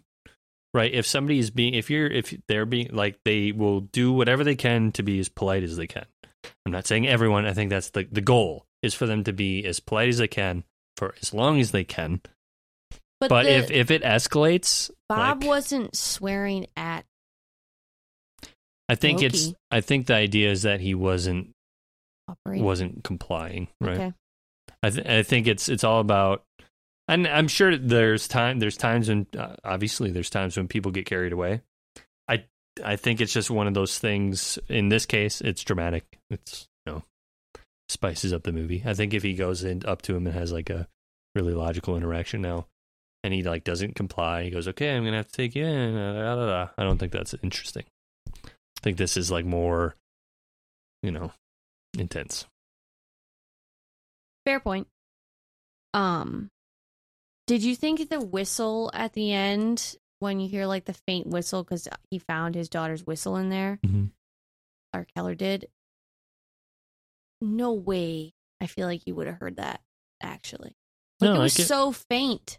right? 0.74 0.92
If 0.92 1.06
somebody 1.06 1.38
is 1.38 1.50
being, 1.50 1.74
if 1.74 1.90
you're, 1.90 2.06
if 2.06 2.34
they're 2.48 2.66
being 2.66 2.90
like, 2.92 3.18
they 3.24 3.52
will 3.52 3.80
do 3.80 4.12
whatever 4.12 4.42
they 4.44 4.54
can 4.56 4.92
to 4.92 5.02
be 5.02 5.18
as 5.18 5.28
polite 5.28 5.62
as 5.62 5.76
they 5.76 5.86
can. 5.86 6.06
I'm 6.66 6.72
not 6.72 6.86
saying 6.86 7.06
everyone. 7.06 7.46
I 7.46 7.52
think 7.52 7.70
that's 7.70 7.90
the 7.90 8.06
the 8.10 8.20
goal 8.20 8.66
is 8.82 8.94
for 8.94 9.06
them 9.06 9.24
to 9.24 9.32
be 9.32 9.64
as 9.64 9.80
polite 9.80 10.08
as 10.08 10.18
they 10.18 10.28
can 10.28 10.64
for 10.96 11.14
as 11.22 11.32
long 11.34 11.60
as 11.60 11.70
they 11.70 11.84
can. 11.84 12.20
But, 13.20 13.28
But 13.28 13.42
the- 13.44 13.56
if 13.56 13.70
if 13.70 13.90
it 13.90 14.02
escalates, 14.02 14.90
Bob 15.08 15.42
like, 15.42 15.48
wasn't 15.48 15.96
swearing 15.96 16.66
at, 16.76 17.04
I 18.88 18.94
think 18.94 19.22
it's. 19.22 19.52
I 19.70 19.80
think 19.80 20.06
the 20.06 20.14
idea 20.14 20.50
is 20.50 20.62
that 20.62 20.80
he 20.80 20.94
wasn't 20.94 21.50
operating. 22.28 22.64
wasn't 22.64 23.04
complying, 23.04 23.68
right? 23.80 23.96
Okay. 23.96 24.12
I, 24.82 24.90
th- 24.90 25.06
I 25.06 25.22
think 25.22 25.46
it's 25.46 25.68
it's 25.68 25.84
all 25.84 26.00
about, 26.00 26.42
and 27.09 27.26
I'm 27.26 27.48
sure 27.48 27.76
there's 27.76 28.26
time 28.28 28.59
there's 28.59 28.76
times 28.76 29.09
when 29.09 29.26
uh, 29.38 29.54
obviously 29.64 30.10
there's 30.10 30.30
times 30.30 30.56
when 30.56 30.68
people 30.68 30.90
get 30.90 31.06
carried 31.06 31.32
away. 31.32 31.62
I 32.28 32.44
I 32.84 32.96
think 32.96 33.20
it's 33.20 33.32
just 33.32 33.50
one 33.50 33.66
of 33.66 33.74
those 33.74 33.98
things. 33.98 34.59
In 34.68 34.88
this 34.88 35.06
case, 35.06 35.40
it's 35.40 35.62
dramatic. 35.62 36.04
It's 36.30 36.66
you 36.84 36.92
know 36.92 37.02
spices 37.88 38.32
up 38.32 38.42
the 38.42 38.52
movie. 38.52 38.82
I 38.84 38.94
think 38.94 39.14
if 39.14 39.22
he 39.22 39.34
goes 39.34 39.62
in 39.64 39.82
up 39.86 40.02
to 40.02 40.16
him 40.16 40.26
and 40.26 40.34
has 40.34 40.52
like 40.52 40.70
a 40.70 40.88
really 41.34 41.54
logical 41.54 41.96
interaction 41.96 42.42
now, 42.42 42.66
and 43.22 43.32
he 43.32 43.42
like 43.42 43.64
doesn't 43.64 43.94
comply, 43.94 44.42
he 44.44 44.50
goes, 44.50 44.66
"Okay, 44.68 44.94
I'm 44.94 45.04
gonna 45.04 45.18
have 45.18 45.28
to 45.28 45.32
take 45.32 45.54
you 45.54 45.64
in." 45.64 45.94
da, 45.94 46.12
da, 46.12 46.34
da, 46.34 46.46
da." 46.46 46.68
I 46.76 46.82
don't 46.82 46.98
think 46.98 47.12
that's 47.12 47.34
interesting. 47.42 47.84
I 48.82 48.84
think 48.84 48.96
this 48.96 49.16
is 49.16 49.30
like 49.30 49.44
more 49.44 49.94
you 51.04 51.10
know, 51.10 51.32
intense. 51.98 52.46
Fair 54.46 54.60
point. 54.60 54.86
Um, 55.94 56.48
did 57.48 57.62
you 57.64 57.74
think 57.76 58.09
the 58.09 58.20
whistle 58.20 58.90
at 58.94 59.12
the 59.12 59.32
end 59.32 59.96
when 60.20 60.38
you 60.40 60.48
hear 60.48 60.66
like 60.66 60.84
the 60.84 60.94
faint 60.94 61.26
whistle 61.26 61.64
because 61.64 61.88
he 62.10 62.18
found 62.20 62.54
his 62.54 62.68
daughter's 62.68 63.04
whistle 63.06 63.36
in 63.36 63.48
there? 63.50 63.78
Mhm. 63.84 64.10
Or 64.94 65.06
Keller 65.16 65.34
did. 65.34 65.66
No 67.40 67.72
way. 67.72 68.32
I 68.60 68.66
feel 68.68 68.86
like 68.86 69.06
you 69.06 69.14
would 69.16 69.26
have 69.26 69.38
heard 69.40 69.56
that. 69.56 69.80
Actually, 70.22 70.76
like 71.20 71.30
No, 71.30 71.34
it 71.34 71.38
was 71.42 71.56
get- 71.56 71.66
so 71.66 71.90
faint. 71.90 72.59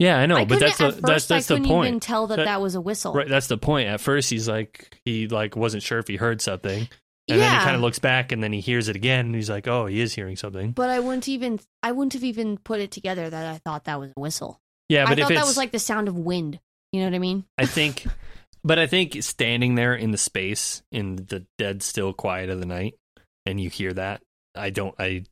Yeah, 0.00 0.18
I 0.18 0.24
know, 0.26 0.36
I 0.38 0.44
but 0.46 0.58
that's 0.60 0.78
the 0.78 0.92
first, 0.92 1.02
that's 1.02 1.26
that's 1.26 1.50
I 1.50 1.56
the 1.56 1.68
point. 1.68 1.88
even 1.88 2.00
tell 2.00 2.26
that, 2.28 2.36
That- 2.36 2.44
that 2.46 2.60
was 2.60 2.74
a 2.74 2.80
whistle. 2.80 3.12
Right, 3.12 3.28
that's 3.28 3.46
the 3.48 3.58
point. 3.58 3.88
At 3.88 4.00
first, 4.00 4.30
he's 4.30 4.48
like 4.48 4.98
he 5.04 5.28
like 5.28 5.54
wasn't 5.56 5.82
sure 5.82 5.98
if 5.98 6.08
he 6.08 6.16
heard 6.16 6.40
something, 6.40 6.88
and 7.28 7.40
then 7.40 7.52
he 7.58 7.64
kind 7.64 7.76
of 7.76 7.82
looks 7.82 7.98
back, 7.98 8.32
and 8.32 8.42
then 8.42 8.52
he 8.52 8.60
hears 8.60 8.88
it 8.88 8.96
again, 8.96 9.26
and 9.26 9.34
he's 9.34 9.50
like, 9.50 9.68
"Oh, 9.68 9.84
he 9.86 10.00
is 10.00 10.14
hearing 10.14 10.36
something." 10.36 10.72
but 10.72 10.88
I 10.90 11.00
wouldn't 11.00 11.28
even. 11.28 11.60
I 11.82 11.92
wouldn't 11.92 12.14
have 12.14 12.24
even 12.24 12.56
put 12.58 12.80
it 12.80 12.90
together 12.90 13.28
that 13.28 13.46
I 13.54 13.58
thought 13.58 13.84
that 13.84 14.00
was 14.00 14.10
a 14.16 14.20
whistle. 14.20 14.58
Yeah, 14.88 15.04
I 15.04 15.10
but 15.10 15.18
if 15.18 15.28
thought 15.28 15.34
that 15.34 15.44
was 15.46 15.56
like 15.58 15.70
the 15.70 15.78
sound 15.78 16.08
of 16.08 16.16
wind. 16.16 16.58
You 16.92 17.00
know 17.02 17.06
what 17.06 17.14
I 17.14 17.18
mean? 17.20 17.44
I 17.58 17.66
think, 17.66 18.04
but 18.64 18.78
I 18.80 18.86
think 18.88 19.22
standing 19.22 19.74
there 19.76 19.94
in 19.94 20.10
the 20.10 20.18
space 20.18 20.82
in 20.90 21.16
the 21.16 21.46
dead 21.58 21.82
still 21.84 22.12
quiet 22.14 22.48
of 22.50 22.58
the 22.58 22.66
night, 22.66 22.94
and 23.46 23.60
you 23.60 23.68
hear 23.70 23.92
that, 23.92 24.22
I 24.56 24.70
don't. 24.70 24.94
I, 24.98 25.24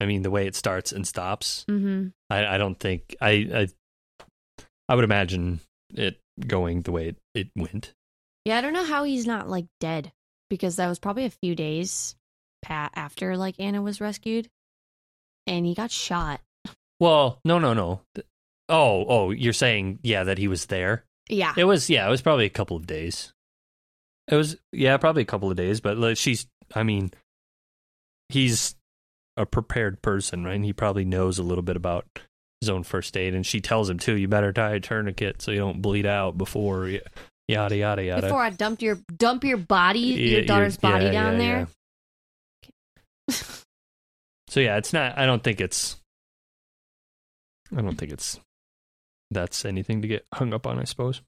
I 0.00 0.06
mean, 0.06 0.22
the 0.22 0.30
way 0.30 0.46
it 0.48 0.56
starts 0.56 0.90
and 0.92 1.06
stops, 1.06 1.64
Mm-hmm. 1.70 2.08
I, 2.30 2.54
I 2.54 2.58
don't 2.58 2.80
think 2.80 3.14
I, 3.20 3.30
I, 3.54 3.68
I 4.88 4.94
would 4.94 5.04
imagine 5.04 5.60
it 5.94 6.18
going 6.46 6.82
the 6.82 6.92
way 6.92 7.08
it, 7.08 7.16
it 7.34 7.48
went. 7.56 7.94
Yeah, 8.44 8.58
I 8.58 8.60
don't 8.60 8.72
know 8.72 8.84
how 8.84 9.04
he's 9.04 9.26
not 9.26 9.48
like 9.48 9.66
dead 9.80 10.12
because 10.50 10.76
that 10.76 10.88
was 10.88 10.98
probably 10.98 11.24
a 11.24 11.30
few 11.30 11.54
days 11.54 12.14
pa- 12.62 12.90
after 12.94 13.36
like 13.36 13.54
Anna 13.58 13.80
was 13.80 14.00
rescued, 14.00 14.48
and 15.46 15.64
he 15.64 15.74
got 15.74 15.90
shot. 15.90 16.40
Well, 17.00 17.38
no, 17.44 17.58
no, 17.58 17.72
no. 17.74 18.02
Oh, 18.68 19.04
oh, 19.08 19.30
you're 19.30 19.52
saying 19.52 20.00
yeah 20.02 20.24
that 20.24 20.38
he 20.38 20.48
was 20.48 20.66
there. 20.66 21.04
Yeah, 21.28 21.54
It 21.56 21.64
was 21.64 21.88
yeah, 21.88 22.06
it 22.06 22.10
was 22.10 22.22
probably 22.22 22.44
a 22.44 22.50
couple 22.50 22.76
of 22.76 22.86
days. 22.86 23.32
It 24.28 24.36
was 24.36 24.56
yeah, 24.72 24.96
probably 24.98 25.22
a 25.22 25.26
couple 25.26 25.50
of 25.50 25.56
days, 25.56 25.80
but 25.80 25.96
like, 25.96 26.16
she's 26.18 26.46
I 26.74 26.82
mean 26.82 27.10
he's 28.28 28.74
a 29.36 29.46
prepared 29.46 30.02
person, 30.02 30.44
right? 30.44 30.54
And 30.54 30.64
he 30.64 30.72
probably 30.72 31.04
knows 31.04 31.38
a 31.38 31.42
little 31.42 31.62
bit 31.62 31.76
about 31.76 32.06
his 32.64 32.70
own 32.70 32.82
first 32.82 33.16
aid 33.16 33.34
and 33.34 33.44
she 33.46 33.60
tells 33.60 33.88
him 33.90 33.98
too, 33.98 34.16
you 34.16 34.28
better 34.28 34.52
tie 34.52 34.74
a 34.74 34.80
tourniquet 34.80 35.42
so 35.42 35.50
you 35.50 35.58
don't 35.58 35.80
bleed 35.82 36.06
out 36.06 36.36
before 36.38 36.82
y- 36.84 37.00
yada 37.48 37.76
yada 37.76 38.02
yada. 38.04 38.22
before 38.22 38.40
I 38.42 38.50
dumped 38.50 38.82
your 38.82 38.98
dump 39.16 39.44
your 39.44 39.56
body, 39.58 39.98
Yeah, 40.00 40.38
your 40.38 40.44
daughter's 40.44 40.78
yeah, 40.82 40.90
body 40.90 41.04
yeah, 41.06 41.12
down 41.12 41.32
yeah. 41.40 41.66
there. 43.28 43.36
So 44.48 44.60
yeah, 44.60 44.76
it's 44.76 44.92
not 44.92 45.18
I 45.18 45.26
don't 45.26 45.42
think 45.42 45.60
it's 45.60 45.96
I 47.76 47.80
don't 47.80 47.96
think 47.96 48.12
it's 48.12 48.38
that's 49.30 49.64
anything 49.64 50.02
to 50.02 50.08
get 50.08 50.24
hung 50.32 50.54
up 50.54 50.66
on, 50.66 50.78
I 50.78 50.84
suppose. 50.84 51.20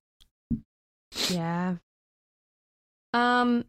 Yeah. 1.29 1.77
Um. 3.13 3.65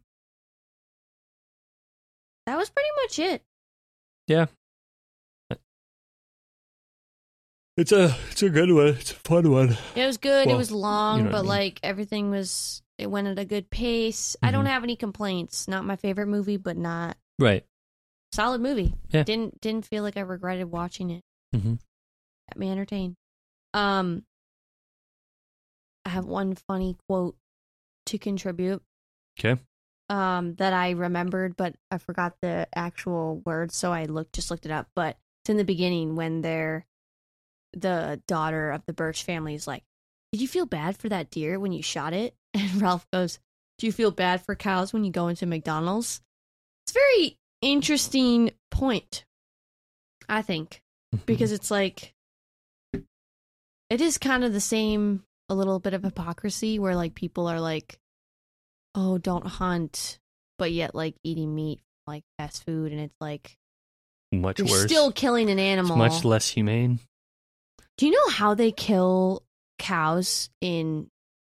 That 2.46 2.56
was 2.56 2.70
pretty 2.70 2.88
much 3.02 3.18
it. 3.18 3.42
It's 7.78 7.92
a 7.92 8.14
it's 8.32 8.42
a 8.42 8.50
good 8.50 8.72
one. 8.72 8.88
It's 8.88 9.12
a 9.12 9.14
fun 9.14 9.50
one. 9.52 9.78
It 9.94 10.04
was 10.04 10.16
good. 10.16 10.46
Well, 10.46 10.56
it 10.56 10.58
was 10.58 10.72
long, 10.72 11.18
you 11.18 11.24
know 11.24 11.30
what 11.30 11.36
I 11.36 11.38
but 11.38 11.42
mean. 11.44 11.48
like 11.48 11.80
everything 11.84 12.30
was. 12.30 12.82
It 12.98 13.08
went 13.08 13.28
at 13.28 13.38
a 13.38 13.44
good 13.44 13.70
pace. 13.70 14.34
I 14.42 14.50
don't 14.50 14.64
Mhm. 14.64 14.68
have 14.70 14.82
any 14.82 14.96
complaints. 14.96 15.68
Not 15.68 15.84
my 15.84 15.94
favorite 15.94 16.26
movie, 16.26 16.56
but 16.56 16.76
not 16.76 17.16
Right. 17.38 17.64
solid 18.34 18.60
movie. 18.60 18.94
Yeah. 19.10 19.22
Didn't 19.22 19.60
didn't 19.60 19.86
feel 19.86 20.02
like 20.02 20.16
I 20.16 20.22
regretted 20.22 20.72
watching 20.72 21.10
it. 21.10 21.22
Mm-hmm. 21.54 21.74
Got 21.74 22.58
me 22.58 22.70
entertained. 22.70 23.16
Um. 23.72 24.24
I 26.04 26.08
have 26.10 26.24
one 26.24 26.54
funny 26.56 26.96
quote 27.06 27.36
to 28.06 28.18
contribute. 28.18 28.82
Okay. 29.38 29.60
um 30.10 30.54
that 30.56 30.72
I 30.72 30.90
remembered, 30.92 31.54
but 31.56 31.76
I 31.92 31.98
forgot 31.98 32.34
the 32.40 32.66
actual 32.74 33.40
words, 33.46 33.76
so 33.76 33.92
I 33.92 34.06
looked 34.06 34.32
just 34.34 34.50
looked 34.50 34.64
it 34.66 34.72
up. 34.72 34.88
But 34.96 35.16
it's 35.44 35.50
in 35.50 35.58
the 35.58 35.64
beginning 35.64 36.16
when 36.16 36.40
they're 36.40 36.86
the 37.72 38.20
daughter 38.26 38.70
of 38.70 38.82
the 38.86 38.92
Birch 38.92 39.22
family 39.24 39.54
is 39.54 39.66
like, 39.66 39.82
Did 40.32 40.40
you 40.40 40.48
feel 40.48 40.66
bad 40.66 40.96
for 40.96 41.08
that 41.08 41.30
deer 41.30 41.58
when 41.58 41.72
you 41.72 41.82
shot 41.82 42.12
it? 42.12 42.34
And 42.54 42.80
Ralph 42.80 43.06
goes, 43.12 43.38
Do 43.78 43.86
you 43.86 43.92
feel 43.92 44.10
bad 44.10 44.42
for 44.44 44.54
cows 44.54 44.92
when 44.92 45.04
you 45.04 45.10
go 45.12 45.28
into 45.28 45.46
McDonald's? 45.46 46.20
It's 46.86 46.96
a 46.96 46.98
very 46.98 47.36
interesting 47.62 48.50
point, 48.70 49.24
I 50.28 50.42
think 50.42 50.80
Mm-hmm. 51.14 51.24
because 51.24 51.52
it's 51.52 51.70
like 51.70 52.12
it 53.88 54.00
is 54.02 54.18
kind 54.18 54.44
of 54.44 54.52
the 54.52 54.60
same 54.60 55.22
a 55.48 55.54
little 55.54 55.78
bit 55.80 55.94
of 55.94 56.02
hypocrisy 56.02 56.78
where 56.78 56.94
like 56.94 57.14
people 57.14 57.46
are 57.46 57.60
like 57.60 57.98
oh 58.94 59.16
don't 59.16 59.46
hunt 59.46 60.18
but 60.58 60.70
yet 60.70 60.94
like 60.94 61.14
eating 61.24 61.54
meat 61.54 61.80
like 62.06 62.24
fast 62.38 62.64
food 62.66 62.92
and 62.92 63.00
it's 63.00 63.16
like 63.22 63.56
much 64.32 64.58
you're 64.58 64.68
worse. 64.68 64.82
still 64.82 65.10
killing 65.10 65.48
an 65.48 65.58
It's 65.58 65.64
animal 65.64 65.96
much 65.96 66.24
less 66.26 66.46
humane. 66.48 67.00
Do 67.98 68.06
you 68.06 68.12
know 68.12 68.32
how 68.32 68.54
they 68.54 68.72
kill 68.72 69.42
cows 69.78 70.48
in 70.60 71.08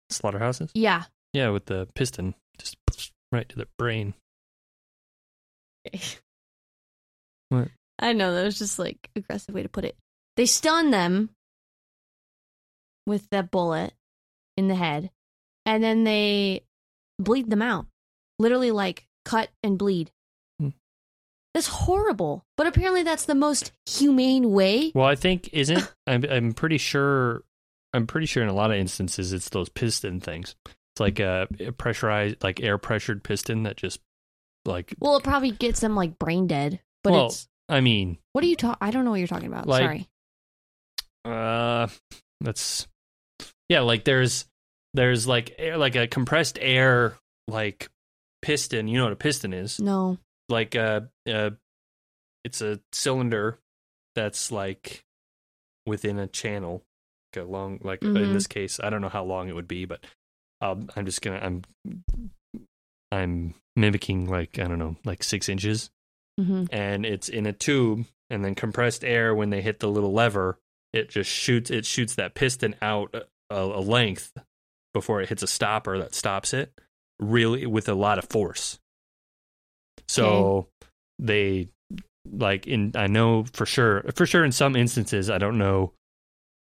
Slaughterhouses. 0.10 0.72
yeah 0.74 1.04
Yeah, 1.34 1.50
with 1.50 1.66
the 1.66 1.88
piston 1.94 2.34
just 2.58 2.78
right 3.32 3.48
to 3.48 3.56
the 3.56 3.68
brain. 3.78 4.14
What? 7.50 7.70
i 7.98 8.14
know 8.14 8.34
that 8.36 8.44
was 8.46 8.60
just 8.60 8.78
like 8.78 9.10
aggressive 9.16 9.56
way 9.56 9.64
to 9.64 9.70
put 9.70 9.84
it 9.84 9.96
they 10.38 10.46
stun 10.46 10.92
them 10.92 11.32
with 13.08 13.28
that 13.32 13.50
bullet 13.50 13.94
in 14.56 14.68
the 14.68 14.76
head 14.76 15.10
and 15.66 15.84
then 15.84 16.04
they 16.04 16.62
bleed 17.18 17.50
them 17.50 17.64
out 17.64 17.88
literally 18.38 18.72
like 18.72 19.06
cut 19.26 19.50
and 19.64 19.78
bleed. 19.78 20.12
That's 21.54 21.68
horrible. 21.68 22.46
But 22.58 22.68
apparently 22.68 23.04
that's 23.04 23.26
the 23.26 23.36
most 23.36 23.72
humane 23.86 24.52
way. 24.52 24.92
Well, 24.94 25.08
I 25.08 25.16
think 25.16 25.50
isn't 25.54 25.92
I'm 26.08 26.24
I'm 26.30 26.54
pretty 26.54 26.78
sure 26.78 27.44
I'm 27.94 28.08
pretty 28.08 28.28
sure 28.28 28.44
in 28.44 28.50
a 28.50 28.54
lot 28.54 28.72
of 28.72 28.78
instances 28.78 29.34
it's 29.34 29.50
those 29.50 29.70
piston 29.70 30.20
things. 30.20 30.56
It's 30.66 31.00
like 31.00 31.20
a 31.20 31.48
pressurized 31.78 32.44
like 32.44 32.62
air 32.62 32.78
pressured 32.78 33.24
piston 33.24 33.64
that 33.64 33.78
just 33.78 34.00
like 34.66 34.94
well 35.00 35.18
it 35.18 35.24
probably 35.24 35.52
gets 35.52 35.80
them 35.80 35.96
like 35.96 36.20
brain 36.20 36.46
dead 36.48 36.82
but 37.04 37.14
Well, 37.14 37.26
it's 37.28 37.48
I 37.68 37.82
mean, 37.82 38.18
what 38.34 38.44
are 38.44 38.48
you 38.48 38.56
talking 38.56 38.78
i 38.82 38.92
don't 38.92 39.06
know 39.06 39.12
what 39.12 39.20
you're 39.20 39.28
talking 39.28 39.48
about. 39.48 39.68
Like- 39.68 39.84
sorry. 39.84 40.08
uh 41.26 41.88
that's 42.42 42.88
yeah, 43.70 43.82
like 43.82 44.04
there's 44.04 44.46
there's 44.94 45.28
like 45.28 45.54
air, 45.58 45.78
like 45.78 45.96
a 45.96 46.08
compressed 46.08 46.58
air 46.60 47.16
like 47.48 47.90
piston, 48.42 48.88
you 48.88 48.98
know 48.98 49.04
what 49.06 49.14
a 49.14 49.18
piston 49.18 49.54
is? 49.54 49.80
no 49.80 50.18
like 50.50 50.76
uh, 50.76 51.02
uh 51.32 51.52
it's 52.44 52.62
a 52.62 52.80
cylinder 52.92 53.58
that's 54.16 54.52
like 54.52 55.04
within 55.86 56.18
a 56.20 56.28
channel 56.28 56.84
like 57.36 57.44
a 57.46 57.48
long 57.48 57.80
like 57.84 58.02
in 58.04 58.14
Mhm. 58.14 58.34
this 58.34 58.48
case 58.48 58.80
i 58.84 58.90
don't 58.90 59.02
know 59.02 59.10
how 59.10 59.24
long 59.24 59.48
it 59.50 59.56
would 59.56 59.68
be 59.68 59.86
but 59.86 60.04
um, 60.62 60.90
i'm 60.96 61.06
just 61.06 61.22
gonna 61.22 61.40
i'm 61.42 61.62
i'm 63.12 63.54
mimicking 63.76 64.28
like 64.30 64.60
i 64.60 64.64
don't 64.68 64.80
know 64.80 64.96
like 65.06 65.24
six 65.24 65.50
inches. 65.50 65.90
Hmm 66.40 66.66
and 66.72 67.06
it's 67.06 67.28
in 67.30 67.46
a 67.46 67.54
tube 67.54 68.06
and 68.30 68.46
then 68.46 68.56
compressed 68.56 69.04
air 69.04 69.36
when 69.36 69.50
they 69.50 69.62
hit 69.62 69.80
the 69.80 69.90
little 69.90 70.14
lever 70.14 70.58
it 70.94 71.10
just 71.10 71.30
shoots 71.30 71.70
it 71.70 71.86
shoots 71.86 72.16
that 72.16 72.34
piston 72.34 72.76
out 72.82 73.14
a, 73.50 73.56
a 73.56 73.82
length 73.82 74.32
before 74.94 75.22
it 75.22 75.30
hits 75.30 75.44
a 75.44 75.48
stopper 75.48 75.98
that 75.98 76.16
stops 76.16 76.54
it 76.54 76.80
really 77.20 77.66
with 77.66 77.90
a 77.90 77.94
lot 77.94 78.18
of 78.18 78.26
force 78.30 78.80
so 80.08 80.68
they 81.20 81.68
like 82.32 82.68
in 82.68 82.92
i 82.96 83.08
know 83.08 83.44
for 83.54 83.66
sure 83.66 84.04
for 84.16 84.26
sure 84.26 84.46
in 84.46 84.52
some 84.52 84.76
instances 84.76 85.30
i 85.30 85.38
don't 85.38 85.58
know 85.58 85.94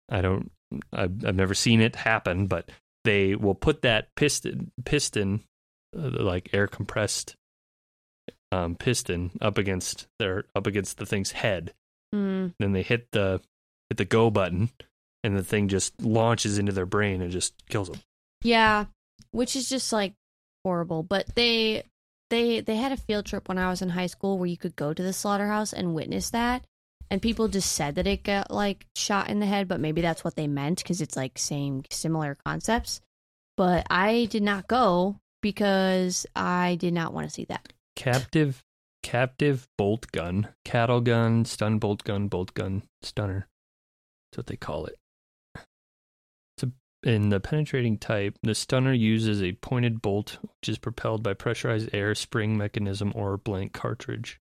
i 0.10 0.22
don't 0.22 0.52
i've, 0.92 1.26
I've 1.26 1.36
never 1.36 1.54
seen 1.54 1.82
it 1.82 1.96
happen 1.96 2.48
but 2.48 2.70
they 3.04 3.36
will 3.36 3.56
put 3.56 3.84
that 3.84 4.10
piston 4.16 4.72
piston 4.86 5.44
uh, 5.96 6.10
like 6.24 6.50
air 6.54 6.68
compressed 6.68 7.36
um, 8.54 8.76
piston 8.76 9.32
up 9.42 9.58
against 9.58 10.08
their 10.20 10.46
up 10.56 10.68
against 10.68 10.98
the 10.98 11.06
thing's 11.06 11.32
head. 11.32 11.74
mm. 12.14 12.54
Then 12.60 12.72
they 12.72 12.84
hit 12.84 13.08
the 13.12 13.42
hit 13.90 13.98
the 13.98 14.06
go 14.06 14.30
button, 14.30 14.70
and 15.24 15.36
the 15.36 15.44
thing 15.44 15.68
just 15.68 16.00
launches 16.02 16.58
into 16.58 16.72
their 16.72 16.86
brain 16.86 17.22
and 17.22 17.32
just 17.32 17.54
kills 17.68 17.90
them. 17.90 18.00
Yeah, 18.44 18.86
which 19.32 19.56
is 19.56 19.70
just 19.70 19.92
like 19.92 20.14
horrible. 20.64 21.04
But 21.04 21.36
they 21.36 21.84
they 22.34 22.62
they 22.62 22.76
had 22.76 22.92
a 22.92 22.98
field 22.98 23.26
trip 23.26 23.48
when 23.48 23.58
I 23.58 23.70
was 23.70 23.82
in 23.82 23.90
high 23.90 24.08
school 24.08 24.38
where 24.38 24.48
you 24.48 24.58
could 24.58 24.76
go 24.76 24.94
to 24.94 25.04
the 25.04 25.14
slaughterhouse 25.14 25.74
and 25.74 25.94
witness 25.94 26.32
that. 26.32 26.66
And 27.10 27.22
people 27.22 27.48
just 27.48 27.72
said 27.74 27.96
that 27.96 28.08
it 28.08 28.24
got 28.24 28.50
like 28.50 28.88
shot 28.96 29.30
in 29.30 29.40
the 29.40 29.46
head, 29.46 29.68
but 29.68 29.80
maybe 29.80 30.02
that's 30.02 30.24
what 30.24 30.36
they 30.36 30.48
meant 30.48 30.80
because 30.80 31.00
it's 31.02 31.16
like 31.16 31.38
same 31.38 31.84
similar 31.92 32.38
concepts. 32.46 33.02
But 33.56 33.86
I 33.90 34.26
did 34.26 34.42
not 34.42 34.68
go 34.68 35.20
because 35.42 36.26
I 36.36 36.76
did 36.76 36.94
not 36.94 37.14
want 37.14 37.28
to 37.28 37.34
see 37.34 37.46
that. 37.46 37.72
Captive 37.96 38.64
captive 39.04 39.68
bolt 39.78 40.12
gun, 40.12 40.48
cattle 40.66 41.02
gun, 41.02 41.46
stun 41.46 41.78
bolt 41.78 42.04
gun, 42.04 42.30
bolt 42.30 42.54
gun, 42.54 42.84
stunner. 43.04 43.48
That's 44.32 44.38
what 44.38 44.48
they 44.48 44.56
call 44.56 44.86
it. 44.86 44.96
In 47.04 47.30
the 47.30 47.40
penetrating 47.42 47.98
type, 47.98 48.38
the 48.44 48.56
stunner 48.56 48.94
uses 48.94 49.42
a 49.44 49.52
pointed 49.54 50.02
bolt 50.02 50.38
which 50.42 50.70
is 50.70 50.78
propelled 50.78 51.22
by 51.22 51.34
pressurized 51.34 51.90
air 51.94 52.16
spring 52.16 52.58
mechanism 52.58 53.12
or 53.16 53.36
blank 53.38 53.74
cartridge. 53.74 54.40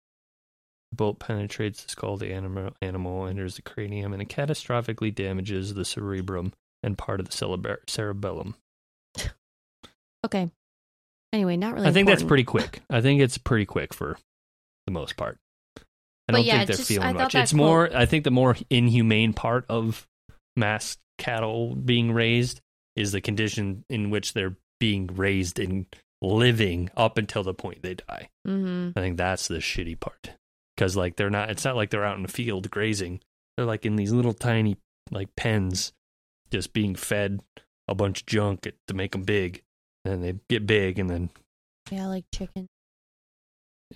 The 0.93 0.97
bolt 0.97 1.19
penetrates 1.19 1.83
the 1.83 1.91
skull 1.91 2.15
of 2.15 2.21
the 2.21 2.33
animal, 2.33 2.71
animal, 2.81 3.27
enters 3.27 3.57
the 3.57 3.63
cranium, 3.63 4.13
and 4.15 4.23
it 4.23 4.29
catastrophically 4.29 5.15
damages 5.15 5.75
the 5.75 5.85
cerebrum 5.85 6.55
and 6.83 6.97
part 6.97 7.21
of 7.21 7.29
the 7.29 7.81
cerebellum. 7.87 8.55
Okay. 10.25 10.51
Anyway, 11.33 11.57
not 11.57 11.75
really. 11.75 11.87
I 11.89 11.93
think 11.93 12.09
that's 12.09 12.23
pretty 12.23 12.45
quick. 12.45 12.81
I 12.89 13.01
think 13.01 13.21
it's 13.21 13.37
pretty 13.39 13.67
quick 13.67 13.93
for 13.93 14.17
the 14.87 14.93
most 14.93 15.17
part. 15.17 15.39
I 15.77 15.83
But 16.29 16.33
don't 16.39 16.45
yeah, 16.47 16.57
think 16.59 16.69
they're 16.69 16.77
just- 16.79 16.91
I 16.91 16.95
feeling 16.95 17.15
thought 17.17 17.23
much. 17.23 17.35
It's 17.35 17.53
more. 17.53 17.95
I 17.95 18.07
think 18.07 18.25
the 18.25 18.31
more 18.31 18.57
inhumane 18.71 19.35
part 19.35 19.67
of 19.69 20.07
mass 20.57 20.97
cattle 21.19 21.75
being 21.75 22.13
raised 22.13 22.61
is 22.95 23.13
the 23.13 23.21
condition 23.21 23.85
in 23.91 24.11
which 24.11 24.33
they're 24.33 24.57
being 24.81 25.07
raised 25.09 25.59
and 25.59 25.87
living 26.23 26.91
up 26.97 27.19
until 27.19 27.43
the 27.43 27.55
point 27.55 27.83
they 27.83 27.95
die. 27.95 28.29
Mhm. 28.47 28.93
I 28.97 29.01
think 29.01 29.17
that's 29.17 29.49
the 29.49 29.59
shitty 29.59 29.99
part 30.01 30.31
because 30.77 30.97
like 30.97 31.17
they're 31.17 31.31
not. 31.31 31.51
It's 31.51 31.65
not 31.65 31.77
like 31.77 31.91
they're 31.91 32.05
out 32.05 32.17
in 32.17 32.23
the 32.23 32.29
field 32.29 32.71
grazing. 32.71 33.21
They're 33.57 33.67
like 33.67 33.85
in 33.87 33.97
these 33.97 34.13
little 34.13 34.35
tiny 34.35 34.77
like 35.11 35.35
pens, 35.37 35.93
just 36.51 36.73
being 36.73 36.95
fed 36.95 37.41
a 37.89 37.95
bunch 37.95 38.23
of 38.23 38.27
junk 38.27 38.67
to 38.89 38.95
make 38.95 39.13
them 39.13 39.23
big. 39.23 39.63
And 40.05 40.23
they 40.23 40.35
get 40.49 40.67
big, 40.67 40.99
and 40.99 41.09
then 41.11 41.31
Yeah, 41.91 42.07
like 42.07 42.25
chicken. 42.35 42.67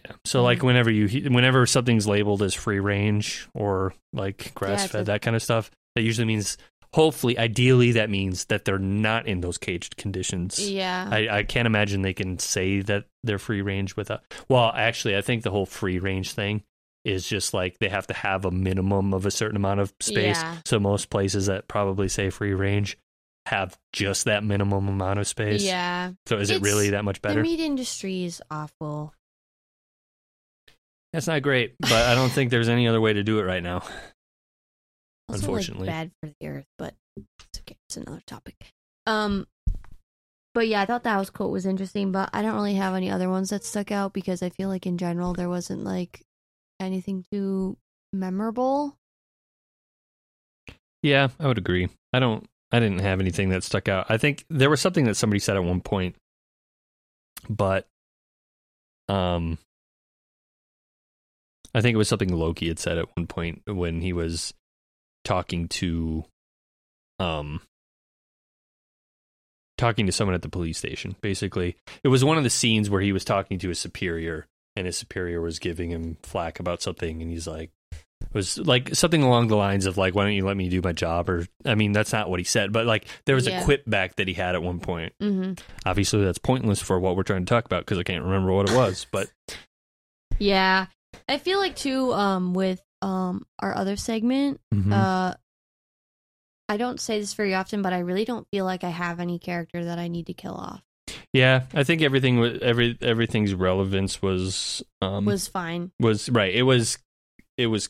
Yeah. 0.05 0.13
So 0.25 0.43
like 0.43 0.63
whenever 0.63 0.91
you 0.91 1.31
whenever 1.31 1.67
something's 1.67 2.07
labeled 2.07 2.43
as 2.43 2.55
free 2.55 2.79
range 2.81 3.49
or 3.55 3.95
like 4.13 4.53
grass 4.55 4.85
it's 4.85 4.93
fed 4.93 5.03
a- 5.03 5.05
that 5.05 5.23
kind 5.23 5.35
of 5.37 5.43
stuff, 5.43 5.71
that 5.97 6.03
usually 6.03 6.27
means 6.27 6.57
hopefully 6.93 7.39
ideally 7.39 7.93
that 7.93 8.11
means 8.11 8.47
that 8.47 8.65
they're 8.65 8.79
not 8.79 9.27
in 9.27 9.41
those 9.41 9.59
caged 9.59 9.97
conditions. 9.97 10.59
Yeah. 10.71 11.09
I, 11.11 11.39
I 11.39 11.43
can't 11.45 11.67
imagine 11.67 12.03
they 12.03 12.15
can 12.15 12.39
say 12.39 12.81
that 12.83 13.05
they're 13.23 13.39
free 13.39 13.63
range 13.63 13.97
without 13.97 14.23
well, 14.49 14.73
actually 14.75 15.17
I 15.17 15.21
think 15.21 15.43
the 15.43 15.51
whole 15.51 15.67
free 15.67 15.99
range 15.99 16.33
thing 16.33 16.63
is 17.05 17.27
just 17.27 17.55
like 17.55 17.79
they 17.79 17.89
have 17.89 18.07
to 18.09 18.15
have 18.15 18.45
a 18.45 18.51
minimum 18.51 19.15
of 19.15 19.25
a 19.25 19.31
certain 19.31 19.57
amount 19.57 19.81
of 19.81 19.93
space. 20.01 20.37
Yeah. 20.37 20.57
So 20.67 20.79
most 20.79 21.11
places 21.11 21.47
that 21.47 21.69
probably 21.69 22.09
say 22.09 22.31
free 22.31 22.55
range 22.55 22.99
have 23.47 23.79
just 23.93 24.27
that 24.27 24.45
minimum 24.45 24.89
amount 24.89 25.19
of 25.19 25.27
space. 25.27 25.65
yeah. 25.65 26.13
So 26.27 26.39
is 26.39 26.51
it 26.51 26.61
really 26.61 26.91
that 26.91 27.05
much 27.05 27.23
better? 27.23 27.43
The 27.43 27.49
meat 27.49 27.61
industry 27.61 28.25
is 28.25 28.43
awful. 28.51 29.15
That's 31.13 31.27
not 31.27 31.43
great, 31.43 31.75
but 31.81 31.93
I 31.93 32.15
don't 32.15 32.31
think 32.31 32.51
there's 32.51 32.69
any 32.69 32.87
other 32.87 33.01
way 33.01 33.13
to 33.13 33.25
do 33.25 33.41
it 33.41 33.43
right 33.43 33.63
now. 33.63 33.83
Also, 35.31 35.47
Unfortunately. 35.47 35.87
like, 35.87 35.95
bad 35.95 36.11
for 36.21 36.31
the 36.41 36.47
earth, 36.49 36.67
but 36.77 36.95
it's 37.17 37.61
okay. 37.61 37.77
It's 37.89 37.97
another 37.97 38.23
topic. 38.27 38.57
Um, 39.07 39.47
but 40.55 40.67
yeah, 40.67 40.83
I 40.83 40.87
thought 40.87 41.05
that 41.05 41.19
was 41.19 41.31
quote 41.31 41.53
was 41.53 41.67
interesting, 41.67 42.11
but 42.11 42.31
I 42.33 42.43
don't 42.43 42.55
really 42.55 42.75
have 42.75 42.95
any 42.95 43.11
other 43.11 43.31
ones 43.31 43.51
that 43.51 43.65
stuck 43.65 43.93
out 43.93 44.13
because 44.13 44.43
I 44.43 44.51
feel 44.51 44.69
like 44.69 44.87
in 44.87 44.99
general 44.99 45.33
there 45.33 45.49
wasn't 45.49 45.85
like 45.85 46.23
anything 46.81 47.25
too 47.33 47.77
memorable. 48.13 48.97
Yeah, 51.03 51.29
I 51.39 51.47
would 51.47 51.59
agree. 51.59 51.89
I 52.13 52.19
don't 52.19 52.47
I 52.73 52.81
didn't 52.81 53.01
have 53.01 53.21
anything 53.21 53.51
that 53.51 53.63
stuck 53.63 53.89
out. 53.89 54.07
I 54.09 54.19
think 54.19 54.45
there 54.51 54.71
was 54.71 54.81
something 54.81 55.05
that 55.05 55.17
somebody 55.17 55.39
said 55.39 55.57
at 55.57 55.65
one 55.65 55.81
point, 55.81 56.17
but 57.49 57.87
um 59.09 59.59
I 61.73 61.81
think 61.81 61.95
it 61.95 61.99
was 61.99 62.09
something 62.09 62.35
Loki 62.35 62.67
had 62.69 62.81
said 62.81 62.99
at 62.99 63.17
one 63.17 63.29
point 63.29 63.63
when 63.67 64.01
he 64.01 64.13
was 64.13 64.53
talking 65.25 65.69
to 65.69 66.25
um 67.19 67.61
talking 69.79 70.07
to 70.07 70.13
someone 70.13 70.35
at 70.35 70.43
the 70.43 70.49
police 70.49 70.79
station. 70.79 71.17
Basically, 71.21 71.77
it 72.05 72.09
was 72.09 72.25
one 72.25 72.37
of 72.39 72.45
the 72.45 72.51
scenes 72.51 72.91
where 72.91 73.01
he 73.01 73.13
was 73.13 73.25
talking 73.25 73.59
to 73.61 73.69
his 73.69 73.79
superior 73.79 74.47
and 74.77 74.87
his 74.87 74.97
superior 74.97 75.41
was 75.41 75.59
giving 75.59 75.91
him 75.91 76.17
flack 76.23 76.61
about 76.61 76.81
something 76.83 77.21
and 77.23 77.31
he's 77.31 77.47
like 77.47 77.71
it 77.93 78.35
was 78.35 78.57
like 78.59 78.95
something 78.95 79.23
along 79.23 79.49
the 79.49 79.57
lines 79.57 79.87
of 79.87 79.97
like 79.97 80.15
why 80.15 80.23
don't 80.23 80.35
you 80.35 80.45
let 80.47 80.57
me 80.57 80.69
do 80.69 80.81
my 80.81 80.93
job 80.93 81.29
or 81.29 81.45
i 81.65 81.75
mean 81.75 81.91
that's 81.91 82.13
not 82.13 82.31
what 82.31 82.39
he 82.39 82.45
said 82.45 82.73
but 82.73 82.87
like 82.87 83.05
there 83.27 83.35
was 83.35 83.49
Yeah. 83.49 83.61
a 83.63 83.65
quip 83.65 83.83
back 83.89 84.15
that 84.17 84.29
he 84.29 84.35
had 84.35 84.55
at 84.55 84.63
one 84.63 84.79
point 84.79 85.13
Mm-hmm. 85.21 85.55
obviously 85.85 86.23
that's 86.25 86.39
pointless 86.39 86.81
for 86.81 87.01
what 87.01 87.17
we're 87.17 87.25
trying 87.25 87.45
to 87.45 87.51
talk 87.51 87.65
about 87.65 87.81
because 87.81 87.99
i 87.99 88.05
can't 88.05 88.23
remember 88.23 88.53
what 88.53 88.71
it 88.71 88.77
was 88.77 89.07
but 89.11 89.29
Yeah, 90.39 90.87
I 91.29 91.37
feel 91.39 91.59
like 91.59 91.75
too. 91.77 92.13
Um, 92.15 92.55
with 92.55 92.81
um 93.03 93.47
our 93.59 93.75
other 93.77 93.97
segment, 93.97 94.61
Mhm. 94.75 94.93
uh, 94.93 95.35
I 96.69 96.77
don't 96.77 97.01
say 97.01 97.19
this 97.19 97.35
very 97.35 97.55
often, 97.55 97.83
but 97.83 97.93
I 97.93 97.99
really 98.01 98.25
don't 98.25 98.47
feel 98.53 98.65
like 98.65 98.85
I 98.85 98.91
have 98.91 99.19
any 99.21 99.39
character 99.39 99.85
that 99.85 99.99
I 99.99 100.09
need 100.09 100.27
to 100.27 100.35
kill 100.35 100.55
off. 100.55 100.83
yeah 101.33 101.65
i 101.75 101.83
think 101.85 102.03
everything 102.03 102.39
was 102.39 102.59
every 102.61 102.97
everything's 103.01 103.53
relevance 103.55 104.21
was 104.23 104.83
um 105.03 105.25
Was 105.25 105.47
fine. 105.49 105.91
was 106.01 106.29
right 106.29 106.53
it 106.55 106.63
was 106.63 106.99
it 107.57 107.67
was 107.67 107.89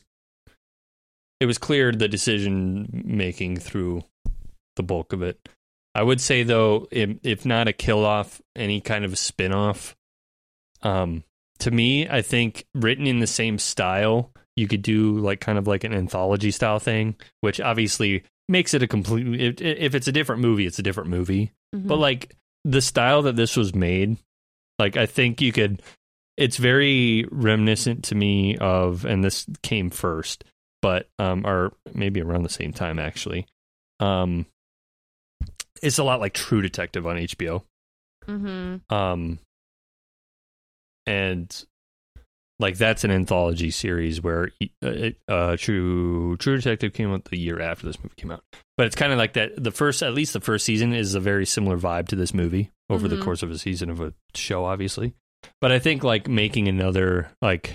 it 1.39 1.45
was 1.47 1.57
clear 1.57 1.91
the 1.91 2.07
decision 2.07 2.87
making 3.05 3.57
through 3.57 4.03
the 4.75 4.83
bulk 4.83 5.13
of 5.13 5.21
it 5.23 5.37
i 5.95 6.01
would 6.03 6.19
say 6.21 6.41
though 6.43 6.87
if, 6.91 7.17
if 7.23 7.45
not 7.45 7.67
a 7.67 7.73
kill 7.73 8.05
off 8.05 8.41
any 8.55 8.79
kind 8.81 9.05
of 9.05 9.17
spin-off 9.17 9.95
um 10.83 11.23
to 11.59 11.69
me 11.71 12.07
i 12.09 12.21
think 12.21 12.65
written 12.75 13.05
in 13.07 13.19
the 13.19 13.27
same 13.27 13.57
style 13.59 14.31
you 14.61 14.67
could 14.67 14.81
do 14.81 15.17
like 15.19 15.41
kind 15.41 15.57
of 15.57 15.67
like 15.67 15.83
an 15.83 15.93
anthology 15.93 16.51
style 16.51 16.79
thing 16.79 17.15
which 17.41 17.59
obviously 17.59 18.23
makes 18.47 18.73
it 18.73 18.81
a 18.83 18.87
completely 18.87 19.41
if, 19.47 19.59
if 19.61 19.95
it's 19.95 20.07
a 20.07 20.11
different 20.11 20.41
movie 20.41 20.65
it's 20.65 20.79
a 20.79 20.83
different 20.83 21.09
movie 21.09 21.51
Mhm. 21.75 21.87
but 21.87 21.97
like 21.97 22.35
the 22.63 22.81
style 22.81 23.21
that 23.23 23.35
this 23.35 23.55
was 23.57 23.73
made 23.75 24.17
like 24.79 24.95
i 24.97 25.05
think 25.05 25.41
you 25.41 25.51
could 25.51 25.81
it's 26.37 26.57
very 26.57 27.25
reminiscent 27.31 28.03
to 28.05 28.15
me 28.15 28.57
of 28.57 29.03
and 29.05 29.23
this 29.23 29.45
came 29.63 29.89
first 29.89 30.43
but 30.81 31.09
um 31.19 31.45
or 31.45 31.71
maybe 31.93 32.21
around 32.21 32.43
the 32.43 32.49
same 32.49 32.71
time 32.73 32.99
actually 32.99 33.45
um 33.99 34.45
it's 35.81 35.97
a 35.97 36.03
lot 36.03 36.19
like 36.19 36.33
true 36.33 36.61
detective 36.61 37.05
on 37.07 37.17
hbo 37.17 37.63
Mm-hmm. 38.27 38.93
um 38.93 39.39
and 41.07 41.65
like 42.61 42.77
that's 42.77 43.03
an 43.03 43.11
anthology 43.11 43.71
series 43.71 44.21
where 44.21 44.51
uh, 44.83 45.09
uh 45.27 45.57
true 45.57 46.37
true 46.37 46.55
detective 46.55 46.93
came 46.93 47.11
out 47.11 47.25
the 47.25 47.37
year 47.37 47.59
after 47.59 47.85
this 47.87 47.97
movie 48.01 48.13
came 48.15 48.31
out 48.31 48.43
but 48.77 48.85
it's 48.85 48.95
kind 48.95 49.11
of 49.11 49.17
like 49.17 49.33
that 49.33 49.61
the 49.61 49.71
first 49.71 50.01
at 50.03 50.13
least 50.13 50.31
the 50.33 50.39
first 50.39 50.63
season 50.63 50.93
is 50.93 51.13
a 51.15 51.19
very 51.19 51.45
similar 51.45 51.77
vibe 51.77 52.07
to 52.07 52.15
this 52.15 52.33
movie 52.33 52.69
over 52.89 53.07
the 53.07 53.15
Mhm. 53.17 53.23
course 53.23 53.43
of 53.43 53.51
a 53.51 53.57
season 53.57 53.89
of 53.89 53.99
a 53.99 54.13
show 54.35 54.63
obviously 54.63 55.13
but 55.59 55.71
i 55.71 55.79
think 55.79 56.03
like 56.03 56.27
making 56.29 56.67
another 56.67 57.31
like 57.41 57.73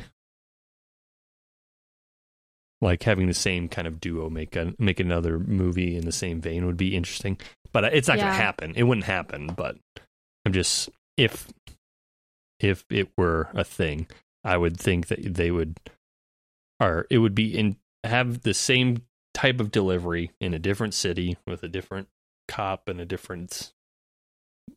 like 2.80 3.02
having 3.02 3.26
the 3.26 3.34
same 3.34 3.68
kind 3.68 3.88
of 3.88 4.00
duo 4.00 4.28
make 4.30 4.54
a 4.56 4.72
make 4.78 5.00
another 5.00 5.38
movie 5.38 5.96
in 5.96 6.04
the 6.04 6.12
same 6.12 6.40
vein 6.40 6.66
would 6.66 6.76
be 6.76 6.94
interesting 6.94 7.38
but 7.72 7.84
it's 7.84 8.08
not 8.08 8.18
Yeah. 8.18 8.24
going 8.24 8.36
to 8.36 8.42
happen 8.42 8.72
it 8.76 8.82
wouldn't 8.84 9.06
happen 9.06 9.48
but 9.48 9.76
i'm 10.44 10.52
just 10.52 10.90
if 11.16 11.48
if 12.60 12.84
it 12.90 13.08
were 13.16 13.48
a 13.54 13.64
thing 13.64 14.06
i 14.46 14.56
would 14.56 14.78
think 14.78 15.08
that 15.08 15.34
they 15.34 15.50
would 15.50 15.78
or 16.80 17.06
it 17.10 17.18
would 17.18 17.34
be 17.34 17.56
in 17.56 17.76
have 18.04 18.42
the 18.42 18.54
same 18.54 19.02
type 19.34 19.60
of 19.60 19.70
delivery 19.70 20.30
in 20.40 20.54
a 20.54 20.58
different 20.58 20.94
city 20.94 21.36
with 21.46 21.62
a 21.62 21.68
different 21.68 22.08
cop 22.48 22.88
and 22.88 23.00
a 23.00 23.04
different 23.04 23.72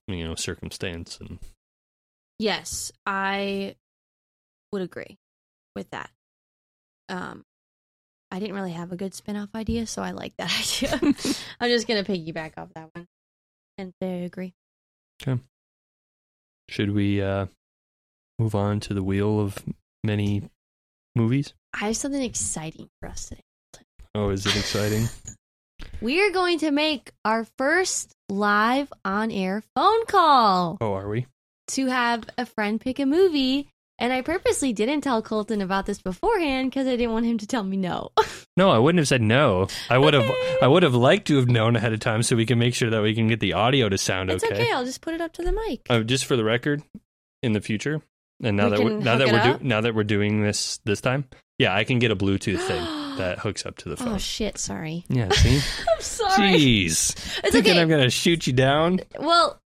you 0.08 0.24
know 0.24 0.36
circumstance 0.36 1.18
and 1.20 1.40
Yes, 2.40 2.94
I 3.06 3.76
would 4.72 4.82
agree 4.82 5.18
with 5.76 5.90
that. 5.90 6.10
Um, 7.10 7.44
I 8.32 8.40
didn't 8.40 8.56
really 8.56 8.72
have 8.72 8.94
a 8.94 8.96
good 8.96 9.14
spin-off 9.14 9.50
idea, 9.54 9.86
so 9.86 10.02
I 10.02 10.12
like 10.12 10.34
that 10.38 10.50
idea. 10.82 11.00
I'm 11.60 11.70
just 11.70 11.86
gonna 11.86 12.06
piggyback 12.06 12.54
off 12.58 12.70
that 12.76 12.90
one 12.94 13.08
and 13.78 13.94
say 14.02 14.22
I 14.22 14.24
agree. 14.24 14.54
Okay 15.22 15.41
should 16.70 16.91
we 16.91 17.22
uh 17.22 17.48
move 18.40 18.56
on 18.56 18.80
to 18.80 18.94
the 18.94 19.03
wheel 19.03 19.40
of 19.40 19.57
many 20.03 20.44
movies 21.16 21.53
I 21.74 21.88
have 21.88 21.98
something 21.98 22.22
exciting 22.22 22.88
for 22.99 23.10
us 23.10 23.30
today. 23.30 23.41
oh 24.16 24.30
is 24.30 24.45
it 24.45 24.56
exciting 24.56 25.07
We 26.02 26.22
are 26.22 26.32
going 26.32 26.60
to 26.60 26.72
make 26.72 27.11
our 27.26 27.45
first 27.57 28.14
live 28.30 28.91
on-air 29.03 29.64
phone 29.76 30.06
call 30.06 30.78
oh 30.82 30.94
are 30.94 31.10
we 31.10 31.28
to 31.70 31.88
have 31.88 32.24
a 32.38 32.45
friend 32.45 32.82
pick 32.82 32.99
a 32.99 33.06
movie. 33.06 33.70
And 34.02 34.14
I 34.14 34.22
purposely 34.22 34.72
didn't 34.72 35.02
tell 35.02 35.22
Colton 35.22 35.61
about 35.61 35.86
this 35.86 36.02
beforehand 36.02 36.72
because 36.72 36.88
I 36.88 36.91
didn't 36.95 37.11
want 37.11 37.26
him 37.26 37.38
to 37.38 37.45
tell 37.45 37.64
me 37.64 37.76
no. 37.76 38.11
no 38.57 38.72
i 38.72 38.78
wouldn't 38.80 38.99
have 38.99 39.07
said 39.07 39.22
no 39.22 39.68
i 39.90 39.98
would 39.98 40.14
have 40.14 40.30
i 40.61 40.68
would 40.68 40.84
have 40.84 40.95
liked 40.95 41.28
to 41.28 41.36
have 41.36 41.48
known 41.48 41.76
ahead 41.76 41.94
of 41.94 41.99
time 41.99 42.24
so 42.24 42.36
we 42.36 42.45
can 42.45 42.57
make 42.57 42.74
sure 42.74 42.90
that 42.90 43.02
we 43.02 43.14
can 43.14 43.28
get 43.28 43.40
the 43.40 43.53
audio 43.53 43.88
to 43.90 43.98
sound 43.98 44.32
it's 44.32 44.44
okay. 44.44 44.72
I'll 44.72 44.86
just 44.86 45.02
put 45.02 45.14
it 45.14 45.22
up 45.22 45.34
to 45.34 45.44
the 45.44 45.52
mic. 45.52 45.82
Uh, 45.90 45.99
just 45.99 46.26
for 46.26 46.36
the 46.36 46.44
record, 46.44 46.82
in 47.44 47.53
the 47.53 47.61
future, 47.61 48.02
And 48.41 48.56
now 48.57 48.70
We 48.70 48.78
that 48.78 48.84
we're, 48.84 48.99
now 48.99 49.18
that 49.18 49.32
we're 49.32 49.57
do, 49.57 49.64
now 49.64 49.82
that 49.82 49.95
we're 49.95 50.03
doing 50.03 50.41
this 50.41 50.80
this 50.86 51.02
time, 51.02 51.26
yeah, 51.57 51.76
I 51.76 51.84
can 51.84 51.99
get 51.99 52.11
a 52.11 52.16
Bluetooth 52.16 52.60
thing 52.66 52.82
that 53.18 53.40
hooks 53.40 53.66
up 53.66 53.78
to 53.78 53.90
the 53.90 53.98
phone. 53.98 54.10
Oh 54.10 54.18
shit! 54.18 54.57
Sorry. 54.57 55.03
yeah, 55.10 55.30
see, 55.32 55.60
I'm 55.95 56.02
sorry. 56.02 56.52
jeez, 56.53 57.10
It's 57.44 57.52
thinking 57.52 57.74
okay. 57.74 57.82
I'm 57.82 57.90
gonna 57.90 58.10
shoot 58.10 58.48
you 58.48 58.53
down. 58.53 59.02
Well, 59.20 59.60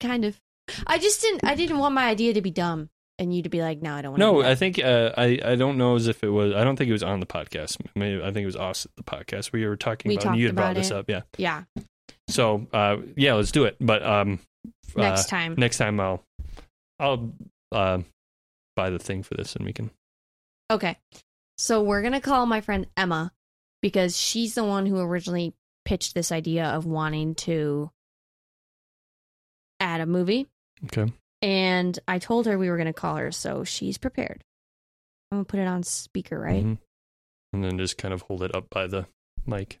kind 0.00 0.24
of. 0.24 0.38
I 0.86 0.98
just 0.98 1.20
didn't. 1.20 1.44
I 1.44 1.54
didn't 1.56 1.78
want 1.78 1.94
my 1.94 2.06
idea 2.06 2.32
to 2.34 2.40
be 2.40 2.50
dumb 2.50 2.88
and 3.18 3.36
you 3.36 3.42
to 3.42 3.50
be 3.50 3.60
like, 3.60 3.82
"No, 3.82 3.92
I 3.94 4.00
don't 4.00 4.12
want." 4.12 4.20
To. 4.22 4.26
No, 4.26 4.42
I 4.42 4.54
think 4.54 4.78
uh, 4.82 5.12
I 5.16 5.38
I 5.44 5.54
don't 5.56 5.76
know 5.76 5.94
as 5.96 6.08
if 6.08 6.24
it 6.24 6.30
was. 6.30 6.54
I 6.54 6.64
don't 6.64 6.76
think 6.76 6.88
it 6.88 6.92
was 6.92 7.02
on 7.02 7.20
the 7.20 7.26
podcast. 7.26 7.76
Maybe 7.94 8.22
I 8.22 8.32
think 8.32 8.44
it 8.44 8.46
was 8.46 8.56
us 8.56 8.86
the 8.96 9.02
podcast 9.02 9.52
where 9.52 9.60
you 9.60 9.68
were 9.68 9.76
talking 9.76 10.08
We 10.08 10.16
about. 10.16 10.26
and 10.28 10.36
you 10.38 10.46
had 10.46 10.54
brought 10.56 10.70
about 10.72 10.76
this 10.76 10.90
up, 10.90 11.10
yeah. 11.10 11.20
Yeah. 11.36 11.64
So 12.28 12.66
uh, 12.72 12.96
yeah, 13.14 13.34
let's 13.34 13.52
do 13.52 13.64
it. 13.64 13.76
But 13.78 14.02
um, 14.02 14.38
Next 14.96 15.26
uh, 15.26 15.28
time. 15.36 15.54
next 15.58 15.76
time 15.76 16.00
I'll 16.00 16.24
I'll 16.98 17.30
uh, 17.74 17.98
buy 18.76 18.90
the 18.90 18.98
thing 18.98 19.22
for 19.22 19.34
this 19.34 19.54
and 19.56 19.64
we 19.64 19.72
can. 19.72 19.90
Okay. 20.70 20.96
So 21.58 21.82
we're 21.82 22.02
gonna 22.02 22.20
call 22.20 22.46
my 22.46 22.60
friend 22.60 22.86
Emma 22.96 23.32
because 23.82 24.18
she's 24.18 24.54
the 24.54 24.64
one 24.64 24.86
who 24.86 24.98
originally 24.98 25.54
pitched 25.84 26.14
this 26.14 26.32
idea 26.32 26.64
of 26.66 26.86
wanting 26.86 27.34
to 27.34 27.90
add 29.80 30.00
a 30.00 30.06
movie. 30.06 30.46
Okay. 30.86 31.12
And 31.42 31.98
I 32.08 32.18
told 32.18 32.46
her 32.46 32.56
we 32.56 32.70
were 32.70 32.78
gonna 32.78 32.92
call 32.94 33.16
her, 33.16 33.30
so 33.30 33.64
she's 33.64 33.98
prepared. 33.98 34.42
I'm 35.30 35.38
gonna 35.38 35.44
put 35.44 35.60
it 35.60 35.66
on 35.68 35.82
speaker, 35.82 36.38
right? 36.38 36.64
Mhm. 36.64 36.78
And 37.52 37.64
then 37.64 37.78
just 37.78 37.98
kind 37.98 38.14
of 38.14 38.22
hold 38.22 38.42
it 38.42 38.54
up 38.54 38.68
by 38.70 38.86
the 38.86 39.06
mic. 39.46 39.78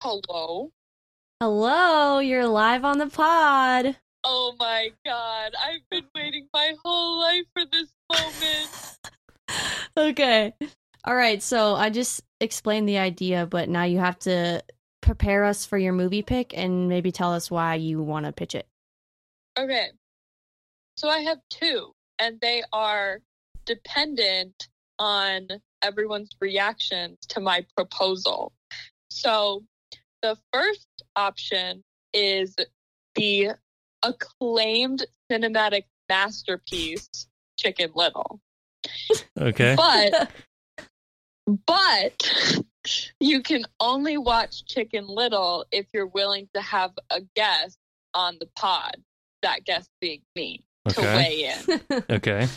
Hello. 0.00 0.70
Hello, 1.46 2.20
you're 2.20 2.46
live 2.46 2.86
on 2.86 2.96
the 2.96 3.06
pod. 3.06 3.98
Oh 4.24 4.54
my 4.58 4.90
god, 5.04 5.52
I've 5.62 5.86
been 5.90 6.06
waiting 6.14 6.48
my 6.54 6.72
whole 6.82 7.20
life 7.20 7.44
for 7.52 7.66
this 7.70 7.92
moment. 8.10 8.98
okay. 9.98 10.54
All 11.04 11.14
right. 11.14 11.42
So 11.42 11.74
I 11.74 11.90
just 11.90 12.22
explained 12.40 12.88
the 12.88 12.96
idea, 12.96 13.44
but 13.44 13.68
now 13.68 13.84
you 13.84 13.98
have 13.98 14.18
to 14.20 14.64
prepare 15.02 15.44
us 15.44 15.66
for 15.66 15.76
your 15.76 15.92
movie 15.92 16.22
pick 16.22 16.56
and 16.56 16.88
maybe 16.88 17.12
tell 17.12 17.34
us 17.34 17.50
why 17.50 17.74
you 17.74 18.00
want 18.00 18.24
to 18.24 18.32
pitch 18.32 18.54
it. 18.54 18.66
Okay. 19.58 19.88
So 20.96 21.10
I 21.10 21.18
have 21.18 21.40
two, 21.50 21.92
and 22.18 22.40
they 22.40 22.62
are 22.72 23.20
dependent 23.66 24.68
on 24.98 25.48
everyone's 25.82 26.34
reactions 26.40 27.18
to 27.28 27.40
my 27.40 27.66
proposal. 27.76 28.54
So 29.10 29.62
the 30.24 30.38
first 30.54 30.88
option 31.14 31.84
is 32.14 32.56
the 33.14 33.50
acclaimed 34.02 35.04
cinematic 35.30 35.84
masterpiece, 36.08 37.10
Chicken 37.58 37.90
Little. 37.94 38.40
Okay. 39.38 39.74
But 39.76 40.30
but 41.66 42.62
you 43.20 43.42
can 43.42 43.66
only 43.80 44.16
watch 44.16 44.64
Chicken 44.64 45.06
Little 45.06 45.66
if 45.70 45.88
you're 45.92 46.06
willing 46.06 46.48
to 46.54 46.62
have 46.62 46.92
a 47.10 47.20
guest 47.36 47.76
on 48.14 48.38
the 48.40 48.48
pod. 48.56 48.96
That 49.42 49.66
guest 49.66 49.90
being 50.00 50.22
me 50.34 50.64
to 50.88 51.02
weigh 51.02 51.52
in. 51.68 52.02
Okay. 52.10 52.48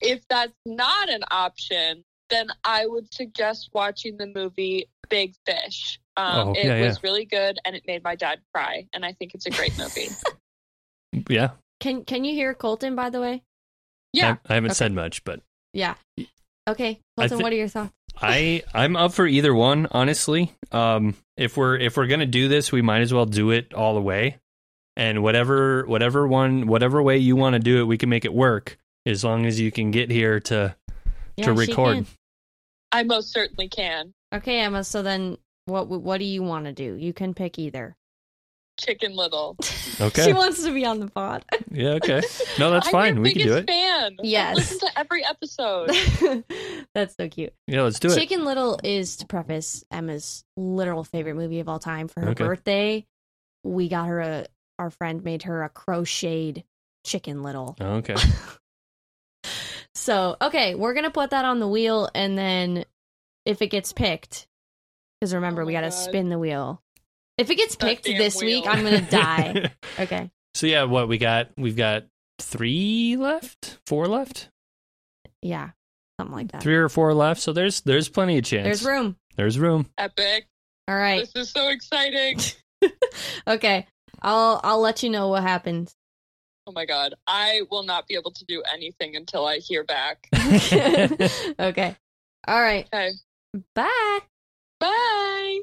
If 0.00 0.26
that's 0.28 0.52
not 0.66 1.08
an 1.08 1.22
option, 1.30 2.02
then 2.28 2.48
I 2.64 2.86
would 2.86 3.14
suggest 3.14 3.70
watching 3.72 4.16
the 4.16 4.26
movie 4.26 4.88
Big 5.08 5.34
Fish. 5.46 6.00
Um, 6.16 6.48
Oh, 6.48 6.52
it 6.52 6.64
yeah, 6.64 6.80
was 6.86 7.02
really 7.02 7.24
good 7.24 7.58
and 7.64 7.74
it 7.74 7.82
made 7.86 8.04
my 8.04 8.14
dad 8.14 8.40
cry, 8.54 8.86
and 8.92 9.04
I 9.04 9.12
think 9.14 9.34
it's 9.34 9.46
a 9.46 9.50
great 9.50 9.76
movie. 9.78 10.08
Yeah. 11.28 11.50
can 11.80 12.04
Can 12.04 12.24
you 12.24 12.34
hear 12.34 12.54
Colton? 12.54 12.96
By 12.96 13.10
the 13.10 13.20
way. 13.20 13.42
yeah, 14.12 14.36
I, 14.48 14.52
I 14.52 14.54
haven't 14.56 14.70
Okay. 14.72 14.76
said 14.76 14.92
much, 14.92 15.22
but 15.24 15.40
Yeah. 15.72 15.94
Okay, 16.68 16.98
Colton. 17.16 17.38
thi- 17.38 17.42
what 17.44 17.52
are 17.52 17.56
your 17.56 17.68
thoughts? 17.68 17.92
I 18.20 18.62
I'm 18.74 18.96
up 18.96 19.12
for 19.12 19.26
either 19.26 19.54
one, 19.54 19.86
honestly. 19.90 20.52
Um 20.72 21.14
if 21.36 21.56
we're 21.56 21.76
if 21.76 21.96
we're 21.96 22.06
gonna 22.08 22.26
do 22.26 22.48
this, 22.48 22.72
we 22.72 22.82
might 22.82 23.00
as 23.02 23.12
well 23.14 23.26
do 23.26 23.50
it 23.50 23.74
all 23.74 23.94
the 23.94 24.00
way. 24.02 24.38
And 24.96 25.22
whatever 25.22 25.84
whatever 25.86 26.26
one 26.26 26.66
whatever 26.66 27.02
way 27.02 27.18
you 27.18 27.36
want 27.36 27.54
to 27.54 27.58
do 27.60 27.80
it, 27.80 27.84
we 27.84 27.98
can 27.98 28.08
make 28.08 28.24
it 28.24 28.32
work 28.34 28.76
as 29.06 29.22
long 29.24 29.46
as 29.46 29.60
you 29.60 29.70
can 29.70 29.90
get 29.92 30.10
here 30.10 30.40
to 30.40 30.74
Yeah, 31.36 31.44
to 31.46 31.52
record. 31.52 32.06
I 32.92 33.02
most 33.04 33.32
certainly 33.32 33.68
can. 33.68 34.14
Okay, 34.32 34.60
Emma. 34.60 34.82
So 34.84 35.02
then, 35.02 35.36
what 35.66 35.88
what 35.88 36.18
do 36.18 36.24
you 36.24 36.42
want 36.42 36.66
to 36.66 36.72
do? 36.72 36.94
You 36.94 37.12
can 37.12 37.34
pick 37.34 37.58
either. 37.58 37.96
Chicken 38.78 39.14
Little. 39.14 39.56
Okay. 40.00 40.24
she 40.24 40.32
wants 40.32 40.64
to 40.64 40.74
be 40.74 40.84
on 40.84 40.98
the 40.98 41.06
pod. 41.06 41.44
Yeah, 41.70 41.90
okay. 41.90 42.20
No, 42.58 42.72
that's 42.72 42.88
fine. 42.90 43.20
We 43.22 43.32
can 43.32 43.42
do 43.46 43.54
it. 43.54 43.68
Fan. 43.68 44.16
I 44.18 44.22
Yes. 44.24 44.56
listen 44.56 44.78
to 44.80 44.98
every 44.98 45.24
episode. 45.24 45.90
That's 46.94 47.14
so 47.14 47.28
cute. 47.28 47.52
Yeah, 47.68 47.82
let's 47.82 48.00
do 48.00 48.08
it. 48.10 48.16
Chicken 48.16 48.44
Little 48.44 48.80
is 48.82 49.18
to 49.18 49.26
preface 49.28 49.84
Emma's 49.92 50.44
literal 50.56 51.04
favorite 51.04 51.36
movie 51.36 51.60
of 51.60 51.68
all 51.68 51.78
time. 51.78 52.08
For 52.08 52.22
her 52.22 52.30
Okay. 52.30 52.42
birthday, 52.44 53.06
we 53.62 53.88
got 53.88 54.08
her 54.08 54.18
a. 54.18 54.46
Our 54.80 54.90
friend 54.90 55.22
made 55.22 55.44
her 55.44 55.62
a 55.62 55.68
crocheted 55.68 56.64
Chicken 57.04 57.44
Little. 57.44 57.76
Okay. 57.80 58.16
So 59.94 60.36
okay, 60.42 60.74
we're 60.74 60.94
gonna 60.94 61.10
put 61.10 61.30
that 61.30 61.44
on 61.44 61.60
the 61.60 61.68
wheel, 61.68 62.10
and 62.14 62.36
then 62.36 62.84
if 63.44 63.62
it 63.62 63.68
gets 63.68 63.92
picked, 63.92 64.48
because 65.20 65.34
remember 65.34 65.62
Oh 65.62 65.66
we 65.66 65.72
gotta 65.72 65.90
spin 65.90 66.28
the 66.28 66.38
wheel. 66.38 66.80
If 67.38 67.50
it 67.50 67.56
gets 67.56 67.74
picked 67.76 68.04
damn 68.04 68.18
this 68.18 68.40
week. 68.40 68.64
I'm 68.66 68.84
gonna 68.84 69.00
die. 69.00 69.70
Okay. 69.98 70.30
so 70.54 70.66
yeah, 70.66 70.84
what 70.84 71.08
we 71.08 71.18
got? 71.18 71.50
We've 71.56 71.76
got 71.76 72.04
three 72.40 73.16
left, 73.16 73.78
four 73.86 74.06
left, 74.06 74.48
Yeah, 75.42 75.70
something 76.20 76.34
like 76.34 76.52
that. 76.52 76.62
three 76.62 76.76
or 76.76 76.88
four 76.88 77.14
left. 77.14 77.40
So 77.40 77.52
there's 77.52 77.80
there's 77.82 78.08
plenty 78.08 78.38
of 78.38 78.44
chance. 78.44 78.64
There's 78.64 78.84
room. 78.84 79.16
There's 79.36 79.58
room. 79.58 79.86
Epic. 79.98 80.46
All 80.88 80.96
right. 80.96 81.20
This 81.20 81.34
is 81.48 81.50
so 81.50 81.68
exciting. 81.68 82.38
Okay. 83.46 83.86
I'll 84.20 84.60
I'll 84.62 84.80
let 84.80 85.02
you 85.02 85.08
know 85.10 85.28
what 85.28 85.42
happens. 85.42 85.94
Oh 86.66 86.72
my 86.72 86.84
god. 86.86 87.14
I 87.26 87.62
will 87.70 87.82
not 87.82 88.06
be 88.06 88.14
able 88.14 88.30
to 88.32 88.44
do 88.44 88.62
anything 88.72 89.16
until 89.16 89.46
I 89.46 89.58
hear 89.58 89.84
back. 89.84 90.28
okay. 91.58 91.96
All 92.46 92.60
right. 92.60 92.86
Okay. 92.92 93.10
Bye. 93.74 94.18
Bye. 94.80 95.60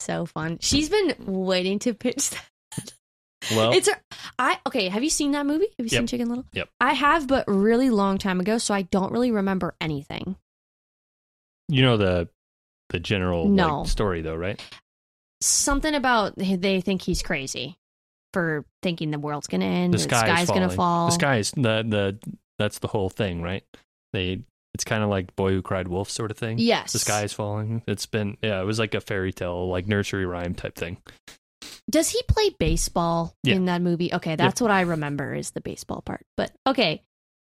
So 0.00 0.26
fun. 0.26 0.58
She's 0.60 0.88
been 0.88 1.14
waiting 1.26 1.78
to 1.80 1.94
pitch 1.94 2.30
that. 2.30 2.44
Well, 3.52 3.72
It's 3.72 3.88
a, 3.88 3.92
I 4.38 4.58
okay. 4.66 4.88
Have 4.88 5.02
you 5.02 5.10
seen 5.10 5.32
that 5.32 5.46
movie? 5.46 5.66
Have 5.78 5.86
you 5.86 5.88
seen 5.90 6.06
Chicken 6.06 6.28
Little? 6.28 6.44
Yep. 6.52 6.68
I 6.78 6.92
have, 6.92 7.26
but 7.26 7.44
really 7.48 7.88
long 7.90 8.18
time 8.18 8.38
ago, 8.38 8.58
so 8.58 8.74
I 8.74 8.82
don't 8.82 9.12
really 9.12 9.30
remember 9.30 9.74
anything. 9.80 10.36
you 11.68 11.82
know 11.82 11.96
the 11.96 12.28
the 12.90 13.00
general 13.00 13.44
like, 13.44 13.52
No. 13.52 13.84
story 13.84 14.20
though, 14.22 14.34
right? 14.36 14.60
Something 15.40 15.94
about 15.94 16.34
they 16.36 16.80
think 16.82 17.00
he's 17.02 17.22
crazy 17.22 17.76
for 18.34 18.64
thinking 18.82 19.10
the 19.10 19.18
world's 19.18 19.46
gonna 19.46 19.64
end. 19.64 19.94
The 19.94 19.96
or 19.96 20.00
sky 20.00 20.20
the 20.20 20.26
sky's 20.34 20.42
is 20.44 20.50
gonna 20.50 20.68
fall. 20.70 21.06
The 21.06 21.12
sky 21.14 21.36
is 21.38 21.50
the 21.52 21.84
the 21.86 22.18
that's 22.58 22.78
the 22.80 22.88
whole 22.88 23.08
thing, 23.08 23.40
right? 23.40 23.64
They 24.12 24.42
it's 24.74 24.84
kind 24.84 25.02
of 25.02 25.08
like 25.10 25.34
Boy 25.36 25.52
Who 25.52 25.62
Cried 25.62 25.88
Wolf 25.88 26.10
sort 26.10 26.30
of 26.30 26.36
thing. 26.38 26.58
Yes. 26.58 26.92
The 26.92 26.98
sky 26.98 27.22
is 27.24 27.32
falling. 27.32 27.82
It's 27.86 28.06
been 28.06 28.36
yeah, 28.42 28.60
it 28.60 28.64
was 28.64 28.78
like 28.78 28.94
a 28.94 29.00
fairy 29.00 29.32
tale, 29.32 29.68
like 29.68 29.86
nursery 29.86 30.26
rhyme 30.26 30.54
type 30.54 30.76
thing. 30.76 30.98
Does 31.90 32.08
he 32.08 32.22
play 32.28 32.50
baseball 32.58 33.34
Yeah. 33.42 33.56
in 33.56 33.64
that 33.64 33.82
movie? 33.82 34.12
Okay, 34.12 34.36
that's 34.36 34.60
what 34.60 34.70
I 34.70 34.82
remember 34.82 35.34
is 35.34 35.50
the 35.50 35.60
baseball 35.60 36.02
part. 36.02 36.24
But 36.36 36.52
okay, 36.66 37.02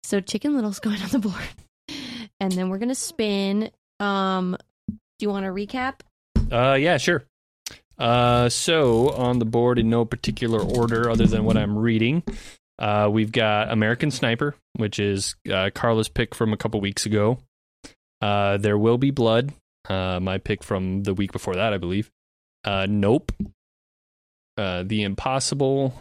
so 0.03 0.19
Chicken 0.19 0.55
Little's 0.55 0.79
going 0.81 1.01
on 1.01 1.09
the 1.09 1.19
board, 1.19 1.95
and 2.39 2.51
then 2.51 2.69
we're 2.69 2.79
gonna 2.79 2.95
spin. 2.95 3.69
Um, 3.99 4.57
do 4.89 4.97
you 5.25 5.29
want 5.29 5.45
to 5.45 5.51
recap? 5.51 5.99
Uh, 6.51 6.73
yeah, 6.73 6.97
sure. 6.97 7.23
Uh, 7.99 8.49
so 8.49 9.11
on 9.11 9.37
the 9.37 9.45
board 9.45 9.77
in 9.77 9.89
no 9.91 10.05
particular 10.05 10.59
order 10.59 11.07
other 11.07 11.27
than 11.27 11.43
what 11.43 11.55
I'm 11.55 11.77
reading, 11.77 12.23
uh, 12.81 13.07
we've 13.11 13.31
got 13.31 13.71
American 13.71 14.09
Sniper, 14.09 14.55
which 14.75 14.97
is 14.99 15.35
uh, 15.47 15.69
Carla's 15.73 16.09
pick 16.09 16.33
from 16.33 16.51
a 16.51 16.57
couple 16.57 16.81
weeks 16.81 17.05
ago. 17.05 17.37
Uh, 18.19 18.57
there 18.57 18.77
will 18.77 18.97
be 18.97 19.11
blood. 19.11 19.53
Uh, 19.87 20.19
my 20.19 20.39
pick 20.39 20.63
from 20.63 21.03
the 21.03 21.13
week 21.13 21.31
before 21.31 21.55
that, 21.55 21.73
I 21.73 21.77
believe. 21.77 22.09
Uh, 22.63 22.87
nope. 22.89 23.31
Uh, 24.57 24.83
the 24.83 25.03
Impossible, 25.03 25.93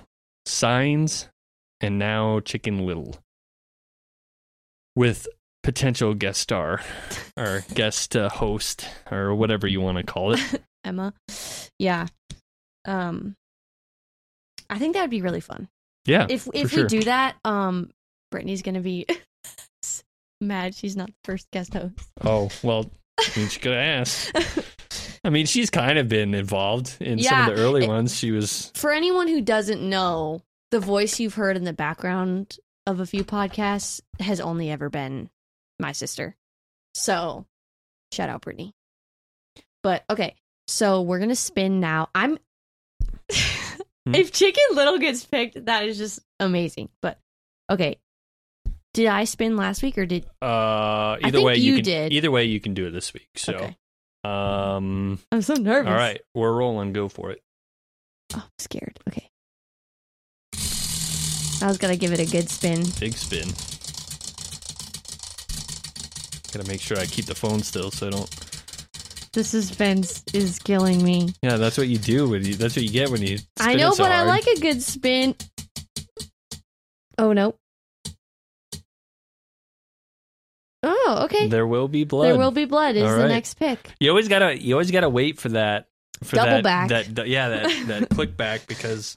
Signs, 0.47 1.29
and 1.83 1.99
now 1.99 2.41
Chicken 2.41 2.87
Little, 2.87 3.19
with 4.97 5.29
potential 5.63 6.15
guest 6.15 6.41
star 6.41 6.81
or 7.37 7.63
guest 7.75 8.17
uh, 8.17 8.31
host 8.31 8.89
or 9.11 9.35
whatever 9.35 9.67
you 9.67 9.83
want 9.83 9.99
to 9.99 10.05
call 10.05 10.33
it. 10.33 10.41
Emma. 10.85 11.13
Yeah. 11.79 12.07
Um, 12.87 13.35
I 14.71 14.79
think 14.79 14.95
that 14.95 15.03
would 15.03 15.11
be 15.11 15.23
really 15.23 15.41
fun. 15.41 15.69
Yeah, 16.07 16.27
If 16.29 16.49
if 16.55 16.71
sure. 16.71 16.83
we 16.85 16.89
do 16.89 17.03
that, 17.05 17.37
um, 17.45 17.91
Brittany's 18.31 18.63
gonna 18.63 18.81
be 18.81 19.07
mad 20.41 20.75
she's 20.75 20.97
not 20.97 21.09
the 21.09 21.15
first 21.25 21.47
guest 21.53 21.75
host. 21.75 21.95
Oh 22.25 22.51
well, 22.63 22.91
you 23.37 23.45
just 23.45 23.61
gotta 23.61 23.77
ask. 23.77 24.33
I 25.25 25.29
mean, 25.31 25.45
she's 25.47 25.69
kind 25.69 25.99
of 25.99 26.09
been 26.09 26.33
involved 26.35 26.97
in 27.01 27.19
some 27.23 27.51
of 27.51 27.57
the 27.57 27.63
early 27.63 27.85
it- 27.85 27.89
ones. 27.89 28.17
She 28.17 28.31
was. 28.31 28.73
For 28.75 28.91
anyone 28.93 29.29
who 29.29 29.43
doesn't 29.43 29.83
know, 29.87 30.43
the 30.71 30.81
voice 30.81 31.21
you've 31.21 31.35
heard 31.35 31.57
in 31.57 31.65
the 31.65 31.73
background 31.75 32.57
of 32.87 33.01
a 33.01 33.07
few 33.07 33.23
podcasts 33.25 34.01
has 34.19 34.41
only 34.41 34.71
ever 34.71 34.89
been 34.89 35.29
my 35.79 35.93
sister. 35.93 36.35
So, 36.95 37.45
shout 38.13 38.31
out 38.31 38.41
Brittany. 38.41 38.73
But 39.83 40.05
okay, 40.09 40.35
so 40.67 41.03
we're 41.03 41.19
gonna 41.21 41.35
spin 41.37 41.81
now. 41.81 42.09
I'm. 42.15 42.39
if 44.07 44.33
Chicken 44.33 44.65
Little 44.75 44.99
gets 44.99 45.25
picked, 45.25 45.67
that 45.67 45.85
is 45.87 45.99
just 45.99 46.21
amazing. 46.39 46.89
But 47.03 47.19
okay, 47.71 47.99
did 48.95 49.07
I 49.07 49.25
spin 49.25 49.57
last 49.57 49.83
week 49.83 49.99
or 49.99 50.07
did 50.07 50.27
Uh, 50.43 51.17
either 51.23 51.41
way, 51.43 51.57
you, 51.57 51.73
you 51.73 51.77
can, 51.77 51.85
did. 51.85 52.13
Either 52.13 52.31
way, 52.31 52.45
you 52.45 52.61
can 52.61 52.75
do 52.75 52.87
it 52.87 52.91
this 52.91 53.13
week. 53.15 53.29
So, 53.37 53.55
okay? 53.55 53.77
um, 54.25 55.19
I'm 55.31 55.43
so 55.43 55.55
nervous. 55.55 55.89
all 55.91 55.97
right, 55.97 56.21
we're 56.35 56.53
rolling. 56.53 56.93
Go 56.93 57.09
for 57.09 57.31
it. 57.31 57.43
Oh, 58.35 58.43
I'm 58.45 58.51
scared. 58.59 58.99
Okay. 59.09 59.29
I 61.63 61.67
was 61.67 61.79
gonna 61.79 61.97
give 61.97 62.13
it 62.13 62.21
a 62.21 62.25
good 62.31 62.49
spin. 62.49 62.83
Big 62.99 63.13
spin. 63.15 63.49
Gotta 66.53 66.69
make 66.69 66.81
sure 66.81 66.99
I 66.99 67.07
keep 67.07 67.27
the 67.27 67.35
phone 67.35 67.63
still 67.63 67.91
so 67.91 68.07
I 68.09 68.11
don't. 68.11 68.50
The 69.33 69.45
suspense 69.45 70.25
is 70.35 70.59
killing 70.59 71.05
me. 71.05 71.29
Yeah, 71.43 71.57
that's 71.57 71.79
what 71.79 71.87
you 71.89 71.99
do 71.99 72.29
when 72.31 72.45
you. 72.45 72.55
That's 72.55 72.75
what 72.75 72.85
you 72.85 72.91
get 72.91 73.11
when 73.11 73.23
you. 73.23 73.39
I 73.61 73.75
know, 73.77 73.93
so 73.93 74.03
but 74.05 74.11
I 74.13 74.23
like 74.25 74.47
a 74.47 74.59
good 74.61 74.83
spin. 74.83 75.37
Oh 77.17 77.33
no. 77.33 77.55
Oh, 80.83 81.23
okay. 81.25 81.47
There 81.49 81.67
will 81.67 81.89
be 81.89 82.05
blood. 82.05 82.27
There 82.27 82.39
will 82.39 82.51
be 82.51 82.65
blood 82.65 82.97
is 82.97 83.03
All 83.03 83.11
the 83.15 83.19
right. 83.23 83.29
next 83.29 83.55
pick. 83.55 83.93
You 84.01 84.09
always 84.11 84.29
gotta. 84.29 84.61
You 84.61 84.75
always 84.75 84.91
gotta 84.91 85.11
wait 85.11 85.39
for 85.39 85.51
that. 85.51 85.87
For 86.25 86.37
Double 86.37 86.51
that, 86.51 86.65
back. 86.65 86.89
That, 86.89 87.15
that- 87.17 87.29
yeah, 87.29 87.49
that 87.49 87.87
that 87.87 88.11
click 88.15 88.37
back 88.37 88.67
because 88.67 89.17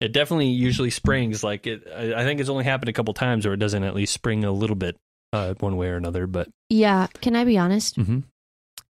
it 0.00 0.12
definitely 0.12 0.48
usually 0.48 0.90
springs. 0.90 1.44
Like 1.44 1.66
it, 1.66 1.86
I, 1.94 2.14
I 2.22 2.24
think 2.24 2.40
it's 2.40 2.48
only 2.48 2.64
happened 2.64 2.88
a 2.88 2.92
couple 2.92 3.14
times, 3.14 3.46
or 3.46 3.52
it 3.52 3.58
doesn't 3.58 3.84
at 3.84 3.94
least 3.94 4.12
spring 4.14 4.44
a 4.44 4.50
little 4.52 4.76
bit, 4.76 4.96
uh, 5.32 5.54
one 5.60 5.76
way 5.76 5.88
or 5.88 5.96
another. 5.96 6.26
But 6.26 6.48
Yeah, 6.70 7.06
can 7.20 7.36
I 7.36 7.44
be 7.44 7.56
honest? 7.58 7.96
mhm. 7.96 8.24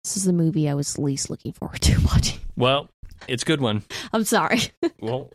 This 0.04 0.16
is 0.18 0.24
the 0.24 0.32
movie 0.32 0.68
I 0.68 0.74
was 0.74 0.98
least 0.98 1.30
looking 1.30 1.52
forward 1.52 1.80
to 1.82 1.98
watching. 2.04 2.38
well, 2.56 2.88
it's 3.26 3.42
a 3.42 3.46
good 3.46 3.60
one. 3.60 3.82
I'm 4.12 4.24
sorry. 4.24 4.60
Well, 5.00 5.30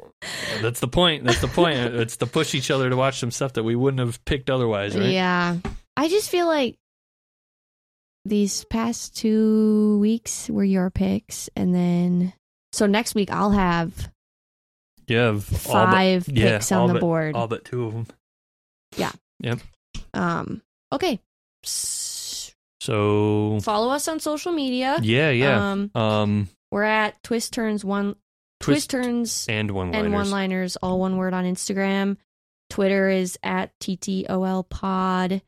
that's 0.61 0.79
the 0.79 0.87
point. 0.87 1.23
That's 1.25 1.41
the 1.41 1.47
point. 1.47 1.77
It's 1.77 2.17
to 2.17 2.25
push 2.25 2.55
each 2.55 2.71
other 2.71 2.89
to 2.89 2.95
watch 2.95 3.19
some 3.19 3.29
stuff 3.29 3.53
that 3.53 3.63
we 3.63 3.75
wouldn't 3.75 3.99
have 3.99 4.23
picked 4.25 4.49
otherwise, 4.49 4.97
right? 4.97 5.09
Yeah. 5.09 5.57
I 5.95 6.07
just 6.07 6.29
feel 6.31 6.47
like 6.47 6.75
these 8.25 8.63
past 8.65 9.15
two 9.15 9.99
weeks 9.99 10.49
were 10.49 10.63
your 10.63 10.89
picks, 10.89 11.49
and 11.55 11.73
then 11.75 12.33
so 12.73 12.85
next 12.87 13.13
week 13.15 13.31
I'll 13.31 13.51
have 13.51 14.09
You 15.07 15.17
have 15.17 15.67
all 15.67 15.85
but- 15.85 15.91
five 15.91 16.27
yeah, 16.29 16.57
picks 16.57 16.71
all 16.71 16.83
on 16.83 16.87
the 16.87 16.93
but- 16.95 17.01
board. 17.01 17.35
all 17.35 17.47
but 17.47 17.63
two 17.65 17.85
of 17.85 17.93
them. 17.93 18.07
Yeah. 18.97 19.11
Yep. 19.41 19.59
Um. 20.15 20.61
Okay. 20.91 21.19
S- 21.63 21.98
So 22.81 23.59
Follow 23.61 23.89
us 23.91 24.07
on 24.07 24.19
social 24.19 24.51
media. 24.51 24.99
yeah, 25.01 25.29
yeah. 25.31 25.71
Um. 25.71 25.91
Um, 25.95 26.49
We're 26.71 26.83
at 26.83 27.21
Twist 27.23 27.53
Turns 27.53 27.83
One. 27.83 28.15
Twist, 28.61 28.89
Turns 28.89 29.45
and 29.47 29.71
one 29.71 29.95
and 29.95 30.11
one 30.11 30.29
liners, 30.31 30.75
all 30.77 30.99
one 30.99 31.15
word 31.15 31.33
on 31.33 31.45
Instagram. 31.45 32.17
Twitter 32.69 33.07
is 33.09 33.39
at 33.41 33.71
TTOL 33.79 34.67
pod. 34.69 35.41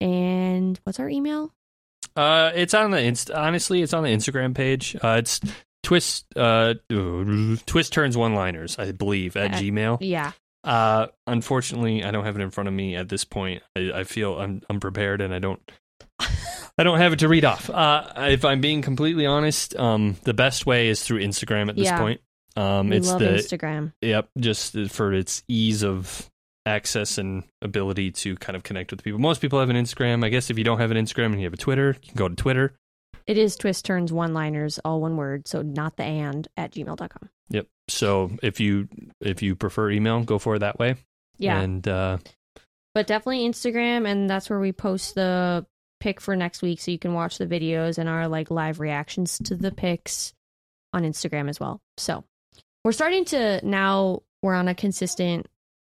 And 0.00 0.78
what's 0.84 0.98
our 1.00 1.08
email? 1.08 1.52
Uh, 2.16 2.50
it's 2.54 2.74
on 2.74 2.90
the 2.90 3.00
inst- 3.00 3.30
honestly, 3.30 3.80
it's 3.82 3.92
on 3.94 4.02
the 4.02 4.10
Instagram 4.10 4.54
page. 4.54 4.96
Uh, 4.96 5.16
it's 5.18 5.40
twist 5.84 6.26
uh 6.36 6.74
twist 7.66 7.92
turns 7.92 8.16
one 8.16 8.34
liners, 8.34 8.76
I 8.78 8.90
believe, 8.92 9.36
at 9.36 9.52
At- 9.54 9.62
Gmail. 9.62 9.98
Yeah. 10.00 10.32
Uh, 10.64 11.06
unfortunately, 11.28 12.02
I 12.04 12.10
don't 12.10 12.24
have 12.24 12.36
it 12.36 12.42
in 12.42 12.50
front 12.50 12.66
of 12.68 12.74
me 12.74 12.96
at 12.96 13.08
this 13.08 13.24
point. 13.24 13.62
I, 13.76 13.92
I 14.00 14.04
feel 14.04 14.38
I'm 14.38 14.62
unprepared 14.68 15.20
and 15.20 15.32
I 15.32 15.38
don't. 15.38 15.60
I 16.78 16.84
don't 16.84 16.98
have 16.98 17.12
it 17.12 17.18
to 17.20 17.28
read 17.28 17.44
off. 17.44 17.68
Uh, 17.68 18.04
if 18.28 18.44
I'm 18.44 18.60
being 18.60 18.82
completely 18.82 19.26
honest, 19.26 19.76
um, 19.76 20.16
the 20.22 20.34
best 20.34 20.64
way 20.64 20.88
is 20.88 21.02
through 21.02 21.20
Instagram 21.20 21.68
at 21.68 21.76
this 21.76 21.86
Yeah. 21.86 21.98
point. 21.98 22.20
Um, 22.56 22.90
we 22.90 22.96
it's 22.96 23.08
love 23.08 23.18
the 23.20 23.26
Instagram. 23.26 23.92
Yep, 24.00 24.30
just 24.38 24.76
for 24.90 25.12
its 25.12 25.42
ease 25.48 25.82
of 25.84 26.30
access 26.66 27.18
and 27.18 27.44
ability 27.62 28.10
to 28.12 28.36
kind 28.36 28.54
of 28.56 28.62
connect 28.62 28.90
with 28.90 29.02
people. 29.02 29.18
Most 29.18 29.40
people 29.40 29.58
have 29.58 29.70
an 29.70 29.76
Instagram. 29.76 30.24
I 30.24 30.28
guess 30.28 30.50
if 30.50 30.58
you 30.58 30.64
don't 30.64 30.78
have 30.78 30.90
an 30.90 30.96
Instagram 30.96 31.26
and 31.26 31.40
you 31.40 31.44
have 31.46 31.54
a 31.54 31.58
Twitter, 31.58 31.96
you 32.02 32.08
can 32.08 32.16
go 32.16 32.28
to 32.28 32.34
Twitter. 32.36 32.74
It 33.26 33.38
is 33.38 33.56
Twist 33.56 33.84
Turns 33.84 34.12
one 34.12 34.32
liners, 34.32 34.78
all 34.84 35.00
one 35.00 35.16
word. 35.16 35.46
So 35.48 35.62
not 35.62 35.96
the 35.96 36.04
and 36.04 36.48
at 36.56 36.72
gmail.com. 36.72 37.28
Yep. 37.50 37.66
So 37.88 38.30
if 38.42 38.60
you 38.60 38.88
if 39.20 39.42
you 39.42 39.54
prefer 39.56 39.90
email, 39.90 40.22
go 40.24 40.38
for 40.38 40.56
it 40.56 40.60
that 40.60 40.78
way. 40.78 40.96
Yeah. 41.38 41.60
And 41.60 41.86
uh, 41.86 42.18
but 42.94 43.06
definitely 43.06 43.48
Instagram. 43.48 44.06
And 44.08 44.28
that's 44.28 44.48
where 44.50 44.60
we 44.60 44.72
post 44.72 45.14
the 45.14 45.66
pick 46.00 46.20
for 46.20 46.36
next 46.36 46.62
week. 46.62 46.80
So 46.80 46.90
you 46.90 46.98
can 46.98 47.14
watch 47.14 47.38
the 47.38 47.46
videos 47.46 47.98
and 47.98 48.08
our 48.08 48.28
like 48.28 48.50
live 48.50 48.80
reactions 48.80 49.38
to 49.44 49.56
the 49.56 49.72
picks 49.72 50.32
on 50.92 51.02
Instagram 51.02 51.48
as 51.48 51.60
well. 51.60 51.80
So 51.96 52.24
we're 52.84 52.92
starting 52.92 53.24
to 53.26 53.66
now, 53.66 54.22
we're 54.42 54.54
on 54.54 54.68
a 54.68 54.74
consistent, 54.74 55.46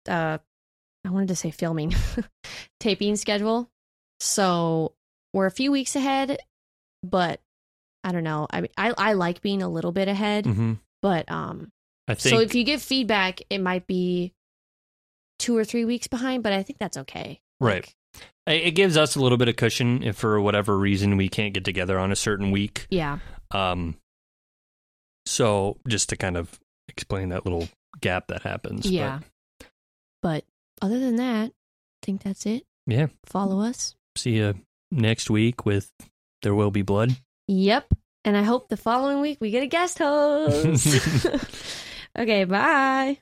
uh, 0.08 0.38
I 1.04 1.10
wanted 1.10 1.28
to 1.28 1.36
say 1.36 1.50
filming, 1.50 1.94
taping 2.80 3.16
schedule. 3.16 3.70
So 4.20 4.92
we're 5.32 5.46
a 5.46 5.50
few 5.50 5.70
weeks 5.70 5.94
ahead, 5.96 6.38
but 7.02 7.40
I 8.02 8.12
don't 8.12 8.24
know. 8.24 8.46
I 8.50 8.62
mean, 8.62 8.70
I, 8.76 8.94
I 8.96 9.12
like 9.12 9.42
being 9.42 9.62
a 9.62 9.68
little 9.68 9.92
bit 9.92 10.08
ahead, 10.08 10.44
mhm. 10.44 10.78
but 11.02 11.30
um, 11.30 11.70
I 12.06 12.14
think 12.14 12.34
so 12.34 12.40
if 12.40 12.54
you 12.54 12.64
give 12.64 12.82
feedback, 12.82 13.42
it 13.50 13.58
might 13.58 13.86
be 13.86 14.32
two 15.38 15.56
or 15.56 15.64
three 15.64 15.84
weeks 15.84 16.08
behind, 16.08 16.42
but 16.42 16.52
I 16.52 16.62
think 16.62 16.78
that's 16.78 16.96
okay. 16.96 17.40
Right. 17.60 17.84
it 17.84 17.94
it 18.48 18.72
gives 18.72 18.96
us 18.96 19.16
a 19.16 19.20
little 19.20 19.38
bit 19.38 19.48
of 19.48 19.56
cushion 19.56 20.02
if 20.02 20.16
for 20.16 20.40
whatever 20.40 20.76
reason 20.78 21.16
we 21.16 21.28
can't 21.28 21.54
get 21.54 21.64
together 21.64 21.98
on 21.98 22.10
a 22.12 22.16
certain 22.16 22.50
week. 22.50 22.86
Yeah. 22.90 23.18
Um. 23.50 23.96
So 25.26 25.76
just 25.86 26.08
to 26.10 26.16
kind 26.16 26.36
of 26.36 26.58
explain 26.88 27.28
that 27.30 27.44
little 27.44 27.68
gap 28.00 28.28
that 28.28 28.42
happens. 28.42 28.82
but- 28.82 28.92
Yeah. 28.92 29.20
But 30.22 30.44
other 30.82 30.98
than 30.98 31.16
that, 31.16 31.46
I 31.50 31.52
think 32.02 32.22
that's 32.22 32.46
it. 32.46 32.64
yeah. 32.86 33.06
Follow 33.26 33.60
us. 33.60 33.94
See 34.16 34.36
you 34.36 34.54
next 34.90 35.28
week 35.30 35.64
with 35.66 35.92
there 36.42 36.54
will 36.54 36.70
be 36.70 36.82
blood. 36.82 37.16
Yep. 37.46 37.92
And 38.24 38.36
I 38.36 38.42
hope 38.42 38.68
the 38.68 38.76
following 38.76 39.20
week 39.20 39.38
we 39.40 39.50
get 39.50 39.62
a 39.62 39.66
guest 39.66 39.98
host. 39.98 41.26
okay, 42.18 42.44
bye. 42.44 43.18